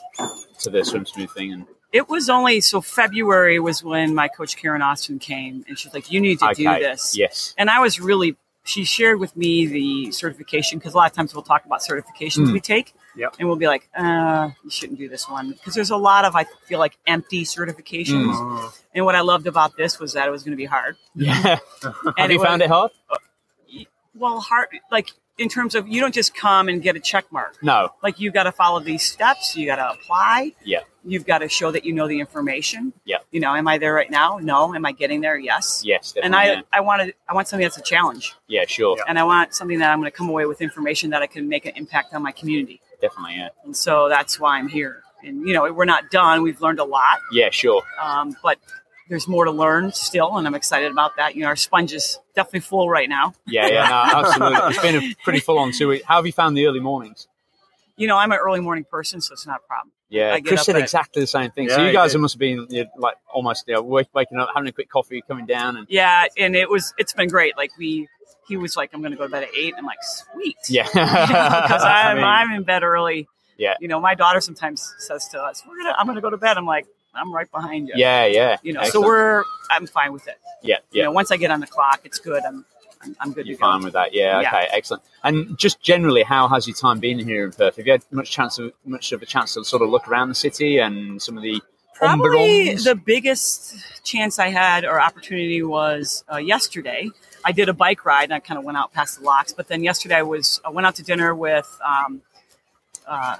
to 0.60 0.70
the 0.70 0.84
swim 0.84 1.04
smooth 1.04 1.30
thing? 1.32 1.52
And 1.52 1.66
It 1.92 2.08
was 2.08 2.30
only 2.30 2.60
so 2.60 2.80
February 2.80 3.58
was 3.58 3.82
when 3.82 4.14
my 4.14 4.28
coach 4.28 4.56
Karen 4.56 4.82
Austin 4.82 5.18
came 5.18 5.64
and 5.66 5.76
she's 5.76 5.92
like, 5.92 6.12
"You 6.12 6.20
need 6.20 6.38
to 6.38 6.52
do 6.54 6.62
this." 6.78 7.16
yes, 7.18 7.54
And 7.58 7.68
I 7.70 7.80
was 7.80 7.98
really. 8.00 8.36
She 8.66 8.84
shared 8.84 9.18
with 9.20 9.36
me 9.36 9.66
the 9.66 10.10
certification 10.12 10.78
because 10.78 10.94
a 10.94 10.96
lot 10.96 11.10
of 11.10 11.14
times 11.16 11.34
we'll 11.34 11.42
talk 11.42 11.66
about 11.66 11.80
certifications 11.80 12.46
Mm. 12.46 12.52
we 12.54 12.60
take, 12.60 12.94
Yep. 13.14 13.36
and 13.38 13.46
we'll 13.46 13.58
be 13.58 13.66
like, 13.66 13.90
uh, 13.94 14.50
"You 14.64 14.70
shouldn't 14.70 14.98
do 15.00 15.06
this 15.08 15.28
one," 15.28 15.50
because 15.50 15.74
there's 15.74 15.90
a 15.90 15.98
lot 15.98 16.24
of 16.24 16.34
I 16.36 16.44
feel 16.68 16.78
like 16.78 16.96
empty 17.06 17.42
certifications. 17.44 18.32
Mm. 18.32 18.72
And 18.94 19.04
what 19.04 19.16
I 19.16 19.20
loved 19.22 19.46
about 19.48 19.76
this 19.76 19.98
was 19.98 20.12
that 20.14 20.26
it 20.28 20.30
was 20.30 20.44
going 20.44 20.52
to 20.58 20.62
be 20.66 20.70
hard. 20.76 20.96
yeah. 21.16 21.58
And 21.82 21.94
Have 22.16 22.30
you 22.30 22.38
was- 22.38 22.46
found 22.48 22.62
it 22.62 22.70
hard? 22.70 22.92
Well, 24.14 24.38
hard 24.40 24.68
like 24.92 25.10
in 25.38 25.48
terms 25.48 25.74
of 25.74 25.88
you 25.88 26.00
don't 26.00 26.14
just 26.14 26.34
come 26.34 26.68
and 26.68 26.82
get 26.82 26.94
a 26.96 27.00
check 27.00 27.24
mark. 27.32 27.56
No. 27.62 27.90
Like 28.02 28.20
you 28.20 28.30
got 28.30 28.44
to 28.44 28.52
follow 28.52 28.80
these 28.80 29.02
steps. 29.02 29.56
You 29.56 29.66
got 29.66 29.76
to 29.76 29.90
apply. 29.90 30.52
Yeah. 30.64 30.80
You've 31.04 31.26
got 31.26 31.38
to 31.38 31.48
show 31.48 31.70
that 31.72 31.84
you 31.84 31.92
know 31.92 32.06
the 32.08 32.20
information. 32.20 32.92
Yeah. 33.04 33.18
You 33.30 33.40
know, 33.40 33.54
am 33.54 33.66
I 33.68 33.78
there 33.78 33.92
right 33.92 34.10
now? 34.10 34.38
No. 34.40 34.74
Am 34.74 34.86
I 34.86 34.92
getting 34.92 35.20
there? 35.20 35.36
Yes. 35.36 35.82
Yes. 35.84 36.12
Definitely, 36.12 36.26
and 36.26 36.36
I, 36.36 36.44
yeah. 36.54 36.60
I 36.72 36.80
wanted, 36.80 37.14
I 37.28 37.34
want 37.34 37.48
something 37.48 37.64
that's 37.64 37.76
a 37.78 37.82
challenge, 37.82 38.34
yeah, 38.46 38.64
sure, 38.66 38.96
and 39.08 39.18
I 39.18 39.24
want 39.24 39.54
something 39.54 39.78
that 39.80 39.90
I'm 39.90 39.98
going 40.00 40.10
to 40.10 40.16
come 40.16 40.28
away 40.28 40.46
with 40.46 40.62
information 40.62 41.10
that 41.10 41.20
I 41.22 41.26
can 41.26 41.48
make 41.48 41.66
an 41.66 41.72
impact 41.76 42.14
on 42.14 42.22
my 42.22 42.32
community. 42.32 42.80
definitely, 43.00 43.36
yeah, 43.36 43.48
And 43.64 43.76
so 43.76 44.08
that's 44.08 44.38
why 44.40 44.56
I'm 44.58 44.68
here. 44.68 45.02
And 45.22 45.46
you 45.46 45.52
know, 45.54 45.70
we're 45.72 45.84
not 45.84 46.10
done. 46.10 46.42
We've 46.42 46.60
learned 46.60 46.78
a 46.78 46.84
lot, 46.84 47.18
yeah, 47.32 47.50
sure. 47.50 47.82
um, 48.00 48.36
but 48.42 48.58
there's 49.08 49.28
more 49.28 49.44
to 49.44 49.50
learn 49.50 49.92
still, 49.92 50.36
and 50.36 50.46
I'm 50.46 50.54
excited 50.54 50.90
about 50.90 51.16
that. 51.16 51.34
You 51.34 51.42
know, 51.42 51.48
our 51.48 51.56
sponge 51.56 51.92
is 51.92 52.18
definitely 52.34 52.60
full 52.60 52.88
right 52.88 53.08
now. 53.08 53.34
Yeah, 53.46 53.66
yeah, 53.68 53.88
no, 53.88 54.18
absolutely. 54.26 54.58
It's 54.70 54.82
been 54.82 54.96
a 54.96 55.14
pretty 55.24 55.40
full-on 55.40 55.72
two 55.72 55.88
weeks. 55.88 56.04
How 56.06 56.16
have 56.16 56.26
you 56.26 56.32
found 56.32 56.56
the 56.56 56.66
early 56.66 56.80
mornings? 56.80 57.28
You 57.96 58.08
know, 58.08 58.16
I'm 58.16 58.32
an 58.32 58.38
early 58.38 58.60
morning 58.60 58.84
person, 58.90 59.20
so 59.20 59.34
it's 59.34 59.46
not 59.46 59.60
a 59.64 59.66
problem. 59.68 59.92
Yeah, 60.08 60.32
I 60.34 60.40
get 60.40 60.48
Chris 60.48 60.60
up 60.60 60.66
said 60.66 60.76
at- 60.76 60.82
exactly 60.82 61.20
the 61.22 61.26
same 61.26 61.50
thing. 61.50 61.68
so 61.68 61.84
you 61.84 61.92
guys 61.92 62.16
must 62.16 62.34
have 62.34 62.38
been 62.40 62.66
you 62.70 62.84
know, 62.84 62.90
like 62.98 63.16
almost 63.32 63.64
you 63.68 63.74
know, 63.74 63.82
waking 63.82 64.38
up, 64.38 64.48
having 64.54 64.68
a 64.68 64.72
quick 64.72 64.88
coffee, 64.90 65.22
coming 65.26 65.46
down, 65.46 65.76
and 65.76 65.86
Yeah, 65.90 66.26
and 66.36 66.56
it 66.56 66.68
was 66.70 66.92
it's 66.98 67.12
been 67.12 67.28
great. 67.28 67.56
Like 67.56 67.70
we, 67.78 68.08
he 68.48 68.56
was 68.56 68.76
like, 68.76 68.90
I'm 68.94 69.00
going 69.00 69.12
to 69.12 69.16
go 69.18 69.24
to 69.24 69.28
bed 69.30 69.44
at 69.44 69.48
eight. 69.56 69.74
I'm 69.78 69.84
like, 69.86 69.98
sweet. 70.02 70.56
yeah, 70.68 70.84
because 70.86 70.98
I 71.82 72.10
I'm 72.10 72.16
mean, 72.16 72.24
I'm 72.24 72.52
in 72.52 72.62
bed 72.64 72.82
early. 72.82 73.28
Yeah. 73.56 73.74
You 73.80 73.86
know, 73.88 74.00
my 74.00 74.14
daughter 74.16 74.40
sometimes 74.40 74.92
says 74.98 75.28
to 75.28 75.40
us, 75.40 75.62
"We're 75.66 75.76
gonna 75.78 75.94
I'm 75.96 76.06
gonna 76.06 76.20
go 76.20 76.30
to 76.30 76.36
bed." 76.36 76.56
I'm 76.56 76.66
like, 76.66 76.86
I'm 77.16 77.32
right 77.32 77.50
behind 77.50 77.88
you. 77.88 77.94
yeah, 77.96 78.26
yeah. 78.26 78.56
You 78.62 78.72
know, 78.72 78.84
so 78.84 79.00
we're 79.00 79.44
I'm 79.70 79.86
fine 79.86 80.12
with 80.12 80.26
it. 80.28 80.38
yeah, 80.62 80.76
yeah. 80.90 80.98
You 80.98 81.02
know, 81.04 81.12
once 81.12 81.30
I 81.30 81.36
get 81.36 81.50
on 81.50 81.60
the 81.60 81.66
clock, 81.66 82.00
it's 82.04 82.18
good. 82.18 82.44
I'm 82.44 82.64
I'm, 83.04 83.16
I'm 83.20 83.32
good 83.32 83.46
You're 83.46 83.56
to 83.56 83.60
go. 83.60 83.66
fine 83.66 83.82
with 83.82 83.92
that, 83.92 84.14
yeah, 84.14 84.40
Yeah. 84.40 84.48
Okay, 84.48 84.68
excellent. 84.72 85.02
And 85.22 85.58
just 85.58 85.80
generally, 85.82 86.22
how 86.22 86.48
has 86.48 86.66
your 86.66 86.76
time 86.76 87.00
been 87.00 87.18
here 87.18 87.44
in 87.44 87.52
Perth? 87.52 87.76
Have 87.76 87.86
you 87.86 87.92
had 87.92 88.04
much 88.10 88.30
chance 88.30 88.58
of 88.58 88.72
much 88.84 89.12
of 89.12 89.22
a 89.22 89.26
chance 89.26 89.54
to 89.54 89.64
sort 89.64 89.82
of 89.82 89.90
look 89.90 90.08
around 90.08 90.28
the 90.30 90.34
city 90.34 90.78
and 90.78 91.20
some 91.20 91.36
of 91.36 91.42
the 91.42 91.60
Probably 91.94 92.74
the 92.74 92.96
biggest 92.96 93.76
chance 94.02 94.40
I 94.40 94.48
had 94.48 94.84
or 94.84 95.00
opportunity 95.00 95.62
was 95.62 96.24
uh, 96.32 96.38
yesterday. 96.38 97.08
I 97.44 97.52
did 97.52 97.68
a 97.68 97.72
bike 97.72 98.04
ride 98.04 98.24
and 98.24 98.32
I 98.34 98.40
kind 98.40 98.58
of 98.58 98.64
went 98.64 98.76
out 98.76 98.92
past 98.92 99.20
the 99.20 99.24
locks. 99.24 99.52
But 99.52 99.68
then 99.68 99.84
yesterday 99.84 100.16
I 100.16 100.22
was 100.22 100.60
I 100.64 100.70
went 100.70 100.86
out 100.88 100.96
to 100.96 101.04
dinner 101.04 101.34
with 101.36 101.70
um, 101.86 102.20
uh, 103.06 103.36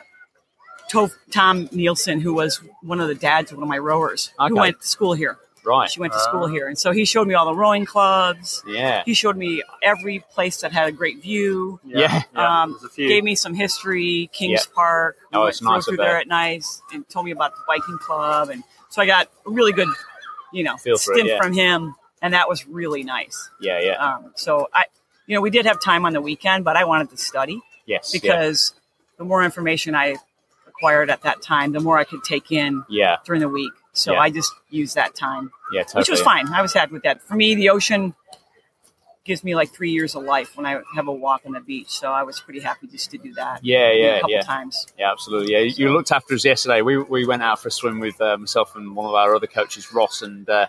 To- 0.95 1.11
Tom 1.31 1.69
Nielsen, 1.73 2.21
who 2.21 2.33
was 2.35 2.61
one 2.83 3.01
of 3.01 3.09
the 3.09 3.15
dads 3.15 3.51
of 3.53 3.59
one 3.59 3.65
of 3.65 3.69
my 3.69 3.79
rowers, 3.79 4.33
Okay. 4.41 4.49
who 4.49 4.57
went 4.57 4.81
to 4.81 4.87
school 4.87 5.13
here. 5.15 5.39
right? 5.67 5.91
She 5.91 5.99
went 5.99 6.13
to 6.13 6.19
school 6.21 6.47
here, 6.47 6.69
and 6.69 6.79
so 6.79 6.93
he 6.93 7.07
showed 7.07 7.27
me 7.27 7.33
all 7.33 7.47
the 7.47 7.55
rowing 7.55 7.87
clubs. 7.87 8.63
Yeah, 8.67 9.03
He 9.07 9.15
showed 9.15 9.35
me 9.35 9.63
every 9.83 10.19
place 10.35 10.61
that 10.61 10.73
had 10.73 10.89
a 10.89 10.93
great 10.93 11.23
view. 11.23 11.81
Yeah. 11.85 12.21
Um, 12.35 12.73
there's 12.73 12.85
a 12.85 12.89
few. 12.91 13.09
Gave 13.09 13.25
me 13.25 13.35
some 13.35 13.55
history, 13.55 14.29
Kings 14.35 14.67
Yeah. 14.69 14.75
Park. 14.75 15.17
We 15.33 15.39
Oh, 15.39 15.41
went 15.41 15.51
it's 15.53 15.61
drove 15.61 15.73
nice 15.77 15.85
through 15.87 15.97
there. 15.97 16.07
there 16.09 16.19
at 16.19 16.29
night 16.29 16.65
and 16.93 17.09
told 17.09 17.25
me 17.25 17.33
about 17.33 17.53
the 17.55 17.63
biking 17.67 17.97
club, 17.97 18.51
and 18.51 18.63
so 18.91 19.01
I 19.01 19.07
got 19.07 19.29
a 19.47 19.51
really 19.51 19.73
good, 19.73 19.89
you 20.53 20.65
know, 20.65 20.77
Feel 20.77 20.99
for 20.99 21.15
it, 21.17 21.25
yeah. 21.25 21.39
from 21.39 21.55
him, 21.55 21.95
and 22.21 22.35
that 22.35 22.47
was 22.47 22.67
really 22.69 23.03
nice. 23.03 23.49
yeah, 23.59 23.81
yeah. 23.81 23.93
Um, 23.93 24.33
so 24.37 24.69
I, 24.75 24.85
you 25.27 25.35
know, 25.35 25.41
we 25.41 25.49
did 25.49 25.65
have 25.65 25.81
time 25.81 26.05
on 26.05 26.13
the 26.13 26.21
weekend, 26.21 26.65
but 26.67 26.77
I 26.77 26.85
wanted 26.85 27.09
to 27.09 27.17
study 27.17 27.63
yes, 27.87 28.13
yeah, 28.13 28.21
because 28.21 28.75
the 29.17 29.25
more 29.25 29.43
information 29.43 29.95
I 29.95 30.17
acquired 30.85 31.09
at 31.11 31.23
that 31.23 31.41
time, 31.43 31.73
the 31.73 31.81
more 31.81 31.99
I 31.99 32.05
could 32.05 32.23
take 32.25 32.53
in 32.53 32.85
yeah, 32.89 33.17
during 33.25 33.41
the 33.41 33.49
week. 33.49 33.73
So 33.95 34.13
Yeah. 34.13 34.21
I 34.21 34.31
just 34.31 34.53
used 34.71 34.97
that 34.97 35.15
time 35.15 35.51
yeah, 35.73 35.83
totally. 35.83 36.01
which 36.03 36.11
was 36.11 36.21
fine. 36.21 36.49
I 36.53 36.61
was 36.63 36.75
happy 36.75 36.93
with 36.93 37.05
that. 37.05 37.23
For 37.23 37.35
me, 37.35 37.55
the 37.55 37.71
ocean 37.71 38.15
gives 39.25 39.43
me 39.43 39.55
like 39.55 39.73
three 39.73 39.91
years 39.91 40.15
of 40.15 40.23
life 40.25 40.55
when 40.55 40.67
I 40.67 40.83
have 40.97 41.09
a 41.09 41.13
walk 41.13 41.43
on 41.47 41.53
the 41.53 41.61
beach. 41.61 41.89
So 41.89 42.13
I 42.13 42.25
was 42.25 42.41
pretty 42.41 42.61
happy 42.61 42.87
just 42.89 43.11
to 43.13 43.19
do 43.19 43.33
that. 43.35 43.65
Yeah, 43.65 43.91
yeah, 43.93 44.07
a 44.17 44.21
couple 44.21 44.31
yeah. 44.35 44.43
times. 44.43 44.87
Yeah, 44.99 45.11
absolutely. 45.13 45.53
Yeah, 45.55 45.61
you 45.61 45.91
looked 45.95 46.13
after 46.13 46.35
us 46.35 46.45
yesterday. 46.45 46.83
We, 46.83 46.99
we 46.99 47.25
went 47.25 47.43
out 47.43 47.59
for 47.63 47.69
a 47.69 47.71
swim 47.71 48.01
with 48.01 48.21
uh, 48.21 48.37
myself 48.37 48.77
and 48.77 48.95
one 48.95 49.07
of 49.07 49.15
our 49.15 49.35
other 49.35 49.47
coaches, 49.47 49.91
Ross 49.95 50.21
and 50.21 50.47
uh, 50.51 50.67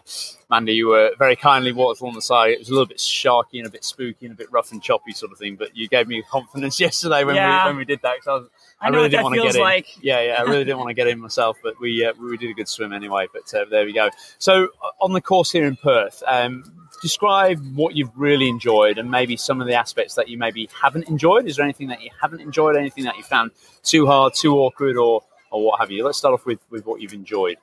Mandy. 0.49 0.73
You 0.73 0.87
were 0.87 1.11
very 1.19 1.35
kindly 1.35 1.73
walked 1.73 1.99
along 1.99 2.13
the 2.13 2.21
side. 2.21 2.51
It 2.51 2.59
was 2.59 2.69
a 2.69 2.71
little 2.71 2.85
bit 2.85 2.99
sharky 2.99 3.57
and 3.57 3.67
a 3.67 3.69
bit 3.71 3.83
spooky 3.83 4.25
and 4.27 4.33
a 4.33 4.37
bit 4.37 4.49
rough 4.53 4.71
and 4.71 4.81
choppy 4.81 5.11
sort 5.11 5.33
of 5.33 5.37
thing. 5.37 5.57
But 5.57 5.75
you 5.75 5.89
gave 5.89 6.07
me 6.07 6.21
confidence 6.21 6.79
yesterday 6.87 7.25
when 7.25 7.35
Yeah. 7.35 7.65
we 7.65 7.69
when 7.71 7.77
we 7.77 7.85
did 7.85 8.01
that. 8.03 8.19
'cause 8.19 8.27
I, 8.27 8.33
was, 8.35 8.49
I 8.85 8.89
I, 8.89 8.91
really 8.91 9.09
didn't 9.09 9.23
want 9.23 9.35
to 9.35 9.41
feels 9.41 9.53
get 9.53 9.59
in. 9.59 9.63
like. 9.63 9.87
Yeah, 10.01 10.21
yeah, 10.21 10.35
I 10.39 10.43
really 10.43 10.63
didn't 10.63 10.77
want 10.77 10.89
to 10.89 10.93
get 10.93 11.07
in 11.07 11.19
myself, 11.19 11.57
but 11.63 11.79
we 11.79 12.05
uh, 12.05 12.13
we 12.21 12.37
did 12.37 12.49
a 12.49 12.53
good 12.53 12.67
swim 12.67 12.93
anyway. 12.93 13.27
But 13.31 13.53
uh, 13.53 13.65
there 13.69 13.85
we 13.85 13.93
go. 13.93 14.09
So 14.37 14.65
uh, 14.83 14.89
on 15.01 15.13
the 15.13 15.21
course 15.21 15.51
here 15.51 15.65
in 15.65 15.75
Perth. 15.75 16.23
Um, 16.27 16.63
Describe 17.01 17.59
what 17.75 17.95
you've 17.95 18.09
really 18.15 18.47
enjoyed 18.47 18.97
and 18.97 19.11
maybe 19.11 19.35
some 19.35 19.59
of 19.59 19.67
the 19.67 19.73
aspects 19.73 20.15
that 20.15 20.29
you 20.29 20.37
maybe 20.37 20.69
haven't 20.81 21.09
enjoyed. 21.09 21.45
Is 21.45 21.57
there 21.57 21.63
anything 21.65 21.89
that 21.89 22.01
you 22.01 22.09
haven't 22.21 22.39
enjoyed? 22.39 22.77
Anything 22.77 23.03
that 23.03 23.17
you 23.17 23.23
found 23.23 23.51
too 23.83 24.05
hard, 24.05 24.33
too 24.33 24.57
awkward, 24.57 24.95
or 24.95 25.21
or 25.51 25.63
what 25.63 25.79
have 25.79 25.91
you? 25.91 26.03
Let's 26.03 26.17
start 26.17 26.33
off 26.33 26.45
with, 26.45 26.59
with 26.69 26.85
what 26.85 27.01
you've 27.01 27.13
enjoyed. 27.13 27.57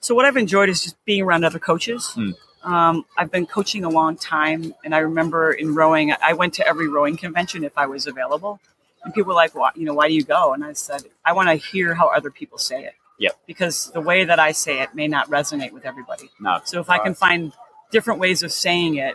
So 0.00 0.14
what 0.14 0.24
I've 0.24 0.36
enjoyed 0.36 0.68
is 0.68 0.82
just 0.82 1.02
being 1.04 1.22
around 1.22 1.44
other 1.44 1.58
coaches. 1.58 2.10
Hmm. 2.10 2.30
Um, 2.62 3.04
I've 3.16 3.30
been 3.30 3.46
coaching 3.46 3.84
a 3.84 3.90
long 3.90 4.16
time, 4.16 4.74
and 4.84 4.94
I 4.94 4.98
remember 4.98 5.52
in 5.52 5.74
rowing, 5.74 6.12
I 6.22 6.32
went 6.32 6.54
to 6.54 6.66
every 6.66 6.88
rowing 6.88 7.16
convention 7.16 7.62
if 7.64 7.76
I 7.76 7.86
was 7.86 8.06
available, 8.06 8.60
and 9.04 9.14
people 9.14 9.28
were 9.28 9.34
like, 9.34 9.54
"Why, 9.54 9.70
you 9.74 9.84
know, 9.84 9.94
why 9.94 10.08
do 10.08 10.14
you 10.14 10.24
go?" 10.24 10.52
And 10.52 10.64
I 10.64 10.72
said, 10.72 11.02
"I 11.24 11.32
want 11.32 11.48
to 11.48 11.54
hear 11.54 11.94
how 11.94 12.08
other 12.08 12.30
people 12.30 12.58
say 12.58 12.84
it." 12.84 12.94
Yep. 13.18 13.38
Because 13.46 13.90
the 13.92 14.00
way 14.00 14.24
that 14.24 14.40
I 14.40 14.52
say 14.52 14.80
it 14.80 14.94
may 14.94 15.06
not 15.06 15.30
resonate 15.30 15.72
with 15.72 15.84
everybody. 15.84 16.30
No. 16.40 16.60
So 16.64 16.80
if 16.80 16.90
I 16.90 16.98
can 16.98 17.14
find 17.14 17.52
different 17.90 18.18
ways 18.18 18.42
of 18.42 18.52
saying 18.52 18.96
it, 18.96 19.14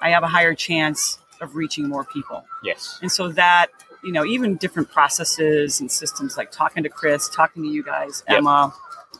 I 0.00 0.10
have 0.10 0.22
a 0.22 0.28
higher 0.28 0.54
chance 0.54 1.18
of 1.40 1.54
reaching 1.54 1.88
more 1.88 2.04
people. 2.04 2.44
Yes. 2.64 2.98
And 3.02 3.10
so 3.10 3.28
that, 3.28 3.68
you 4.02 4.12
know, 4.12 4.24
even 4.24 4.56
different 4.56 4.90
processes 4.90 5.80
and 5.80 5.90
systems 5.90 6.36
like 6.36 6.50
talking 6.50 6.82
to 6.82 6.88
Chris, 6.88 7.28
talking 7.28 7.62
to 7.62 7.68
you 7.68 7.82
guys, 7.82 8.24
Yep. 8.28 8.38
Emma, 8.38 8.74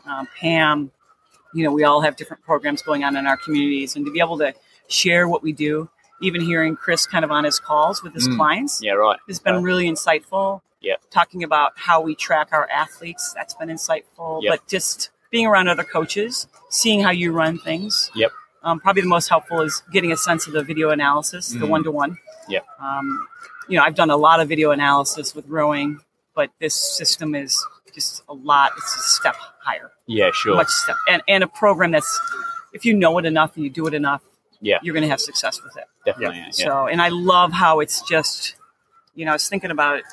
um, 0.05 0.27
Pam, 0.39 0.91
you 1.53 1.63
know, 1.63 1.71
we 1.71 1.83
all 1.83 2.01
have 2.01 2.15
different 2.15 2.43
programs 2.43 2.81
going 2.81 3.03
on 3.03 3.15
in 3.15 3.27
our 3.27 3.37
communities. 3.37 3.95
And 3.95 4.05
to 4.05 4.11
be 4.11 4.19
able 4.19 4.37
to 4.39 4.53
share 4.87 5.27
what 5.27 5.41
we 5.41 5.51
do, 5.53 5.89
even 6.21 6.41
hearing 6.41 6.75
Chris 6.75 7.05
kind 7.05 7.25
of 7.25 7.31
on 7.31 7.43
his 7.43 7.59
calls 7.59 8.03
with 8.03 8.13
his 8.13 8.27
Mm. 8.27 8.37
clients, 8.37 8.81
Yeah. 8.83 8.93
Right. 8.93 9.19
has 9.27 9.39
been 9.39 9.63
really 9.63 9.89
insightful. 9.89 10.61
Yeah. 10.79 10.95
Talking 11.11 11.43
about 11.43 11.73
how 11.75 12.01
we 12.01 12.15
track 12.15 12.49
our 12.51 12.67
athletes, 12.69 13.33
that's 13.33 13.53
been 13.55 13.69
insightful. 13.69 14.41
Yep. 14.41 14.51
But 14.51 14.67
just 14.67 15.09
being 15.31 15.45
around 15.45 15.67
other 15.67 15.83
coaches, 15.83 16.47
seeing 16.69 17.01
how 17.01 17.11
you 17.11 17.31
run 17.31 17.57
things. 17.59 18.11
Yep. 18.15 18.31
Um, 18.63 18.79
probably 18.79 19.01
the 19.01 19.07
most 19.07 19.27
helpful 19.29 19.61
is 19.61 19.81
getting 19.91 20.11
a 20.11 20.17
sense 20.17 20.45
of 20.47 20.53
the 20.53 20.63
video 20.63 20.89
analysis, 20.91 21.49
the 21.49 21.59
Mhm. 21.65 21.69
one 21.69 21.83
to 21.83 21.91
one. 21.91 22.17
Yeah. 22.47 22.59
Um, 22.79 23.27
you 23.67 23.77
know, 23.77 23.83
I've 23.83 23.95
done 23.95 24.09
a 24.09 24.17
lot 24.17 24.39
of 24.39 24.47
video 24.49 24.71
analysis 24.71 25.33
with 25.35 25.45
rowing, 25.47 25.99
but 26.35 26.49
this 26.59 26.75
system 26.75 27.33
is 27.35 27.63
just 27.93 28.23
a 28.29 28.33
lot. 28.33 28.71
It's 28.77 28.95
a 28.95 28.99
step 29.01 29.35
higher, 29.63 29.91
Yeah. 30.07 30.31
Sure. 30.33 30.55
much 30.55 30.69
step, 30.69 30.95
and 31.09 31.21
and 31.27 31.43
a 31.43 31.47
program 31.47 31.91
that's 31.91 32.19
if 32.73 32.85
you 32.85 32.93
know 32.93 33.17
it 33.17 33.25
enough 33.25 33.55
and 33.55 33.63
you 33.65 33.69
do 33.69 33.85
it 33.87 33.93
enough, 33.93 34.21
Yeah. 34.61 34.79
you're 34.83 34.93
going 34.93 35.03
to 35.03 35.09
have 35.09 35.19
success 35.21 35.61
with 35.63 35.75
it. 35.77 35.85
Definitely. 36.05 36.37
Yeah. 36.37 36.45
yeah. 36.55 36.65
So, 36.65 36.87
and 36.87 37.01
I 37.01 37.09
love 37.09 37.51
how 37.51 37.79
it's 37.79 38.01
just, 38.07 38.55
you 39.15 39.25
know, 39.25 39.31
I 39.31 39.35
was 39.35 39.49
thinking 39.49 39.71
about 39.71 39.97
it 39.97 40.05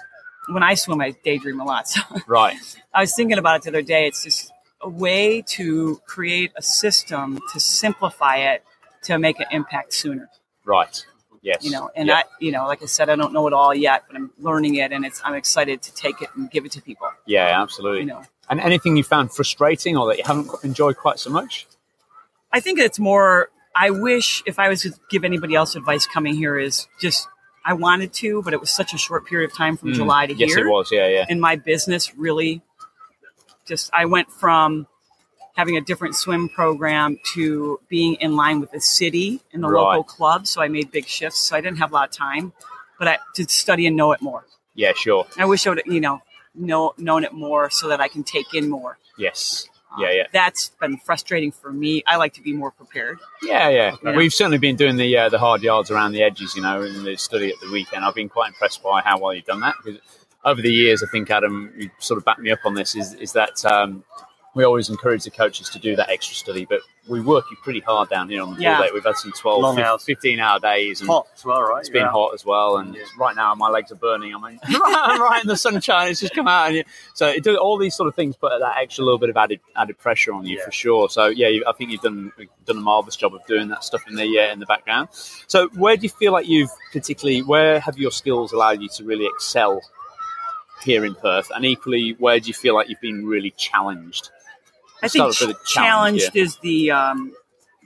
when 0.49 0.63
I 0.63 0.75
swim. 0.75 1.01
I 1.01 1.11
daydream 1.23 1.61
a 1.61 1.65
lot. 1.65 1.89
So 1.89 2.01
Right. 2.27 2.57
I 2.95 3.01
was 3.03 3.15
thinking 3.15 3.39
about 3.39 3.57
it 3.57 3.63
the 3.65 3.71
other 3.71 3.83
day. 3.83 4.07
It's 4.07 4.25
just 4.25 4.51
a 4.81 4.89
way 4.89 5.43
to 5.49 6.01
create 6.07 6.53
a 6.57 6.63
system 6.63 7.39
to 7.53 7.61
simplify 7.61 8.37
it 8.37 8.65
to 9.03 9.19
make 9.19 9.39
an 9.41 9.47
impact 9.51 9.93
sooner. 9.93 10.29
Right. 10.65 11.05
Yes. 11.43 11.65
You 11.65 11.71
know, 11.71 11.91
and 11.95 12.09
Yeah. 12.09 12.17
I, 12.17 12.25
you 12.41 12.51
know, 12.53 12.67
like 12.67 12.83
I 12.83 12.87
said, 12.87 13.09
I 13.09 13.17
don't 13.17 13.33
know 13.33 13.47
it 13.47 13.53
all 13.53 13.75
yet, 13.75 14.05
but 14.07 14.17
I'm 14.17 14.31
learning 14.39 14.75
it, 14.77 14.93
and 14.93 15.05
it's 15.05 15.21
I'm 15.25 15.35
excited 15.35 15.83
to 15.83 15.95
take 15.95 16.21
it 16.21 16.29
and 16.35 16.51
give 16.51 16.65
it 16.65 16.73
to 16.73 16.83
people. 16.83 17.09
Yeah, 17.27 17.61
absolutely. 17.63 18.01
You 18.01 18.07
know, 18.07 18.23
And 18.51 18.61
anything 18.61 18.97
you 18.97 19.05
found 19.05 19.31
frustrating 19.33 19.97
or 19.97 20.09
that 20.09 20.19
you 20.19 20.25
haven't 20.27 20.51
enjoyed 20.65 20.97
quite 20.97 21.19
so 21.19 21.31
much? 21.31 21.67
I 22.53 22.61
think 22.61 22.79
it's 22.79 22.99
more. 22.99 23.51
I 23.81 23.91
wish 23.91 24.43
if 24.47 24.59
I 24.59 24.69
was 24.69 24.83
to 24.83 24.93
give 25.11 25.25
anybody 25.25 25.55
else 25.55 25.77
advice 25.77 26.07
coming 26.07 26.35
here 26.35 26.59
is 26.59 26.89
just 27.01 27.29
I 27.65 27.75
wanted 27.75 28.13
to, 28.15 28.43
but 28.43 28.53
it 28.55 28.61
was 28.61 28.71
such 28.71 28.93
a 28.95 28.99
short 28.99 29.27
period 29.27 29.51
of 29.51 29.57
time 29.57 29.77
from 29.77 29.91
Mm. 29.91 29.95
July 29.95 30.27
to 30.27 30.35
Yes, 30.35 30.55
here. 30.55 30.67
it 30.67 30.71
was. 30.71 30.89
Yeah, 30.91 31.07
yeah. 31.09 31.27
And 31.29 31.41
my 31.41 31.57
business 31.57 32.15
really 32.17 32.63
just 33.67 33.91
I 33.93 34.07
went 34.07 34.31
from 34.33 34.87
having 35.55 35.77
a 35.77 35.81
different 35.81 36.15
swim 36.17 36.49
program 36.49 37.19
to 37.35 37.79
being 37.89 38.15
in 38.17 38.37
line 38.37 38.61
with 38.61 38.71
the 38.71 38.81
city 38.81 39.41
and 39.53 39.63
the 39.63 39.69
Right. 39.69 39.81
local 39.97 40.05
club. 40.05 40.47
So 40.47 40.63
I 40.63 40.69
made 40.69 40.91
big 40.91 41.07
shifts. 41.07 41.39
So 41.41 41.57
I 41.57 41.61
didn't 41.61 41.79
have 41.79 41.91
a 41.91 41.95
lot 41.95 42.09
of 42.09 42.15
time, 42.15 42.53
but 42.99 43.07
I 43.09 43.19
to 43.35 43.45
study 43.49 43.87
and 43.87 43.97
know 43.97 44.13
it 44.13 44.23
more. 44.23 44.47
Yeah, 44.75 44.93
sure. 44.95 45.27
I 45.37 45.45
wish 45.45 45.67
I 45.67 45.71
would, 45.71 45.83
you 45.87 46.01
know, 46.01 46.23
know 46.55 46.95
known 46.97 47.25
it 47.25 47.33
more 47.33 47.71
so 47.71 47.89
that 47.89 48.01
I 48.01 48.09
can 48.09 48.23
take 48.25 48.55
in 48.55 48.71
more. 48.71 48.99
Yes. 49.19 49.69
Yeah, 49.99 50.11
yeah. 50.13 50.27
That's 50.33 50.71
been 50.81 50.99
frustrating 50.99 51.51
for 51.51 51.73
me. 51.73 52.03
I 52.07 52.17
like 52.17 52.35
to 52.35 52.43
be 52.43 52.53
more 52.53 52.71
prepared. 52.71 53.19
Yeah, 53.43 53.69
yeah. 53.69 53.97
Yeah. 54.03 54.17
We've 54.17 54.35
certainly 54.35 54.59
been 54.59 54.77
doing 54.77 54.97
the 54.97 55.17
uh, 55.17 55.29
the 55.29 55.39
hard 55.39 55.63
yards 55.63 55.91
around 55.91 56.13
the 56.13 56.23
edges, 56.23 56.55
you 56.55 56.63
know, 56.63 56.83
in 56.83 57.05
the 57.05 57.17
study 57.17 57.49
at 57.49 57.59
the 57.61 57.71
weekend. 57.71 58.05
I've 58.05 58.15
been 58.15 58.29
quite 58.29 58.49
impressed 58.49 58.83
by 58.83 59.01
how 59.01 59.19
well 59.19 59.35
you've 59.35 59.47
done 59.47 59.61
that. 59.61 59.75
Because 59.83 60.01
over 60.45 60.61
the 60.61 60.73
years, 60.73 61.03
I 61.03 61.07
think 61.07 61.31
Adam, 61.31 61.73
you 61.77 61.91
sort 61.99 62.19
of 62.19 62.25
backed 62.25 62.41
me 62.41 62.51
up 62.51 62.61
on 62.65 62.75
this. 62.75 62.95
Is 62.95 63.15
is 63.15 63.33
that 63.33 63.65
um, 63.65 64.05
we 64.59 64.65
always 64.65 64.91
encourage 64.91 65.23
the 65.23 65.31
coaches 65.31 65.69
to 65.71 65.79
do 65.79 65.95
that 65.95 66.11
extra 66.11 66.35
study, 66.35 66.65
but 66.69 66.81
we 67.07 67.21
work 67.21 67.45
you 67.49 67.57
pretty 67.63 67.79
hard 67.79 68.09
down 68.11 68.29
here 68.29 68.43
on 68.43 68.55
the 68.57 68.61
Yeah. 68.61 68.77
pool 68.77 68.87
day. 68.87 68.91
We've 68.93 69.05
had 69.05 69.17
some 69.17 69.31
12, 69.31 69.63
Long 69.63 69.77
15, 69.77 69.87
hours. 69.89 70.05
15 70.05 70.41
hour 70.41 70.59
days. 70.59 71.01
And 71.01 71.09
Hot 71.09 71.29
as 71.33 71.45
well, 71.45 71.63
right? 71.63 71.79
It's 71.79 71.89
been 71.89 72.03
Yeah. 72.03 72.11
hot 72.11 72.35
as 72.35 72.45
well, 72.45 72.79
and 72.79 72.93
Yeah. 72.97 73.03
right 73.17 73.37
now 73.37 73.55
my 73.55 73.69
legs 73.69 73.93
are 73.93 73.95
burning. 73.95 74.35
I 74.35 74.39
mean, 74.51 74.59
I'm 74.65 75.23
right 75.23 75.41
in 75.41 75.47
the 75.49 75.57
sunshine. 75.57 76.09
It's 76.11 76.19
just 76.19 76.35
come 76.35 76.49
out, 76.49 76.67
and 76.67 76.77
you, 76.79 76.85
so 77.15 77.29
it 77.29 77.45
does 77.45 77.57
all 77.57 77.79
these 77.79 77.95
sort 77.95 78.09
of 78.09 78.17
things 78.17 78.35
put 78.37 78.51
that 78.59 78.77
extra 78.79 79.05
little 79.05 79.19
bit 79.19 79.31
of 79.31 79.37
added 79.37 79.61
added 79.77 79.97
pressure 79.99 80.33
on 80.35 80.45
you 80.45 80.59
Yeah. 80.59 80.65
for 80.65 80.73
sure. 80.73 81.09
So 81.09 81.27
yeah, 81.27 81.47
you, 81.49 81.63
I 81.65 81.73
think 81.73 81.93
you've 81.93 82.03
done 82.03 82.33
done 82.67 82.79
a 82.79 82.81
marvelous 82.81 83.15
job 83.15 83.35
of 83.37 83.47
doing 83.47 83.69
that 83.69 83.85
stuff 83.85 84.03
in 84.09 84.17
the 84.17 84.39
uh, 84.41 84.53
in 84.53 84.59
the 84.59 84.67
background. 84.67 85.09
So 85.47 85.69
where 85.77 85.97
do 85.97 86.03
you 86.03 86.11
feel 86.11 86.33
like 86.33 86.49
you've 86.49 86.71
particularly 86.93 87.43
where 87.43 87.79
have 87.79 87.97
your 87.97 88.11
skills 88.11 88.53
allowed 88.53 88.83
you 88.83 88.89
to 88.97 89.05
really 89.05 89.27
excel 89.27 89.81
here 90.85 91.05
in 91.05 91.15
Perth, 91.15 91.51
and 91.55 91.65
equally 91.65 92.17
where 92.19 92.39
do 92.41 92.49
you 92.49 92.55
feel 92.55 92.75
like 92.75 92.89
you've 92.89 93.01
been 93.01 93.25
really 93.25 93.53
challenged? 93.53 94.31
I 95.03 95.09
think 95.09 95.25
the 95.39 95.57
challenge, 95.65 96.23
challenged 96.23 96.37
is 96.37 96.57
the 96.59 96.91
um, 96.91 97.33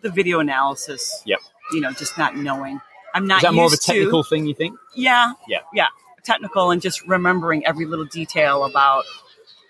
the 0.02 0.10
video 0.10 0.40
analysis. 0.40 1.22
Yep. 1.26 1.40
You 1.72 1.80
know, 1.80 1.92
just 1.92 2.16
not 2.18 2.36
knowing. 2.36 2.80
I'm 3.14 3.26
not 3.26 3.38
Is 3.38 3.42
that 3.42 3.54
more 3.54 3.66
of 3.66 3.72
a 3.72 3.74
used 3.74 3.82
to- 3.86 3.92
technical 3.92 4.22
thing? 4.22 4.46
You 4.46 4.54
think? 4.54 4.78
Yeah. 4.94 5.32
Yeah. 5.48 5.58
Yeah. 5.74 5.88
Technical 6.24 6.70
and 6.70 6.80
just 6.80 7.06
remembering 7.06 7.66
every 7.66 7.84
little 7.84 8.04
detail 8.06 8.64
about 8.64 9.04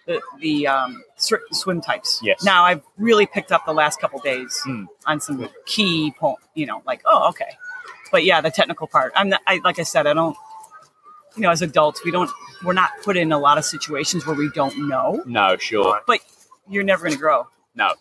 the, 0.06 0.20
the 0.40 0.66
um, 0.66 1.02
certain 1.16 1.54
swim 1.54 1.80
types. 1.80 2.20
Yes. 2.22 2.44
Now 2.44 2.64
I've 2.64 2.82
really 2.98 3.26
picked 3.26 3.50
up 3.52 3.64
the 3.66 3.72
last 3.72 4.00
couple 4.00 4.18
days 4.20 4.60
Hmm. 4.64 4.84
on 5.06 5.20
some 5.20 5.48
key 5.66 6.12
point. 6.18 6.38
You 6.54 6.66
know, 6.66 6.82
like 6.86 7.02
oh 7.06 7.28
okay, 7.30 7.56
but 8.10 8.24
yeah, 8.24 8.40
the 8.40 8.50
technical 8.50 8.86
part. 8.86 9.12
I'm 9.16 9.28
not. 9.30 9.40
I, 9.46 9.60
like 9.64 9.78
I 9.78 9.84
said, 9.84 10.06
I 10.06 10.12
don't. 10.12 10.36
You 11.36 11.42
know, 11.42 11.50
as 11.50 11.62
adults, 11.62 12.04
we 12.04 12.10
don't. 12.10 12.30
We're 12.64 12.74
not 12.74 12.90
put 13.02 13.16
in 13.16 13.32
a 13.32 13.38
lot 13.38 13.56
of 13.58 13.64
situations 13.64 14.26
where 14.26 14.36
we 14.36 14.50
don't 14.54 14.88
know. 14.88 15.22
No, 15.24 15.56
sure, 15.56 16.00
But 16.06 16.20
you're 16.68 16.84
never 16.84 17.02
going 17.04 17.14
to 17.14 17.18
grow. 17.18 17.46
no, 17.74 17.94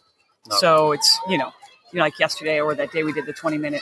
No. 0.50 0.56
So 0.58 0.92
it's 0.92 1.20
you 1.30 1.38
know, 1.38 1.52
you 1.92 1.98
know, 2.00 2.04
like 2.06 2.20
yesterday 2.20 2.60
or 2.60 2.74
that 2.76 2.92
day 2.92 3.04
we 3.04 3.14
did 3.14 3.26
the 3.26 3.34
20 3.34 3.58
minute 3.58 3.82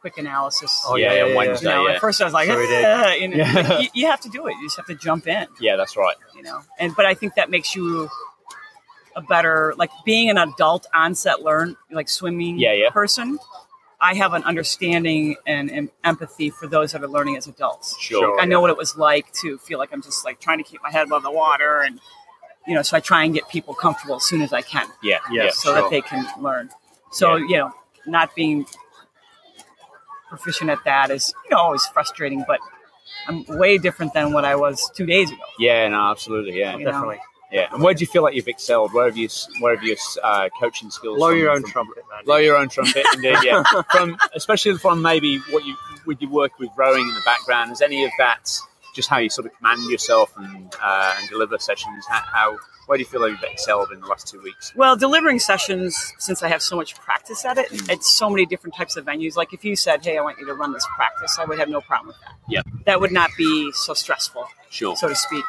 quick 0.00 0.18
analysis. 0.18 0.82
Oh, 0.86 0.96
yeah, 0.96 1.12
yeah, 1.14 1.22
on 1.22 1.28
yeah, 1.30 1.36
Wednesday, 1.36 1.68
you 1.68 1.74
know, 1.76 1.86
yeah. 1.86 1.94
at 1.94 2.00
first 2.00 2.20
I 2.20 2.24
was 2.24 2.32
like, 2.34 2.48
So 2.48 2.56
we 2.58 2.66
did. 2.66 2.84
"Eh," 2.84 3.14
you, 3.16 3.28
know, 3.28 3.36
Yeah. 3.36 3.78
you, 3.80 3.88
you 3.94 4.06
have 4.08 4.20
to 4.22 4.28
do 4.30 4.46
it. 4.48 4.52
You 4.60 4.64
just 4.66 4.76
have 4.76 4.86
to 4.86 4.96
jump 4.96 5.26
in, 5.28 5.46
yeah, 5.60 5.76
that's 5.76 5.96
right. 5.96 6.16
you 6.34 6.42
know. 6.42 6.60
And 6.78 6.94
but 6.96 7.06
I 7.06 7.14
think 7.14 7.34
that 7.36 7.50
makes 7.50 7.76
you 7.76 8.08
a 9.14 9.20
better 9.22 9.74
like 9.76 9.90
being 10.04 10.30
an 10.30 10.38
adult 10.38 10.86
onset 10.94 11.42
learn 11.42 11.76
like 11.90 12.08
swimming 12.08 12.58
Yeah, 12.58 12.72
yeah. 12.72 12.90
person. 12.90 13.38
I 14.00 14.14
have 14.14 14.32
an 14.34 14.42
understanding 14.42 15.36
and, 15.46 15.70
and 15.70 15.88
empathy 16.02 16.50
for 16.50 16.66
those 16.66 16.90
that 16.90 17.04
are 17.04 17.08
learning 17.08 17.36
as 17.36 17.46
adults. 17.46 17.96
Sure. 18.00 18.20
Sure. 18.20 18.40
I 18.40 18.46
know 18.46 18.60
what 18.60 18.70
it 18.70 18.76
was 18.76 18.96
like 18.96 19.30
to 19.42 19.58
feel 19.58 19.78
like 19.78 19.90
I'm 19.92 20.02
just 20.02 20.24
like 20.24 20.40
trying 20.40 20.58
to 20.58 20.64
keep 20.64 20.82
my 20.82 20.90
head 20.90 21.06
above 21.06 21.22
the 21.22 21.30
water 21.30 21.82
and 21.82 22.00
you 22.66 22.74
know, 22.74 22.82
so 22.82 22.96
I 22.96 23.00
try 23.00 23.24
and 23.24 23.34
get 23.34 23.48
people 23.48 23.74
comfortable 23.74 24.16
as 24.16 24.24
soon 24.24 24.42
as 24.42 24.52
I 24.52 24.62
can 24.62 24.86
Yeah, 25.02 25.18
Yeah. 25.30 25.44
yeah. 25.44 25.50
so 25.50 25.72
Sure. 25.72 25.80
that 25.82 25.90
they 25.90 26.00
can 26.00 26.26
learn. 26.40 26.70
So, 27.10 27.36
Yeah. 27.36 27.46
you 27.48 27.56
know, 27.58 27.72
not 28.06 28.34
being 28.34 28.66
proficient 30.28 30.70
at 30.70 30.78
that 30.84 31.10
is, 31.10 31.34
you 31.44 31.50
know, 31.50 31.58
always 31.58 31.84
frustrating, 31.86 32.44
but 32.46 32.58
I'm 33.28 33.44
way 33.46 33.78
different 33.78 34.14
than 34.14 34.32
what 34.32 34.44
I 34.44 34.56
was 34.56 34.90
two 34.94 35.06
days 35.06 35.30
ago. 35.30 35.40
Yeah, 35.58 35.88
no, 35.88 36.10
absolutely, 36.10 36.58
yeah, 36.58 36.72
You 36.76 36.84
know. 36.84 36.90
Definitely. 36.92 37.20
yeah. 37.52 37.68
And 37.72 37.82
where 37.82 37.92
do 37.94 38.00
you 38.00 38.06
feel 38.06 38.22
like 38.22 38.34
you've 38.34 38.48
excelled? 38.48 38.92
Where 38.94 39.04
have 39.06 39.16
you, 39.16 39.28
where 39.60 39.74
have 39.76 39.84
your 39.84 39.96
uh, 40.22 40.48
coaching 40.58 40.90
skills? 40.90 41.18
Blow 41.18 41.30
from- 41.30 41.38
your 41.38 41.50
own 41.50 41.62
from- 41.62 41.70
trumpet, 41.70 42.04
man. 42.10 42.24
Blow 42.24 42.36
your 42.36 42.56
own 42.56 42.68
trumpet, 42.68 43.04
indeed. 43.14 43.36
Yeah, 43.42 43.62
from 43.90 44.16
especially 44.34 44.78
from 44.78 45.02
maybe 45.02 45.38
what 45.50 45.64
you 45.64 45.76
would 46.06 46.20
your 46.22 46.30
work 46.30 46.58
with 46.58 46.70
rowing 46.76 47.02
in 47.06 47.14
the 47.14 47.22
background. 47.24 47.70
Is 47.72 47.82
any 47.82 48.04
of 48.04 48.10
that 48.18 48.50
just 48.94 49.08
how 49.08 49.18
you 49.18 49.30
sort 49.30 49.46
of 49.46 49.56
command 49.56 49.88
yourself 49.90 50.32
and 50.36 50.72
uh, 50.82 51.14
and 51.20 51.28
deliver 51.28 51.58
sessions? 51.58 52.04
How, 52.08 52.20
how 52.20 52.58
where 52.86 52.98
do 52.98 53.02
you 53.02 53.08
feel 53.08 53.20
like 53.20 53.30
you've 53.30 53.42
excelled 53.44 53.92
in 53.92 54.00
the 54.00 54.06
last 54.06 54.26
two 54.26 54.40
weeks? 54.42 54.72
Well, 54.74 54.96
delivering 54.96 55.38
sessions, 55.38 56.12
since 56.18 56.42
I 56.42 56.48
have 56.48 56.60
so 56.60 56.76
much 56.76 56.94
practice 56.96 57.44
at 57.44 57.56
it, 57.56 57.70
Mm. 57.70 57.92
at 57.92 58.02
so 58.04 58.28
many 58.28 58.44
different 58.44 58.74
types 58.74 58.96
of 58.96 59.04
venues. 59.04 59.36
Like 59.36 59.52
if 59.52 59.64
you 59.64 59.76
said, 59.76 60.04
hey, 60.04 60.18
I 60.18 60.20
want 60.20 60.38
you 60.40 60.46
to 60.46 60.54
run 60.54 60.72
this 60.72 60.86
practice, 60.96 61.38
I 61.38 61.44
would 61.44 61.58
have 61.60 61.68
no 61.68 61.80
problem 61.80 62.08
with 62.08 62.16
that. 62.20 62.34
Yeah. 62.48 62.62
That 62.86 63.00
would 63.00 63.12
not 63.12 63.30
be 63.38 63.70
so 63.72 63.94
stressful. 63.94 64.46
Sure. 64.68 64.96
so 64.96 65.08
to 65.08 65.14
speak. 65.14 65.44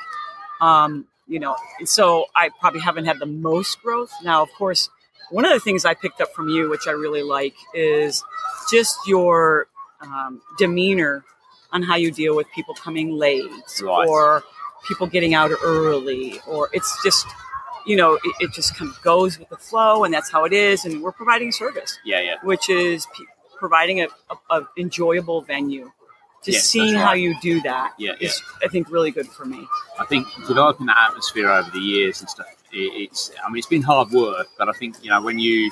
Um, 0.62 1.08
you 1.28 1.40
know, 1.40 1.56
and 1.80 1.90
so 1.90 2.26
I 2.36 2.50
probably 2.60 2.82
haven't 2.82 3.06
had 3.06 3.18
the 3.20 3.26
most 3.26 3.82
growth. 3.82 4.12
Now, 4.24 4.44
of 4.44 4.52
course, 4.54 4.90
one 5.32 5.44
of 5.46 5.52
the 5.52 5.60
things 5.60 5.86
I 5.86 5.96
picked 5.96 6.22
up 6.22 6.34
from 6.36 6.50
you, 6.50 6.70
which 6.70 6.88
I 6.88 6.92
really 6.92 7.24
like, 7.24 7.56
is 7.74 8.24
just 8.70 8.96
your 9.08 9.68
um, 10.02 10.42
demeanor 10.60 11.24
on 11.74 11.84
how 11.84 11.96
you 11.96 12.12
deal 12.12 12.36
with 12.36 12.48
people 12.52 12.74
coming 12.76 13.12
late 13.12 13.44
Right. 13.82 14.08
or 14.08 14.44
people 14.88 15.08
getting 15.08 15.34
out 15.34 15.52
early, 15.64 16.40
or 16.48 16.70
it's 16.74 17.02
just, 17.04 17.26
you 17.86 17.96
know, 17.96 18.14
it, 18.16 18.36
it 18.40 18.54
just 18.54 18.76
kind 18.78 18.90
of 18.92 19.02
goes 19.02 19.38
with 19.40 19.50
the 19.50 19.58
flow, 19.58 20.04
and 20.06 20.14
that's 20.14 20.32
how 20.32 20.46
it 20.46 20.54
is. 20.54 20.86
And 20.86 21.02
we're 21.02 21.12
providing 21.12 21.52
service, 21.52 22.00
Yeah, 22.06 22.22
yeah. 22.22 22.36
which 22.44 22.70
is 22.70 23.06
p- 23.16 23.26
providing 23.58 24.02
a, 24.02 24.08
a, 24.30 24.56
a 24.60 24.68
enjoyable 24.78 25.42
venue. 25.42 25.92
Just 26.44 26.56
Yes, 26.58 26.70
seeing 26.70 26.94
that's 26.96 27.06
how 27.08 27.14
you 27.14 27.34
do 27.42 27.62
that 27.62 27.94
Yeah, 27.98 28.16
is, 28.20 28.42
I 28.62 28.68
think, 28.68 28.92
really 28.92 29.12
good 29.12 29.28
for 29.28 29.46
me. 29.46 29.66
I 29.98 30.06
think 30.06 30.28
developing 30.46 30.88
that 30.88 30.98
atmosphere 31.10 31.50
over 31.50 31.70
the 31.72 31.80
years 31.80 32.20
and 32.20 32.30
stuff, 32.30 32.48
it, 32.74 32.78
it's, 33.10 33.32
I 33.46 33.50
mean, 33.50 33.60
it's 33.60 33.68
been 33.68 33.82
hard 33.82 34.12
work, 34.12 34.48
but 34.58 34.68
I 34.68 34.74
think, 34.74 35.02
you 35.02 35.10
know, 35.10 35.22
when 35.22 35.40
you, 35.40 35.72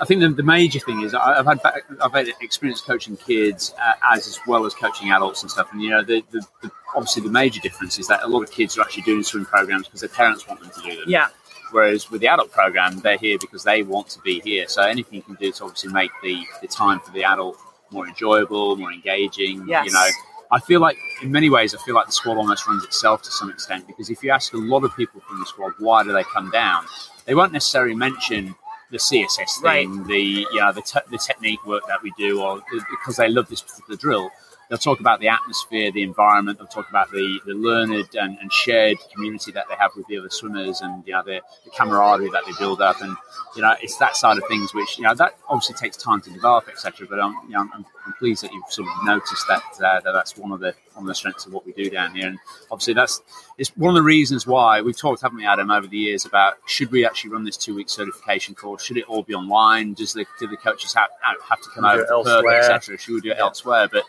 I 0.00 0.04
think 0.04 0.20
the, 0.20 0.28
the 0.28 0.42
major 0.42 0.80
thing 0.80 1.02
is 1.02 1.14
I- 1.14 1.38
I've 1.38 1.46
had 1.46 1.62
back, 1.62 1.82
I've 2.02 2.12
had 2.12 2.28
experience 2.40 2.80
coaching 2.80 3.16
kids 3.16 3.74
uh, 3.80 3.92
as 4.12 4.26
as 4.26 4.38
well 4.46 4.66
as 4.66 4.74
coaching 4.74 5.10
adults 5.10 5.42
and 5.42 5.50
stuff, 5.50 5.68
and 5.72 5.80
you 5.82 5.90
know 5.90 6.02
the, 6.02 6.22
the, 6.30 6.46
the 6.62 6.70
obviously 6.94 7.22
the 7.22 7.30
major 7.30 7.60
difference 7.60 7.98
is 7.98 8.06
that 8.08 8.22
a 8.22 8.26
lot 8.26 8.42
of 8.42 8.50
kids 8.50 8.76
are 8.76 8.82
actually 8.82 9.02
doing 9.02 9.22
swim 9.22 9.44
programs 9.46 9.86
because 9.86 10.00
their 10.00 10.08
parents 10.10 10.46
want 10.46 10.60
them 10.60 10.70
to 10.70 10.80
do 10.82 10.96
them. 10.96 11.04
Yeah. 11.06 11.28
Whereas 11.70 12.10
with 12.10 12.22
the 12.22 12.28
adult 12.28 12.50
program, 12.50 13.00
they're 13.00 13.18
here 13.18 13.36
because 13.38 13.62
they 13.62 13.82
want 13.82 14.08
to 14.10 14.20
be 14.20 14.40
here. 14.40 14.66
So 14.68 14.82
anything 14.82 15.16
you 15.16 15.22
can 15.22 15.34
do 15.34 15.52
to 15.52 15.64
obviously 15.64 15.92
make 15.92 16.10
the, 16.22 16.42
the 16.62 16.66
time 16.66 16.98
for 17.00 17.12
the 17.12 17.24
adult 17.24 17.58
more 17.90 18.08
enjoyable, 18.08 18.74
more 18.76 18.90
engaging. 18.90 19.68
Yes. 19.68 19.84
You 19.84 19.92
know, 19.92 20.06
I 20.50 20.60
feel 20.60 20.80
like 20.80 20.96
in 21.22 21.30
many 21.30 21.50
ways, 21.50 21.74
I 21.74 21.78
feel 21.84 21.94
like 21.94 22.06
the 22.06 22.12
squad 22.12 22.38
almost 22.38 22.66
runs 22.66 22.84
itself 22.84 23.20
to 23.22 23.30
some 23.30 23.50
extent 23.50 23.86
because 23.86 24.08
if 24.08 24.22
you 24.22 24.30
ask 24.30 24.54
a 24.54 24.56
lot 24.56 24.82
of 24.82 24.96
people 24.96 25.20
from 25.20 25.40
the 25.40 25.46
squad 25.46 25.74
why 25.78 26.02
do 26.04 26.12
they 26.12 26.24
come 26.24 26.50
down, 26.50 26.86
they 27.26 27.34
won't 27.34 27.52
necessarily 27.52 27.94
mention 27.94 28.54
the 28.90 28.98
CSS 28.98 29.60
thing, 29.62 30.04
the 30.06 30.46
yeah, 30.52 30.72
the, 30.72 30.82
te- 30.82 31.00
the 31.10 31.18
technique 31.18 31.64
work 31.66 31.82
that 31.88 32.02
we 32.02 32.12
do, 32.18 32.40
or 32.40 32.62
because 32.90 33.16
they 33.16 33.28
love 33.28 33.48
this 33.48 33.60
particular 33.62 33.96
drill. 33.96 34.30
They'll 34.68 34.78
talk 34.78 35.00
about 35.00 35.20
the 35.20 35.28
atmosphere, 35.28 35.90
the 35.90 36.02
environment. 36.02 36.58
They'll 36.58 36.66
talk 36.66 36.90
about 36.90 37.10
the, 37.10 37.40
the 37.46 37.54
learned 37.54 38.14
and, 38.14 38.38
and 38.38 38.52
shared 38.52 38.98
community 39.14 39.50
that 39.52 39.66
they 39.68 39.74
have 39.76 39.92
with 39.96 40.06
the 40.08 40.18
other 40.18 40.28
swimmers, 40.30 40.80
and 40.82 41.06
you 41.06 41.14
know 41.14 41.22
the, 41.24 41.40
the 41.64 41.70
camaraderie 41.70 42.30
that 42.30 42.42
they 42.46 42.52
build 42.58 42.82
up. 42.82 43.00
And 43.00 43.16
you 43.56 43.62
know 43.62 43.74
it's 43.80 43.96
that 43.96 44.16
side 44.16 44.36
of 44.36 44.44
things 44.46 44.74
which 44.74 44.98
you 44.98 45.04
know 45.04 45.14
that 45.14 45.36
obviously 45.48 45.76
takes 45.76 45.96
time 45.96 46.20
to 46.22 46.30
develop, 46.30 46.68
etc. 46.68 47.06
But 47.08 47.20
I'm, 47.20 47.34
you 47.46 47.54
know, 47.54 47.60
I'm, 47.60 47.84
I'm 48.06 48.12
pleased 48.18 48.42
that 48.42 48.52
you've 48.52 48.70
sort 48.70 48.88
of 48.88 49.04
noticed 49.04 49.46
that, 49.48 49.62
uh, 49.82 50.00
that 50.00 50.12
that's 50.12 50.36
one 50.36 50.52
of 50.52 50.60
the 50.60 50.74
one 50.94 51.04
of 51.04 51.08
the 51.08 51.14
strengths 51.14 51.46
of 51.46 51.52
what 51.52 51.64
we 51.64 51.72
do 51.72 51.88
down 51.88 52.14
here. 52.14 52.26
And 52.26 52.38
obviously 52.70 52.94
that's 52.94 53.22
it's 53.56 53.70
one 53.76 53.90
of 53.90 53.94
the 53.94 54.02
reasons 54.02 54.46
why 54.46 54.82
we've 54.82 54.96
talked, 54.96 55.22
haven't 55.22 55.38
we, 55.38 55.46
Adam, 55.46 55.70
over 55.70 55.86
the 55.86 55.96
years 55.96 56.24
about 56.24 56.54
should 56.66 56.90
we 56.90 57.06
actually 57.06 57.30
run 57.30 57.44
this 57.44 57.56
two 57.56 57.74
week 57.74 57.88
certification 57.88 58.54
course? 58.54 58.82
Should 58.82 58.96
it 58.96 59.04
all 59.04 59.22
be 59.22 59.34
online? 59.34 59.94
Does 59.94 60.12
the 60.12 60.26
do 60.38 60.46
the 60.46 60.56
coaches 60.56 60.94
have, 60.94 61.10
have 61.22 61.60
to 61.60 61.70
come 61.74 61.84
it 61.86 62.06
to 62.06 62.22
Perth, 62.24 62.44
etc.? 62.46 62.98
Should 62.98 63.14
we 63.14 63.20
do 63.20 63.30
it 63.30 63.38
elsewhere? 63.38 63.88
But 63.88 64.04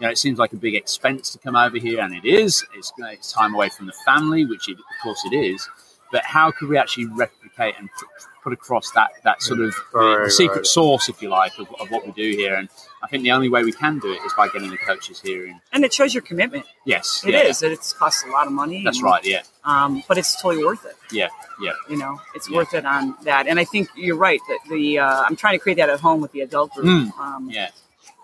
you 0.00 0.06
know, 0.06 0.10
it 0.10 0.18
seems 0.18 0.38
like 0.38 0.52
a 0.52 0.56
big 0.56 0.74
expense 0.74 1.30
to 1.30 1.38
come 1.38 1.56
over 1.56 1.78
here, 1.78 2.00
and 2.00 2.14
it 2.14 2.24
is. 2.24 2.64
It's, 2.76 2.92
it's 2.98 3.32
time 3.32 3.54
away 3.54 3.68
from 3.68 3.86
the 3.86 3.94
family, 4.04 4.44
which 4.44 4.68
it, 4.68 4.72
of 4.78 4.84
course 5.02 5.20
it 5.30 5.34
is. 5.36 5.68
but 6.12 6.22
how 6.24 6.50
could 6.50 6.68
we 6.68 6.76
actually 6.78 7.06
replicate 7.06 7.74
and 7.78 7.88
put, 7.98 8.08
put 8.44 8.52
across 8.52 8.90
that 8.92 9.10
that 9.24 9.42
sort 9.42 9.60
of 9.60 9.74
Right, 9.92 10.24
the 10.24 10.30
secret 10.30 10.56
right. 10.58 10.66
sauce, 10.66 11.08
if 11.08 11.20
you 11.22 11.28
like, 11.28 11.58
of, 11.58 11.66
of 11.80 11.90
what 11.90 12.04
we 12.06 12.12
do 12.12 12.30
here? 12.36 12.54
And 12.54 12.68
I 13.02 13.06
think 13.08 13.22
the 13.22 13.32
only 13.32 13.48
way 13.48 13.64
we 13.64 13.72
can 13.72 13.98
do 13.98 14.12
it 14.12 14.20
is 14.24 14.32
by 14.36 14.48
getting 14.48 14.70
the 14.70 14.76
coaches 14.78 15.20
here. 15.20 15.46
In 15.46 15.60
And 15.72 15.84
it 15.84 15.92
shows 15.92 16.12
your 16.14 16.22
commitment. 16.22 16.66
yes, 16.84 17.22
It 17.26 17.32
yeah, 17.34 17.42
is. 17.42 17.62
It 17.62 17.72
It's 17.72 17.92
costs 17.92 18.22
a 18.24 18.28
lot 18.28 18.46
of 18.46 18.52
money. 18.52 18.82
That's 18.84 18.98
and, 18.98 19.04
right. 19.04 19.24
Yeah, 19.24 19.42
Um, 19.64 20.02
but 20.08 20.18
it's 20.18 20.40
totally 20.40 20.64
worth 20.64 20.84
it. 20.86 20.96
yeah, 21.12 21.28
yeah. 21.60 21.72
You 21.88 21.96
know, 21.96 22.20
it's 22.34 22.48
Yeah. 22.48 22.56
worth 22.58 22.74
it 22.74 22.84
on 22.86 23.16
that. 23.24 23.46
And 23.46 23.58
I 23.60 23.64
think 23.64 23.88
you're 23.96 24.16
right. 24.16 24.40
That 24.48 24.58
the 24.70 24.98
uh, 25.00 25.22
I'm 25.22 25.36
trying 25.36 25.54
to 25.54 25.62
create 25.62 25.76
that 25.78 25.88
at 25.90 26.00
home 26.00 26.20
with 26.20 26.32
the 26.32 26.40
adult 26.42 26.72
group. 26.74 26.86
Mm. 26.86 27.18
Um, 27.18 27.50
Yeah, 27.50 27.70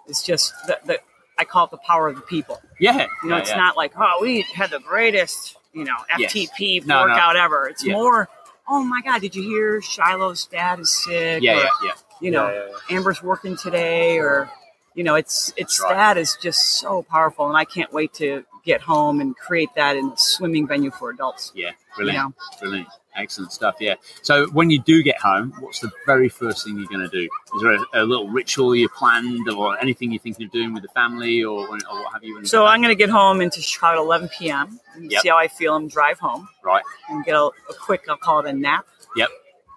It's 0.07 0.23
just 0.23 0.53
the, 0.67 0.79
the 0.85 0.99
I 1.41 1.45
call 1.45 1.65
it 1.65 1.71
the 1.71 1.79
power 1.79 2.07
of 2.09 2.17
the 2.17 2.23
people. 2.23 2.61
yeah. 2.79 3.07
You 3.23 3.29
know, 3.31 3.37
yeah, 3.37 3.41
it's 3.41 3.51
yeah. 3.51 3.57
not 3.57 3.77
like 3.77 3.93
oh 3.97 4.19
we 4.21 4.43
had 4.55 4.71
the 4.71 4.79
greatest 4.81 5.57
you 5.73 5.85
know 5.85 5.97
FTP 6.13 6.85
No, 6.87 7.07
no. 7.07 7.13
workout 7.13 7.37
ever. 7.37 7.67
It's 7.69 7.85
Yeah. 7.85 7.95
more. 7.95 8.29
Oh 8.69 8.85
my 8.85 9.01
God! 9.03 9.21
Did 9.21 9.35
you 9.35 9.43
hear 9.43 9.81
Shiloh's 9.81 10.45
dad 10.47 10.79
is 10.81 10.91
sick? 10.91 11.43
Yeah, 11.43 11.53
Or, 11.55 11.57
yeah, 11.63 11.69
yeah. 11.85 11.93
You 12.21 12.31
know, 12.31 12.49
Yeah, 12.49 12.67
yeah, 12.91 12.97
Amber's 12.97 13.23
working 13.23 13.57
today, 13.57 14.19
or 14.19 14.49
you 14.95 15.03
know, 15.03 15.15
it's 15.17 15.53
it's 15.57 15.79
That's 15.79 15.91
right. 15.91 15.95
that 16.15 16.19
is 16.19 16.37
just 16.41 16.61
so 16.79 17.03
powerful, 17.03 17.49
and 17.49 17.57
I 17.57 17.65
can't 17.65 17.93
wait 17.93 18.13
to 18.15 18.45
get 18.65 18.81
home 18.83 19.21
and 19.23 19.35
create 19.37 19.71
that 19.77 19.97
in 19.97 20.11
a 20.11 20.17
swimming 20.19 20.67
venue 20.69 20.91
for 20.91 21.11
adults. 21.11 21.51
Yeah, 21.55 21.71
brilliant, 21.97 22.17
You 22.19 22.23
know? 22.23 22.35
brilliant, 22.61 22.89
excellent 23.17 23.53
stuff. 23.53 23.77
Yeah. 23.81 23.95
So 24.23 24.47
when 24.51 24.71
you 24.71 24.81
do 24.81 25.03
get 25.03 25.19
home, 25.19 25.53
what's 25.61 25.81
the 25.81 25.91
very 26.07 26.29
first 26.29 26.65
thing 26.65 26.79
you're 26.79 26.87
going 26.89 27.01
to 27.01 27.09
do? 27.09 27.29
Is 27.57 27.63
there 27.63 27.73
a, 27.75 27.81
a 27.95 28.05
little 28.05 28.29
ritual 28.29 28.75
you 28.77 28.89
planned, 28.89 29.49
or 29.49 29.79
anything 29.81 30.13
you're 30.13 30.21
thinking 30.21 30.47
of 30.47 30.53
doing 30.53 30.73
with 30.75 30.83
the 30.83 30.89
family, 30.91 31.43
or, 31.45 31.67
or 31.69 31.69
what 31.77 32.13
have 32.13 32.23
you? 32.25 32.45
So 32.45 32.67
I'm 32.67 32.81
going 32.81 32.95
to 32.95 32.99
get 32.99 33.11
home 33.11 33.41
into 33.41 33.61
Chicago 33.61 34.01
at 34.01 34.05
11 34.05 34.29
p.m. 34.39 34.81
and 34.95 35.11
Yep. 35.11 35.23
see 35.23 35.29
how 35.29 35.37
I 35.39 35.49
feel 35.49 35.77
and 35.77 35.91
drive 35.91 36.19
home 36.19 36.49
Right. 36.63 36.83
and 37.09 37.25
get 37.25 37.35
a, 37.35 37.45
a 37.45 37.75
quick, 37.81 38.03
I'll 38.09 38.17
call 38.17 38.41
it 38.41 38.47
a 38.47 38.53
nap. 38.53 38.87
Yep. 39.17 39.29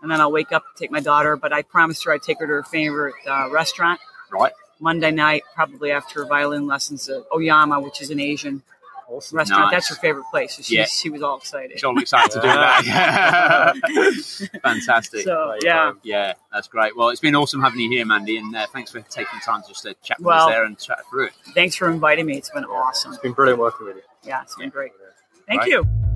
And 0.02 0.12
then 0.12 0.20
I'll 0.20 0.32
wake 0.32 0.52
up, 0.52 0.64
take 0.76 0.92
my 0.92 1.00
daughter, 1.00 1.36
but 1.38 1.54
I 1.54 1.62
promised 1.62 2.04
her 2.06 2.12
I'd 2.12 2.22
take 2.24 2.40
her 2.40 2.46
to 2.48 2.54
her 2.54 2.64
favorite 2.64 3.16
uh, 3.28 3.50
restaurant 3.52 4.00
Right. 4.32 4.52
Monday 4.80 5.12
night, 5.12 5.44
probably 5.56 5.92
after 5.92 6.26
violin 6.26 6.68
lessons 6.68 7.08
at 7.08 7.24
Oyama, 7.34 7.80
which 7.80 8.02
is 8.02 8.10
an 8.10 8.20
Asian 8.20 8.64
restaurant. 9.10 9.50
Nice. 9.50 9.72
That's 9.72 9.90
her 9.90 9.96
favorite 9.96 10.26
place. 10.32 10.56
So 10.56 10.64
she, 10.64 10.76
Yeah. 10.78 10.86
she 10.86 11.10
was 11.10 11.22
all 11.22 11.38
excited. 11.38 11.72
She's 11.74 11.84
all 11.84 11.98
excited 12.00 12.32
to 12.34 12.42
do 12.42 12.48
that. 12.48 13.74
Fantastic. 14.64 15.22
So, 15.24 15.56
yeah. 15.64 15.94
Yeah, 16.04 16.34
that's 16.52 16.68
great. 16.68 16.96
Well, 16.98 17.10
it's 17.10 17.20
been 17.22 17.36
awesome 17.36 17.62
having 17.62 17.80
you 17.80 17.90
here, 17.90 18.06
Mandy, 18.06 18.38
and 18.38 18.56
uh, 18.56 18.66
thanks 18.74 18.92
for 18.92 19.02
taking 19.02 19.40
the 19.40 19.46
time 19.46 19.62
to 19.64 19.68
just 19.70 19.86
uh, 19.86 19.94
chat 20.04 20.20
with 20.20 20.26
Well- 20.28 20.48
us 20.48 20.52
there 20.54 20.64
and 20.66 20.78
chat 20.78 21.00
through 21.10 21.26
it. 21.28 21.34
Thanks 21.54 21.76
for 21.76 21.90
inviting 21.90 22.26
me. 22.26 22.38
It's 22.38 22.50
been 22.50 22.66
awesome. 22.66 23.12
It's 23.14 23.22
been 23.22 23.34
brilliant 23.34 23.60
working 23.60 23.88
with 23.88 23.98
you. 23.98 24.04
Yeah, 24.24 24.42
it's 24.44 24.56
been 24.56 24.70
great. 24.70 24.92
Thank 25.48 25.62
Right. 25.62 25.70
you. 25.72 26.13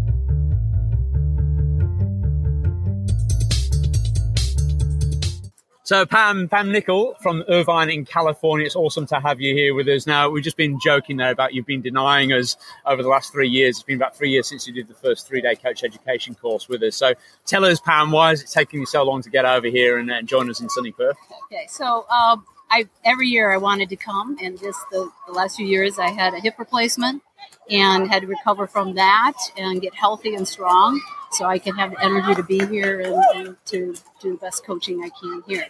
So 5.88 6.06
Pam, 6.06 6.50
Pam 6.50 6.70
Nickel 6.74 7.16
from 7.22 7.46
Irvine 7.48 7.90
in 7.90 8.04
California. 8.04 8.66
It's 8.66 8.76
awesome 8.76 9.06
to 9.08 9.22
have 9.22 9.40
you 9.40 9.54
here 9.54 9.74
with 9.74 9.88
us. 9.88 10.06
Now 10.06 10.30
we've 10.30 10.44
just 10.44 10.58
been 10.58 10.82
joking 10.82 11.16
there 11.16 11.32
about 11.32 11.54
you've 11.54 11.66
been 11.66 11.82
denying 11.82 12.34
us 12.34 12.58
over 12.86 13.02
the 13.02 13.08
last 13.08 13.32
three 13.32 13.48
years. 13.48 13.78
It's 13.78 13.84
been 13.84 13.96
about 13.96 14.14
three 14.14 14.30
years 14.30 14.50
since 14.50 14.68
you 14.68 14.74
did 14.74 14.90
the 14.90 14.94
first 14.94 15.30
three-day 15.30 15.56
coach 15.56 15.86
education 15.86 16.36
course 16.36 16.68
with 16.68 16.84
us. 16.84 16.98
So 16.98 17.14
tell 17.46 17.64
us, 17.64 17.80
Pam, 17.80 18.12
why 18.12 18.34
is 18.34 18.44
it 18.44 18.50
taking 18.50 18.82
you 18.82 18.86
so 18.86 19.02
long 19.04 19.22
to 19.22 19.30
get 19.30 19.46
over 19.46 19.68
here 19.68 19.98
and 19.98 20.12
uh, 20.12 20.24
join 20.24 20.50
us 20.50 20.60
in 20.60 20.68
sunny 20.68 20.92
Perth? 20.92 21.16
Okay, 21.46 21.68
so 21.70 22.06
um, 22.10 22.46
I 22.70 22.90
every 23.06 23.30
year 23.30 23.54
I 23.54 23.58
wanted 23.58 23.88
to 23.88 23.96
come, 23.96 24.36
and 24.44 24.60
just 24.60 24.80
the, 24.92 25.10
the 25.26 25.32
last 25.32 25.56
few 25.56 25.66
years 25.66 25.98
I 25.98 26.10
had 26.10 26.34
a 26.34 26.42
hip 26.42 26.60
replacement 26.60 27.24
and 27.70 28.10
had 28.10 28.22
to 28.22 28.28
recover 28.28 28.68
from 28.68 28.96
that 28.96 29.34
and 29.58 29.82
get 29.82 29.94
healthy 29.94 30.36
and 30.36 30.48
strong, 30.48 31.02
so 31.32 31.46
I 31.46 31.60
can 31.60 31.76
have 31.76 31.92
the 31.92 32.04
energy 32.04 32.36
to 32.36 32.44
be 32.44 32.66
here 32.66 33.02
and, 33.02 33.24
and 33.36 33.58
to 33.68 33.96
do 34.22 34.32
the 34.32 34.38
best 34.38 34.66
coaching 34.66 35.04
I 35.04 35.10
can 35.20 35.44
here. 35.48 35.66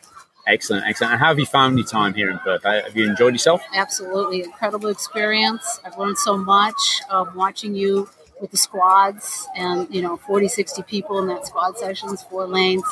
Excellent, 0.45 0.85
excellent. 0.85 1.13
And 1.13 1.19
how 1.19 1.27
have 1.27 1.39
you 1.39 1.45
found 1.45 1.77
your 1.77 1.85
time 1.85 2.13
here 2.13 2.29
in 2.29 2.39
Perth? 2.39 2.63
Have 2.63 2.95
you 2.95 3.09
enjoyed 3.09 3.33
yourself? 3.33 3.61
Absolutely 3.73 4.43
incredible 4.43 4.89
experience. 4.89 5.81
I've 5.83 5.97
learned 5.97 6.17
so 6.17 6.37
much 6.37 7.01
of 7.09 7.35
watching 7.35 7.75
you 7.75 8.09
with 8.39 8.51
the 8.51 8.57
squads 8.57 9.47
and 9.55 9.93
you 9.93 10.01
know 10.01 10.17
40 10.17 10.47
60 10.47 10.83
people 10.83 11.19
in 11.19 11.27
that 11.27 11.47
squad 11.47 11.77
sessions 11.77 12.21
four 12.23 12.45
lanes 12.45 12.83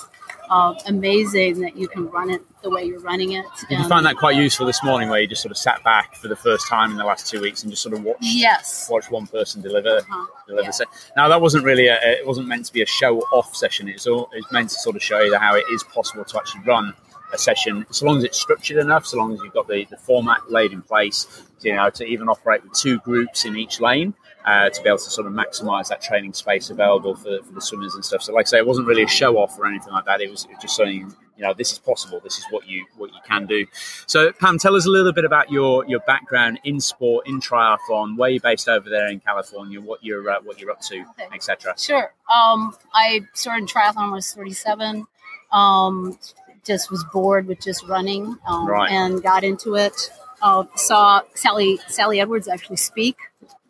uh, 0.49 0.73
amazing 0.87 1.59
that 1.61 1.75
you 1.77 1.87
can 1.87 2.07
run 2.09 2.29
it 2.29 2.41
the 2.61 2.69
way 2.69 2.83
you're 2.83 2.99
running 2.99 3.33
it 3.33 3.45
Did 3.69 3.79
you 3.79 3.87
find 3.87 4.05
that 4.05 4.15
quite 4.17 4.35
useful 4.35 4.65
this 4.65 4.83
morning, 4.83 5.09
where 5.09 5.19
you 5.21 5.27
just 5.27 5.41
sort 5.43 5.51
of 5.51 5.57
sat 5.57 5.83
back 5.83 6.15
for 6.15 6.27
the 6.27 6.35
first 6.35 6.67
time 6.67 6.91
in 6.91 6.97
the 6.97 7.03
last 7.05 7.27
two 7.27 7.39
weeks 7.41 7.61
and 7.63 7.71
just 7.71 7.83
sort 7.83 7.93
of 7.93 8.03
watched 8.03 8.19
yes 8.21 8.87
watch 8.89 9.09
one 9.11 9.27
person 9.27 9.61
deliver 9.61 9.97
Uh-huh. 9.97 10.25
deliver. 10.47 10.71
Yeah. 10.79 10.85
Now 11.15 11.27
that 11.27 11.39
wasn't 11.41 11.63
really 11.63 11.87
a, 11.87 11.95
it 12.01 12.25
wasn't 12.25 12.47
meant 12.47 12.65
to 12.65 12.73
be 12.73 12.81
a 12.81 12.85
show 12.87 13.19
off 13.31 13.55
session. 13.55 13.87
It's 13.87 14.07
all 14.07 14.29
it's 14.33 14.51
meant 14.51 14.69
to 14.69 14.75
sort 14.79 14.95
of 14.95 15.03
show 15.03 15.19
you 15.21 15.37
how 15.37 15.55
it 15.55 15.65
is 15.71 15.83
possible 15.83 16.25
to 16.25 16.37
actually 16.37 16.61
run 16.65 16.93
a 17.33 17.37
session, 17.37 17.85
so 17.89 18.05
long 18.05 18.17
as 18.17 18.23
it's 18.23 18.39
structured 18.39 18.77
enough, 18.77 19.05
so 19.05 19.17
long 19.17 19.33
as 19.33 19.39
you've 19.43 19.53
got 19.53 19.67
the, 19.67 19.85
the 19.89 19.97
format 19.97 20.39
laid 20.51 20.71
in 20.71 20.81
place, 20.83 21.41
you 21.61 21.73
know, 21.75 21.89
to 21.89 22.05
even 22.05 22.29
operate 22.29 22.63
with 22.63 22.73
two 22.73 22.99
groups 22.99 23.45
in 23.45 23.57
each 23.57 23.79
lane. 23.79 24.13
Uh, 24.45 24.69
to 24.69 24.79
be 24.83 24.87
able 24.89 24.99
to 24.99 25.09
sort 25.09 25.25
of 25.25 25.33
maximise 25.33 25.87
that 25.87 25.99
training 26.03 26.31
space 26.31 26.69
available 26.69 27.15
for, 27.15 27.39
for 27.41 27.51
the 27.53 27.59
swimmers 27.59 27.95
and 27.95 28.05
stuff. 28.05 28.21
So, 28.21 28.31
like 28.31 28.45
I 28.45 28.49
say, 28.49 28.57
it 28.59 28.67
wasn't 28.67 28.85
really 28.85 29.01
a 29.01 29.07
show 29.07 29.37
off 29.39 29.57
or 29.57 29.65
anything 29.65 29.91
like 29.91 30.05
that. 30.05 30.21
It 30.21 30.29
was, 30.29 30.43
it 30.45 30.51
was 30.51 30.59
just 30.61 30.75
saying, 30.75 31.11
you 31.35 31.43
know, 31.43 31.51
this 31.55 31.71
is 31.71 31.79
possible. 31.79 32.19
This 32.23 32.37
is 32.37 32.45
what 32.51 32.67
you 32.67 32.85
what 32.95 33.11
you 33.11 33.19
can 33.27 33.47
do. 33.47 33.65
So, 34.05 34.31
Pam, 34.33 34.59
tell 34.59 34.75
us 34.75 34.85
a 34.85 34.89
little 34.91 35.11
bit 35.13 35.25
about 35.25 35.51
your 35.51 35.83
your 35.87 35.99
background 36.01 36.59
in 36.63 36.79
sport, 36.79 37.25
in 37.27 37.41
triathlon, 37.41 38.17
where 38.17 38.29
you're 38.29 38.39
based 38.39 38.69
over 38.69 38.87
there 38.87 39.07
in 39.07 39.19
California, 39.19 39.81
what 39.81 40.03
you're 40.03 40.29
uh, 40.29 40.39
what 40.43 40.61
you're 40.61 40.69
up 40.69 40.81
to, 40.81 40.99
Okay. 40.99 41.27
etc. 41.33 41.73
Sure. 41.79 42.13
Um, 42.31 42.77
I 42.93 43.21
started 43.33 43.67
triathlon 43.67 43.95
when 43.95 44.09
I 44.09 44.11
was 44.11 44.31
37. 44.31 45.07
Um, 45.51 46.19
just 46.63 46.91
was 46.91 47.03
bored 47.11 47.47
with 47.47 47.61
just 47.61 47.83
running 47.87 48.37
um, 48.47 48.67
Right. 48.67 48.91
and 48.91 49.23
got 49.23 49.43
into 49.43 49.73
it. 49.75 50.11
Uh, 50.41 50.65
saw 50.75 51.21
Sally 51.33 51.79
Sally 51.87 52.19
Edwards 52.19 52.47
actually 52.47 52.75
speak 52.75 53.17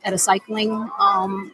at 0.05 0.13
a 0.13 0.17
cycling 0.17 0.71
um, 0.99 1.53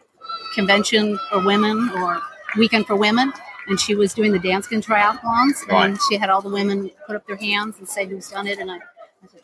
convention 0.54 1.18
for 1.30 1.43
women 1.45 1.89
or 1.95 2.22
weekend 2.58 2.86
for 2.86 2.95
women. 2.95 3.34
And 3.68 3.80
she 3.80 3.95
was 3.95 4.14
doing 4.14 4.32
the 4.32 4.39
dance 4.39 4.68
Danskin 4.68 4.84
triathlons, 4.84 5.66
Right. 5.68 5.86
and 5.89 5.99
she 6.10 6.18
had 6.18 6.30
all 6.30 6.41
the 6.41 6.49
women 6.49 6.89
put 7.08 7.16
up 7.16 7.26
their 7.28 7.38
hands 7.38 7.78
and 7.80 7.88
say 7.88 8.06
who's 8.06 8.30
done 8.30 8.47
it. 8.47 8.60
And 8.60 8.72
I, 8.72 8.76
I 8.76 8.80
said, 9.32 9.41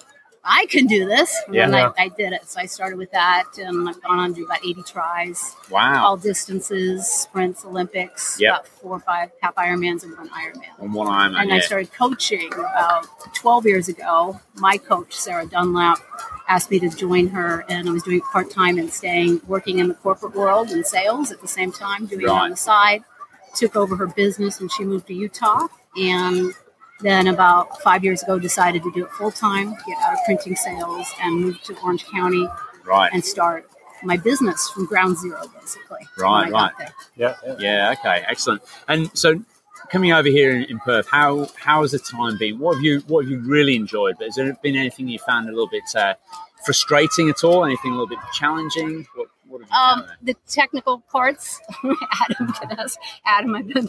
I 0.50 0.66
can 0.70 0.88
do 0.88 1.06
this. 1.06 1.36
And 1.48 1.56
Yeah. 1.56 1.92
I, 1.98 2.04
I 2.06 2.08
did 2.08 2.32
it. 2.32 2.48
So 2.50 2.62
I 2.62 2.66
started 2.68 2.98
with 2.98 3.12
that, 3.12 3.44
and 3.58 3.88
I've 3.90 4.02
gone 4.02 4.18
on 4.20 4.30
to 4.30 4.36
do 4.36 4.46
about 4.46 4.66
80 4.66 4.82
tries 4.84 5.56
Wow. 5.70 6.06
all 6.06 6.18
distances, 6.18 7.06
sprints, 7.06 7.66
Olympics, 7.66 8.38
Yep. 8.40 8.54
about 8.54 8.68
four 8.68 8.92
or 8.96 9.00
five 9.02 9.32
half 9.42 9.56
Ironmans 9.56 10.04
and 10.04 10.18
one 10.18 10.30
Ironman. 10.30 10.80
On 10.82 10.94
one 10.94 11.08
Ironman, 11.08 11.42
and 11.42 11.50
yeah. 11.50 11.56
I 11.58 11.60
started 11.60 11.92
coaching 11.94 12.52
about 12.54 13.06
12 13.36 13.66
years 13.66 13.90
ago. 13.90 14.40
My 14.56 14.78
coach, 14.78 15.14
Sarah 15.14 15.46
Dunlap, 15.46 15.98
asked 16.48 16.72
me 16.72 16.80
to 16.80 16.90
join 16.90 17.28
her, 17.28 17.66
and 17.68 17.90
I 17.90 17.92
was 17.92 18.04
doing 18.04 18.22
part 18.22 18.50
time 18.50 18.78
and 18.78 18.90
staying, 18.92 19.42
working 19.48 19.80
in 19.80 19.90
the 19.90 19.96
corporate 19.96 20.34
world 20.34 20.70
and 20.70 20.86
sales 20.88 21.30
at 21.32 21.42
the 21.42 21.48
same 21.48 21.74
time, 21.74 22.06
doing 22.06 22.22
it 22.22 22.28
Right. 22.28 22.44
on 22.44 22.50
the 22.52 22.56
side. 22.56 23.04
Took 23.56 23.76
over 23.76 23.98
her 23.98 24.08
business 24.08 24.62
and 24.62 24.72
she 24.72 24.86
moved 24.86 25.08
to 25.08 25.14
Utah, 25.14 25.68
and 25.98 26.54
then 27.02 27.28
about 27.28 27.82
five 27.82 28.04
years 28.04 28.24
ago 28.24 28.40
decided 28.40 28.84
to 28.84 28.92
do 28.92 29.06
it 29.06 29.12
full 29.12 29.32
time, 29.32 29.76
get 29.86 29.98
out 30.02 30.14
of 30.14 30.20
printing 30.26 30.56
sales, 30.56 31.08
and 31.22 31.42
move 31.42 31.62
to 31.64 31.78
Orange 31.82 32.06
County 32.06 32.48
right. 32.86 33.12
and 33.14 33.24
start 33.24 33.70
my 34.04 34.18
business 34.18 34.70
from 34.70 34.86
ground 34.86 35.18
zero, 35.18 35.42
basically. 35.60 36.08
Right, 36.18 36.46
when 36.46 36.56
I 36.56 36.70
got 36.70 36.80
right. 36.80 36.92
Yeah, 37.16 37.36
yeah. 37.46 37.56
Yeah. 37.60 37.96
Okay. 38.00 38.26
Excellent. 38.28 38.62
And 38.88 39.16
so, 39.18 39.42
coming 39.92 40.12
over 40.12 40.28
here 40.28 40.56
in, 40.56 40.64
in 40.66 40.80
Perth, 40.80 41.08
how 41.08 41.48
how 41.60 41.82
has 41.82 41.92
the 41.92 42.00
time 42.00 42.38
been? 42.38 42.60
What 42.60 42.76
have 42.76 42.84
you 42.84 43.02
what 43.08 43.26
have 43.26 43.32
you 43.32 43.40
really 43.40 43.76
enjoyed? 43.76 44.16
But 44.18 44.26
has 44.26 44.36
there 44.36 44.56
been 44.62 44.76
anything 44.76 45.08
you 45.08 45.20
found 45.20 45.50
a 45.50 45.52
little 45.52 45.70
bit 45.70 45.84
uh, 45.96 46.16
frustrating 46.66 47.30
at 47.30 47.44
all? 47.44 47.66
Anything 47.66 47.92
a 47.92 47.94
little 47.94 48.08
bit 48.08 48.20
challenging? 48.34 49.08
What 49.16 49.28
what 49.28 49.28
have 49.28 49.30
you 49.36 49.37
Um, 49.72 50.06
the 50.22 50.36
technical 50.48 51.00
parts, 51.12 51.60
Adam 51.84 52.54
can 52.54 52.72
ask. 52.80 52.98
Adam, 53.26 53.56
I've 53.56 53.68
been, 53.68 53.88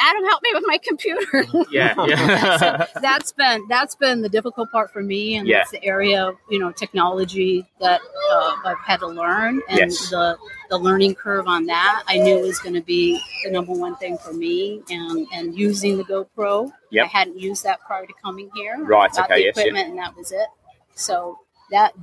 Adam, 0.00 0.24
help 0.24 0.42
me 0.42 0.50
with 0.54 0.64
my 0.66 0.78
computer. 0.78 1.44
Yeah. 1.70 1.94
Yeah. 2.06 2.86
that's 3.00 3.32
been 3.32 3.66
that's 3.68 3.94
been 3.94 4.22
the 4.22 4.28
difficult 4.28 4.70
part 4.70 4.92
for 4.92 5.02
me, 5.02 5.36
and 5.36 5.46
Yeah. 5.46 5.62
it's 5.62 5.70
the 5.70 5.84
area 5.84 6.26
of 6.26 6.36
you 6.50 6.58
know 6.58 6.72
technology 6.72 7.66
that 7.80 8.00
uh, 8.32 8.56
I've 8.64 8.78
had 8.84 9.00
to 9.00 9.06
learn, 9.06 9.60
and 9.68 9.78
Yes. 9.78 10.10
the 10.10 10.36
the 10.70 10.78
learning 10.78 11.14
curve 11.14 11.46
on 11.46 11.66
that 11.66 12.02
I 12.08 12.18
knew 12.18 12.38
was 12.40 12.58
going 12.58 12.74
to 12.74 12.80
be 12.82 13.20
the 13.44 13.50
number 13.50 13.72
one 13.72 13.96
thing 13.96 14.18
for 14.18 14.32
me, 14.32 14.82
and 14.90 15.26
and 15.32 15.56
using 15.58 15.96
the 15.96 16.04
GoPro. 16.04 16.72
Yep. 16.90 17.04
I 17.04 17.08
hadn't 17.08 17.38
used 17.38 17.64
that 17.64 17.80
prior 17.80 18.06
to 18.06 18.12
coming 18.22 18.50
here. 18.54 18.76
Right, 18.84 19.10
Got 19.12 19.24
okay, 19.26 19.34
the 19.40 19.44
yes, 19.46 19.54
yeah. 19.56 19.62
equipment, 19.62 19.88
and 19.90 19.98
that 19.98 20.16
was 20.16 20.32
it. 20.32 20.46
So 20.94 21.38
that 21.70 21.94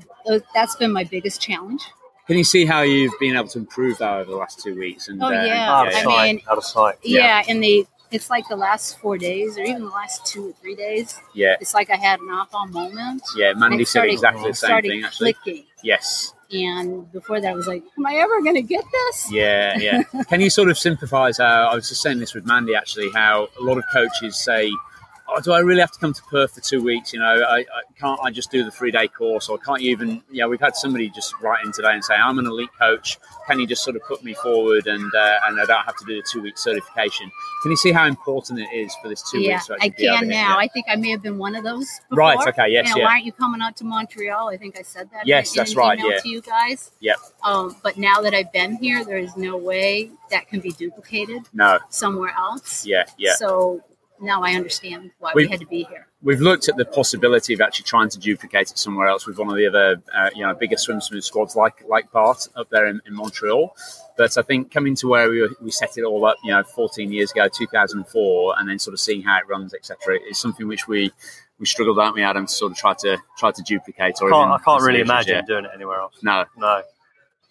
that's 0.53 0.75
been 0.75 0.91
my 0.91 1.03
biggest 1.03 1.41
challenge. 1.41 1.81
Can 2.27 2.37
you 2.37 2.43
see 2.43 2.65
how 2.65 2.81
you've 2.81 3.13
been 3.19 3.35
able 3.35 3.49
to 3.49 3.59
improve 3.59 3.97
that 3.97 4.13
over 4.19 4.31
the 4.31 4.37
last 4.37 4.59
two 4.61 4.75
weeks? 4.77 5.07
And 5.09 5.21
Oh, 5.21 5.27
uh, 5.27 5.31
yeah. 5.31 5.71
Out 5.73 5.87
of 5.89 5.93
I 5.93 6.03
sight. 6.03 6.23
mean- 6.35 6.41
out 6.49 6.57
of 6.57 6.63
sight. 6.63 6.95
Yeah. 7.03 7.19
Yeah, 7.19 7.43
and 7.49 7.63
the 7.63 7.85
it's 8.11 8.29
like 8.29 8.47
the 8.47 8.55
last 8.55 8.99
four 8.99 9.17
days, 9.17 9.57
or 9.57 9.61
even 9.63 9.81
the 9.85 9.89
last 9.89 10.23
two 10.27 10.49
or 10.49 10.53
three 10.61 10.75
days. 10.75 11.19
yeah, 11.33 11.55
It's 11.59 11.73
like 11.73 11.89
I 11.89 11.95
had 11.95 12.19
an 12.19 12.29
aha 12.29 12.65
moment. 12.67 13.23
yeah. 13.35 13.53
Mandy 13.53 13.81
It 13.83 13.87
said 13.87 14.05
exactly 14.05 14.41
the 14.51 14.53
same 14.53 14.67
started 14.67 14.89
thing. 14.89 15.03
Actually, 15.03 15.33
clicking, 15.33 15.63
yes. 15.83 16.31
And 16.51 17.11
before 17.11 17.41
that, 17.41 17.47
I 17.49 17.55
was 17.55 17.65
like, 17.65 17.83
"Am 17.97 18.05
I 18.05 18.13
ever 18.17 18.39
going 18.43 18.53
to 18.53 18.61
get 18.61 18.83
this?" 18.91 19.31
Yeah, 19.31 19.75
yeah. 19.79 20.03
Can 20.29 20.39
you 20.41 20.51
sort 20.51 20.69
of 20.69 20.77
sympathise? 20.77 21.39
How 21.39 21.69
I 21.69 21.73
was 21.73 21.89
just 21.89 22.03
saying 22.03 22.19
this 22.19 22.35
with 22.35 22.45
Mandy 22.45 22.75
actually. 22.75 23.09
How 23.09 23.49
a 23.59 23.63
lot 23.63 23.79
of 23.79 23.83
coaches 23.91 24.37
say, 24.37 24.71
"Oh, 25.35 25.41
do 25.41 25.51
I 25.51 25.59
really 25.59 25.81
have 25.81 25.91
to 25.91 25.99
come 25.99 26.13
to 26.13 26.21
Perth 26.23 26.53
for 26.55 26.61
two 26.61 26.83
weeks? 26.83 27.13
You 27.13 27.19
know, 27.19 27.25
I, 27.25 27.59
I 27.59 27.65
can't. 27.99 28.19
I 28.21 28.31
just 28.31 28.51
do 28.51 28.63
the 28.63 28.71
three 28.71 28.91
day 28.91 29.07
course, 29.07 29.49
or 29.49 29.57
can't 29.57 29.81
you 29.81 29.91
even? 29.91 30.23
Yeah, 30.31 30.45
we've 30.45 30.59
had 30.59 30.75
somebody 30.75 31.09
just 31.09 31.33
write 31.41 31.65
in 31.65 31.71
today 31.71 31.93
and 31.93 32.03
say, 32.03 32.15
"I'm 32.15 32.39
an 32.39 32.45
elite 32.45 32.69
coach. 32.79 33.17
Can 33.47 33.59
you 33.59 33.67
just 33.67 33.83
sort 33.83 33.95
of 33.95 34.03
put 34.03 34.23
me 34.23 34.33
forward 34.33 34.87
and 34.87 35.13
uh, 35.13 35.39
and 35.45 35.59
I 35.59 35.65
don't 35.65 35.83
have 35.83 35.97
to 35.97 36.05
do 36.05 36.15
the 36.15 36.27
two 36.31 36.41
week 36.41 36.57
certification?" 36.57 37.31
Can 37.63 37.71
you 37.71 37.77
see 37.77 37.91
how 37.91 38.05
important 38.05 38.59
it 38.59 38.69
is 38.73 38.93
for 39.01 39.07
this 39.07 39.23
two 39.29 39.39
yeah, 39.39 39.55
weeks? 39.55 39.69
I 39.69 39.75
actually 39.75 39.89
be 39.91 40.07
able 40.07 40.19
can 40.19 40.27
now. 40.27 40.57
I 40.57 40.67
think 40.67 40.85
I 40.89 40.97
may 40.97 41.11
have 41.11 41.21
been 41.23 41.37
one 41.37 41.55
of 41.55 41.63
those. 41.63 41.87
Before. 42.09 42.19
Right, 42.19 42.47
okay, 42.49 42.67
yes, 42.69 42.89
You 42.89 42.95
know, 42.95 42.99
yeah. 42.99 43.05
Why 43.05 43.11
aren't 43.13 43.25
you 43.25 43.31
coming 43.31 43.61
out 43.61 43.77
to 43.77 43.85
Montreal? 43.85 44.49
I 44.49 44.57
think 44.57 44.77
I 44.77 44.81
said 44.81 45.09
that. 45.11 45.25
Yes, 45.25 45.55
in, 45.55 45.59
that's 45.59 45.75
right, 45.75 45.97
yeah. 45.97 46.19
To 46.19 46.29
you 46.29 46.41
guys. 46.41 46.91
Yep. 46.99 47.15
Um, 47.43 47.75
but 47.81 47.97
now 47.97 48.21
that 48.21 48.33
I've 48.33 48.51
been 48.51 48.75
here, 48.75 49.05
there 49.05 49.17
is 49.17 49.37
no 49.37 49.55
way 49.57 50.11
that 50.29 50.47
can 50.49 50.59
be 50.59 50.71
duplicated 50.71 51.43
No. 51.53 51.79
somewhere 51.89 52.33
else. 52.37 52.85
Yeah. 52.85 53.05
Yeah. 53.17 53.35
So 53.35 53.81
now 54.23 54.41
I 54.41 54.53
understand 54.53 55.11
why 55.19 55.31
We- 55.35 55.45
we 55.45 55.49
had 55.51 55.59
to 55.59 55.65
be 55.67 55.83
here. 55.83 56.07
we've 56.21 56.41
looked 56.41 56.69
at 56.69 56.77
the 56.77 56.85
possibility 56.85 57.53
of 57.53 57.61
actually 57.61 57.83
trying 57.83 58.09
to 58.09 58.17
duplicate 58.19 58.71
it 58.71 58.77
somewhere 58.77 59.07
else 59.07 59.25
with 59.27 59.37
one 59.37 59.49
of 59.49 59.55
the 59.55 59.67
other, 59.67 60.01
uh, 60.15 60.29
you 60.33 60.45
know, 60.45 60.53
bigger 60.53 60.77
swim 60.77 61.01
smooth 61.01 61.23
squads 61.23 61.55
like 61.55 61.83
like 61.87 62.11
Bart 62.11 62.47
up 62.55 62.69
there 62.69 62.87
in, 62.87 63.01
in 63.05 63.13
Montreal. 63.13 63.75
But 64.17 64.37
I 64.37 64.41
think 64.43 64.71
coming 64.71 64.95
to 64.97 65.07
where 65.07 65.29
we, 65.29 65.47
we 65.61 65.71
set 65.71 65.97
it 65.97 66.03
all 66.03 66.23
up, 66.25 66.37
you 66.43 66.51
know, 66.51 66.63
14 66.63 67.11
years 67.11 67.31
ago, 67.31 67.47
2004, 67.47 68.55
and 68.59 68.69
then 68.69 68.79
sort 68.79 68.93
of 68.93 68.99
seeing 68.99 69.21
how 69.23 69.37
it 69.39 69.47
runs, 69.47 69.73
etc., 69.73 70.19
is 70.29 70.37
something 70.37 70.67
which 70.67 70.87
we 70.87 71.11
we 71.59 71.65
struggled, 71.65 71.99
aren't 71.99 72.15
we, 72.15 72.23
Adam, 72.23 72.45
to 72.47 72.51
sort 72.51 72.71
of 72.71 72.77
try 72.77 72.93
to 72.93 73.17
try 73.37 73.51
to 73.51 73.61
duplicate. 73.61 74.15
Or 74.21 74.29
Can't, 74.29 74.51
I 74.51 74.57
can't 74.59 74.81
really 74.83 75.01
imagine 75.01 75.35
yeah. 75.35 75.41
doing 75.47 75.65
it 75.65 75.71
anywhere 75.73 75.99
else. 75.99 76.15
No, 76.21 76.45
No, 76.57 76.81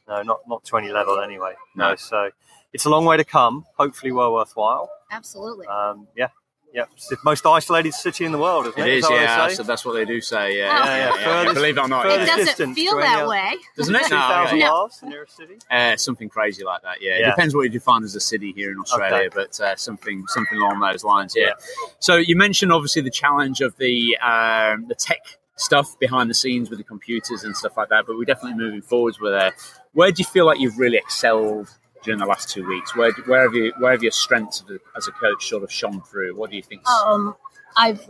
no, 0.09 0.23
not 0.23 0.41
not 0.49 0.65
to 0.65 0.77
any 0.77 0.91
level 0.93 1.21
anyway. 1.21 1.55
No. 1.75 1.91
No, 1.91 1.97
so 1.97 2.31
it's 2.73 2.85
a 2.85 2.91
long 2.91 3.05
way 3.05 3.17
to 3.17 3.25
come. 3.25 3.65
Hopefully, 3.77 4.13
well 4.13 4.33
worthwhile. 4.33 4.91
Absolutely. 5.11 5.67
Um, 5.67 6.09
yeah, 6.17 6.29
yeah. 6.73 6.85
It's 6.95 7.09
the 7.09 7.17
most 7.25 7.45
isolated 7.47 7.93
city 7.95 8.25
in 8.25 8.33
the 8.33 8.39
world, 8.39 8.67
isn't 8.67 8.79
it? 8.81 8.87
it 8.89 8.95
is. 8.99 9.03
that 9.09 9.13
Yeah, 9.13 9.49
so 9.49 9.63
that's 9.63 9.85
what 9.85 9.93
they 9.93 10.05
do 10.05 10.21
say. 10.21 10.59
Yeah, 10.59 10.71
Oh. 10.83 10.85
yeah, 10.85 10.85
Yeah, 10.85 10.97
yeah, 10.97 10.97
yeah. 10.97 11.21
yeah. 11.21 11.25
Furthest- 11.25 11.55
Believe 11.55 11.77
it 11.79 11.81
or 11.81 11.89
not, 11.89 12.07
it 12.07 12.27
doesn't 12.27 12.75
feel 12.75 12.97
that 12.99 13.29
way. 13.29 13.55
doesn't 13.77 13.95
it? 13.95 14.03
No, 14.03 14.09
thousand 14.09 14.59
yeah. 14.59 14.69
miles, 14.69 15.01
the 15.01 15.07
nearest 15.07 15.37
city. 15.37 15.59
Uh, 15.71 15.97
something 15.97 16.29
crazy 16.29 16.65
like 16.65 16.83
that. 16.83 17.03
Yeah, 17.03 17.13
it 17.13 17.27
depends 17.27 17.55
what 17.55 17.63
you 17.63 17.69
define 17.69 18.05
as 18.05 18.15
a 18.15 18.21
city 18.21 18.53
here 18.57 18.73
in 18.73 18.79
Australia, 18.79 19.27
Okay. 19.27 19.29
but 19.35 19.61
uh, 19.61 19.77
something 19.77 20.25
something 20.29 20.59
along 20.59 20.81
those 20.81 21.05
lines. 21.05 21.35
Yeah. 21.37 21.47
Yeah. 21.47 21.53
So 21.99 22.17
you 22.17 22.37
mentioned 22.37 22.73
obviously 22.73 23.03
the 23.03 23.11
challenge 23.11 23.61
of 23.61 23.77
the 23.77 24.17
um, 24.19 24.87
the 24.89 24.95
tech 24.95 25.21
stuff 25.57 25.99
behind 25.99 26.31
the 26.31 26.35
scenes 26.35 26.71
with 26.71 26.79
the 26.79 26.85
computers 26.85 27.45
and 27.45 27.57
stuff 27.57 27.77
like 27.77 27.89
that, 27.91 28.05
but 28.07 28.17
we're 28.17 28.25
definitely 28.25 28.59
moving 28.59 28.81
forwards 28.83 29.21
with 29.21 29.33
there. 29.33 29.53
Where 29.93 30.11
do 30.11 30.21
you 30.21 30.25
feel 30.25 30.47
like 30.47 30.59
you've 30.59 30.79
really 30.79 30.97
excelled 30.97 31.69
during 32.03 32.19
the 32.21 32.27
last 32.27 32.49
two 32.51 32.67
weeks? 32.67 32.95
Where 32.97 33.13
where 33.27 33.43
have 33.43 33.55
you 33.55 33.73
where 33.79 33.93
have 33.93 34.03
your 34.03 34.13
strengths 34.13 34.63
as 34.63 34.71
a, 34.71 34.79
as 34.97 35.09
a 35.09 35.13
coach 35.13 35.49
sort 35.49 35.63
of 35.63 35.71
shone 35.73 36.03
through? 36.03 36.35
What 36.37 36.51
do 36.51 36.57
you 36.57 36.63
think? 36.63 36.87
Um, 36.89 37.35
I've 37.77 38.07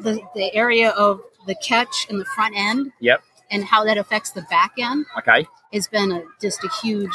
the 0.00 0.20
the 0.34 0.54
area 0.54 0.90
of 0.90 1.20
the 1.46 1.54
catch 1.56 2.06
in 2.08 2.18
the 2.18 2.24
front 2.24 2.54
end 2.56 2.92
Yep. 3.00 3.22
and 3.50 3.64
how 3.64 3.84
that 3.84 3.98
affects 3.98 4.30
the 4.30 4.42
back 4.50 4.72
end 4.78 5.04
Okay. 5.18 5.46
has 5.72 5.86
been 5.88 6.10
a, 6.10 6.22
just 6.40 6.64
a 6.64 6.68
huge 6.82 7.12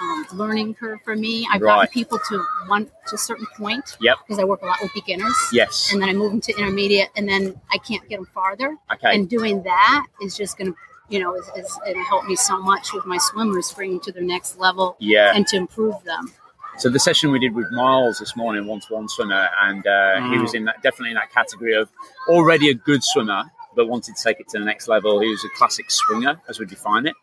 um, 0.00 0.26
learning 0.34 0.74
curve 0.74 1.00
for 1.04 1.16
me. 1.16 1.46
I've 1.50 1.60
Right. 1.62 1.76
gotten 1.76 1.92
people 1.92 2.18
to 2.28 2.44
one 2.66 2.90
to 3.08 3.14
a 3.14 3.18
certain 3.18 3.46
point 3.56 3.96
Yep. 4.00 4.18
because 4.26 4.38
I 4.38 4.44
work 4.44 4.62
a 4.62 4.66
lot 4.66 4.78
with 4.82 4.92
beginners. 4.94 5.34
Yes. 5.52 5.92
And 5.92 6.00
then 6.00 6.08
I 6.08 6.12
move 6.12 6.30
them 6.30 6.40
to 6.42 6.52
intermediate, 6.58 7.08
and 7.16 7.28
then 7.28 7.60
I 7.72 7.78
can't 7.78 8.06
get 8.08 8.16
them 8.18 8.26
farther. 8.26 8.76
Okay. 8.92 9.14
And 9.14 9.28
doing 9.28 9.62
that 9.64 10.06
is 10.22 10.36
just 10.36 10.56
going 10.58 10.72
to, 10.72 10.78
you 11.10 11.18
know, 11.18 11.34
is, 11.34 11.50
is 11.56 11.78
it 11.86 11.96
helped 12.08 12.26
me 12.28 12.36
so 12.36 12.58
much 12.60 12.92
with 12.94 13.04
my 13.04 13.18
swimmers 13.18 13.72
bringing 13.72 14.00
to 14.00 14.12
their 14.12 14.22
next 14.22 14.58
level 14.58 14.96
Yeah. 14.98 15.32
and 15.34 15.46
to 15.48 15.56
improve 15.56 16.02
them. 16.04 16.32
So 16.78 16.88
the 16.88 16.98
session 17.00 17.30
we 17.30 17.38
did 17.38 17.54
with 17.54 17.70
Miles 17.72 18.20
this 18.20 18.36
morning, 18.36 18.66
one-to-one 18.66 19.08
swimmer, 19.08 19.48
and 19.60 19.86
uh, 19.86 20.14
he 20.30 20.36
Mm. 20.36 20.42
was 20.42 20.54
in 20.54 20.64
that, 20.64 20.82
definitely 20.82 21.10
in 21.10 21.16
that 21.16 21.30
category 21.32 21.74
of 21.74 21.90
already 22.28 22.70
a 22.70 22.74
good 22.74 23.02
swimmer, 23.04 23.42
but 23.76 23.86
wanted 23.88 24.16
to 24.16 24.22
take 24.22 24.40
it 24.40 24.48
to 24.50 24.58
the 24.58 24.64
next 24.64 24.88
level. 24.88 25.20
He 25.20 25.28
was 25.28 25.44
a 25.44 25.48
classic 25.58 25.90
swinger, 25.90 26.40
as 26.48 26.58
we 26.58 26.64
define 26.66 27.06
it, 27.06 27.14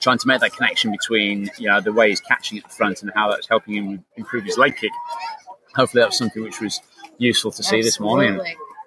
trying 0.00 0.18
to 0.18 0.26
make 0.26 0.40
that 0.40 0.52
connection 0.54 0.90
between 0.90 1.48
you 1.58 1.68
know 1.68 1.80
the 1.80 1.92
way 1.92 2.10
he's 2.10 2.20
catching 2.20 2.58
at 2.58 2.64
the 2.64 2.70
front 2.70 3.02
and 3.02 3.10
how 3.14 3.30
that's 3.30 3.48
helping 3.48 3.74
him 3.76 4.04
improve 4.16 4.44
his 4.44 4.58
leg 4.58 4.76
kick. 4.76 4.90
Hopefully, 5.76 6.02
that 6.02 6.08
was 6.08 6.18
something 6.18 6.42
which 6.42 6.60
was 6.60 6.80
useful 7.18 7.50
to 7.52 7.62
see 7.62 7.80
this 7.82 7.98
morning. 8.00 8.40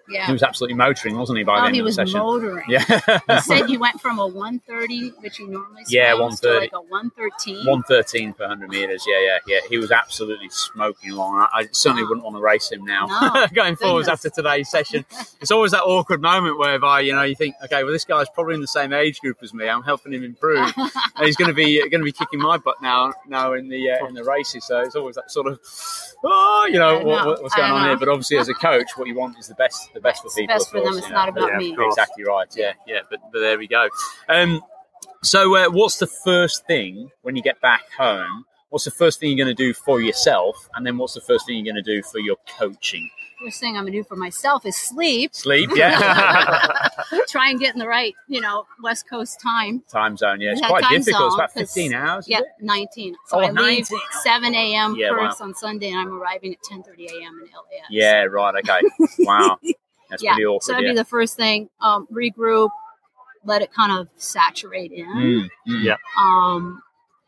Yeah. 0.08 0.28
He 0.28 0.32
was 0.34 0.44
absolutely 0.44 0.76
motoring, 0.76 1.18
wasn't 1.18 1.40
he? 1.40 1.44
By 1.44 1.56
the 1.58 1.62
oh, 1.64 1.66
end 1.66 1.76
he 1.76 1.80
of 1.80 1.84
the 1.84 1.88
was 1.88 1.96
session, 1.96 2.20
motoring. 2.20 2.66
yeah, 2.70 2.84
He 3.28 3.40
said 3.42 3.66
he 3.68 3.78
went 3.78 4.00
from 4.00 4.20
a 4.20 4.28
130, 4.28 5.10
which 5.22 5.38
he 5.38 5.46
normally 5.46 5.84
Yeah, 5.88 6.12
to 6.12 6.18
130. 6.22 6.60
like 6.60 6.74
a 6.74 6.82
113. 6.82 7.66
One 7.66 7.84
thirteen 7.84 8.34
per 8.34 8.48
hundred 8.48 8.70
meters. 8.70 9.04
Yeah, 9.08 9.20
yeah, 9.20 9.38
yeah. 9.48 9.60
He 9.70 9.78
was 9.78 9.92
absolutely 9.92 10.50
smoking 10.50 11.12
along. 11.12 11.48
I, 11.54 11.62
I 11.62 11.68
certainly 11.72 12.04
wouldn't 12.04 12.24
want 12.24 12.36
to 12.36 12.42
race 12.42 12.72
him 12.72 12.86
now. 12.86 13.06
No, 13.08 13.48
Going 13.54 13.76
forwards 13.76 14.08
after 14.08 14.30
today's 14.30 14.70
session, 14.70 15.06
it's 15.42 15.52
always 15.52 15.72
that 15.72 15.84
awkward 15.84 16.22
moment 16.22 16.58
whereby 16.60 17.00
you 17.02 17.14
know 17.14 17.24
you 17.24 17.36
think, 17.36 17.56
okay, 17.64 17.84
well 17.84 17.94
this 17.94 18.06
guy's 18.06 18.30
probably 18.30 18.56
in 18.56 18.62
the 18.62 18.68
same 18.68 18.94
age 18.94 19.20
group 19.20 19.38
as 19.42 19.54
me. 19.54 19.68
I'm 19.68 19.84
helping 19.84 20.14
him 20.14 20.24
improve, 20.24 20.72
and 20.78 21.26
he's 21.26 21.36
going 21.36 21.50
to 21.50 21.54
be 21.56 21.80
going 21.80 22.02
to 22.02 22.06
be 22.06 22.12
kicking 22.12 22.40
my 22.40 22.58
butt 22.58 22.82
now 22.82 23.14
now 23.28 23.54
in 23.54 23.70
the 23.70 23.92
uh, 23.92 24.06
in 24.08 24.14
the 24.14 24.24
races. 24.24 24.66
So 24.66 24.80
it's 24.82 24.96
always 24.96 25.16
that 25.16 25.32
sort 25.32 25.48
of, 25.48 25.60
oh, 26.26 26.68
you 26.72 26.80
know, 26.80 26.96
what, 26.96 27.04
know, 27.06 27.28
what- 27.30 27.44
what's 27.44 27.56
going 27.56 27.72
I 27.72 27.74
on 27.76 27.82
know. 27.84 27.88
here. 27.90 27.98
But 27.98 28.10
obviously, 28.10 28.38
as 28.38 28.50
a 28.50 28.54
coach, 28.70 28.88
what 28.98 29.08
you 29.08 29.16
want 29.16 29.38
is 29.40 29.48
the 29.48 29.56
best 29.56 29.94
the 29.94 30.02
best 30.02 30.22
for 30.22 30.28
It's 30.28 30.36
people. 30.36 30.56
best 30.56 30.68
of 30.68 30.72
for 30.84 30.90
them. 30.90 30.98
It's 30.98 31.08
you 31.08 31.14
not 31.14 31.30
about 31.30 31.50
Yeah, 31.52 31.58
me. 31.58 31.78
Exactly 31.80 32.24
right. 32.26 32.48
Yeah, 32.56 32.74
yeah. 32.88 33.00
But, 33.10 33.20
but 33.32 33.40
there 33.40 33.58
we 33.58 33.68
go. 33.68 33.88
Um, 34.30 34.62
so, 35.24 35.56
uh, 35.56 35.70
what's 35.70 35.98
the 35.98 36.08
first 36.08 36.66
thing 36.68 37.10
when 37.22 37.36
you 37.36 37.42
get 37.42 37.62
back 37.62 37.84
home? 37.98 38.46
What's 38.70 38.86
the 38.86 38.92
first 38.92 39.20
thing 39.20 39.30
you're 39.30 39.46
going 39.46 39.56
to 39.56 39.64
do 39.64 39.74
for 39.74 40.02
yourself, 40.02 40.56
and 40.76 40.86
then 40.86 40.98
what's 40.98 41.14
the 41.14 41.22
first 41.22 41.46
thing 41.46 41.56
you're 41.64 41.74
going 41.74 41.82
to 41.84 41.96
do 41.96 42.02
for 42.04 42.20
your 42.20 42.36
coaching? 42.58 43.10
First 43.46 43.60
thing 43.60 43.78
I'm 43.78 43.84
going 43.84 43.94
to 43.94 44.00
do 44.00 44.04
for 44.04 44.16
myself 44.16 44.66
is 44.66 44.76
sleep. 44.76 45.36
Sleep, 45.36 45.70
yeah. 45.76 46.88
Try 47.28 47.50
and 47.52 47.60
get 47.60 47.74
in 47.76 47.80
the 47.80 47.88
right, 47.88 48.16
you 48.28 48.42
know, 48.42 48.66
West 48.82 49.08
Coast 49.08 49.40
time. 49.40 49.84
time 49.88 50.18
zone, 50.18 50.42
yeah, 50.42 50.54
it's 50.54 50.62
Yeah, 50.62 50.68
quite 50.70 50.84
time 50.84 50.98
difficult. 50.98 51.26
It's 51.28 51.34
zone, 51.34 51.40
about 51.40 51.54
'cause- 51.54 51.74
15 51.74 51.94
hours. 51.94 52.26
is 52.26 52.30
Yeah, 52.30 52.40
19. 52.62 53.16
So 53.28 53.38
Oh, 53.38 53.42
I 53.42 53.52
leave 53.52 53.88
7 54.24 54.56
a.m. 54.56 54.96
Yeah, 54.98 55.10
first 55.12 55.40
wow. 55.40 55.46
on 55.48 55.54
Sunday, 55.54 55.92
and 55.92 56.00
I'm 56.00 56.12
arriving 56.20 56.54
at 56.54 56.64
10:30 56.64 57.06
a.m. 57.08 57.40
in 57.40 57.46
LAX. 57.54 57.88
Yeah, 57.92 58.24
right. 58.24 58.56
Okay. 58.56 58.82
Wow, 59.20 59.60
that's 60.10 60.24
yeah. 60.24 60.34
pretty 60.34 60.46
awkward. 60.48 60.64
so 60.64 60.72
that'd 60.72 60.86
yeah. 60.88 60.94
be 60.94 60.98
the 60.98 61.06
first 61.06 61.36
thing. 61.38 61.70
Um, 61.82 62.08
regroup, 62.12 62.70
let 63.44 63.62
it 63.62 63.72
kind 63.72 63.92
of 63.92 64.08
saturate 64.18 64.92
in. 64.92 65.06
Mm, 65.06 65.50
mm. 65.70 65.84
Yeah. 65.84 65.98
Um, 66.20 66.82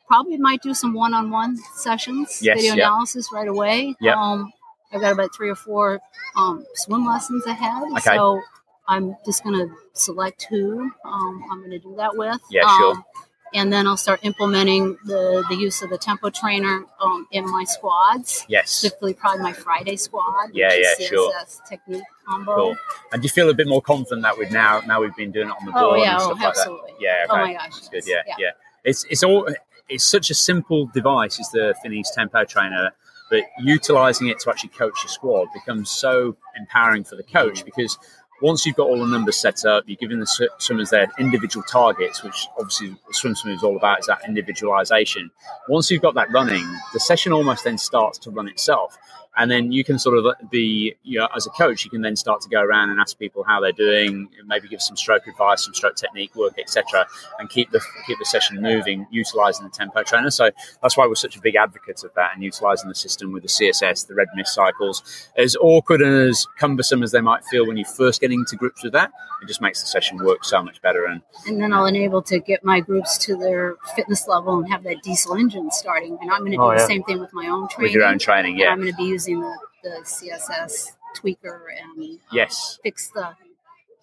probably 0.07 0.37
might 0.37 0.63
do 0.63 0.73
some 0.73 0.93
one-on-one 0.93 1.57
sessions, 1.75 2.39
Yes, 2.41 2.57
video 2.57 2.73
yeah. 2.75 2.87
analysis 2.87 3.29
right 3.31 3.47
away. 3.47 3.95
Yep. 4.01 4.15
Um, 4.17 4.51
I've 4.91 5.01
got 5.01 5.11
about 5.13 5.35
three 5.35 5.49
or 5.49 5.55
four 5.55 5.99
um, 6.35 6.65
swim 6.75 7.05
lessons 7.05 7.45
ahead, 7.45 7.83
Okay. 7.93 8.15
so 8.15 8.41
I'm 8.87 9.15
just 9.25 9.43
gonna 9.43 9.67
select 9.93 10.47
who 10.49 10.89
um, 11.03 11.43
I'm 11.51 11.61
gonna 11.61 11.79
do 11.79 11.93
that 11.97 12.15
with. 12.15 12.39
Yeah, 12.49 12.63
um, 12.63 12.77
sure. 12.79 13.05
And 13.53 13.71
then 13.71 13.87
I'll 13.87 13.95
start 13.97 14.19
implementing 14.23 14.97
the, 15.05 15.41
the 15.49 15.55
use 15.55 15.81
of 15.81 15.89
the 15.89 15.97
tempo 15.97 16.29
trainer 16.29 16.83
um, 16.99 17.25
in 17.31 17.49
my 17.49 17.63
squads. 17.63 18.45
Yes. 18.49 18.69
Specifically, 18.71 19.13
probably 19.13 19.41
my 19.41 19.53
Friday 19.53 19.95
squad. 19.95 20.49
Yeah, 20.51 20.73
yeah, 20.73 20.93
is 20.99 21.07
sure. 21.07 21.31
CSS 21.31 21.65
technique 21.67 22.03
combo. 22.27 22.55
Cool. 22.55 22.77
And 23.13 23.21
do 23.21 23.25
you 23.25 23.29
feel 23.29 23.49
a 23.49 23.53
bit 23.53 23.67
more 23.67 23.81
confident 23.81 24.23
that 24.23 24.37
we've 24.37 24.51
now 24.51 24.81
now 24.85 24.99
we've 25.01 25.15
been 25.15 25.31
doing 25.31 25.47
it 25.47 25.55
on 25.59 25.65
the 25.65 25.71
board 25.71 25.83
Oh 25.85 25.95
yeah, 25.95 26.11
and 26.15 26.21
oh, 26.21 26.25
stuff 26.25 26.39
like 26.41 26.53
that? 26.55 26.59
absolutely. 26.59 26.91
Yeah. 26.99 27.25
Oh 27.29 27.37
my 27.37 27.53
gosh, 27.53 27.63
That's 27.71 27.87
good. 27.89 28.03
yes. 28.05 28.07
Yeah, 28.07 28.21
Yeah. 28.27 28.35
yeah. 28.37 28.51
It's 28.83 29.05
it's 29.09 29.23
all 29.23 29.47
it's 29.89 30.03
such 30.03 30.29
a 30.29 30.33
simple 30.33 30.87
device. 30.87 31.39
Is 31.39 31.49
the 31.51 31.73
Finis 31.81 32.11
Tempo 32.13 32.43
Trainer, 32.43 32.91
but 33.29 33.43
utilizing 33.59 34.27
it 34.27 34.39
to 34.39 34.49
actually 34.49 34.69
coach 34.69 35.03
your 35.03 35.09
squad 35.09 35.47
becomes 35.53 35.89
so 35.89 36.35
empowering 36.57 37.03
for 37.03 37.15
the 37.15 37.23
coach 37.23 37.65
because 37.65 37.97
once 38.41 38.65
you've 38.65 38.75
got 38.75 38.87
all 38.87 38.99
the 38.99 39.07
numbers 39.07 39.37
set 39.37 39.65
up, 39.65 39.83
you're 39.87 39.97
giving 39.97 40.19
the 40.19 40.49
swimmers 40.59 40.89
their 40.91 41.07
individual 41.17 41.63
targets, 41.63 42.23
which 42.23 42.47
obviously 42.57 42.95
Swim 43.11 43.35
Smooth 43.35 43.55
is 43.55 43.63
all 43.63 43.75
about, 43.75 43.99
is 43.99 44.05
that 44.05 44.19
individualization. 44.27 45.31
Once 45.69 45.89
you've 45.89 46.01
got 46.03 46.13
that 46.15 46.31
running, 46.31 46.65
the 46.93 46.99
session 46.99 47.33
almost 47.33 47.63
then 47.63 47.77
starts 47.77 48.19
to 48.19 48.29
run 48.29 48.47
itself. 48.47 48.97
And 49.37 49.51
then 49.51 49.71
you 49.71 49.83
can 49.83 49.99
sort 49.99 50.17
of 50.17 50.25
uh, 50.25 50.33
be, 50.49 50.95
you 51.03 51.19
know, 51.19 51.27
as 51.35 51.45
a 51.45 51.49
coach, 51.51 51.85
you 51.85 51.91
can 51.91 52.01
then 52.01 52.15
start 52.15 52.41
to 52.41 52.49
go 52.49 52.59
around 52.61 52.89
and 52.89 52.99
ask 52.99 53.17
people 53.19 53.43
how 53.43 53.59
they're 53.61 53.71
doing, 53.71 54.29
maybe 54.45 54.67
give 54.67 54.81
some 54.81 54.97
stroke 54.97 55.27
advice, 55.27 55.63
some 55.65 55.73
stroke 55.73 55.95
technique 55.95 56.35
work, 56.35 56.55
etc., 56.57 57.05
and 57.39 57.49
keep 57.49 57.69
the 57.71 57.79
keep 58.07 58.17
the 58.19 58.25
session 58.25 58.61
moving, 58.61 59.05
utilizing 59.11 59.63
the 59.65 59.69
tempo 59.71 60.03
trainer. 60.03 60.31
So 60.31 60.49
that's 60.81 60.97
why 60.97 61.05
we're 61.07 61.15
such 61.15 61.35
a 61.35 61.41
big 61.41 61.55
advocate 61.55 62.03
of 62.03 62.13
that 62.15 62.31
and 62.33 62.43
utilizing 62.43 62.89
the 62.89 62.95
system 62.95 63.31
with 63.31 63.43
the 63.43 63.49
CSS, 63.49 64.07
the 64.07 64.15
red 64.15 64.27
mist 64.35 64.53
cycles. 64.55 65.03
As 65.37 65.55
awkward 65.57 66.01
and 66.01 66.29
as 66.29 66.47
cumbersome 66.57 67.03
as 67.03 67.11
they 67.11 67.21
might 67.21 67.43
feel 67.45 67.67
when 67.67 67.77
you 67.77 67.85
first 67.85 68.21
get 68.21 68.31
into 68.31 68.55
grips 68.55 68.83
with 68.83 68.93
that, 68.93 69.11
it 69.43 69.47
just 69.47 69.61
makes 69.61 69.81
the 69.81 69.87
session 69.87 70.17
work 70.17 70.43
so 70.45 70.63
much 70.63 70.81
better. 70.81 71.05
And 71.05 71.21
and 71.45 71.61
then 71.61 71.73
I'll 71.73 71.85
enable 71.85 72.21
to 72.23 72.39
get 72.39 72.63
my 72.63 72.79
groups 72.79 73.17
to 73.19 73.35
their 73.35 73.75
fitness 73.95 74.27
level 74.27 74.57
and 74.57 74.67
have 74.71 74.83
that 74.83 75.03
diesel 75.03 75.35
engine 75.35 75.69
starting. 75.71 76.17
And 76.21 76.31
I'm 76.31 76.39
going 76.39 76.53
to 76.53 76.57
do 76.57 76.63
Oh, 76.63 76.71
the 76.71 76.87
same 76.87 77.03
thing 77.03 77.19
with 77.19 77.31
my 77.33 77.47
own 77.47 77.67
training. 77.67 77.83
with 77.83 77.91
your 77.93 78.05
own 78.05 78.17
training, 78.17 78.57
yeah, 78.57 78.69
I'm 78.71 78.79
going 78.79 78.91
to 78.91 78.97
be 78.97 79.03
using 79.03 79.26
the, 79.35 79.57
the 79.83 79.89
CSS 80.03 80.91
tweaker 81.15 81.59
and 81.81 82.03
uh, 82.03 82.17
yes, 82.31 82.79
fix 82.83 83.09
the 83.13 83.33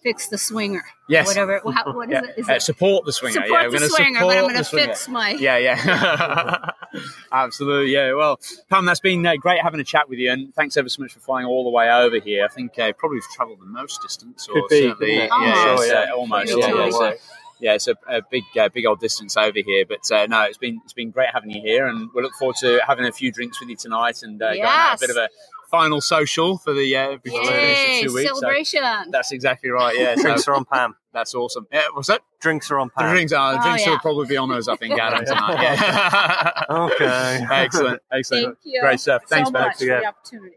fix 0.03 0.27
the 0.27 0.37
swinger. 0.37 0.83
Yes. 1.09 1.25
Whatever. 1.27 1.61
How, 1.73 1.91
what 1.93 2.09
is 2.09 2.13
Yeah. 2.13 2.21
it? 2.29 2.33
Is 2.39 2.49
Uh, 2.49 2.53
it 2.53 2.61
support 2.61 3.05
the 3.05 3.11
swinger. 3.13 3.33
support 3.33 3.49
yeah, 3.49 3.63
we're 3.63 3.71
the 3.71 3.77
gonna 3.79 3.89
swinger, 3.89 4.19
support 4.19 4.33
but 4.35 4.37
I'm 4.37 4.43
going 4.43 4.55
to 4.57 4.63
swinger. 4.63 4.87
fix 4.87 5.07
my. 5.07 5.29
Yeah, 5.31 5.57
yeah. 5.57 6.69
Absolutely, 7.31 7.91
yeah. 7.91 8.13
Well, 8.13 8.39
Pam, 8.69 8.85
that's 8.85 8.99
been 8.99 9.25
uh, 9.25 9.35
great 9.35 9.61
having 9.61 9.79
a 9.79 9.83
chat 9.83 10.07
with 10.07 10.19
you, 10.19 10.31
and 10.31 10.53
thanks 10.53 10.77
ever 10.77 10.89
so 10.89 11.01
much 11.01 11.13
for 11.13 11.19
flying 11.21 11.45
all 11.47 11.63
the 11.63 11.69
way 11.71 11.89
over 11.91 12.19
here. 12.19 12.45
I 12.45 12.47
think 12.49 12.77
uh, 12.77 12.93
probably 12.93 13.17
have 13.19 13.29
travelled 13.35 13.59
the 13.61 13.65
most 13.65 14.01
distance, 14.01 14.47
or 14.47 14.53
Could 14.61 14.69
be, 14.69 14.81
certainly, 14.81 14.95
couldn't 14.95 15.27
yeah, 15.27 15.29
Almost. 15.31 15.83
it's, 15.83 15.89
Sure, 15.91 15.97
uh, 15.97 16.05
yeah. 16.05 16.11
almost, 16.13 16.47
Maybe 16.49 16.61
yeah, 16.61 16.67
yeah. 16.67 17.13
Weeks. 17.59 17.83
So, 17.85 17.91
yeah, 17.91 17.95
it's 17.95 18.09
a, 18.09 18.17
a 18.17 18.21
big, 18.29 18.43
uh, 18.59 18.69
big 18.69 18.85
old 18.85 18.99
distance 18.99 19.37
over 19.37 19.59
here, 19.65 19.85
but 19.87 20.09
uh, 20.11 20.25
no, 20.27 20.41
it's 20.43 20.57
been 20.57 20.79
it's 20.83 20.93
been 20.93 21.11
great 21.11 21.29
having 21.33 21.49
you 21.51 21.61
here, 21.61 21.87
and 21.87 22.09
we 22.13 22.21
look 22.21 22.33
forward 22.33 22.55
to 22.57 22.79
having 22.87 23.05
a 23.05 23.11
few 23.11 23.31
drinks 23.31 23.59
with 23.59 23.69
you 23.69 23.75
tonight 23.75 24.21
and 24.23 24.41
uh, 24.41 24.49
going 24.51 24.61
out 24.63 24.95
a 24.95 24.99
bit 24.99 25.09
of 25.09 25.17
a 25.17 25.29
final 25.71 25.99
social 25.99 26.57
for 26.59 26.73
the 26.73 26.95
uh, 26.95 27.17
before 27.23 27.41
Yay! 27.43 28.01
the 28.01 28.07
two 28.07 28.13
weeks. 28.13 28.29
So 28.29 28.39
Celebration. 28.39 28.81
that's 29.11 29.31
exactly 29.31 29.69
right. 29.71 29.97
Yeah, 29.97 30.15
Drinks 30.15 30.45
so 30.45 30.51
are 30.51 30.55
on 30.55 30.65
Pam. 30.65 30.95
that's 31.11 31.33
awesome. 31.33 31.65
Yeah, 31.71 31.81
what's 31.93 32.07
that? 32.07 32.21
Drinks 32.39 32.69
are 32.69 32.79
on 32.79 32.89
Pam. 32.91 33.03
The 33.03 33.07
Pam. 33.07 33.15
drinks 33.15 33.33
are 33.33 33.53
the 33.53 33.59
Oh, 33.59 33.63
drinks 33.63 33.85
yeah. 33.85 33.91
will 33.91 33.99
probably 33.99 34.27
be 34.27 34.37
on 34.37 34.51
us, 34.51 34.67
I 34.67 34.75
think, 34.75 34.99
Adam 34.99 35.25
tonight. 35.25 35.61
Yeah. 35.63 36.63
Okay. 36.69 37.45
excellent, 37.51 38.01
excellent, 38.11 38.45
Thank 38.45 38.57
you. 38.63 38.81
great 38.81 38.99
stuff. 38.99 39.23
Thanks, 39.27 39.49
so 39.49 39.53
Ben. 39.53 39.61
much 39.63 39.77
for 39.77 39.85
the 39.85 40.05
opportunity. 40.05 40.55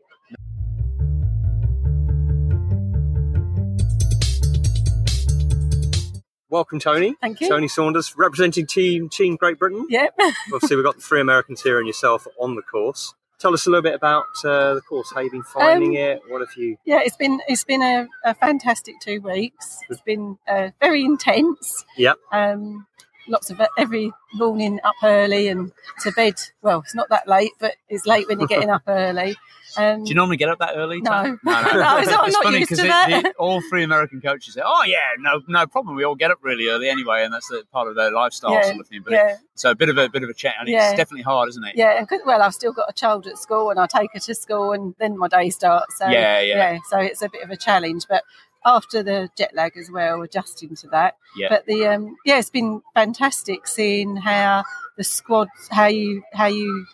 Welcome, 6.51 6.81
Tony. 6.81 7.15
Thank 7.21 7.41
you. 7.41 7.49
Tony 7.49 7.69
Saunders, 7.69 8.15
representing 8.17 8.67
Team 8.67 9.09
Team 9.09 9.37
Great 9.37 9.59
Britain. 9.59 9.87
Yep. 9.91 10.15
Obviously, 10.55 10.77
we've 10.77 10.85
got 10.85 10.97
the 10.97 11.03
three 11.03 11.21
Americans 11.21 11.63
here 11.63 11.79
and 11.79 11.87
yourself 11.87 12.27
on 12.41 12.55
the 12.55 12.63
course. 12.63 13.15
Tell 13.39 13.53
us 13.55 13.67
a 13.67 13.71
little 13.71 13.83
bit 13.83 13.95
about 13.95 14.25
uh, 14.45 14.75
the 14.75 14.81
course. 14.81 15.13
How 15.15 15.21
you've 15.21 15.33
been 15.33 15.43
finding 15.45 15.91
Um, 15.91 15.97
it? 15.97 16.21
What 16.29 16.41
have 16.41 16.57
you? 16.57 16.77
Yeah, 16.85 17.01
it's 17.05 17.17
been 17.17 17.41
it's 17.49 17.65
been 17.65 17.83
a, 17.83 18.09
a 18.25 18.35
fantastic 18.35 18.95
two 19.01 19.21
weeks. 19.21 19.79
It's 19.91 20.01
been 20.01 20.39
uh, 20.49 20.71
very 20.81 21.05
intense. 21.05 21.85
Yep. 21.97 22.17
Um, 22.33 22.87
lots 23.29 23.51
of 23.51 23.61
every 23.77 24.13
morning 24.35 24.81
up 24.85 24.95
early 25.03 25.49
and 25.49 25.73
to 26.03 26.13
bed. 26.13 26.35
Well, 26.63 26.81
it's 26.81 26.95
not 26.95 27.09
that 27.11 27.29
late, 27.29 27.53
but 27.61 27.75
it's 27.89 28.07
late 28.07 28.29
when 28.29 28.39
you're 28.39 28.49
getting 28.49 28.71
up 28.71 28.83
early. 28.89 29.37
Um, 29.77 30.03
Do 30.05 30.09
you 30.09 30.15
normally 30.15 30.39
get 30.39 30.49
up 30.49 30.59
that 30.61 30.77
early? 30.77 31.03
No. 31.03 31.23
No, 31.23 31.63
no. 31.63 31.63
No, 31.75 31.99
it's 31.99 32.11
not- 32.11 32.25
I'm 32.25 32.31
not 32.33 32.43
funny 32.45 32.59
used 32.61 32.71
'cause 32.71 32.79
to 32.79 32.87
it- 32.87 32.89
that. 32.89 33.23
the- 33.23 33.33
all 33.39 33.61
three 33.69 33.83
American 33.83 34.21
coaches 34.23 34.55
say, 34.55 34.63
"Oh 34.65 34.83
yeah, 34.85 34.99
no, 35.19 35.43
no 35.47 35.67
problem. 35.67 35.95
We 35.95 36.05
all 36.05 36.15
get 36.15 36.31
up 36.31 36.39
really 36.41 36.69
early 36.69 36.89
anyway, 36.89 37.23
and 37.23 37.33
that's 37.35 37.51
part 37.71 37.87
of 37.87 37.95
their 37.95 38.11
lifestyle 38.11 38.53
Yeah, 38.53 38.63
sort 38.63 38.81
of 38.81 38.89
thing." 38.89 39.03
But 39.05 39.13
it, 39.13 39.17
yeah, 39.17 39.37
so 39.55 39.71
a 39.71 39.75
bit 39.75 39.91
of 39.91 39.99
a 39.99 40.09
bit 40.09 40.23
of 40.25 40.31
a 40.31 40.35
chat, 40.35 40.55
and 40.59 40.69
Yeah. 40.69 40.89
it's 40.89 40.97
definitely 40.97 41.23
hard, 41.23 41.51
isn't 41.51 41.63
it? 41.65 41.77
yeah. 41.77 41.99
And 41.99 42.09
well, 42.25 42.41
I've 42.41 42.55
still 42.55 42.73
got 42.73 42.87
a 42.89 42.95
child 42.95 43.27
at 43.27 43.37
school, 43.37 43.69
and 43.71 43.79
I 43.79 43.87
take 43.87 44.11
her 44.15 44.21
to 44.21 44.35
school, 44.35 44.73
and 44.73 44.95
then 44.99 45.19
my 45.19 45.29
day 45.29 45.51
starts. 45.51 45.99
So 45.99 46.09
Yeah, 46.09 46.41
yeah. 46.41 46.79
So 46.89 46.99
it's 46.99 47.21
a 47.21 47.29
bit 47.29 47.43
of 47.45 47.51
a 47.51 47.57
challenge, 47.57 48.07
but 48.09 48.25
after 48.65 49.03
the 49.03 49.31
jet 49.37 49.55
lag 49.55 49.77
as 49.77 49.91
well, 49.91 50.23
adjusting 50.23 50.75
to 50.77 50.89
that. 50.89 51.17
Yeah. 51.37 51.49
But 51.51 51.67
the 51.67 51.87
um, 51.87 52.17
yeah, 52.25 52.39
it's 52.39 52.51
been 52.51 52.83
fantastic 52.95 53.67
seeing 53.69 54.17
how 54.17 54.65
the 54.97 55.05
squads, 55.05 55.69
how 55.71 55.87
you 55.87 56.23
how 56.33 56.47
you 56.47 56.87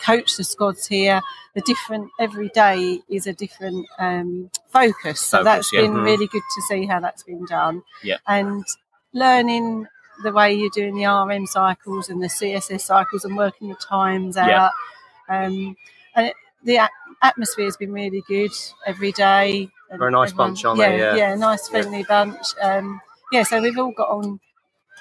coach 0.00 0.36
the 0.36 0.44
squads 0.44 0.86
here. 0.86 1.20
The 1.54 1.62
different 1.62 2.10
every 2.20 2.48
day 2.50 3.00
is 3.08 3.26
a 3.26 3.32
different 3.32 3.86
um, 3.98 4.50
focus, 4.68 5.20
so 5.20 5.38
Focus, 5.38 5.44
that's 5.44 5.72
yeah. 5.72 5.80
been 5.82 5.94
Mhm. 5.94 6.04
really 6.04 6.26
good 6.26 6.42
to 6.54 6.62
see 6.68 6.84
how 6.86 7.00
that's 7.00 7.22
been 7.22 7.46
done. 7.46 7.82
Yeah. 8.02 8.18
and 8.26 8.64
learning 9.14 9.86
the 10.22 10.32
way 10.32 10.52
you're 10.52 10.68
doing 10.70 10.94
the 10.96 11.06
RM 11.06 11.46
cycles 11.46 12.08
and 12.10 12.22
the 12.22 12.26
CSS 12.28 12.82
cycles 12.82 13.24
and 13.24 13.36
working 13.36 13.68
the 13.70 13.74
times 13.76 14.36
out. 14.36 14.48
Yeah. 14.48 14.70
Um, 15.28 15.76
and 16.14 16.26
it, 16.28 16.34
the 16.64 16.90
atmosphere 17.22 17.64
has 17.64 17.76
been 17.78 17.92
really 17.92 18.22
good 18.28 18.50
every 18.86 19.12
day. 19.12 19.70
And 19.90 19.98
Very 19.98 20.12
nice 20.12 20.30
everyone- 20.30 20.50
bunch, 20.50 20.64
aren't 20.64 20.80
yeah, 20.80 20.88
they? 20.90 20.98
Yeah. 20.98 21.14
Yeah, 21.16 21.34
nice 21.34 21.68
friendly 21.68 22.04
bunch. 22.04 22.46
Um, 22.62 23.00
yeah, 23.32 23.42
so 23.42 23.60
we've 23.60 23.78
all 23.78 23.92
got 23.92 24.08
on 24.08 24.40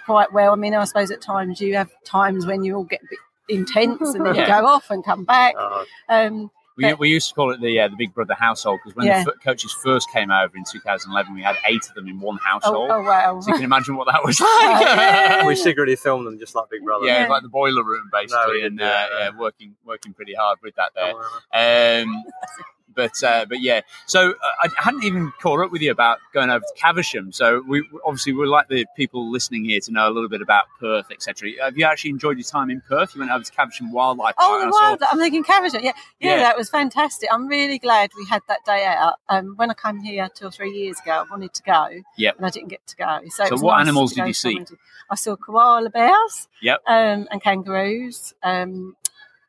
quite 0.06 0.32
well. 0.34 0.52
I 0.54 0.56
mean, 0.56 0.74
I 0.76 0.84
suppose 0.86 1.12
at 1.12 1.22
times 1.22 1.60
you 1.62 1.76
have 1.76 1.90
times 2.04 2.46
when 2.46 2.64
you 2.64 2.76
all 2.76 2.84
get 2.84 3.02
a 3.02 3.08
bit 3.10 3.20
intense 3.58 4.14
and 4.14 4.26
then 4.26 4.36
you 4.36 4.46
go 4.48 4.66
off 4.66 4.90
and 4.90 5.04
come 5.04 5.24
back. 5.26 5.56
Uh, 5.58 5.84
Um, 6.10 6.52
We, 6.78 6.94
we 6.96 7.10
used 7.10 7.30
to 7.30 7.36
call 7.36 7.52
it 7.52 7.62
the 7.62 7.80
uh, 7.80 7.88
the 7.88 7.96
Big 7.96 8.14
Brother 8.14 8.34
household 8.34 8.80
because 8.84 8.98
when 8.98 9.08
Yeah. 9.08 9.24
the 9.24 9.32
f- 9.32 9.44
coaches 9.44 9.72
first 9.72 10.12
came 10.12 10.30
over 10.30 10.58
in 10.58 10.66
2011, 10.70 11.34
we 11.34 11.42
had 11.42 11.56
eight 11.66 11.88
of 11.88 11.94
them 11.96 12.08
in 12.10 12.20
one 12.20 12.38
household. 12.44 12.90
oh, 12.92 13.02
wow. 13.02 13.40
So 13.40 13.48
you 13.50 13.56
can 13.56 13.64
imagine 13.64 13.96
what 13.96 14.08
that 14.12 14.26
was 14.26 14.40
Oh, 14.42 14.62
like. 14.74 14.82
yeah. 14.86 15.46
we 15.48 15.56
secretly 15.56 15.96
filmed 15.96 16.28
them 16.28 16.38
just 16.38 16.54
like 16.54 16.70
Big 16.70 16.84
Brother. 16.84 17.06
Yeah, 17.06 17.22
Yeah. 17.24 17.28
like 17.30 17.44
the 17.44 17.50
boiler 17.50 17.82
room 17.84 18.10
basically, 18.12 18.60
we 18.60 18.66
and 18.66 18.82
uh, 18.82 19.08
yeah, 19.20 19.30
working 19.38 19.76
working 19.86 20.14
pretty 20.14 20.34
hard 20.34 20.60
with 20.62 20.76
that 20.76 20.92
there. 20.96 21.14
Oh, 21.16 22.04
Um, 22.04 22.24
but 22.96 23.22
uh, 23.24 23.46
but 23.48 23.62
yeah, 23.62 23.82
so 24.06 24.32
uh, 24.32 24.34
I 24.64 24.70
hadn't 24.78 25.04
even 25.04 25.32
caught 25.42 25.60
up 25.64 25.72
with 25.72 25.82
you 25.82 25.92
about 25.92 26.20
going 26.34 26.50
over 26.50 26.62
to 26.62 26.74
Caversham. 26.82 27.32
So 27.32 27.62
we 27.68 27.88
obviously 28.06 28.34
we'd 28.34 28.48
like 28.48 28.68
the 28.70 28.86
people 28.96 29.30
listening 29.32 29.66
here 29.66 29.80
to 29.82 29.92
know 29.92 30.08
a 30.08 30.12
little 30.12 30.30
bit 30.30 30.42
about 30.42 30.66
Perth, 30.80 31.08
etc. 31.12 31.50
Have 31.64 31.78
you 31.78 31.86
actually 31.86 32.12
enjoyed 32.12 32.38
your 32.38 32.46
time 32.46 32.70
in 32.70 32.82
Perth? 32.82 33.14
You 33.16 33.20
went 33.20 33.32
over 33.32 33.44
to 33.44 33.52
Caversham 33.52 33.92
Wildlife 33.92 34.36
Oh, 34.38 34.42
Park. 34.48 34.60
the 34.60 34.64
and 34.66 34.70
I 34.70 34.72
saw- 34.72 34.82
wild! 34.90 35.04
I'm 35.12 35.20
thinking 35.20 35.44
Caversham. 35.44 35.82
Yeah, 35.84 35.92
yeah, 36.20 36.30
Yeah. 36.38 36.44
that 36.44 36.58
was 36.58 36.70
fantastic. 36.70 37.30
I'm 37.32 37.48
really 37.48 37.80
glad 37.80 38.12
we 38.18 38.26
had 38.26 38.42
that 38.48 38.64
day 38.66 38.86
out. 38.86 39.16
Um, 39.30 39.54
when 39.58 39.70
I 39.70 39.74
came 39.74 40.00
here 40.00 40.30
two 40.34 40.46
or 40.48 40.52
three 40.52 40.72
years 40.72 41.00
ago, 41.00 41.12
I 41.12 41.30
wanted 41.30 41.54
to 41.54 41.64
go, 41.64 41.90
Yep. 42.18 42.38
and 42.38 42.46
I 42.46 42.50
didn't 42.50 42.70
get 42.70 42.86
to 42.88 42.96
go. 42.96 43.20
So, 43.30 43.46
So 43.46 43.56
what 43.58 43.74
nice 43.78 43.82
animals 43.88 44.14
did 44.14 44.28
you 44.28 44.34
see? 44.34 44.66
I 45.10 45.16
saw 45.16 45.36
koala 45.36 45.90
bears. 45.90 46.48
Yep. 46.62 46.82
Um, 46.88 47.28
and 47.32 47.42
kangaroos. 47.42 48.34
Um, 48.42 48.96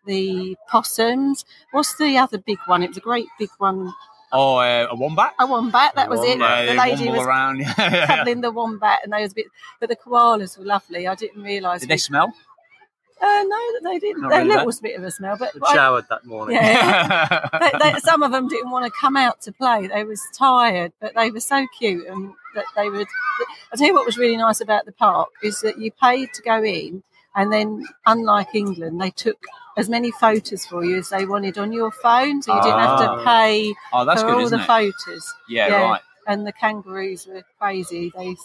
the 0.06 0.56
possums. 0.68 1.44
What's 1.72 1.96
the 1.96 2.16
other 2.18 2.38
big 2.38 2.58
one? 2.66 2.82
It 2.82 2.88
was 2.88 2.96
a 2.96 3.00
great 3.00 3.26
big 3.38 3.50
one. 3.58 3.92
Oh, 4.32 4.56
uh, 4.56 4.88
a 4.90 4.94
wombat. 4.96 5.34
A 5.38 5.46
wombat. 5.46 5.94
That 5.94 6.10
was 6.10 6.20
it. 6.24 6.38
Yeah, 6.38 6.66
the 6.66 6.74
lady 6.74 7.06
womble 7.06 7.16
was 7.18 7.26
around. 7.26 7.64
cuddling 8.06 8.40
the 8.40 8.50
wombat, 8.50 9.00
and 9.04 9.12
they 9.12 9.22
was 9.22 9.32
a 9.32 9.34
bit. 9.36 9.46
But 9.80 9.88
the 9.88 9.96
koalas 9.96 10.58
were 10.58 10.64
lovely. 10.64 11.06
I 11.06 11.14
didn't 11.14 11.42
realise. 11.42 11.80
Did 11.80 11.90
they 11.90 11.96
smell? 11.96 12.32
Uh, 13.18 13.44
no, 13.46 13.80
they 13.82 13.98
didn't. 13.98 14.22
Not 14.22 14.30
They 14.30 14.38
really, 14.38 14.48
little 14.50 14.66
that- 14.70 14.82
bit 14.82 14.96
of 14.98 15.04
a 15.04 15.10
smell, 15.10 15.36
but 15.38 15.52
I 15.64 15.74
showered 15.74 16.04
that 16.10 16.26
morning. 16.26 16.56
Yeah. 16.56 17.48
they, 17.60 17.92
they, 17.92 17.98
some 18.00 18.22
of 18.22 18.30
them 18.30 18.46
didn't 18.46 18.70
want 18.70 18.84
to 18.84 18.90
come 19.00 19.16
out 19.16 19.40
to 19.42 19.52
play. 19.52 19.86
They 19.86 20.04
was 20.04 20.20
tired, 20.36 20.92
but 21.00 21.14
they 21.14 21.30
were 21.30 21.40
so 21.40 21.66
cute, 21.78 22.06
and 22.08 22.34
that 22.54 22.64
they 22.76 22.90
would. 22.90 23.06
I 23.72 23.76
tell 23.76 23.86
you 23.86 23.94
what 23.94 24.04
was 24.04 24.18
really 24.18 24.36
nice 24.36 24.60
about 24.60 24.84
the 24.84 24.92
park 24.92 25.28
is 25.42 25.60
that 25.62 25.78
you 25.78 25.92
paid 25.92 26.34
to 26.34 26.42
go 26.42 26.62
in, 26.62 27.02
and 27.34 27.50
then 27.50 27.86
unlike 28.04 28.54
England, 28.54 29.00
they 29.00 29.10
took 29.10 29.38
as 29.76 29.88
many 29.88 30.10
photos 30.10 30.64
for 30.66 30.84
you 30.84 30.98
as 30.98 31.10
they 31.10 31.26
wanted 31.26 31.58
on 31.58 31.72
your 31.72 31.90
phone, 31.92 32.42
so 32.42 32.54
you 32.54 32.62
didn't 32.62 32.78
have 32.78 32.98
to 33.00 33.10
Ah. 33.10 33.24
pay 33.24 33.74
oh, 33.92 34.04
that's 34.04 34.22
for 34.22 34.28
good, 34.28 34.42
all 34.42 34.48
the 34.48 34.60
it? 34.60 34.66
photos. 34.66 35.34
Yeah, 35.48 35.68
Yeah. 35.68 35.82
right. 35.90 36.00
And 36.28 36.46
the 36.46 36.52
kangaroos 36.52 37.26
were 37.26 37.44
crazy. 37.60 38.12
They 38.16 38.36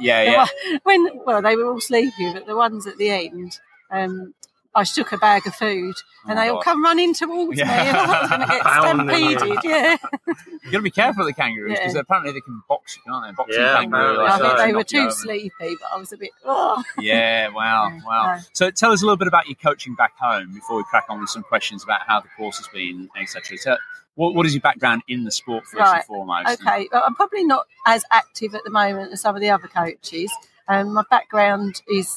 Yeah, 0.00 0.22
yeah. 0.34 0.46
when 0.82 1.08
well 1.24 1.40
they 1.40 1.56
were 1.56 1.66
all 1.66 1.80
sleepy, 1.80 2.32
but 2.32 2.46
the 2.46 2.56
ones 2.56 2.86
at 2.86 2.98
the 2.98 3.10
end. 3.10 3.58
Um, 3.90 4.34
I 4.74 4.84
shook 4.84 5.12
a 5.12 5.18
bag 5.18 5.46
of 5.46 5.54
food 5.54 5.94
and 6.26 6.38
Oh, 6.38 6.42
they 6.42 6.48
all 6.48 6.54
God. 6.56 6.64
come 6.64 6.82
running 6.82 7.12
towards 7.14 7.58
Yeah. 7.58 7.66
me 7.66 7.88
and 7.88 7.96
I 7.96 8.20
was 8.20 8.28
going 8.30 8.40
to 8.40 8.46
get 8.46 8.62
stampeded. 9.42 9.64
Yeah, 9.64 9.96
you've 10.62 10.72
got 10.72 10.78
to 10.78 10.82
be 10.82 10.90
careful 10.90 11.22
of 11.22 11.26
the 11.26 11.34
kangaroos 11.34 11.78
because 11.78 11.94
Yeah. 11.94 12.00
apparently 12.00 12.32
they 12.32 12.40
can 12.40 12.62
box 12.68 12.96
you, 12.96 13.02
can't 13.12 13.26
they? 13.26 13.32
Boxing 13.32 13.60
Yeah, 13.62 13.74
kangaroo. 13.80 14.20
apparently 14.20 14.26
I 14.26 14.38
think 14.38 14.58
so. 14.58 14.66
they 14.66 14.72
were 14.72 14.84
too 14.84 14.98
over. 15.00 15.10
sleepy, 15.10 15.76
but 15.80 15.88
I 15.94 15.96
was 15.98 16.12
a 16.12 16.16
bit. 16.16 16.30
Oh. 16.44 16.82
Yeah, 16.98 17.48
wow, 17.48 17.88
Yeah, 17.92 18.00
wow. 18.06 18.36
no. 18.36 18.42
So 18.54 18.70
tell 18.70 18.92
us 18.92 19.02
a 19.02 19.04
little 19.04 19.16
bit 19.18 19.28
about 19.28 19.46
your 19.46 19.56
coaching 19.56 19.94
back 19.94 20.16
home 20.18 20.54
before 20.54 20.78
we 20.78 20.84
crack 20.84 21.04
on 21.10 21.20
with 21.20 21.28
some 21.28 21.42
questions 21.42 21.82
about 21.84 22.00
how 22.06 22.20
the 22.20 22.28
course 22.36 22.56
has 22.58 22.68
been, 22.68 23.10
etc. 23.20 23.58
So 23.58 23.76
what, 24.14 24.34
what 24.34 24.46
is 24.46 24.54
your 24.54 24.62
background 24.62 25.02
in 25.08 25.24
the 25.24 25.30
sport 25.32 25.64
first 25.64 25.74
and 25.76 25.82
Right. 25.92 26.04
foremost? 26.06 26.62
Okay, 26.62 26.88
well, 26.92 27.02
I'm 27.06 27.14
probably 27.14 27.44
not 27.44 27.66
as 27.86 28.04
active 28.10 28.54
at 28.54 28.64
the 28.64 28.70
moment 28.70 29.12
as 29.12 29.20
some 29.20 29.34
of 29.34 29.40
the 29.42 29.50
other 29.50 29.68
coaches. 29.68 30.32
Um, 30.68 30.94
my 30.94 31.04
background 31.10 31.82
is 31.88 32.14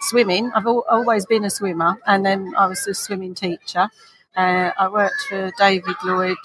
swimming. 0.00 0.50
I've 0.54 0.66
al- 0.66 0.84
always 0.88 1.26
been 1.26 1.44
a 1.44 1.50
swimmer, 1.50 1.98
and 2.06 2.24
then 2.24 2.54
I 2.56 2.66
was 2.66 2.86
a 2.86 2.94
swimming 2.94 3.34
teacher. 3.34 3.88
Uh, 4.36 4.70
I 4.78 4.88
worked 4.88 5.20
for 5.28 5.50
David 5.58 5.96
Lloyd 6.04 6.36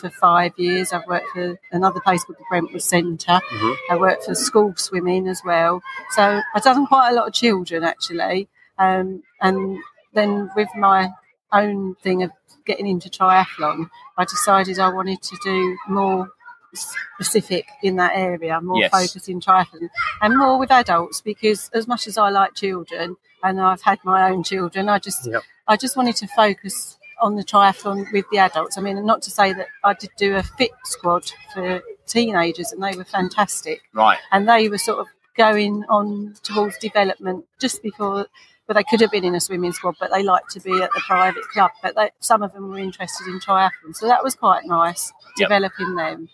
for 0.00 0.08
five 0.10 0.52
years. 0.56 0.92
I've 0.92 1.06
worked 1.06 1.28
for 1.34 1.58
another 1.72 2.00
place 2.00 2.24
called 2.24 2.38
the 2.38 2.44
Brentwood 2.48 2.82
Centre. 2.82 3.40
Mhm. 3.50 3.76
I 3.90 3.96
worked 3.96 4.24
for 4.24 4.34
school 4.34 4.74
swimming 4.76 5.28
as 5.28 5.42
well. 5.44 5.82
So 6.10 6.40
I've 6.54 6.62
done 6.62 6.86
quite 6.86 7.10
a 7.10 7.14
lot 7.14 7.28
of 7.28 7.34
children 7.34 7.84
actually. 7.84 8.48
Um, 8.78 9.22
and 9.40 9.78
then 10.14 10.50
with 10.56 10.68
my 10.76 11.10
own 11.52 11.94
thing 11.96 12.22
of 12.22 12.30
getting 12.64 12.86
into 12.86 13.10
triathlon, 13.10 13.90
I 14.16 14.24
decided 14.24 14.78
I 14.78 14.88
wanted 14.88 15.20
to 15.22 15.36
do 15.42 15.76
more 15.88 16.28
specific 16.74 17.66
in 17.82 17.96
that 17.96 18.12
area, 18.14 18.60
more 18.60 18.80
Yes. 18.80 18.90
focus 18.90 19.28
in 19.28 19.40
triathlon 19.40 19.90
and 20.20 20.36
more 20.38 20.58
with 20.58 20.70
adults 20.70 21.20
because 21.20 21.70
as 21.74 21.86
much 21.86 22.06
as 22.06 22.16
I 22.18 22.30
like 22.30 22.54
children 22.54 23.16
and 23.42 23.60
I've 23.60 23.82
had 23.82 23.98
my 24.04 24.30
own 24.30 24.42
children, 24.42 24.88
I 24.88 24.98
just 24.98 25.26
Yep. 25.26 25.42
I 25.68 25.76
just 25.76 25.96
wanted 25.96 26.16
to 26.16 26.26
focus 26.28 26.98
on 27.20 27.36
the 27.36 27.44
triathlon 27.44 28.10
with 28.12 28.24
the 28.32 28.38
adults. 28.38 28.76
I 28.76 28.80
mean, 28.80 29.04
not 29.06 29.22
to 29.22 29.30
say 29.30 29.52
that 29.52 29.68
I 29.84 29.94
did 29.94 30.10
do 30.16 30.34
a 30.36 30.42
fit 30.42 30.72
squad 30.84 31.30
for 31.54 31.80
teenagers 32.06 32.72
and 32.72 32.82
they 32.82 32.96
were 32.96 33.04
fantastic 33.04 33.82
Right. 33.92 34.18
and 34.32 34.48
they 34.48 34.68
were 34.68 34.78
sort 34.78 34.98
of 34.98 35.06
going 35.36 35.84
on 35.88 36.34
towards 36.42 36.76
development 36.78 37.46
just 37.60 37.82
before 37.82 38.26
but 38.66 38.74
they 38.74 38.84
could 38.84 39.00
have 39.00 39.10
been 39.10 39.24
in 39.24 39.34
a 39.34 39.40
swimming 39.40 39.72
squad 39.72 39.94
but 39.98 40.10
they 40.10 40.22
liked 40.22 40.50
to 40.50 40.60
be 40.60 40.82
at 40.82 40.90
the 40.92 41.00
private 41.06 41.42
club 41.52 41.70
but 41.82 41.94
they, 41.94 42.10
some 42.20 42.42
of 42.42 42.52
them 42.52 42.68
were 42.68 42.78
interested 42.78 43.26
in 43.28 43.40
triathlon 43.40 43.94
so 43.94 44.06
that 44.06 44.22
was 44.22 44.34
quite 44.34 44.64
nice 44.66 45.10
Yep. 45.38 45.48
developing 45.48 45.94
them 45.94 46.28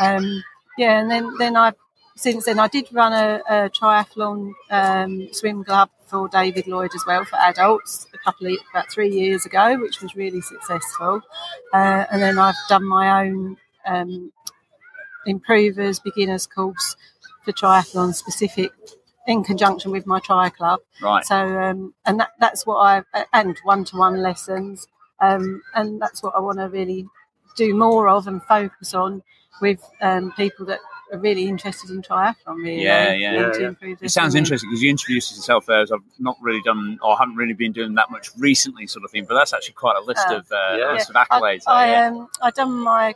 um, 0.00 0.42
yeah, 0.76 1.00
and 1.00 1.10
then 1.10 1.30
then 1.38 1.56
I 1.56 1.72
since 2.16 2.44
then 2.44 2.58
I 2.58 2.68
did 2.68 2.88
run 2.92 3.12
a, 3.12 3.40
a 3.48 3.70
triathlon 3.70 4.52
um, 4.70 5.28
swim 5.32 5.64
club 5.64 5.90
for 6.06 6.28
David 6.28 6.66
Lloyd 6.66 6.92
as 6.94 7.04
well 7.06 7.24
for 7.24 7.36
adults 7.36 8.06
a 8.14 8.18
couple 8.18 8.46
of 8.46 8.58
about 8.70 8.90
three 8.90 9.10
years 9.10 9.46
ago, 9.46 9.78
which 9.80 10.00
was 10.00 10.14
really 10.14 10.40
successful. 10.40 11.20
Uh, 11.72 12.04
and 12.10 12.22
then 12.22 12.38
I've 12.38 12.54
done 12.68 12.84
my 12.84 13.26
own 13.26 13.56
um, 13.86 14.32
improvers 15.26 15.98
beginners 15.98 16.46
course 16.46 16.96
for 17.44 17.52
triathlon 17.52 18.14
specific 18.14 18.72
in 19.26 19.42
conjunction 19.42 19.90
with 19.90 20.06
my 20.06 20.20
tri 20.20 20.50
club. 20.50 20.80
Right. 21.02 21.24
So 21.24 21.36
um, 21.36 21.94
and 22.04 22.20
that, 22.20 22.30
that's 22.38 22.66
what 22.66 22.76
I 22.76 23.24
and 23.32 23.56
one 23.64 23.84
to 23.86 23.96
one 23.96 24.22
lessons. 24.22 24.86
Um, 25.20 25.62
and 25.74 26.00
that's 26.00 26.22
what 26.22 26.34
I 26.36 26.40
want 26.40 26.58
to 26.58 26.68
really 26.68 27.06
do 27.56 27.74
more 27.74 28.08
of 28.08 28.26
and 28.26 28.42
focus 28.42 28.94
on 28.94 29.22
with 29.60 29.80
um, 30.00 30.32
people 30.32 30.66
that 30.66 30.80
are 31.12 31.18
really 31.18 31.46
interested 31.46 31.90
in 31.90 32.02
triathlon. 32.02 32.56
Really, 32.56 32.82
Yeah, 32.82 33.12
yeah. 33.12 33.32
Yeah, 33.34 33.52
yeah. 33.80 33.94
It 34.00 34.10
sounds 34.10 34.32
swimming. 34.32 34.44
interesting 34.44 34.70
because 34.70 34.82
you 34.82 34.90
introduced 34.90 35.36
yourself 35.36 35.66
there 35.66 35.80
as 35.82 35.92
I've 35.92 36.00
not 36.18 36.36
really 36.40 36.62
done 36.64 36.98
or 37.02 37.16
haven't 37.16 37.36
really 37.36 37.52
been 37.52 37.72
doing 37.72 37.94
that 37.94 38.10
much 38.10 38.30
recently, 38.38 38.86
sort 38.86 39.04
of 39.04 39.10
thing. 39.10 39.24
But 39.28 39.34
that's 39.34 39.52
actually 39.52 39.74
quite 39.74 39.96
a 39.96 40.00
list 40.00 40.24
Oh. 40.28 40.36
of 40.38 40.50
uh, 40.50 40.76
Yeah. 40.78 40.92
list 40.92 41.10
of 41.10 41.16
accolades. 41.16 41.62
I, 41.66 41.86
there, 41.86 41.96
I, 41.96 42.00
yeah. 42.00 42.06
um, 42.08 42.28
I 42.42 42.50
done 42.50 42.72
my 42.72 43.14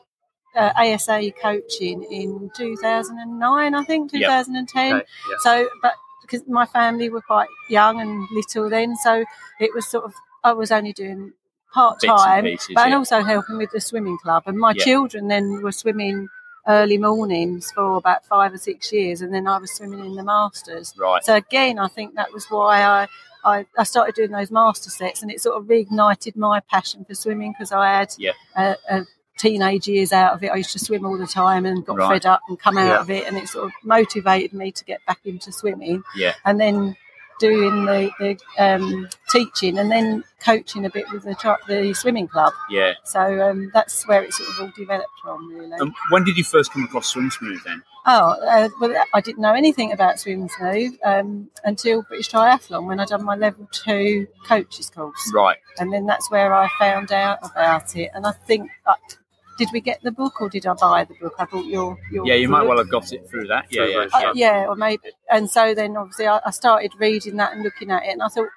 uh, 0.55 0.73
ASA 0.77 1.33
coaching 1.41 2.05
in 2.11 2.51
2009, 2.55 3.75
I 3.75 3.85
think, 3.85 4.13
Yep. 4.13 4.21
2010. 4.21 4.95
Okay, 4.97 5.05
yeah. 5.31 5.37
So, 5.41 5.69
but 5.83 5.93
because 6.23 6.47
my 6.47 6.67
family 6.67 7.09
were 7.09 7.23
quite 7.23 7.49
young 7.71 8.01
and 8.01 8.27
little 8.33 8.69
then, 8.69 8.97
so 8.97 9.25
it 9.61 9.75
was 9.75 9.87
sort 9.89 10.05
of 10.05 10.13
I 10.45 10.53
was 10.53 10.71
only 10.71 10.93
doing 10.93 11.33
part 11.73 12.03
and 12.03 12.11
time, 12.11 12.45
pieces, 12.45 12.71
but 12.75 12.83
and 12.83 12.91
yeah. 12.93 12.97
also 12.99 13.23
helping 13.23 13.59
with 13.59 13.71
the 13.71 13.81
swimming 13.81 14.19
club. 14.19 14.45
And 14.47 14.59
my 14.59 14.73
Yeah. 14.77 14.85
children 14.85 15.29
then 15.29 15.63
were 15.63 15.73
swimming 15.73 16.29
early 16.67 16.99
mornings 16.99 17.71
for 17.73 17.97
about 17.97 18.25
five 18.27 18.53
or 18.53 18.59
six 18.59 18.93
years, 18.93 19.21
and 19.23 19.33
then 19.33 19.47
I 19.47 19.59
was 19.59 19.71
swimming 19.73 20.05
in 20.05 20.15
the 20.17 20.23
masters. 20.23 20.95
Right. 20.99 21.25
So 21.25 21.35
again, 21.35 21.79
I 21.79 21.89
think 21.89 22.15
that 22.17 22.33
was 22.33 22.47
why 22.47 22.83
I, 22.83 23.09
I, 23.45 23.67
I 23.79 23.85
started 23.85 24.15
doing 24.15 24.31
those 24.33 24.51
master 24.51 24.91
sets, 24.91 25.23
and 25.23 25.31
it 25.31 25.41
sort 25.41 25.57
of 25.57 25.65
reignited 25.65 26.37
my 26.37 26.61
passion 26.61 27.05
for 27.05 27.15
swimming 27.15 27.53
because 27.53 27.73
I 27.73 27.87
had 27.99 28.13
Yeah. 28.19 28.33
a, 28.57 28.77
a 28.91 29.07
teenage 29.39 29.87
years 29.87 30.13
out 30.13 30.35
of 30.35 30.43
it. 30.43 30.49
I 30.49 30.57
used 30.57 30.73
to 30.73 30.79
swim 30.81 31.07
all 31.07 31.17
the 31.17 31.27
time 31.27 31.65
and 31.65 31.87
got 31.87 31.97
Right. 31.97 32.15
fed 32.23 32.27
up 32.27 32.41
and 32.49 32.59
come 32.59 32.77
out 32.77 32.87
Yeah. 32.89 33.01
of 33.01 33.09
it, 33.11 33.27
and 33.27 33.37
it 33.39 33.49
sort 33.49 33.67
of 33.67 33.73
motivated 33.83 34.53
me 34.53 34.73
to 34.73 34.85
get 34.85 35.01
back 35.07 35.21
into 35.25 35.53
swimming. 35.53 36.03
Yeah. 36.17 36.35
and 36.45 36.61
then 36.61 36.97
doing 37.39 37.85
the, 37.85 38.11
the 38.19 38.39
um, 38.59 39.09
teaching 39.29 39.79
and 39.79 39.91
then 39.91 40.25
coaching 40.41 40.85
a 40.85 40.91
bit 40.91 41.11
with 41.13 41.25
the, 41.25 41.35
tri- 41.35 41.57
the 41.67 41.95
swimming 41.95 42.29
club. 42.29 42.53
Yeah. 42.71 42.95
So 43.05 43.21
um, 43.49 43.71
that's 43.73 44.07
where 44.07 44.23
it 44.23 44.33
sort 44.33 44.49
of 44.51 44.61
all 44.61 44.73
developed 44.77 45.09
from, 45.23 45.49
really. 45.49 45.73
Um, 45.81 45.95
when 46.11 46.25
did 46.25 46.37
you 46.37 46.45
first 46.45 46.73
come 46.73 46.85
across 46.85 47.09
Swim 47.09 47.31
Smooth 47.31 47.63
then? 47.65 47.83
Oh, 48.07 48.37
uh, 48.49 48.69
well, 48.81 49.05
I 49.13 49.21
didn't 49.21 49.41
know 49.43 49.53
anything 49.53 49.93
about 49.93 50.19
Swim 50.19 50.49
Smooth 50.49 50.97
um, 51.05 51.51
until 51.65 52.03
British 52.03 52.31
Triathlon 52.31 52.87
when 52.87 53.01
I 53.01 53.05
done 53.05 53.23
my 53.25 53.35
level 53.37 53.69
two 53.71 54.27
coaches 54.47 54.89
course, 54.89 55.31
Right. 55.35 55.59
and 55.79 55.93
then 55.93 56.07
that's 56.07 56.31
where 56.31 56.55
I 56.55 56.69
found 56.79 57.13
out 57.13 57.39
about 57.45 57.97
it. 57.97 58.11
And 58.15 58.27
I 58.27 58.33
think, 58.33 58.71
did 59.59 59.69
we 59.73 59.81
get 59.81 60.01
the 60.03 60.11
book 60.13 60.41
or 60.41 60.49
did 60.49 60.65
I 60.67 60.75
buy 60.75 61.05
the 61.05 61.15
book? 61.15 61.35
I 61.39 61.45
bought 61.45 61.67
your 61.67 61.99
your. 62.13 62.27
Yeah, 62.27 62.35
you 62.35 62.49
might 62.49 62.63
well 62.67 62.79
have 62.79 62.91
got 62.91 63.13
it 63.13 63.29
through 63.29 63.49
that. 63.49 63.67
Yeah, 63.71 63.85
Through 63.85 63.93
yeah. 64.21 64.29
Uh, 64.29 64.33
yeah, 64.35 64.67
or 64.69 64.77
maybe. 64.77 65.03
And 65.31 65.51
so 65.51 65.75
then 65.75 65.97
obviously 65.97 66.27
I, 66.27 66.41
I 66.47 66.51
started 66.51 66.93
reading 66.99 67.37
that 67.37 67.53
and 67.53 67.63
looking 67.63 67.91
at 67.91 68.05
it, 68.05 68.11
and 68.13 68.23
I 68.23 68.29
thought, 68.29 68.49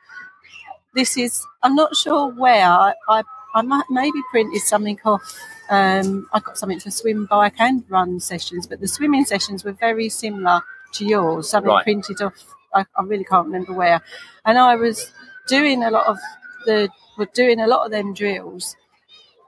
this 0.93 1.17
is. 1.17 1.45
I'm 1.63 1.75
not 1.75 1.95
sure 1.95 2.27
where 2.31 2.65
I. 2.65 2.93
I, 3.09 3.23
I 3.53 3.61
might 3.61 3.85
maybe 3.89 4.19
printed 4.31 4.61
something 4.61 4.99
off. 5.03 5.21
Um, 5.69 6.27
I 6.33 6.39
got 6.39 6.57
something 6.57 6.79
for 6.79 6.91
swim, 6.91 7.25
bike, 7.25 7.59
and 7.59 7.83
run 7.89 8.19
sessions, 8.19 8.67
but 8.67 8.79
the 8.81 8.87
swimming 8.87 9.25
sessions 9.25 9.63
were 9.63 9.73
very 9.73 10.09
similar 10.09 10.61
to 10.93 11.05
yours. 11.05 11.49
Something 11.49 11.69
Right. 11.71 11.83
printed 11.83 12.21
off. 12.21 12.35
I, 12.73 12.85
I 12.95 13.03
really 13.03 13.23
can't 13.25 13.45
remember 13.47 13.73
where. 13.73 14.01
And 14.45 14.57
I 14.57 14.75
was 14.75 15.11
doing 15.47 15.83
a 15.83 15.91
lot 15.91 16.07
of 16.07 16.17
the. 16.65 16.89
Were 17.17 17.27
doing 17.33 17.59
a 17.59 17.67
lot 17.67 17.85
of 17.85 17.91
them 17.91 18.13
drills 18.13 18.75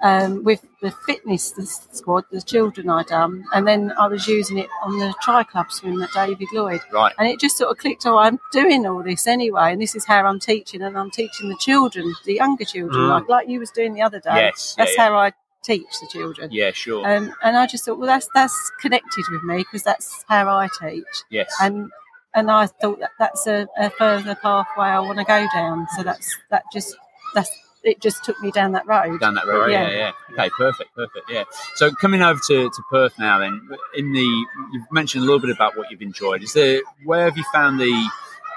um, 0.03 0.43
with 0.43 0.65
the 0.81 0.91
fitness 1.05 1.51
the 1.51 1.65
squad, 1.65 2.25
the 2.30 2.41
children 2.41 2.89
I 2.89 3.03
done, 3.03 3.45
and 3.53 3.65
then 3.67 3.93
I 3.97 4.07
was 4.07 4.27
using 4.27 4.57
it 4.57 4.67
on 4.84 4.99
the 4.99 5.13
tri 5.21 5.43
club 5.43 5.71
swim 5.71 6.01
at 6.03 6.11
David 6.13 6.49
Lloyd, 6.53 6.81
Right. 6.91 7.13
and 7.17 7.27
it 7.27 7.39
just 7.39 7.57
sort 7.57 7.71
of 7.71 7.77
clicked. 7.77 8.05
Oh, 8.05 8.17
I'm 8.17 8.39
doing 8.51 8.85
all 8.85 9.01
this 9.01 9.25
anyway, 9.27 9.71
and 9.71 9.81
this 9.81 9.95
is 9.95 10.05
how 10.05 10.25
I'm 10.25 10.39
teaching, 10.39 10.81
and 10.81 10.97
I'm 10.97 11.09
teaching 11.09 11.49
the 11.49 11.57
children, 11.57 12.13
the 12.25 12.34
younger 12.35 12.65
children, 12.65 13.01
Mm. 13.05 13.09
like 13.09 13.30
like 13.30 13.47
you 13.49 13.59
was 13.59 13.71
doing 13.71 13.93
the 13.93 14.01
other 14.01 14.19
day. 14.19 14.35
Yes. 14.35 14.75
Yeah, 14.77 14.84
that's 14.84 14.97
yeah. 14.97 15.03
how 15.09 15.15
I 15.15 15.31
teach 15.63 15.88
the 16.01 16.07
children. 16.07 16.49
Yeah, 16.51 16.71
sure. 16.71 17.09
Um, 17.09 17.34
and 17.41 17.55
I 17.55 17.65
just 17.65 17.85
thought, 17.85 17.97
well, 17.97 18.07
that's 18.07 18.27
that's 18.35 18.71
connected 18.81 19.23
with 19.31 19.43
me 19.43 19.59
because 19.59 19.84
that's 19.84 20.25
how 20.27 20.49
I 20.49 20.67
teach, 20.81 21.23
yes. 21.30 21.49
and 21.61 21.89
and 22.34 22.51
I 22.51 22.65
thought 22.67 22.99
that 22.99 23.11
that's 23.19 23.47
a, 23.47 23.67
a 23.77 23.89
further 23.91 24.35
pathway 24.35 24.88
I 24.88 24.99
want 24.99 25.19
to 25.19 25.23
go 25.23 25.47
down. 25.53 25.88
So 25.95 26.03
that's 26.03 26.38
that 26.49 26.63
just 26.73 26.93
that's 27.34 27.49
it. 27.84 27.99
Just 28.01 28.23
took 28.23 28.39
me 28.41 28.51
down 28.51 28.72
that 28.73 28.88
road. 28.88 29.19
down 29.19 29.35
that 29.35 29.45
road. 29.47 29.68
Yeah. 29.72 29.89
Yeah. 29.89 29.97
yeah, 29.97 30.11
Okay, 30.34 30.49
perfect, 30.57 30.95
perfect. 30.95 31.30
Yeah. 31.30 31.43
So 31.76 31.91
coming 31.91 32.22
over 32.22 32.39
to, 32.47 32.69
to 32.69 32.84
Perth 32.89 33.18
now, 33.19 33.39
then 33.39 33.61
in 33.95 34.11
the 34.14 34.45
you've 34.73 34.91
mentioned 34.91 35.23
a 35.23 35.26
little 35.26 35.39
bit 35.39 35.49
about 35.49 35.77
what 35.77 35.91
you've 35.91 36.01
enjoyed. 36.01 36.43
Is 36.43 36.53
there 36.53 36.81
where 37.05 37.26
have 37.26 37.38
you 37.38 37.43
found 37.53 37.80
the 37.80 38.10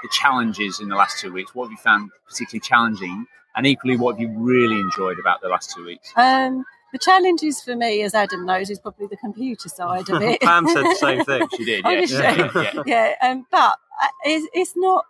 the 0.03 0.09
challenges 0.11 0.79
in 0.79 0.89
the 0.89 0.95
last 0.95 1.19
two 1.19 1.31
weeks? 1.31 1.53
What 1.55 1.65
have 1.65 1.71
you 1.71 1.77
found 1.77 2.11
particularly 2.27 2.61
challenging, 2.61 3.25
and 3.55 3.65
equally, 3.65 3.97
what 3.97 4.13
have 4.13 4.21
you 4.21 4.29
really 4.37 4.79
enjoyed 4.79 5.19
about 5.19 5.41
the 5.41 5.49
last 5.49 5.71
two 5.75 5.85
weeks? 5.85 6.11
Um, 6.15 6.65
the 6.93 6.99
challenges 6.99 7.61
for 7.61 7.75
me, 7.75 8.01
as 8.03 8.13
Adam 8.13 8.45
knows, 8.45 8.69
is 8.69 8.79
probably 8.79 9.07
the 9.07 9.17
computer 9.17 9.69
side 9.69 10.09
of 10.09 10.21
it. 10.21 10.41
Pam 10.41 10.67
said 10.67 10.83
the 10.83 10.95
same 10.95 11.25
thing. 11.25 11.47
She 11.57 11.65
did. 11.65 11.83
Yeah. 11.85 12.01
yeah. 12.01 12.51
yeah. 12.55 12.83
yeah, 12.85 13.13
um, 13.21 13.45
but 13.51 13.77
uh, 14.01 14.07
it's, 14.23 14.47
it's 14.53 14.73
not 14.75 15.05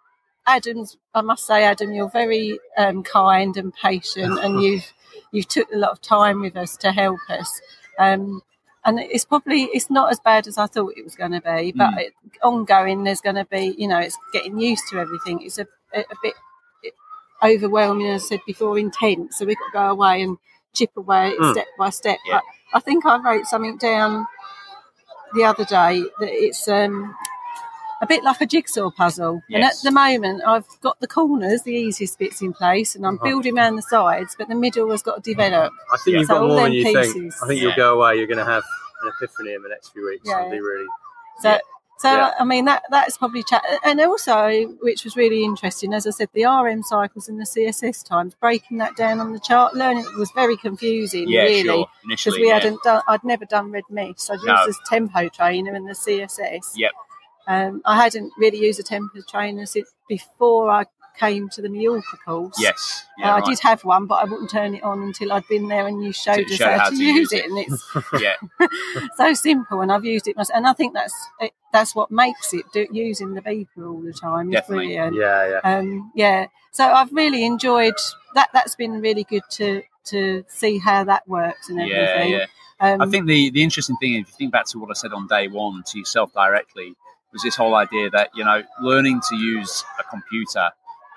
Adam's. 0.47 0.97
I 1.13 1.21
must 1.21 1.45
say, 1.45 1.63
Adam, 1.63 1.91
you're 1.93 2.09
very 2.09 2.59
um, 2.77 3.03
kind 3.03 3.55
and 3.57 3.73
patient, 3.73 4.39
and 4.43 4.61
you've 4.63 4.91
you've 5.31 5.47
took 5.47 5.71
a 5.73 5.77
lot 5.77 5.91
of 5.91 6.01
time 6.01 6.41
with 6.41 6.55
us 6.57 6.77
to 6.77 6.91
help 6.91 7.19
us. 7.29 7.61
Um, 7.99 8.41
and 8.85 8.99
it's 8.99 9.25
probably 9.25 9.63
it's 9.73 9.89
not 9.89 10.11
as 10.11 10.19
bad 10.19 10.47
as 10.47 10.57
I 10.57 10.67
thought 10.67 10.93
it 10.97 11.03
was 11.03 11.15
going 11.15 11.31
to 11.33 11.41
be, 11.41 11.73
but 11.73 11.91
Mm. 11.91 11.99
it, 11.99 12.13
ongoing 12.41 13.03
there's 13.03 13.21
going 13.21 13.35
to 13.35 13.45
be, 13.45 13.75
you 13.77 13.87
know, 13.87 13.99
it's 13.99 14.17
getting 14.31 14.59
used 14.59 14.83
to 14.91 14.99
everything. 14.99 15.41
It's 15.41 15.57
a, 15.59 15.67
a, 15.93 15.99
a 16.01 16.15
bit 16.23 16.33
overwhelming, 17.43 18.07
as 18.07 18.23
I 18.23 18.27
said 18.27 18.39
before, 18.47 18.79
intense. 18.79 19.37
So 19.37 19.45
we've 19.45 19.57
got 19.57 19.65
to 19.67 19.87
go 19.87 19.91
away 19.91 20.21
and 20.21 20.37
chip 20.73 20.91
away 20.95 21.33
Mm. 21.39 21.51
step 21.51 21.67
by 21.77 21.89
step. 21.89 22.19
Yeah. 22.25 22.39
But 22.71 22.77
I 22.77 22.79
think 22.79 23.05
I 23.05 23.17
wrote 23.17 23.45
something 23.45 23.77
down 23.77 24.25
the 25.33 25.43
other 25.43 25.65
day 25.65 26.01
that 26.19 26.29
it's 26.31 26.67
um, 26.67 27.15
a 28.01 28.05
bit 28.07 28.23
like 28.23 28.39
a 28.41 28.45
jigsaw 28.45 28.91
puzzle. 28.91 29.41
And 29.49 29.63
at 29.63 29.73
the 29.83 29.91
moment, 29.91 30.43
I've 30.45 30.65
got 30.81 30.99
the 30.99 31.07
corners, 31.07 31.63
the 31.63 31.73
easiest 31.73 32.19
bits 32.19 32.41
in 32.41 32.53
place, 32.53 32.95
and 32.95 33.05
I'm 33.05 33.15
Uh-huh. 33.15 33.25
building 33.25 33.57
around 33.57 33.75
the 33.75 33.81
sides, 33.81 34.35
but 34.37 34.47
the 34.49 34.55
middle 34.55 34.91
has 34.91 35.01
got 35.01 35.23
to 35.23 35.29
develop. 35.33 35.73
I 35.91 35.97
think 35.97 36.13
Yeah. 36.13 36.19
you've 36.19 36.27
So 36.27 36.33
got 36.35 36.47
more 36.47 36.55
than 36.57 36.63
them 36.65 36.73
you 36.73 36.83
think. 36.83 36.97
I 36.97 37.01
think 37.03 37.33
Yeah. 37.49 37.53
you'll 37.67 37.75
go 37.75 37.95
away. 37.99 38.17
You're 38.17 38.27
going 38.27 38.37
to 38.37 38.45
have 38.45 38.63
an 39.03 39.11
epiphany 39.15 39.53
in 39.53 39.61
the 39.63 39.69
next 39.69 39.89
few 39.93 40.05
weeks. 40.05 40.23
Yeah. 40.25 40.39
It'll 40.39 40.51
be 40.51 40.59
really. 40.59 40.85
So, 41.41 41.49
Yeah. 41.49 41.57
so 41.99 42.11
Yeah. 42.11 42.33
I 42.39 42.43
mean 42.43 42.65
that 42.65 42.83
that's 42.91 43.17
probably 43.17 43.43
cha- 43.43 43.61
and 43.83 43.99
also 44.01 44.65
which 44.81 45.03
was 45.03 45.15
really 45.15 45.43
interesting, 45.43 45.93
as 45.93 46.05
I 46.07 46.11
said, 46.11 46.29
the 46.33 46.45
RM 46.45 46.81
cycles 46.83 47.27
and 47.29 47.39
the 47.39 47.45
CSS 47.45 48.01
times, 48.03 48.35
breaking 48.39 48.77
that 48.77 48.95
down 48.95 49.19
on 49.19 49.33
the 49.33 49.39
chart, 49.39 49.73
learning 49.75 50.03
it 50.05 50.15
was 50.17 50.31
very 50.31 50.57
confusing, 50.57 51.27
Yeah, 51.29 51.41
really. 51.43 51.63
sure. 51.63 51.77
Because 51.77 52.03
Initially, 52.05 52.41
we 52.41 52.47
yeah. 52.47 52.53
hadn't 52.55 52.83
done, 52.83 53.01
I'd 53.07 53.23
never 53.23 53.45
done 53.45 53.71
red 53.71 53.83
mist. 53.89 54.29
I'd 54.31 54.35
used 54.35 54.45
No. 54.47 54.65
this 54.67 54.79
tempo 54.87 55.29
trainer 55.29 55.73
and 55.73 55.87
the 55.87 55.93
CSS. 55.95 56.73
Yep. 56.75 56.91
Um, 57.47 57.81
I 57.85 57.95
hadn't 57.95 58.31
really 58.37 58.59
used 58.59 58.79
a 58.79 58.83
tempo 58.83 59.21
trainer 59.27 59.65
since 59.65 59.89
before 60.09 60.69
I 60.69 60.85
came 61.17 61.49
to 61.49 61.61
the 61.61 61.69
Mallorca 61.69 62.17
course. 62.25 62.55
Yes. 62.59 63.05
Uh, 63.17 63.21
Yeah, 63.25 63.35
I 63.35 63.41
did 63.41 63.59
have 63.61 63.83
one, 63.83 64.05
but 64.05 64.15
I 64.15 64.25
wouldn't 64.25 64.51
turn 64.51 64.75
it 64.75 64.83
on 64.83 65.01
until 65.01 65.31
I'd 65.31 65.47
been 65.47 65.67
there 65.67 65.87
and 65.87 66.03
you 66.03 66.13
showed 66.13 66.35
To 66.35 66.43
us 66.43 66.51
show 66.51 66.77
how, 66.77 66.89
to, 66.89 66.95
use 66.95 67.31
it. 67.33 67.45
And 67.45 67.57
it's 67.57 67.95
Yeah. 68.21 68.35
so 69.15 69.33
simple, 69.33 69.81
and 69.81 69.91
I've 69.91 70.05
used 70.05 70.27
it 70.27 70.35
myself. 70.37 70.55
And 70.57 70.67
I 70.67 70.73
think 70.73 70.93
that's 70.93 71.15
it, 71.39 71.53
that's 71.73 71.95
what 71.95 72.11
makes 72.11 72.53
it 72.53 72.65
do, 72.73 72.85
using 72.91 73.33
the 73.33 73.41
beeper 73.41 73.87
all 73.89 74.01
the 74.01 74.13
time 74.13 74.49
is 74.49 74.53
Definitely. 74.53 74.85
brilliant. 74.95 75.15
Yeah, 75.15 75.59
yeah. 75.63 75.77
Um, 75.77 76.11
yeah. 76.15 76.47
So 76.71 76.85
I've 76.85 77.11
really 77.11 77.43
enjoyed 77.45 77.95
that. 78.35 78.49
That's 78.53 78.75
been 78.75 79.01
really 79.01 79.23
good 79.23 79.43
to 79.51 79.81
to 80.05 80.45
see 80.47 80.77
how 80.77 81.03
that 81.05 81.27
works 81.27 81.67
and 81.69 81.79
Yeah, 81.79 81.95
everything. 81.95 82.33
yeah. 82.33 82.45
Um, 82.79 83.01
I 83.01 83.07
think 83.07 83.25
the, 83.25 83.49
the 83.49 83.63
interesting 83.63 83.97
thing, 83.97 84.13
if 84.13 84.27
you 84.27 84.33
think 84.37 84.51
back 84.53 84.67
to 84.67 84.79
what 84.79 84.89
I 84.91 84.93
said 84.93 85.11
on 85.11 85.25
day 85.27 85.47
one 85.47 85.81
to 85.87 85.97
yourself 85.99 86.31
directly, 86.33 86.95
was 87.37 87.43
this 87.43 87.55
whole 87.55 87.75
idea 87.75 88.09
that, 88.09 88.29
you 88.35 88.43
know, 88.43 88.63
learning 88.81 89.21
to 89.29 89.35
use 89.35 89.83
a 89.99 90.03
computer 90.03 90.69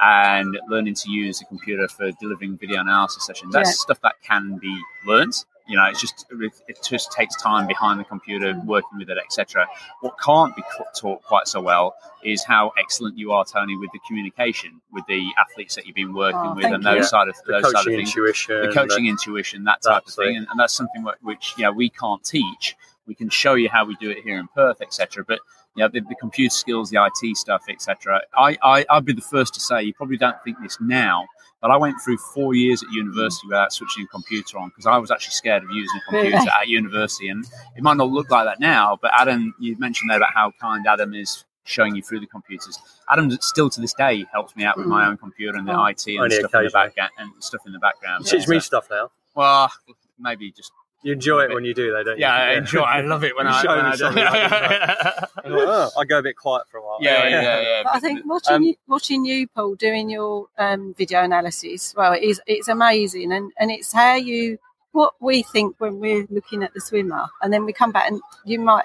and 0.02 0.59
learning 0.68 0.94
to 0.94 1.10
use 1.10 1.40
a 1.40 1.44
computer 1.47 1.88
for 1.88 2.10
delivering 2.12 2.56
video 2.59 2.80
analysis 2.80 3.24
sessions, 3.26 3.52
that's 3.52 3.70
Yeah. 3.70 3.72
stuff 3.86 4.01
that 4.02 4.14
can 4.22 4.59
be 4.59 4.74
learnt. 5.06 5.44
You 5.66 5.76
know, 5.76 5.84
it's 5.86 6.01
just 6.01 6.26
it 6.68 6.78
just 6.82 7.12
takes 7.12 7.36
time 7.40 7.66
behind 7.68 8.01
the 8.01 8.05
computer, 8.05 8.60
working 8.64 8.98
with 8.98 9.09
it, 9.09 9.18
etc. 9.18 9.66
What 10.01 10.14
can't 10.18 10.55
be 10.56 10.62
taught 10.97 11.22
quite 11.22 11.47
so 11.47 11.60
well 11.60 11.94
is 12.24 12.42
how 12.44 12.72
excellent 12.76 13.16
you 13.16 13.30
are, 13.32 13.44
Tony, 13.44 13.76
with 13.76 13.90
the 13.92 14.01
communication 14.09 14.80
with 14.92 15.05
the 15.06 15.22
athletes 15.38 15.74
that 15.76 15.86
you've 15.86 15.94
been 15.94 16.12
working 16.14 16.40
Oh, 16.42 16.55
with, 16.55 16.64
thank 16.64 16.74
and 16.74 16.82
you. 16.84 16.90
those 16.90 17.09
side 17.10 17.28
of 17.28 17.36
The 17.47 17.52
those 17.52 17.70
side 17.70 17.86
of 17.86 17.94
things 17.94 18.09
intuition. 18.09 18.62
the 18.62 18.72
coaching 18.74 19.06
intuition, 19.06 19.64
that 19.64 19.80
type 19.82 20.06
of 20.09 20.12
thing, 20.12 20.36
and, 20.38 20.47
and 20.51 20.59
that's 20.59 20.74
something 20.74 21.02
wh- 21.02 21.24
which 21.24 21.55
you 21.56 21.62
know 21.64 21.72
we 21.72 21.88
can't 21.88 22.22
teach. 22.24 22.74
we 23.06 23.14
can 23.16 23.28
show 23.28 23.55
you 23.55 23.68
how 23.68 23.84
we 23.84 23.97
do 23.97 24.09
it 24.10 24.18
here 24.22 24.38
in 24.38 24.47
Perth, 24.48 24.80
etc. 24.80 25.24
But 25.26 25.40
you 25.76 25.82
know, 25.84 25.88
the, 25.88 26.01
the 26.01 26.16
computer 26.16 26.52
skills, 26.52 26.90
the 26.90 26.98
IT 27.05 27.36
stuff, 27.36 27.62
etc. 27.68 28.22
I, 28.36 28.59
I 28.62 28.86
I'd 28.90 29.05
be 29.05 29.12
the 29.12 29.20
first 29.20 29.55
to 29.55 29.60
say 29.60 29.82
you 29.82 29.94
probably 29.94 30.16
don't 30.16 30.36
think 30.44 30.59
this 30.62 30.78
now, 30.80 31.26
but 31.60 31.70
I 31.70 31.76
went 31.76 31.97
through 32.02 32.16
four 32.18 32.55
years 32.55 32.82
at 32.82 32.90
university 32.90 33.47
without 33.47 33.72
switching 33.72 34.05
a 34.05 34.06
computer 34.09 34.59
on 34.59 34.70
because 34.70 34.86
I 34.86 34.97
was 34.98 35.10
actually 35.10 35.32
scared 35.32 35.62
of 35.62 35.70
using 35.70 36.01
a 36.01 36.10
computer 36.10 36.51
at 36.60 36.68
university. 36.68 37.28
And 37.28 37.44
it 37.76 37.82
might 37.82 37.97
not 37.97 38.10
look 38.10 38.30
like 38.30 38.47
that 38.47 38.60
now, 38.60 38.98
but 39.01 39.12
Adam, 39.14 39.55
you 39.59 39.76
mentioned 39.78 40.10
there 40.10 40.16
about 40.16 40.32
how 40.34 40.52
kind 40.60 40.86
Adam 40.86 41.14
is 41.14 41.44
showing 41.64 41.94
you 41.94 42.02
through 42.02 42.20
the 42.20 42.26
computers. 42.26 42.78
Adam 43.10 43.30
still 43.40 43.68
to 43.70 43.80
this 43.80 43.92
day 43.94 44.24
helps 44.32 44.56
me 44.56 44.64
out 44.64 44.76
with 44.76 44.86
my 44.86 45.05
mm. 45.05 45.09
own 45.09 45.16
computer 45.18 45.56
and 45.56 45.68
the 45.68 45.72
Oh. 45.72 45.84
IT 45.84 46.06
and 46.06 46.32
stuff 46.32 46.55
in 46.55 46.64
the 46.64 46.70
back 46.70 46.94
and 47.18 47.30
stuff 47.38 47.60
in 47.66 47.72
the 47.72 47.78
background. 47.78 48.24
You 48.24 48.38
teach 48.38 48.48
me 48.48 48.60
stuff 48.60 48.88
now. 48.90 49.10
well, 49.34 49.70
maybe 50.18 50.51
just 50.51 50.72
You 51.02 51.12
enjoy 51.14 51.44
it 51.44 51.55
when 51.55 51.64
you 51.64 51.72
do, 51.74 51.93
though, 51.93 52.02
don't 52.02 52.18
you? 52.18 52.22
yeah, 52.22 52.35
I 52.35 52.52
enjoy. 52.55 52.81
I 52.81 53.01
love 53.01 53.24
it 53.24 53.35
when 53.36 53.47
You 53.51 53.52
I, 53.52 53.62
show 53.62 53.68
when 53.70 53.85
me 53.85 53.90
I 53.90 53.93
do. 53.93 53.97
something 53.98 54.22
I 54.22 54.36
yeah, 54.36 55.27
oh, 55.47 55.90
I 55.98 56.05
go 56.05 56.18
a 56.18 56.22
bit 56.22 56.36
quiet 56.36 56.64
for 56.70 56.78
a 56.78 56.82
while. 56.85 56.98
yeah, 57.01 57.27
yeah, 57.28 57.40
yeah. 57.62 57.82
But 57.85 57.94
I 57.94 58.01
think 58.01 58.27
watching 58.27 58.55
Um, 58.55 58.62
you, 58.64 58.74
watching 58.86 59.24
you, 59.24 59.48
Paul, 59.48 59.74
doing 59.77 60.10
your 60.10 60.48
um, 60.59 60.94
video 60.97 61.22
analysis, 61.22 61.94
well, 61.97 62.12
it 62.12 62.22
is 62.22 62.40
it's 62.47 62.68
amazing, 62.68 63.32
and 63.32 63.52
and 63.59 63.70
it's 63.70 63.93
how 63.93 64.14
you 64.14 64.59
what 64.93 65.14
we 65.20 65.43
think 65.43 65.77
when 65.78 66.01
we're 66.01 66.27
looking 66.31 66.62
at 66.62 66.74
the 66.74 66.81
swimmer, 66.81 67.28
and 67.43 67.52
then 67.52 67.64
we 67.64 67.72
come 67.72 67.93
back 67.93 68.09
and 68.10 68.20
you 68.44 68.59
might 68.60 68.85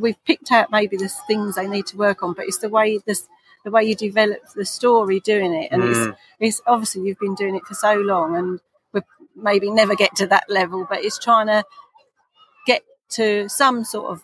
we've 0.00 0.22
picked 0.24 0.50
out 0.50 0.70
maybe 0.70 0.96
the 0.96 1.08
things 1.26 1.54
they 1.54 1.68
need 1.68 1.86
to 1.86 1.96
work 1.96 2.22
on, 2.22 2.32
but 2.32 2.46
it's 2.46 2.58
the 2.58 2.68
way 2.68 2.98
this 3.06 3.28
the 3.64 3.70
way 3.70 3.84
you 3.84 3.94
develop 3.94 4.38
the 4.56 4.64
story 4.64 5.20
doing 5.20 5.54
it, 5.54 5.70
and 5.70 5.82
Mm. 5.82 6.08
it's 6.08 6.18
it's 6.40 6.62
obviously 6.66 7.02
you've 7.02 7.18
been 7.20 7.36
doing 7.36 7.54
it 7.54 7.64
for 7.66 7.74
so 7.74 7.94
long, 7.94 8.34
and 8.36 8.50
we 8.54 8.58
maybe 9.36 9.70
never 9.70 9.94
get 9.94 10.14
to 10.16 10.26
that 10.28 10.44
level, 10.48 10.86
but 10.88 11.04
it's 11.04 11.18
trying 11.18 11.46
to 11.48 11.64
get 12.66 12.82
to 13.10 13.48
some 13.48 13.84
sort 13.84 14.10
of 14.10 14.22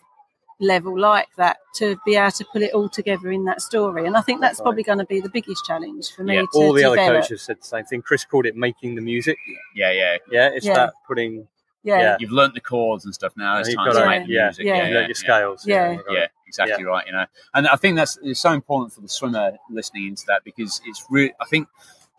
level 0.61 0.99
like 0.99 1.27
that 1.37 1.57
to 1.75 1.97
be 2.05 2.15
able 2.15 2.31
to 2.31 2.45
put 2.51 2.61
it 2.61 2.73
all 2.73 2.89
together 2.89 3.31
in 3.31 3.45
that 3.45 3.61
story. 3.61 4.05
And 4.05 4.17
I 4.17 4.21
think 4.21 4.41
that's 4.41 4.59
Right. 4.59 4.63
probably 4.65 4.83
going 4.83 4.97
to 4.97 5.05
be 5.05 5.21
the 5.21 5.29
biggest 5.29 5.63
challenge 5.65 6.11
for 6.13 6.23
me 6.23 6.35
Yeah, 6.35 6.41
to 6.41 6.47
all 6.53 6.73
the 6.73 6.83
other 6.83 6.97
develop. 6.97 7.21
coaches 7.23 7.41
said 7.43 7.59
the 7.61 7.65
same 7.65 7.85
thing. 7.85 8.01
Chris 8.01 8.25
called 8.25 8.45
it 8.45 8.55
making 8.57 8.95
the 8.95 9.01
music. 9.01 9.37
yeah, 9.75 9.91
yeah. 9.91 10.17
Yeah, 10.29 10.49
it's 10.49 10.65
Yeah. 10.65 10.73
that 10.75 10.93
putting 11.07 11.47
Yeah. 11.81 11.97
Yeah. 11.99 12.17
You've 12.19 12.31
learnt 12.33 12.55
the 12.55 12.59
chords 12.59 13.05
and 13.05 13.13
stuff 13.13 13.31
now. 13.37 13.57
It's 13.59 13.69
You've 13.69 13.77
time 13.77 13.85
got 13.87 13.93
to 13.93 13.99
to- 14.01 14.05
make 14.09 14.27
the 14.27 14.33
music. 14.33 14.65
yeah. 14.65 14.73
Yeah, 14.75 14.81
you 14.87 14.93
yeah, 14.95 14.99
know, 14.99 15.05
your 15.07 15.15
scales. 15.15 15.65
Yeah. 15.65 15.91
you 15.93 16.03
Yeah, 16.09 16.19
it. 16.23 16.31
exactly 16.45 16.83
right. 16.83 17.05
You 17.07 17.13
know, 17.13 17.25
and 17.53 17.67
I 17.69 17.77
think 17.77 17.95
that's 17.95 18.19
it's 18.21 18.41
so 18.41 18.51
important 18.51 18.91
for 18.91 18.99
the 18.99 19.07
swimmer 19.07 19.53
listening 19.69 20.07
into 20.07 20.23
that 20.27 20.43
because 20.43 20.81
it's 20.85 21.05
really. 21.09 21.33
I 21.39 21.45
think 21.45 21.69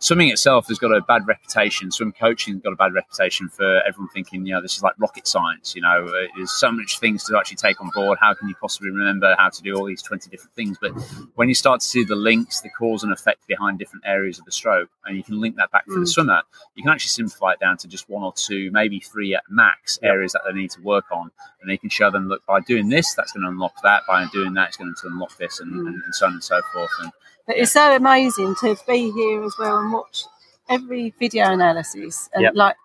swimming 0.01 0.31
itself 0.31 0.67
has 0.69 0.79
got 0.79 0.89
a 0.93 1.01
bad 1.03 1.27
reputation. 1.29 1.91
Swim 1.93 2.11
coaching 2.11 2.55
has 2.55 2.63
got 2.63 2.73
a 2.73 2.77
bad 2.77 2.95
reputation 2.95 3.49
for 3.49 3.81
everyone 3.87 4.09
thinking, 4.09 4.45
you 4.47 4.55
know, 4.55 4.61
this 4.61 4.77
is 4.77 4.83
like 4.83 4.95
rocket 4.99 5.29
science. 5.29 5.75
You 5.77 5.83
know, 5.83 6.07
uh, 6.07 6.27
there's 6.35 6.51
so 6.51 6.73
much 6.73 6.99
things 6.99 7.23
to 7.25 7.37
actually 7.39 7.59
take 7.59 7.81
on 7.81 7.91
board. 7.95 8.19
How 8.21 8.35
can 8.35 8.49
you 8.49 8.55
possibly 8.61 8.91
remember 8.91 9.35
how 9.39 9.51
to 9.51 9.63
do 9.63 9.77
all 9.77 9.85
these 9.85 10.03
twenty 10.03 10.29
different 10.31 10.55
things? 10.55 10.79
But 10.81 10.93
when 11.37 11.49
you 11.49 11.55
start 11.55 11.81
to 11.81 11.87
see 11.87 12.03
the 12.03 12.17
links, 12.17 12.61
the 12.63 12.71
cause 12.71 13.05
and 13.05 13.13
effect 13.13 13.47
behind 13.47 13.79
different 13.79 14.05
areas 14.07 14.39
of 14.39 14.47
the 14.47 14.53
stroke, 14.53 14.89
and 15.05 15.17
you 15.17 15.23
can 15.23 15.41
link 15.41 15.57
that 15.57 15.71
back 15.71 15.85
to 15.87 15.93
the 15.95 16.01
Mm. 16.01 16.09
swimmer, 16.09 16.43
you 16.75 16.83
can 16.83 16.93
actually 16.93 17.09
simplify 17.11 17.53
it 17.53 17.61
down 17.61 17.77
to 17.79 17.87
just 17.89 18.09
one 18.09 18.23
or 18.23 18.33
two, 18.33 18.71
maybe 18.73 19.01
three 19.01 19.35
at 19.35 19.45
max 19.51 19.99
areas 20.03 20.33
that 20.33 20.43
they 20.47 20.53
need 20.55 20.71
to 20.71 20.81
work 20.81 21.05
on, 21.13 21.31
and 21.61 21.71
they 21.71 21.77
can 21.77 21.91
show 21.91 22.11
them, 22.11 22.27
look, 22.29 22.45
by 22.47 22.61
doing 22.61 22.89
this, 22.89 23.15
that's 23.15 23.33
going 23.33 23.43
to 23.45 23.49
unlock 23.51 23.75
that. 23.83 24.03
By 24.09 24.27
doing 24.33 24.55
that, 24.55 24.69
it's 24.69 24.77
going 24.79 24.95
to 24.99 25.07
unlock 25.09 25.37
this, 25.37 25.61
and, 25.61 25.73
Mm. 25.73 25.87
and, 25.89 26.03
and 26.05 26.15
so 26.15 26.27
on 26.27 26.33
and 26.33 26.43
so 26.45 26.61
forth. 26.73 26.91
And 27.01 27.13
But 27.47 27.57
it's 27.57 27.73
so 27.73 27.95
amazing 27.97 28.55
to 28.61 28.77
be 28.87 29.11
here 29.11 29.43
as 29.45 29.55
well 29.59 29.79
and 29.79 29.93
watch 29.93 30.25
every 30.69 31.15
video 31.19 31.51
analysis 31.53 32.29
and 32.33 32.43
Yep. 32.45 32.53
like 32.55 32.77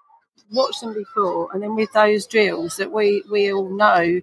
watch 0.52 0.80
them 0.80 0.94
before 0.94 1.49
and 1.53 1.61
then 1.61 1.76
with 1.76 1.91
those 1.94 2.26
drills 2.27 2.77
that 2.77 2.91
we 2.91 3.23
we 3.32 3.52
all 3.53 3.69
know 3.69 4.22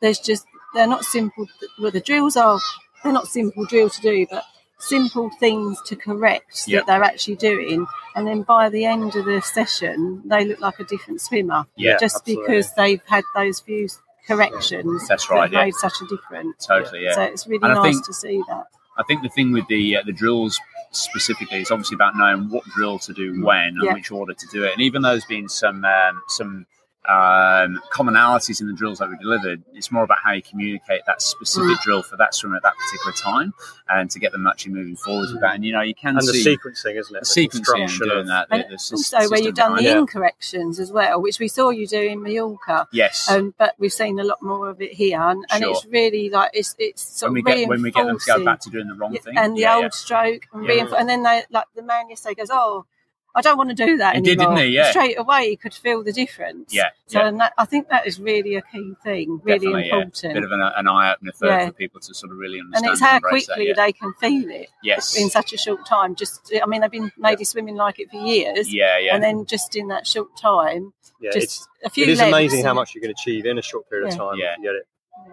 there's 0.00 0.18
just 0.18 0.44
they're 0.74 0.86
not 0.86 1.04
simple 1.04 1.46
well 1.80 1.90
the 1.90 2.00
drills 2.00 2.36
are 2.36 2.58
they're 3.02 3.12
not 3.12 3.26
simple 3.28 3.64
drill 3.66 3.88
to 3.90 4.00
do 4.00 4.26
but 4.30 4.44
simple 4.78 5.30
things 5.38 5.80
to 5.86 5.94
correct 5.96 6.64
Yep. 6.66 6.86
that 6.86 6.92
they're 6.92 7.04
actually 7.04 7.36
doing 7.36 7.86
and 8.16 8.26
then 8.26 8.42
by 8.42 8.68
the 8.68 8.84
end 8.84 9.14
of 9.14 9.24
the 9.24 9.40
session 9.40 10.22
they 10.24 10.44
look 10.44 10.60
like 10.60 10.78
a 10.80 10.84
different 10.84 11.20
swimmer 11.20 11.66
Yeah, 11.76 11.96
just 12.00 12.16
absolutely. 12.16 12.44
because 12.46 12.72
they've 12.74 13.02
had 13.06 13.24
those 13.34 13.60
few 13.60 13.88
corrections 14.26 15.06
That's 15.08 15.30
right, 15.30 15.42
have 15.42 15.52
yeah. 15.52 15.64
made 15.64 15.74
such 15.74 15.94
a 16.02 16.06
difference 16.06 16.66
totally, 16.66 17.04
yeah. 17.04 17.14
so 17.14 17.22
it's 17.22 17.46
really 17.46 17.60
And 17.64 17.74
nice 17.74 17.94
think- 17.94 18.06
to 18.06 18.12
see 18.12 18.42
that 18.48 18.66
I 18.96 19.02
think 19.04 19.22
the 19.22 19.28
thing 19.28 19.52
with 19.52 19.66
the 19.68 19.96
uh, 19.96 20.02
the 20.04 20.12
drills 20.12 20.60
specifically 20.90 21.60
is 21.60 21.70
obviously 21.70 21.94
about 21.94 22.16
knowing 22.16 22.50
what 22.50 22.64
drill 22.76 22.98
to 23.00 23.12
do 23.14 23.42
when 23.44 23.68
and 23.68 23.82
Yeah. 23.82 23.94
which 23.94 24.10
order 24.10 24.34
to 24.34 24.46
do 24.52 24.64
it. 24.64 24.72
And 24.72 24.82
even 24.82 25.02
though 25.02 25.10
there's 25.10 25.24
been 25.24 25.48
some 25.48 25.84
um, 25.84 26.22
some 26.28 26.66
um, 27.08 27.80
commonalities 27.92 28.60
in 28.60 28.66
the 28.68 28.72
drills 28.72 28.98
that 28.98 29.10
we 29.10 29.16
delivered, 29.16 29.62
it's 29.74 29.90
more 29.90 30.04
about 30.04 30.18
how 30.22 30.32
you 30.32 30.42
communicate 30.42 31.02
that 31.06 31.20
specific 31.20 31.76
Mm. 31.78 31.82
drill 31.82 32.02
for 32.02 32.16
that 32.16 32.34
swimmer 32.34 32.56
at 32.56 32.62
that 32.62 32.74
particular 32.76 33.12
time, 33.12 33.52
and 33.88 34.10
to 34.12 34.18
get 34.20 34.30
them 34.32 34.46
actually 34.46 34.72
moving 34.74 34.94
forwards 34.96 35.32
with 35.32 35.40
that. 35.40 35.54
And 35.56 35.64
you 35.64 35.72
know, 35.72 35.80
you 35.80 35.94
can 35.94 36.16
And 36.16 36.26
the 36.26 36.32
sequencing, 36.32 36.96
isn't 36.98 37.16
it? 37.16 37.20
the 37.20 37.26
sequencing 37.26 37.80
and 37.82 37.98
doing 37.98 38.18
of- 38.20 38.26
that. 38.28 38.48
The, 38.48 38.54
And 38.54 38.64
the 38.70 38.76
sys- 38.76 38.92
also 39.14 39.30
where 39.30 39.40
you've 39.40 39.54
done 39.54 39.72
the 39.76 39.82
behind 39.82 39.96
it. 39.98 40.00
incorrections 40.00 40.78
as 40.78 40.92
well, 40.92 41.20
which 41.20 41.40
we 41.40 41.48
saw 41.48 41.70
you 41.70 41.86
do 41.86 42.00
in 42.00 42.22
Mallorca. 42.22 42.86
yes. 42.92 43.28
Um, 43.30 43.54
but 43.58 43.74
we've 43.78 43.92
seen 43.92 44.18
a 44.20 44.24
lot 44.24 44.40
more 44.42 44.68
of 44.70 44.80
it 44.80 44.92
here, 44.92 45.20
and, 45.20 45.44
and 45.50 45.62
Sure. 45.64 45.72
it's 45.72 45.84
really 45.86 46.30
like 46.30 46.50
it's 46.54 46.74
it's 46.78 47.02
sort 47.02 47.32
when 47.32 47.42
we 47.44 47.52
of 47.52 47.58
get 47.58 47.68
when 47.68 47.82
we 47.82 47.90
get 47.90 48.06
them 48.06 48.18
to 48.18 48.26
go 48.26 48.44
back 48.44 48.60
to 48.60 48.70
doing 48.70 48.86
the 48.86 48.94
wrong 48.94 49.12
Yeah, 49.14 49.20
thing, 49.22 49.36
and 49.36 49.56
the 49.56 49.62
yeah, 49.62 49.74
old 49.74 49.82
yeah. 49.84 49.88
stroke, 49.90 50.46
and, 50.52 50.64
Yeah. 50.64 50.70
reinfor- 50.70 51.00
and 51.00 51.08
then 51.08 51.22
they 51.24 51.42
like 51.50 51.66
the 51.74 51.82
man 51.82 52.08
yesterday 52.10 52.34
goes, 52.36 52.48
"Oh, 52.50 52.86
I 53.34 53.40
don't 53.40 53.56
want 53.56 53.70
to 53.70 53.74
do 53.74 53.96
that 53.98 54.14
He 54.16 54.20
did, 54.20 54.38
anymore." 54.38 54.56
didn't 54.56 54.68
he? 54.70 54.74
Yeah. 54.76 54.90
Straight 54.90 55.18
away, 55.18 55.50
he 55.50 55.56
could 55.56 55.72
feel 55.74 56.02
the 56.04 56.12
difference. 56.12 56.72
Yeah, 56.74 56.88
So 57.06 57.20
yeah. 57.20 57.28
and 57.28 57.40
that, 57.40 57.52
I 57.56 57.64
think 57.64 57.88
that 57.88 58.06
is 58.06 58.20
really 58.20 58.56
a 58.56 58.62
key 58.62 58.94
thing, 59.02 59.40
really 59.42 59.58
Definitely, 59.58 59.88
yeah. 59.88 59.94
important. 59.96 60.34
Bit 60.34 60.44
of 60.44 60.52
an, 60.52 60.60
uh, 60.60 60.72
an 60.76 60.88
eye 60.88 61.12
opener 61.14 61.32
for, 61.32 61.46
Yeah. 61.46 61.66
for 61.66 61.72
people 61.72 62.00
to 62.00 62.14
sort 62.14 62.30
of 62.32 62.38
really 62.38 62.60
understand. 62.60 62.84
and 62.86 62.92
it's 62.92 63.00
how 63.00 63.16
embrace 63.16 63.46
quickly 63.46 63.66
that, 63.68 63.76
yeah. 63.78 63.86
they 63.86 63.92
can 63.92 64.12
feel 64.20 64.50
it 64.50 64.68
yes, 64.82 65.16
in 65.16 65.30
such 65.30 65.52
a 65.52 65.56
short 65.56 65.86
time. 65.86 66.14
Just, 66.14 66.52
I 66.62 66.66
mean, 66.66 66.82
they've 66.82 66.90
been 66.90 67.10
maybe 67.16 67.44
swimming 67.44 67.76
like 67.76 67.98
it 68.00 68.10
for 68.10 68.16
years, 68.18 68.72
yeah, 68.72 68.98
yeah. 68.98 69.14
and 69.14 69.22
then 69.24 69.46
just 69.46 69.76
in 69.76 69.88
that 69.88 70.06
short 70.06 70.36
time, 70.36 70.92
yeah, 71.20 71.30
just 71.32 71.44
it's, 71.44 71.68
a 71.84 71.90
few. 71.90 72.04
it 72.04 72.10
is 72.10 72.18
lengths 72.18 72.32
amazing 72.36 72.64
how 72.64 72.74
much 72.74 72.94
you 72.94 73.00
can 73.00 73.10
achieve 73.10 73.46
in 73.46 73.58
a 73.58 73.62
short 73.62 73.88
period 73.88 74.08
Yeah. 74.08 74.12
of 74.14 74.18
time. 74.18 74.38
Yeah. 74.38 74.54
you 74.58 74.62
get 74.64 74.74
it. 74.74 74.86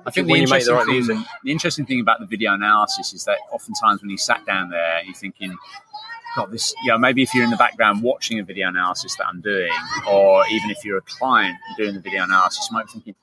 I 0.06 0.12
think 0.12 0.28
the 0.28 0.32
when 0.34 0.42
you 0.44 0.48
make 0.48 0.64
the 0.66 0.74
right 0.74 0.86
thing, 0.86 1.26
the 1.44 1.52
interesting 1.52 1.86
thing 1.86 2.00
about 2.00 2.20
the 2.20 2.26
video 2.28 2.54
analysis 2.54 3.12
is 3.14 3.26
that 3.26 3.40
oftentimes 3.52 4.02
when 4.02 4.10
you 4.12 4.18
sat 4.18 4.46
down 4.46 4.70
there, 4.70 5.02
you're 5.04 5.16
thinking, 5.16 5.56
God, 6.35 6.51
this, 6.51 6.73
you 6.84 6.91
know, 6.91 6.97
maybe 6.97 7.23
if 7.23 7.34
you're 7.34 7.43
in 7.43 7.49
the 7.49 7.57
background 7.57 8.03
watching 8.03 8.39
a 8.39 8.43
video 8.43 8.68
analysis 8.69 9.15
that 9.18 9.27
I'm 9.27 9.41
doing, 9.41 9.72
or 10.07 10.45
even 10.47 10.69
if 10.69 10.85
you're 10.85 10.97
a 10.99 11.01
client 11.01 11.57
doing 11.77 11.93
the 11.95 11.99
video 11.99 12.23
analysis, 12.23 12.68
you 12.69 12.76
might 12.77 12.85
be 12.85 12.91
thinking, 12.93 13.15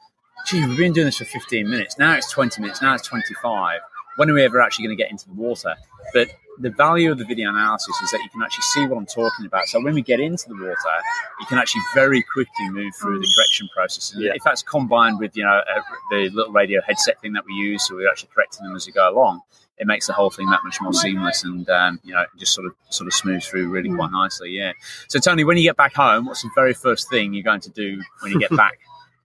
gee, 0.46 0.66
we've 0.66 0.76
been 0.76 0.92
doing 0.92 1.06
this 1.06 1.18
for 1.18 1.24
15 1.24 1.68
minutes. 1.68 1.98
Now 1.98 2.14
it's 2.14 2.30
20 2.30 2.60
minutes. 2.60 2.82
Now 2.82 2.94
it's 2.94 3.06
25. 3.06 3.80
When 4.16 4.30
are 4.30 4.34
we 4.34 4.42
ever 4.42 4.60
actually 4.60 4.86
going 4.86 4.96
to 4.96 5.02
get 5.02 5.10
into 5.10 5.26
the 5.28 5.34
water? 5.34 5.74
But 6.14 6.28
the 6.58 6.70
value 6.70 7.12
of 7.12 7.18
the 7.18 7.24
video 7.24 7.50
analysis 7.50 7.94
is 8.02 8.10
that 8.12 8.20
you 8.22 8.30
can 8.30 8.42
actually 8.42 8.62
see 8.62 8.86
what 8.86 8.96
I'm 8.96 9.06
talking 9.06 9.44
about. 9.44 9.66
So 9.66 9.82
when 9.82 9.94
we 9.94 10.00
get 10.02 10.20
into 10.20 10.48
the 10.48 10.54
water, 10.54 10.96
you 11.38 11.46
can 11.46 11.58
actually 11.58 11.82
very 11.94 12.22
quickly 12.22 12.70
move 12.70 12.94
through 12.96 13.18
the 13.20 13.30
correction 13.36 13.68
process. 13.74 14.14
And 14.14 14.22
Yeah. 14.22 14.32
if 14.34 14.42
that's 14.42 14.62
combined 14.62 15.18
with, 15.18 15.36
you 15.36 15.44
know, 15.44 15.50
uh, 15.74 15.80
the 16.10 16.30
little 16.30 16.52
radio 16.52 16.80
headset 16.80 17.20
thing 17.20 17.34
that 17.34 17.44
we 17.44 17.52
use, 17.54 17.86
so 17.86 17.94
we're 17.94 18.08
actually 18.10 18.30
correcting 18.34 18.66
them 18.66 18.74
as 18.74 18.86
we 18.86 18.92
go 18.92 19.08
along, 19.08 19.42
it 19.78 19.86
makes 19.86 20.07
the 20.07 20.12
whole 20.12 20.31
thing 20.31 20.48
that 20.51 20.61
much 20.65 20.81
more 20.81 20.93
seamless 20.93 21.44
and 21.44 21.69
um, 21.69 22.01
you 22.03 22.15
know 22.15 22.23
it 22.23 22.28
just 22.39 22.53
sort 22.55 22.66
of 22.66 22.73
sort 22.89 23.07
of 23.07 23.15
smooths 23.15 23.47
through 23.47 23.69
really 23.69 23.90
quite 23.90 24.11
nicely. 24.11 24.51
Yeah. 24.51 24.73
So 25.09 25.19
Tony, 25.19 25.44
when 25.44 25.57
you 25.57 25.62
get 25.65 25.77
back 25.77 25.94
home, 25.94 26.27
what's 26.27 26.43
the 26.43 26.51
very 26.55 26.74
first 26.74 27.11
thing 27.11 27.35
you're 27.35 27.43
going 27.44 27.61
to 27.61 27.70
do 27.70 28.01
when 28.20 28.32
you 28.32 28.39
get 28.40 28.51
back 28.57 28.78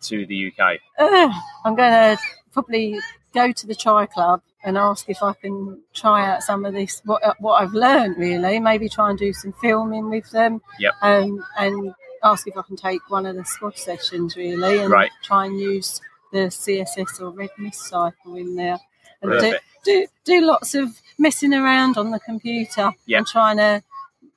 to 0.04 0.26
the 0.26 0.48
UK? 0.52 0.80
Uh, 1.00 1.32
I'm 1.64 1.76
going 1.76 1.92
to 1.92 2.18
probably 2.54 3.00
go 3.34 3.52
to 3.52 3.68
the 3.68 3.76
Tri 3.76 4.06
Club 4.08 4.42
and 4.64 4.78
ask 4.78 5.10
if 5.10 5.24
I 5.24 5.34
can 5.34 5.82
try 5.94 6.30
out 6.30 6.44
some 6.44 6.66
of 6.66 6.74
this, 6.74 7.02
what, 7.06 7.24
what 7.40 7.62
I've 7.62 7.74
learned 7.74 8.18
really. 8.18 8.60
Maybe 8.60 8.90
try 8.90 9.10
and 9.10 9.18
do 9.18 9.34
some 9.34 9.54
filming 9.62 10.10
with 10.10 10.30
them. 10.32 10.62
Yep. 10.80 10.94
Um, 11.02 11.44
and 11.58 11.94
ask 12.24 12.48
if 12.48 12.56
I 12.58 12.62
can 12.62 12.76
take 12.76 13.10
one 13.10 13.26
of 13.26 13.36
the 13.36 13.46
squad 13.46 13.78
sessions 13.78 14.36
really 14.36 14.80
and 14.80 14.92
Right. 14.92 15.10
try 15.24 15.46
and 15.46 15.60
use 15.60 16.00
the 16.32 16.50
CSS 16.52 17.20
or 17.22 17.32
Red 17.32 17.50
Mist 17.58 17.82
cycle 17.88 18.36
in 18.36 18.56
there. 18.56 18.78
And 19.22 19.32
do, 19.40 19.58
do, 19.86 20.08
do 20.26 20.42
lots 20.42 20.76
of 20.76 21.00
messing 21.18 21.54
around 21.54 21.98
on 21.98 22.12
the 22.12 22.20
computer 22.20 22.92
Yep. 23.06 23.18
and 23.18 23.28
trying 23.28 23.58
to 23.58 23.84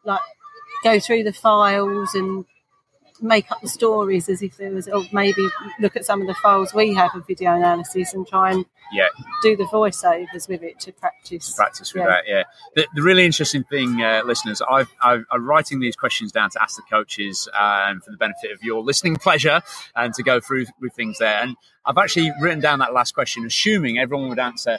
like 0.05 0.21
go 0.83 1.01
through 1.01 1.25
the 1.25 1.33
files 1.33 2.15
and 2.15 2.45
make 3.25 3.51
up 3.51 3.61
the 3.63 3.69
stories 3.69 4.29
as 4.29 4.43
if 4.43 4.57
there 4.57 4.71
was, 4.71 4.87
or 4.89 5.03
maybe 5.13 5.49
look 5.81 5.97
at 5.97 6.05
some 6.05 6.21
of 6.21 6.27
the 6.27 6.35
files 6.35 6.75
we 6.75 6.95
have 6.95 7.15
of 7.15 7.27
video 7.27 7.55
analysis 7.55 8.13
and 8.15 8.27
try 8.27 8.51
and 8.53 8.65
Yeah. 8.93 9.09
do 9.43 9.57
the 9.57 9.65
voiceovers 9.65 10.49
with 10.49 10.63
it 10.63 10.79
to 10.81 10.93
practice. 10.93 11.53
practice 11.55 11.93
with 11.95 12.03
Yeah. 12.03 12.09
that. 12.09 12.25
Yeah. 12.29 12.43
The, 12.77 12.87
the 12.95 13.03
really 13.03 13.25
interesting 13.25 13.65
thing, 13.65 14.03
uh, 14.03 14.23
listeners, 14.25 14.61
I've, 14.71 14.93
I've, 15.03 15.25
I'm 15.33 15.45
writing 15.47 15.81
these 15.81 15.97
questions 15.97 16.31
down 16.33 16.51
to 16.51 16.63
ask 16.63 16.77
the 16.77 16.83
coaches 16.89 17.49
um, 17.59 18.01
for 18.01 18.11
the 18.11 18.17
benefit 18.19 18.53
of 18.53 18.63
your 18.63 18.83
listening 18.83 19.17
pleasure 19.27 19.63
and 19.97 20.13
to 20.15 20.23
go 20.23 20.39
through 20.41 20.67
with 20.81 20.93
things 20.95 21.19
there. 21.19 21.41
And 21.43 21.57
I've 21.87 21.99
actually 21.99 22.31
written 22.41 22.61
down 22.61 22.79
that 22.81 22.93
last 22.93 23.15
question, 23.15 23.45
assuming 23.47 23.99
everyone 23.99 24.29
would 24.29 24.39
answer. 24.39 24.79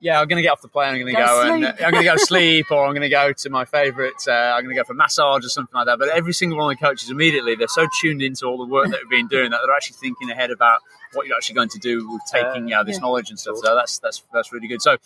Yeah, 0.00 0.20
I'm 0.20 0.28
going 0.28 0.36
to 0.36 0.42
get 0.42 0.52
off 0.52 0.62
the 0.62 0.68
plane. 0.68 0.90
I'm 0.94 1.00
going 1.00 1.06
to 1.06 1.12
Go 1.20 1.26
go, 1.26 1.54
and 1.54 1.64
uh, 1.64 1.74
sleep. 1.74 1.84
I'm 1.86 1.90
going 1.92 2.04
to 2.04 2.10
go 2.10 2.16
sleep, 2.16 2.66
or 2.70 2.84
I'm 2.86 2.92
going 2.92 3.02
to 3.02 3.08
go 3.08 3.32
to 3.32 3.50
my 3.50 3.64
favourite. 3.64 4.14
Uh, 4.28 4.30
I'm 4.32 4.62
going 4.62 4.74
to 4.74 4.80
go 4.80 4.84
for 4.84 4.94
massage 4.94 5.44
or 5.44 5.48
something 5.48 5.74
like 5.74 5.86
that. 5.86 5.98
But 5.98 6.10
every 6.10 6.32
single 6.32 6.56
one 6.58 6.72
of 6.72 6.78
the 6.78 6.84
coaches 6.86 7.10
immediately 7.10 7.56
they're 7.56 7.66
so 7.66 7.88
tuned 8.00 8.22
into 8.22 8.46
all 8.46 8.58
the 8.58 8.72
work 8.72 8.88
that 8.90 9.00
we've 9.02 9.10
been 9.10 9.26
doing 9.26 9.50
that 9.50 9.60
they're 9.66 9.74
actually 9.74 9.96
thinking 10.00 10.30
ahead 10.30 10.50
about 10.52 10.78
what 11.14 11.26
you're 11.26 11.36
actually 11.36 11.56
going 11.56 11.68
to 11.70 11.78
do 11.80 12.08
with 12.12 12.22
taking 12.30 12.72
uh, 12.72 12.84
this 12.84 12.96
yeah. 12.96 13.00
knowledge 13.00 13.30
and 13.30 13.38
stuff. 13.40 13.56
So 13.56 13.74
that's 13.74 13.98
that's 13.98 14.22
that's 14.32 14.52
really 14.52 14.68
good. 14.68 14.80
So 14.82 14.98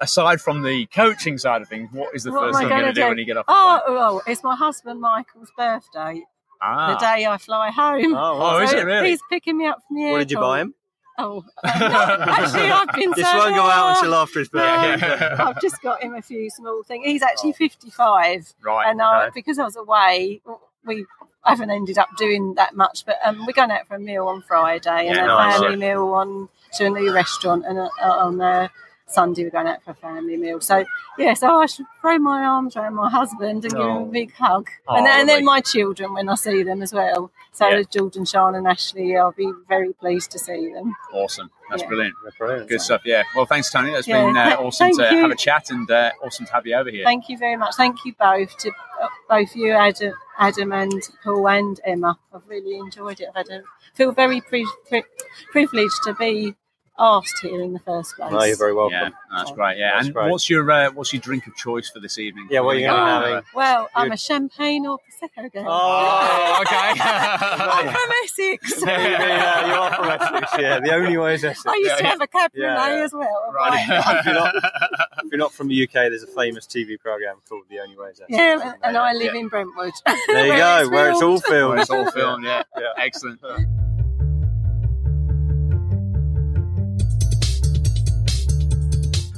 aside 0.00 0.40
from 0.40 0.62
the 0.62 0.86
coaching 0.86 1.38
side 1.38 1.62
of 1.62 1.68
things, 1.68 1.88
what 1.92 2.14
is 2.14 2.22
the 2.22 2.30
What 2.30 2.42
first 2.42 2.58
thing 2.58 2.68
you're 2.68 2.70
going 2.70 2.82
gonna 2.82 2.94
do 2.94 3.00
do? 3.02 3.08
when 3.08 3.18
you 3.18 3.24
get 3.24 3.36
off? 3.36 3.46
the 3.46 3.52
Oh, 3.52 4.22
it's 4.28 4.44
my 4.44 4.54
husband 4.54 5.00
Michael's 5.00 5.50
birthday. 5.56 6.22
ah. 6.62 6.92
The 6.94 6.98
day 7.00 7.26
I 7.26 7.36
fly 7.38 7.70
home. 7.70 8.14
Oh, 8.16 8.58
is 8.62 8.70
So 8.70 8.78
it 8.78 8.84
really? 8.84 9.08
He's 9.10 9.20
picking 9.28 9.58
me 9.58 9.66
up 9.66 9.78
from 9.88 9.96
the 9.96 10.02
airport. 10.02 10.12
What 10.14 10.18
did 10.20 10.30
you 10.30 10.38
buy 10.38 10.60
him? 10.60 10.74
Oh, 11.18 11.44
actually, 11.64 12.70
I've 12.70 12.88
been. 12.94 13.12
This 13.16 13.28
so 13.30 13.38
won't 13.38 13.54
go 13.54 13.62
out 13.62 13.96
until 13.96 14.14
after 14.14 14.38
his 14.40 14.48
birthday. 14.48 15.06
No, 15.38 15.44
I've 15.44 15.60
just 15.60 15.80
got 15.82 16.02
him 16.02 16.14
a 16.14 16.22
few 16.22 16.50
small 16.50 16.82
things. 16.82 17.06
He's 17.06 17.22
actually 17.22 17.52
55, 17.54 18.54
Right. 18.62 18.90
and 18.90 19.00
I, 19.00 19.30
because 19.30 19.58
I 19.58 19.64
was 19.64 19.76
away, 19.76 20.42
we 20.84 21.06
haven't 21.44 21.70
ended 21.70 21.96
up 21.98 22.08
doing 22.18 22.54
that 22.54 22.74
much. 22.76 23.06
But 23.06 23.16
um, 23.24 23.46
we're 23.46 23.52
going 23.52 23.70
out 23.70 23.86
for 23.88 23.94
a 23.94 23.98
meal 24.00 24.26
on 24.28 24.42
Friday 24.42 25.06
and 25.08 25.16
Yeah, 25.16 25.24
a 25.24 25.26
nice. 25.26 25.58
family 25.58 25.76
meal 25.76 26.04
on 26.14 26.48
to 26.74 26.86
a 26.86 26.90
new 26.90 27.12
restaurant, 27.14 27.64
and 27.66 27.78
uh, 27.78 27.88
on 28.02 28.40
uh, 28.40 28.68
Sunday 29.08 29.44
we're 29.44 29.50
going 29.50 29.68
out 29.68 29.82
for 29.84 29.92
a 29.92 29.94
family 29.94 30.36
meal. 30.36 30.60
So 30.60 30.84
yeah, 31.16 31.34
so 31.34 31.60
I 31.60 31.66
should 31.66 31.86
throw 32.00 32.18
my 32.18 32.42
arms 32.44 32.76
around 32.76 32.94
my 32.94 33.08
husband 33.08 33.64
and 33.64 33.72
give 33.72 33.80
him 33.80 33.86
Oh. 33.86 34.02
a 34.02 34.06
big 34.06 34.32
hug, 34.34 34.68
Oh, 34.88 34.96
and, 34.96 35.06
then, 35.06 35.20
and 35.20 35.28
then 35.28 35.44
my 35.44 35.60
children 35.60 36.12
when 36.12 36.28
I 36.28 36.34
see 36.34 36.62
them 36.64 36.82
as 36.82 36.92
well. 36.92 37.30
So 37.52 37.68
Yeah. 37.68 37.82
Jordan, 37.90 38.24
Sean, 38.24 38.54
and 38.56 38.66
Ashley, 38.66 39.16
I'll 39.16 39.32
be 39.32 39.50
very 39.68 39.92
pleased 39.94 40.30
to 40.32 40.38
see 40.38 40.72
them. 40.72 40.94
Awesome. 41.12 41.50
That's 41.70 41.82
Yeah. 41.82 41.88
brilliant. 41.88 42.14
Brilliant. 42.38 42.68
Good 42.68 42.80
stuff. 42.82 43.02
Yeah. 43.04 43.22
Well, 43.34 43.46
thanks, 43.46 43.70
Tony. 43.70 43.92
That's 43.92 44.06
Yeah, 44.08 44.26
been 44.26 44.36
uh, 44.36 44.46
th- 44.48 44.58
awesome 44.60 44.90
to 44.92 45.02
you. 45.14 45.20
have 45.22 45.30
a 45.30 45.36
chat 45.36 45.70
and 45.70 45.90
uh, 45.90 46.10
awesome 46.22 46.44
to 46.46 46.52
have 46.52 46.66
you 46.66 46.74
over 46.76 46.90
here. 46.90 47.04
Thank 47.04 47.28
you 47.28 47.38
very 47.38 47.56
much. 47.56 47.74
Thank 47.76 48.04
you 48.04 48.14
both 48.18 48.56
to 48.58 48.70
uh, 49.00 49.08
both 49.28 49.54
you, 49.56 49.72
Adam, 49.72 50.12
Adam 50.38 50.72
and 50.72 51.00
Paul 51.24 51.48
and 51.48 51.80
Emma. 51.84 52.18
I've 52.34 52.46
really 52.48 52.76
enjoyed 52.76 53.20
it. 53.20 53.28
I've 53.34 53.46
had 53.48 53.60
a, 53.60 53.62
feel 53.94 54.12
very 54.12 54.40
pri- 54.42 54.66
pri- 54.88 55.04
privileged 55.52 56.02
to 56.04 56.14
be 56.14 56.54
asked 56.98 57.38
here 57.42 57.62
in 57.62 57.72
the 57.72 57.78
first 57.80 58.16
place. 58.16 58.32
No, 58.32 58.42
you're 58.44 58.56
very 58.56 58.72
welcome. 58.74 58.92
yeah, 58.94 59.08
that's 59.36 59.50
great. 59.52 59.78
Yeah. 59.78 59.92
That's 59.94 60.06
and 60.06 60.14
great. 60.14 60.30
what's 60.30 60.48
your 60.48 60.70
uh, 60.70 60.90
what's 60.92 61.12
your 61.12 61.20
drink 61.20 61.46
of 61.46 61.54
choice 61.56 61.90
for 61.90 62.00
this 62.00 62.18
evening? 62.18 62.48
Yeah, 62.50 62.60
what 62.60 62.76
are 62.76 62.78
you 62.78 62.86
gonna 62.86 63.06
have? 63.06 63.22
Uh, 63.22 63.26
having? 63.28 63.44
Well, 63.54 63.88
I'm 63.94 64.12
a 64.12 64.16
champagne 64.16 64.86
or 64.86 64.98
prosecco 64.98 65.52
girl. 65.52 65.64
Oh, 65.68 66.58
okay. 66.62 66.76
I'm 67.00 67.88
from 67.88 68.10
Essex. 68.24 68.82
yeah, 68.86 69.66
you 69.66 69.72
are 69.74 69.94
from 69.94 70.06
Essex. 70.08 70.52
Yeah, 70.58 70.80
the 70.80 70.94
only 70.94 71.16
way 71.16 71.34
is 71.34 71.44
Essex. 71.44 71.66
I 71.66 71.74
used 71.76 71.86
Yeah, 71.90 71.96
to 71.96 72.02
yeah. 72.02 72.08
have 72.10 72.20
a 72.20 72.26
cabernet 72.26 72.48
Yeah, 72.54 72.88
yeah. 72.96 73.04
as 73.04 73.12
well. 73.12 73.52
right. 73.54 73.86
if, 74.18 74.24
you're 74.26 74.34
not, 74.34 74.54
if 74.54 75.30
you're 75.32 75.38
not 75.38 75.52
from 75.54 75.68
the 75.68 75.82
UK, 75.84 75.92
there's 75.92 76.22
a 76.22 76.26
famous 76.28 76.66
TV 76.66 76.98
program 76.98 77.36
called 77.48 77.64
The 77.68 77.78
Only 77.80 77.96
Way 77.96 78.08
is 78.10 78.20
Essex. 78.20 78.30
Yeah, 78.30 78.72
and 78.82 78.96
I 78.96 79.12
live 79.12 79.34
Yeah. 79.34 79.40
in 79.40 79.48
Brentwood. 79.48 79.92
There 80.28 80.46
you 80.46 80.52
where 80.52 80.84
go, 80.84 80.90
where 80.90 81.10
it's 81.10 81.22
all 81.22 81.40
filmed. 81.40 81.72
Well, 81.74 81.80
it's 81.82 81.90
all 81.90 82.10
filmed. 82.10 82.44
Yeah. 82.44 82.62
Yeah. 82.78 82.92
Excellent. 82.96 83.40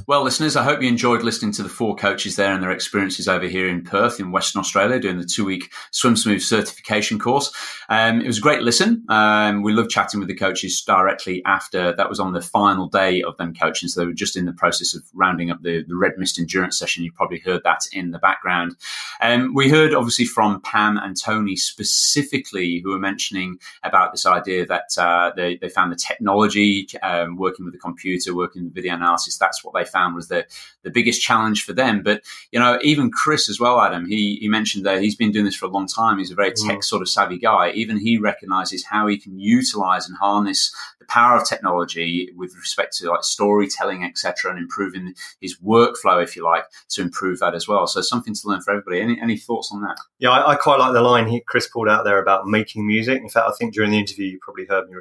Well, 0.09 0.23
listeners, 0.23 0.55
I 0.55 0.63
hope 0.63 0.81
you 0.81 0.87
enjoyed 0.87 1.21
listening 1.21 1.51
to 1.51 1.61
the 1.61 1.69
four 1.69 1.95
coaches 1.95 2.35
there 2.35 2.51
and 2.51 2.63
their 2.63 2.71
experiences 2.71 3.27
over 3.27 3.45
here 3.45 3.69
in 3.69 3.83
Perth, 3.83 4.19
in 4.19 4.31
Western 4.31 4.59
Australia, 4.59 4.99
doing 4.99 5.19
the 5.19 5.23
two 5.23 5.45
week 5.45 5.71
Swim 5.91 6.15
Smooth 6.15 6.41
certification 6.41 7.19
course. 7.19 7.53
Um, 7.89 8.19
it 8.19 8.25
was 8.25 8.39
a 8.39 8.41
great 8.41 8.63
listen. 8.63 9.05
Um, 9.07 9.61
we 9.61 9.71
loved 9.71 9.91
chatting 9.91 10.19
with 10.19 10.27
the 10.27 10.35
coaches 10.35 10.81
directly 10.81 11.43
after. 11.45 11.95
That 11.95 12.09
was 12.09 12.19
on 12.19 12.33
the 12.33 12.41
final 12.41 12.87
day 12.87 13.21
of 13.21 13.37
them 13.37 13.53
coaching. 13.53 13.87
So 13.87 13.99
they 13.99 14.07
were 14.07 14.13
just 14.13 14.35
in 14.35 14.45
the 14.45 14.51
process 14.51 14.95
of 14.95 15.03
rounding 15.13 15.51
up 15.51 15.61
the, 15.61 15.83
the 15.87 15.95
Red 15.95 16.13
Mist 16.17 16.39
Endurance 16.39 16.79
session. 16.79 17.03
You 17.03 17.11
probably 17.11 17.37
heard 17.37 17.61
that 17.65 17.81
in 17.91 18.09
the 18.09 18.17
background. 18.17 18.77
Um, 19.21 19.53
we 19.53 19.69
heard 19.69 19.93
obviously 19.93 20.25
from 20.25 20.59
Pam 20.61 20.97
and 20.97 21.15
Tony 21.21 21.55
specifically, 21.55 22.81
who 22.83 22.89
were 22.89 22.97
mentioning 22.97 23.59
about 23.83 24.11
this 24.11 24.25
idea 24.25 24.65
that 24.65 24.89
uh, 24.97 25.33
they, 25.35 25.57
they 25.57 25.69
found 25.69 25.91
the 25.91 25.97
technology, 25.97 26.87
um, 27.03 27.37
working 27.37 27.63
with 27.63 27.75
the 27.75 27.79
computer, 27.79 28.35
working 28.35 28.63
with 28.63 28.73
video 28.73 28.95
analysis, 28.95 29.37
that's 29.37 29.63
what 29.63 29.75
they 29.75 29.85
found 29.85 29.98
was 30.15 30.27
the, 30.27 30.45
the 30.83 30.89
biggest 30.89 31.21
challenge 31.21 31.63
for 31.63 31.73
them. 31.73 32.01
But, 32.03 32.23
you 32.51 32.59
know, 32.59 32.79
even 32.81 33.11
Chris 33.11 33.49
as 33.49 33.59
well, 33.59 33.79
Adam, 33.79 34.05
he, 34.05 34.37
he 34.41 34.47
mentioned 34.47 34.85
that 34.85 35.01
he's 35.01 35.15
been 35.15 35.31
doing 35.31 35.45
this 35.45 35.55
for 35.55 35.65
a 35.65 35.69
long 35.69 35.87
time. 35.87 36.17
He's 36.17 36.31
a 36.31 36.35
very 36.35 36.51
mm-hmm. 36.51 36.69
tech 36.69 36.83
sort 36.83 37.01
of 37.01 37.09
savvy 37.09 37.37
guy. 37.37 37.71
Even 37.71 37.97
he 37.97 38.17
recognizes 38.17 38.85
how 38.85 39.07
he 39.07 39.17
can 39.17 39.39
utilize 39.39 40.07
and 40.07 40.17
harness 40.17 40.73
the 40.99 41.05
power 41.05 41.37
of 41.37 41.47
technology 41.47 42.29
with 42.35 42.55
respect 42.55 42.95
to 42.97 43.09
like 43.09 43.23
storytelling, 43.23 44.03
etc., 44.03 44.51
and 44.51 44.59
improving 44.59 45.13
his 45.41 45.57
workflow, 45.59 46.23
if 46.23 46.35
you 46.35 46.43
like, 46.43 46.65
to 46.89 47.01
improve 47.01 47.39
that 47.39 47.55
as 47.55 47.67
well. 47.67 47.87
So 47.87 48.01
something 48.01 48.33
to 48.33 48.47
learn 48.47 48.61
for 48.61 48.71
everybody. 48.71 49.01
Any, 49.01 49.19
any 49.21 49.37
thoughts 49.37 49.71
on 49.71 49.81
that? 49.81 49.97
Yeah, 50.19 50.31
I, 50.31 50.51
I 50.51 50.55
quite 50.55 50.79
like 50.79 50.93
the 50.93 51.01
line 51.01 51.27
he, 51.27 51.39
Chris 51.41 51.67
pulled 51.67 51.89
out 51.89 52.03
there 52.03 52.21
about 52.21 52.47
making 52.47 52.85
music. 52.85 53.21
In 53.21 53.29
fact, 53.29 53.47
I 53.49 53.53
think 53.57 53.73
during 53.73 53.91
the 53.91 53.99
interview 53.99 54.25
you 54.25 54.39
probably 54.41 54.65
heard 54.65 54.89
me, 54.89 54.97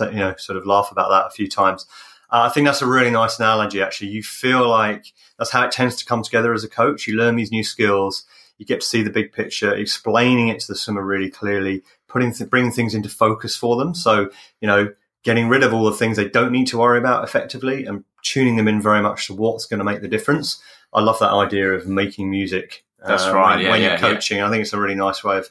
you 0.00 0.18
know, 0.18 0.34
sort 0.36 0.56
of 0.56 0.66
laugh 0.66 0.90
about 0.90 1.10
that 1.10 1.26
a 1.26 1.30
few 1.30 1.48
times. 1.48 1.86
Uh, 2.32 2.44
I 2.44 2.48
think 2.48 2.66
that's 2.66 2.80
a 2.80 2.86
really 2.86 3.10
nice 3.10 3.38
analogy. 3.38 3.82
Actually, 3.82 4.08
you 4.08 4.22
feel 4.22 4.66
like 4.66 5.12
that's 5.38 5.50
how 5.50 5.64
it 5.64 5.70
tends 5.70 5.96
to 5.96 6.06
come 6.06 6.22
together 6.22 6.54
as 6.54 6.64
a 6.64 6.68
coach. 6.68 7.06
You 7.06 7.16
learn 7.16 7.36
these 7.36 7.52
new 7.52 7.62
skills, 7.62 8.24
you 8.56 8.64
get 8.64 8.80
to 8.80 8.86
see 8.86 9.02
the 9.02 9.10
big 9.10 9.32
picture, 9.32 9.74
explaining 9.74 10.48
it 10.48 10.60
to 10.60 10.68
the 10.68 10.76
swimmer 10.76 11.04
really 11.04 11.30
clearly, 11.30 11.82
putting 12.08 12.32
th- 12.32 12.48
bringing 12.48 12.72
things 12.72 12.94
into 12.94 13.10
focus 13.10 13.54
for 13.54 13.76
them. 13.76 13.94
So 13.94 14.30
you 14.60 14.66
know, 14.66 14.94
getting 15.24 15.48
rid 15.48 15.62
of 15.62 15.74
all 15.74 15.84
the 15.84 15.92
things 15.92 16.16
they 16.16 16.28
don't 16.28 16.52
need 16.52 16.68
to 16.68 16.78
worry 16.78 16.98
about 16.98 17.22
effectively, 17.22 17.84
and 17.84 18.04
tuning 18.22 18.56
them 18.56 18.68
in 18.68 18.80
very 18.80 19.02
much 19.02 19.26
to 19.26 19.34
what's 19.34 19.66
going 19.66 19.78
to 19.78 19.84
make 19.84 20.00
the 20.00 20.08
difference. 20.08 20.62
I 20.94 21.02
love 21.02 21.18
that 21.18 21.32
idea 21.32 21.72
of 21.72 21.86
making 21.86 22.30
music. 22.30 22.84
That's 23.06 23.24
uh, 23.24 23.34
right, 23.34 23.56
When, 23.56 23.64
yeah, 23.64 23.70
when 23.70 23.82
yeah, 23.82 23.88
you're 23.90 23.98
coaching, 23.98 24.40
I 24.40 24.48
think 24.48 24.62
it's 24.62 24.72
a 24.72 24.80
really 24.80 24.94
nice 24.94 25.22
way 25.22 25.38
of 25.38 25.50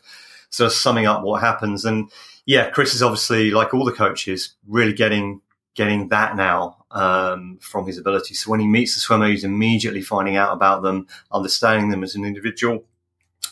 sort 0.50 0.68
of 0.68 0.74
summing 0.74 1.06
up 1.06 1.24
what 1.24 1.42
happens. 1.42 1.86
And 1.86 2.12
yeah, 2.46 2.70
Chris 2.70 2.96
is 2.96 3.04
obviously 3.04 3.52
like 3.52 3.74
all 3.74 3.86
the 3.86 3.92
coaches, 3.92 4.56
really 4.68 4.94
getting 4.94 5.42
getting 5.76 6.10
that 6.10 6.36
now 6.36 6.86
um, 6.92 7.58
from 7.62 7.88
his 7.88 7.98
ability. 7.98 8.34
So 8.34 8.52
when 8.52 8.60
he 8.60 8.68
meets 8.68 8.94
the 8.94 9.00
swimmer, 9.00 9.28
he's 9.28 9.44
immediately 9.44 10.02
finding 10.02 10.36
out 10.36 10.54
about 10.54 10.82
them, 10.84 11.08
understanding 11.32 11.90
them 11.90 12.04
as 12.04 12.16
an 12.16 12.26
individual, 12.26 12.84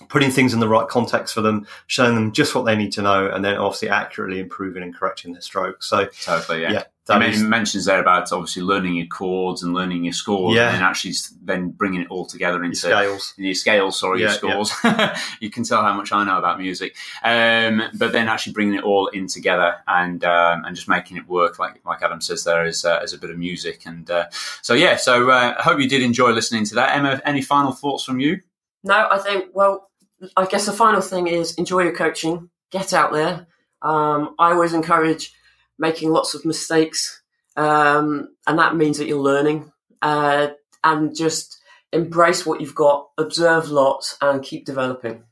putting 0.07 0.31
things 0.31 0.53
in 0.53 0.59
the 0.59 0.67
right 0.67 0.87
context 0.87 1.33
for 1.33 1.41
them, 1.41 1.65
showing 1.87 2.15
them 2.15 2.31
just 2.31 2.55
what 2.55 2.65
they 2.65 2.75
need 2.75 2.91
to 2.93 3.01
know, 3.01 3.29
and 3.29 3.43
then 3.43 3.57
obviously 3.57 3.89
accurately 3.89 4.39
improving 4.39 4.83
and 4.83 4.95
correcting 4.95 5.33
their 5.33 5.41
stroke. 5.41 5.83
So 5.83 6.07
Totally, 6.23 6.61
yeah. 6.61 6.71
yeah, 6.71 6.83
that 7.13 7.19
men- 7.19 7.29
is- 7.31 7.43
mentions 7.43 7.85
there 7.85 7.99
about 7.99 8.31
obviously 8.31 8.61
learning 8.61 8.95
your 8.95 9.07
chords 9.07 9.61
and 9.63 9.73
learning 9.73 10.03
your 10.05 10.13
scores, 10.13 10.55
Yeah. 10.55 10.67
and 10.67 10.75
then 10.75 10.83
actually 10.83 11.13
then 11.43 11.69
bringing 11.71 12.01
it 12.01 12.07
all 12.09 12.25
together 12.25 12.63
into 12.63 12.77
scales. 12.77 13.33
your 13.37 13.53
scales, 13.53 13.99
sorry, 13.99 14.21
your 14.21 14.29
Yeah, 14.29 14.35
scores. 14.63 14.71
you 15.41 15.49
can 15.49 15.63
tell 15.63 15.81
how 15.81 15.93
much 15.93 16.11
I 16.11 16.23
know 16.23 16.37
about 16.37 16.59
music, 16.59 16.95
um, 17.23 17.81
but 17.95 18.11
then 18.11 18.27
actually 18.27 18.53
bringing 18.53 18.75
it 18.75 18.83
all 18.83 19.07
in 19.07 19.27
together 19.27 19.75
and 19.87 20.23
um, 20.23 20.63
and 20.65 20.75
just 20.75 20.87
making 20.87 21.17
it 21.17 21.27
work, 21.27 21.59
like 21.59 21.81
like 21.85 22.01
Adam 22.01 22.21
says 22.21 22.43
there, 22.43 22.63
as 22.63 22.85
uh, 22.85 22.99
as 23.03 23.13
a 23.13 23.17
bit 23.17 23.29
of 23.29 23.37
music. 23.37 23.85
And 23.85 24.09
uh, 24.09 24.25
so 24.61 24.73
yeah, 24.73 24.95
so 24.95 25.29
uh, 25.31 25.55
I 25.57 25.61
hope 25.61 25.79
you 25.79 25.89
did 25.89 26.01
enjoy 26.01 26.31
listening 26.31 26.65
to 26.65 26.75
that. 26.75 26.95
Emma, 26.97 27.21
any 27.25 27.41
final 27.41 27.71
thoughts 27.71 28.03
from 28.03 28.19
you? 28.19 28.39
No, 28.83 29.07
I 29.11 29.17
think, 29.17 29.45
well, 29.53 29.89
I 30.37 30.45
guess 30.45 30.65
the 30.65 30.71
final 30.73 31.01
thing 31.01 31.27
is 31.27 31.53
enjoy 31.55 31.83
your 31.83 31.95
coaching, 31.95 32.49
get 32.71 32.93
out 32.93 33.11
there. 33.11 33.47
Um, 33.81 34.35
I 34.39 34.51
always 34.51 34.73
encourage 34.73 35.33
making 35.79 36.11
lots 36.11 36.33
of 36.33 36.45
mistakes, 36.45 37.21
um, 37.55 38.29
and 38.45 38.59
that 38.59 38.75
means 38.75 38.97
that 38.97 39.07
you're 39.07 39.19
learning. 39.19 39.71
Uh, 40.01 40.49
and 40.83 41.15
just 41.15 41.59
embrace 41.91 42.45
what 42.45 42.61
you've 42.61 42.75
got, 42.75 43.09
observe 43.17 43.69
lots, 43.69 44.17
and 44.21 44.43
keep 44.43 44.65
developing. 44.65 45.23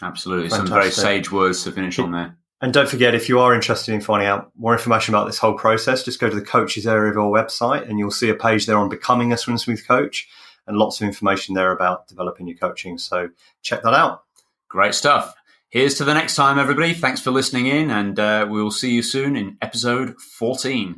Absolutely, 0.00 0.48
some 0.48 0.66
very 0.66 0.90
sage 0.90 1.32
words 1.32 1.64
to 1.64 1.72
finish 1.72 1.98
on 1.98 2.12
there. 2.12 2.36
And 2.60 2.72
don't 2.72 2.88
forget, 2.88 3.14
if 3.16 3.28
you 3.28 3.40
are 3.40 3.52
interested 3.52 3.92
in 3.92 4.00
finding 4.00 4.28
out 4.28 4.52
more 4.56 4.72
information 4.72 5.12
about 5.12 5.26
this 5.26 5.38
whole 5.38 5.54
process, 5.54 6.04
just 6.04 6.20
go 6.20 6.28
to 6.28 6.34
the 6.36 6.44
Coaches 6.44 6.86
Area 6.86 7.10
of 7.10 7.18
our 7.18 7.24
website 7.24 7.88
and 7.88 7.98
you'll 7.98 8.12
see 8.12 8.30
a 8.30 8.34
page 8.34 8.66
there 8.66 8.78
on 8.78 8.88
becoming 8.88 9.32
a 9.32 9.36
Swim 9.36 9.58
Smooth 9.58 9.84
coach 9.84 10.28
and 10.68 10.76
lots 10.76 11.00
of 11.00 11.08
information 11.08 11.56
there 11.56 11.72
about 11.72 12.06
developing 12.06 12.46
your 12.46 12.56
coaching. 12.56 12.98
So 12.98 13.30
check 13.62 13.82
that 13.82 13.94
out. 13.94 14.22
Great 14.68 14.94
stuff. 14.94 15.34
Here's 15.72 15.94
to 15.94 16.04
the 16.04 16.12
next 16.12 16.34
time, 16.34 16.58
everybody. 16.58 16.92
Thanks 16.92 17.22
for 17.22 17.30
listening 17.30 17.64
in, 17.64 17.90
and 17.90 18.20
uh, 18.20 18.46
we 18.46 18.62
will 18.62 18.70
see 18.70 18.90
you 18.90 19.00
soon 19.00 19.36
in 19.36 19.56
episode 19.62 20.20
14. 20.20 20.96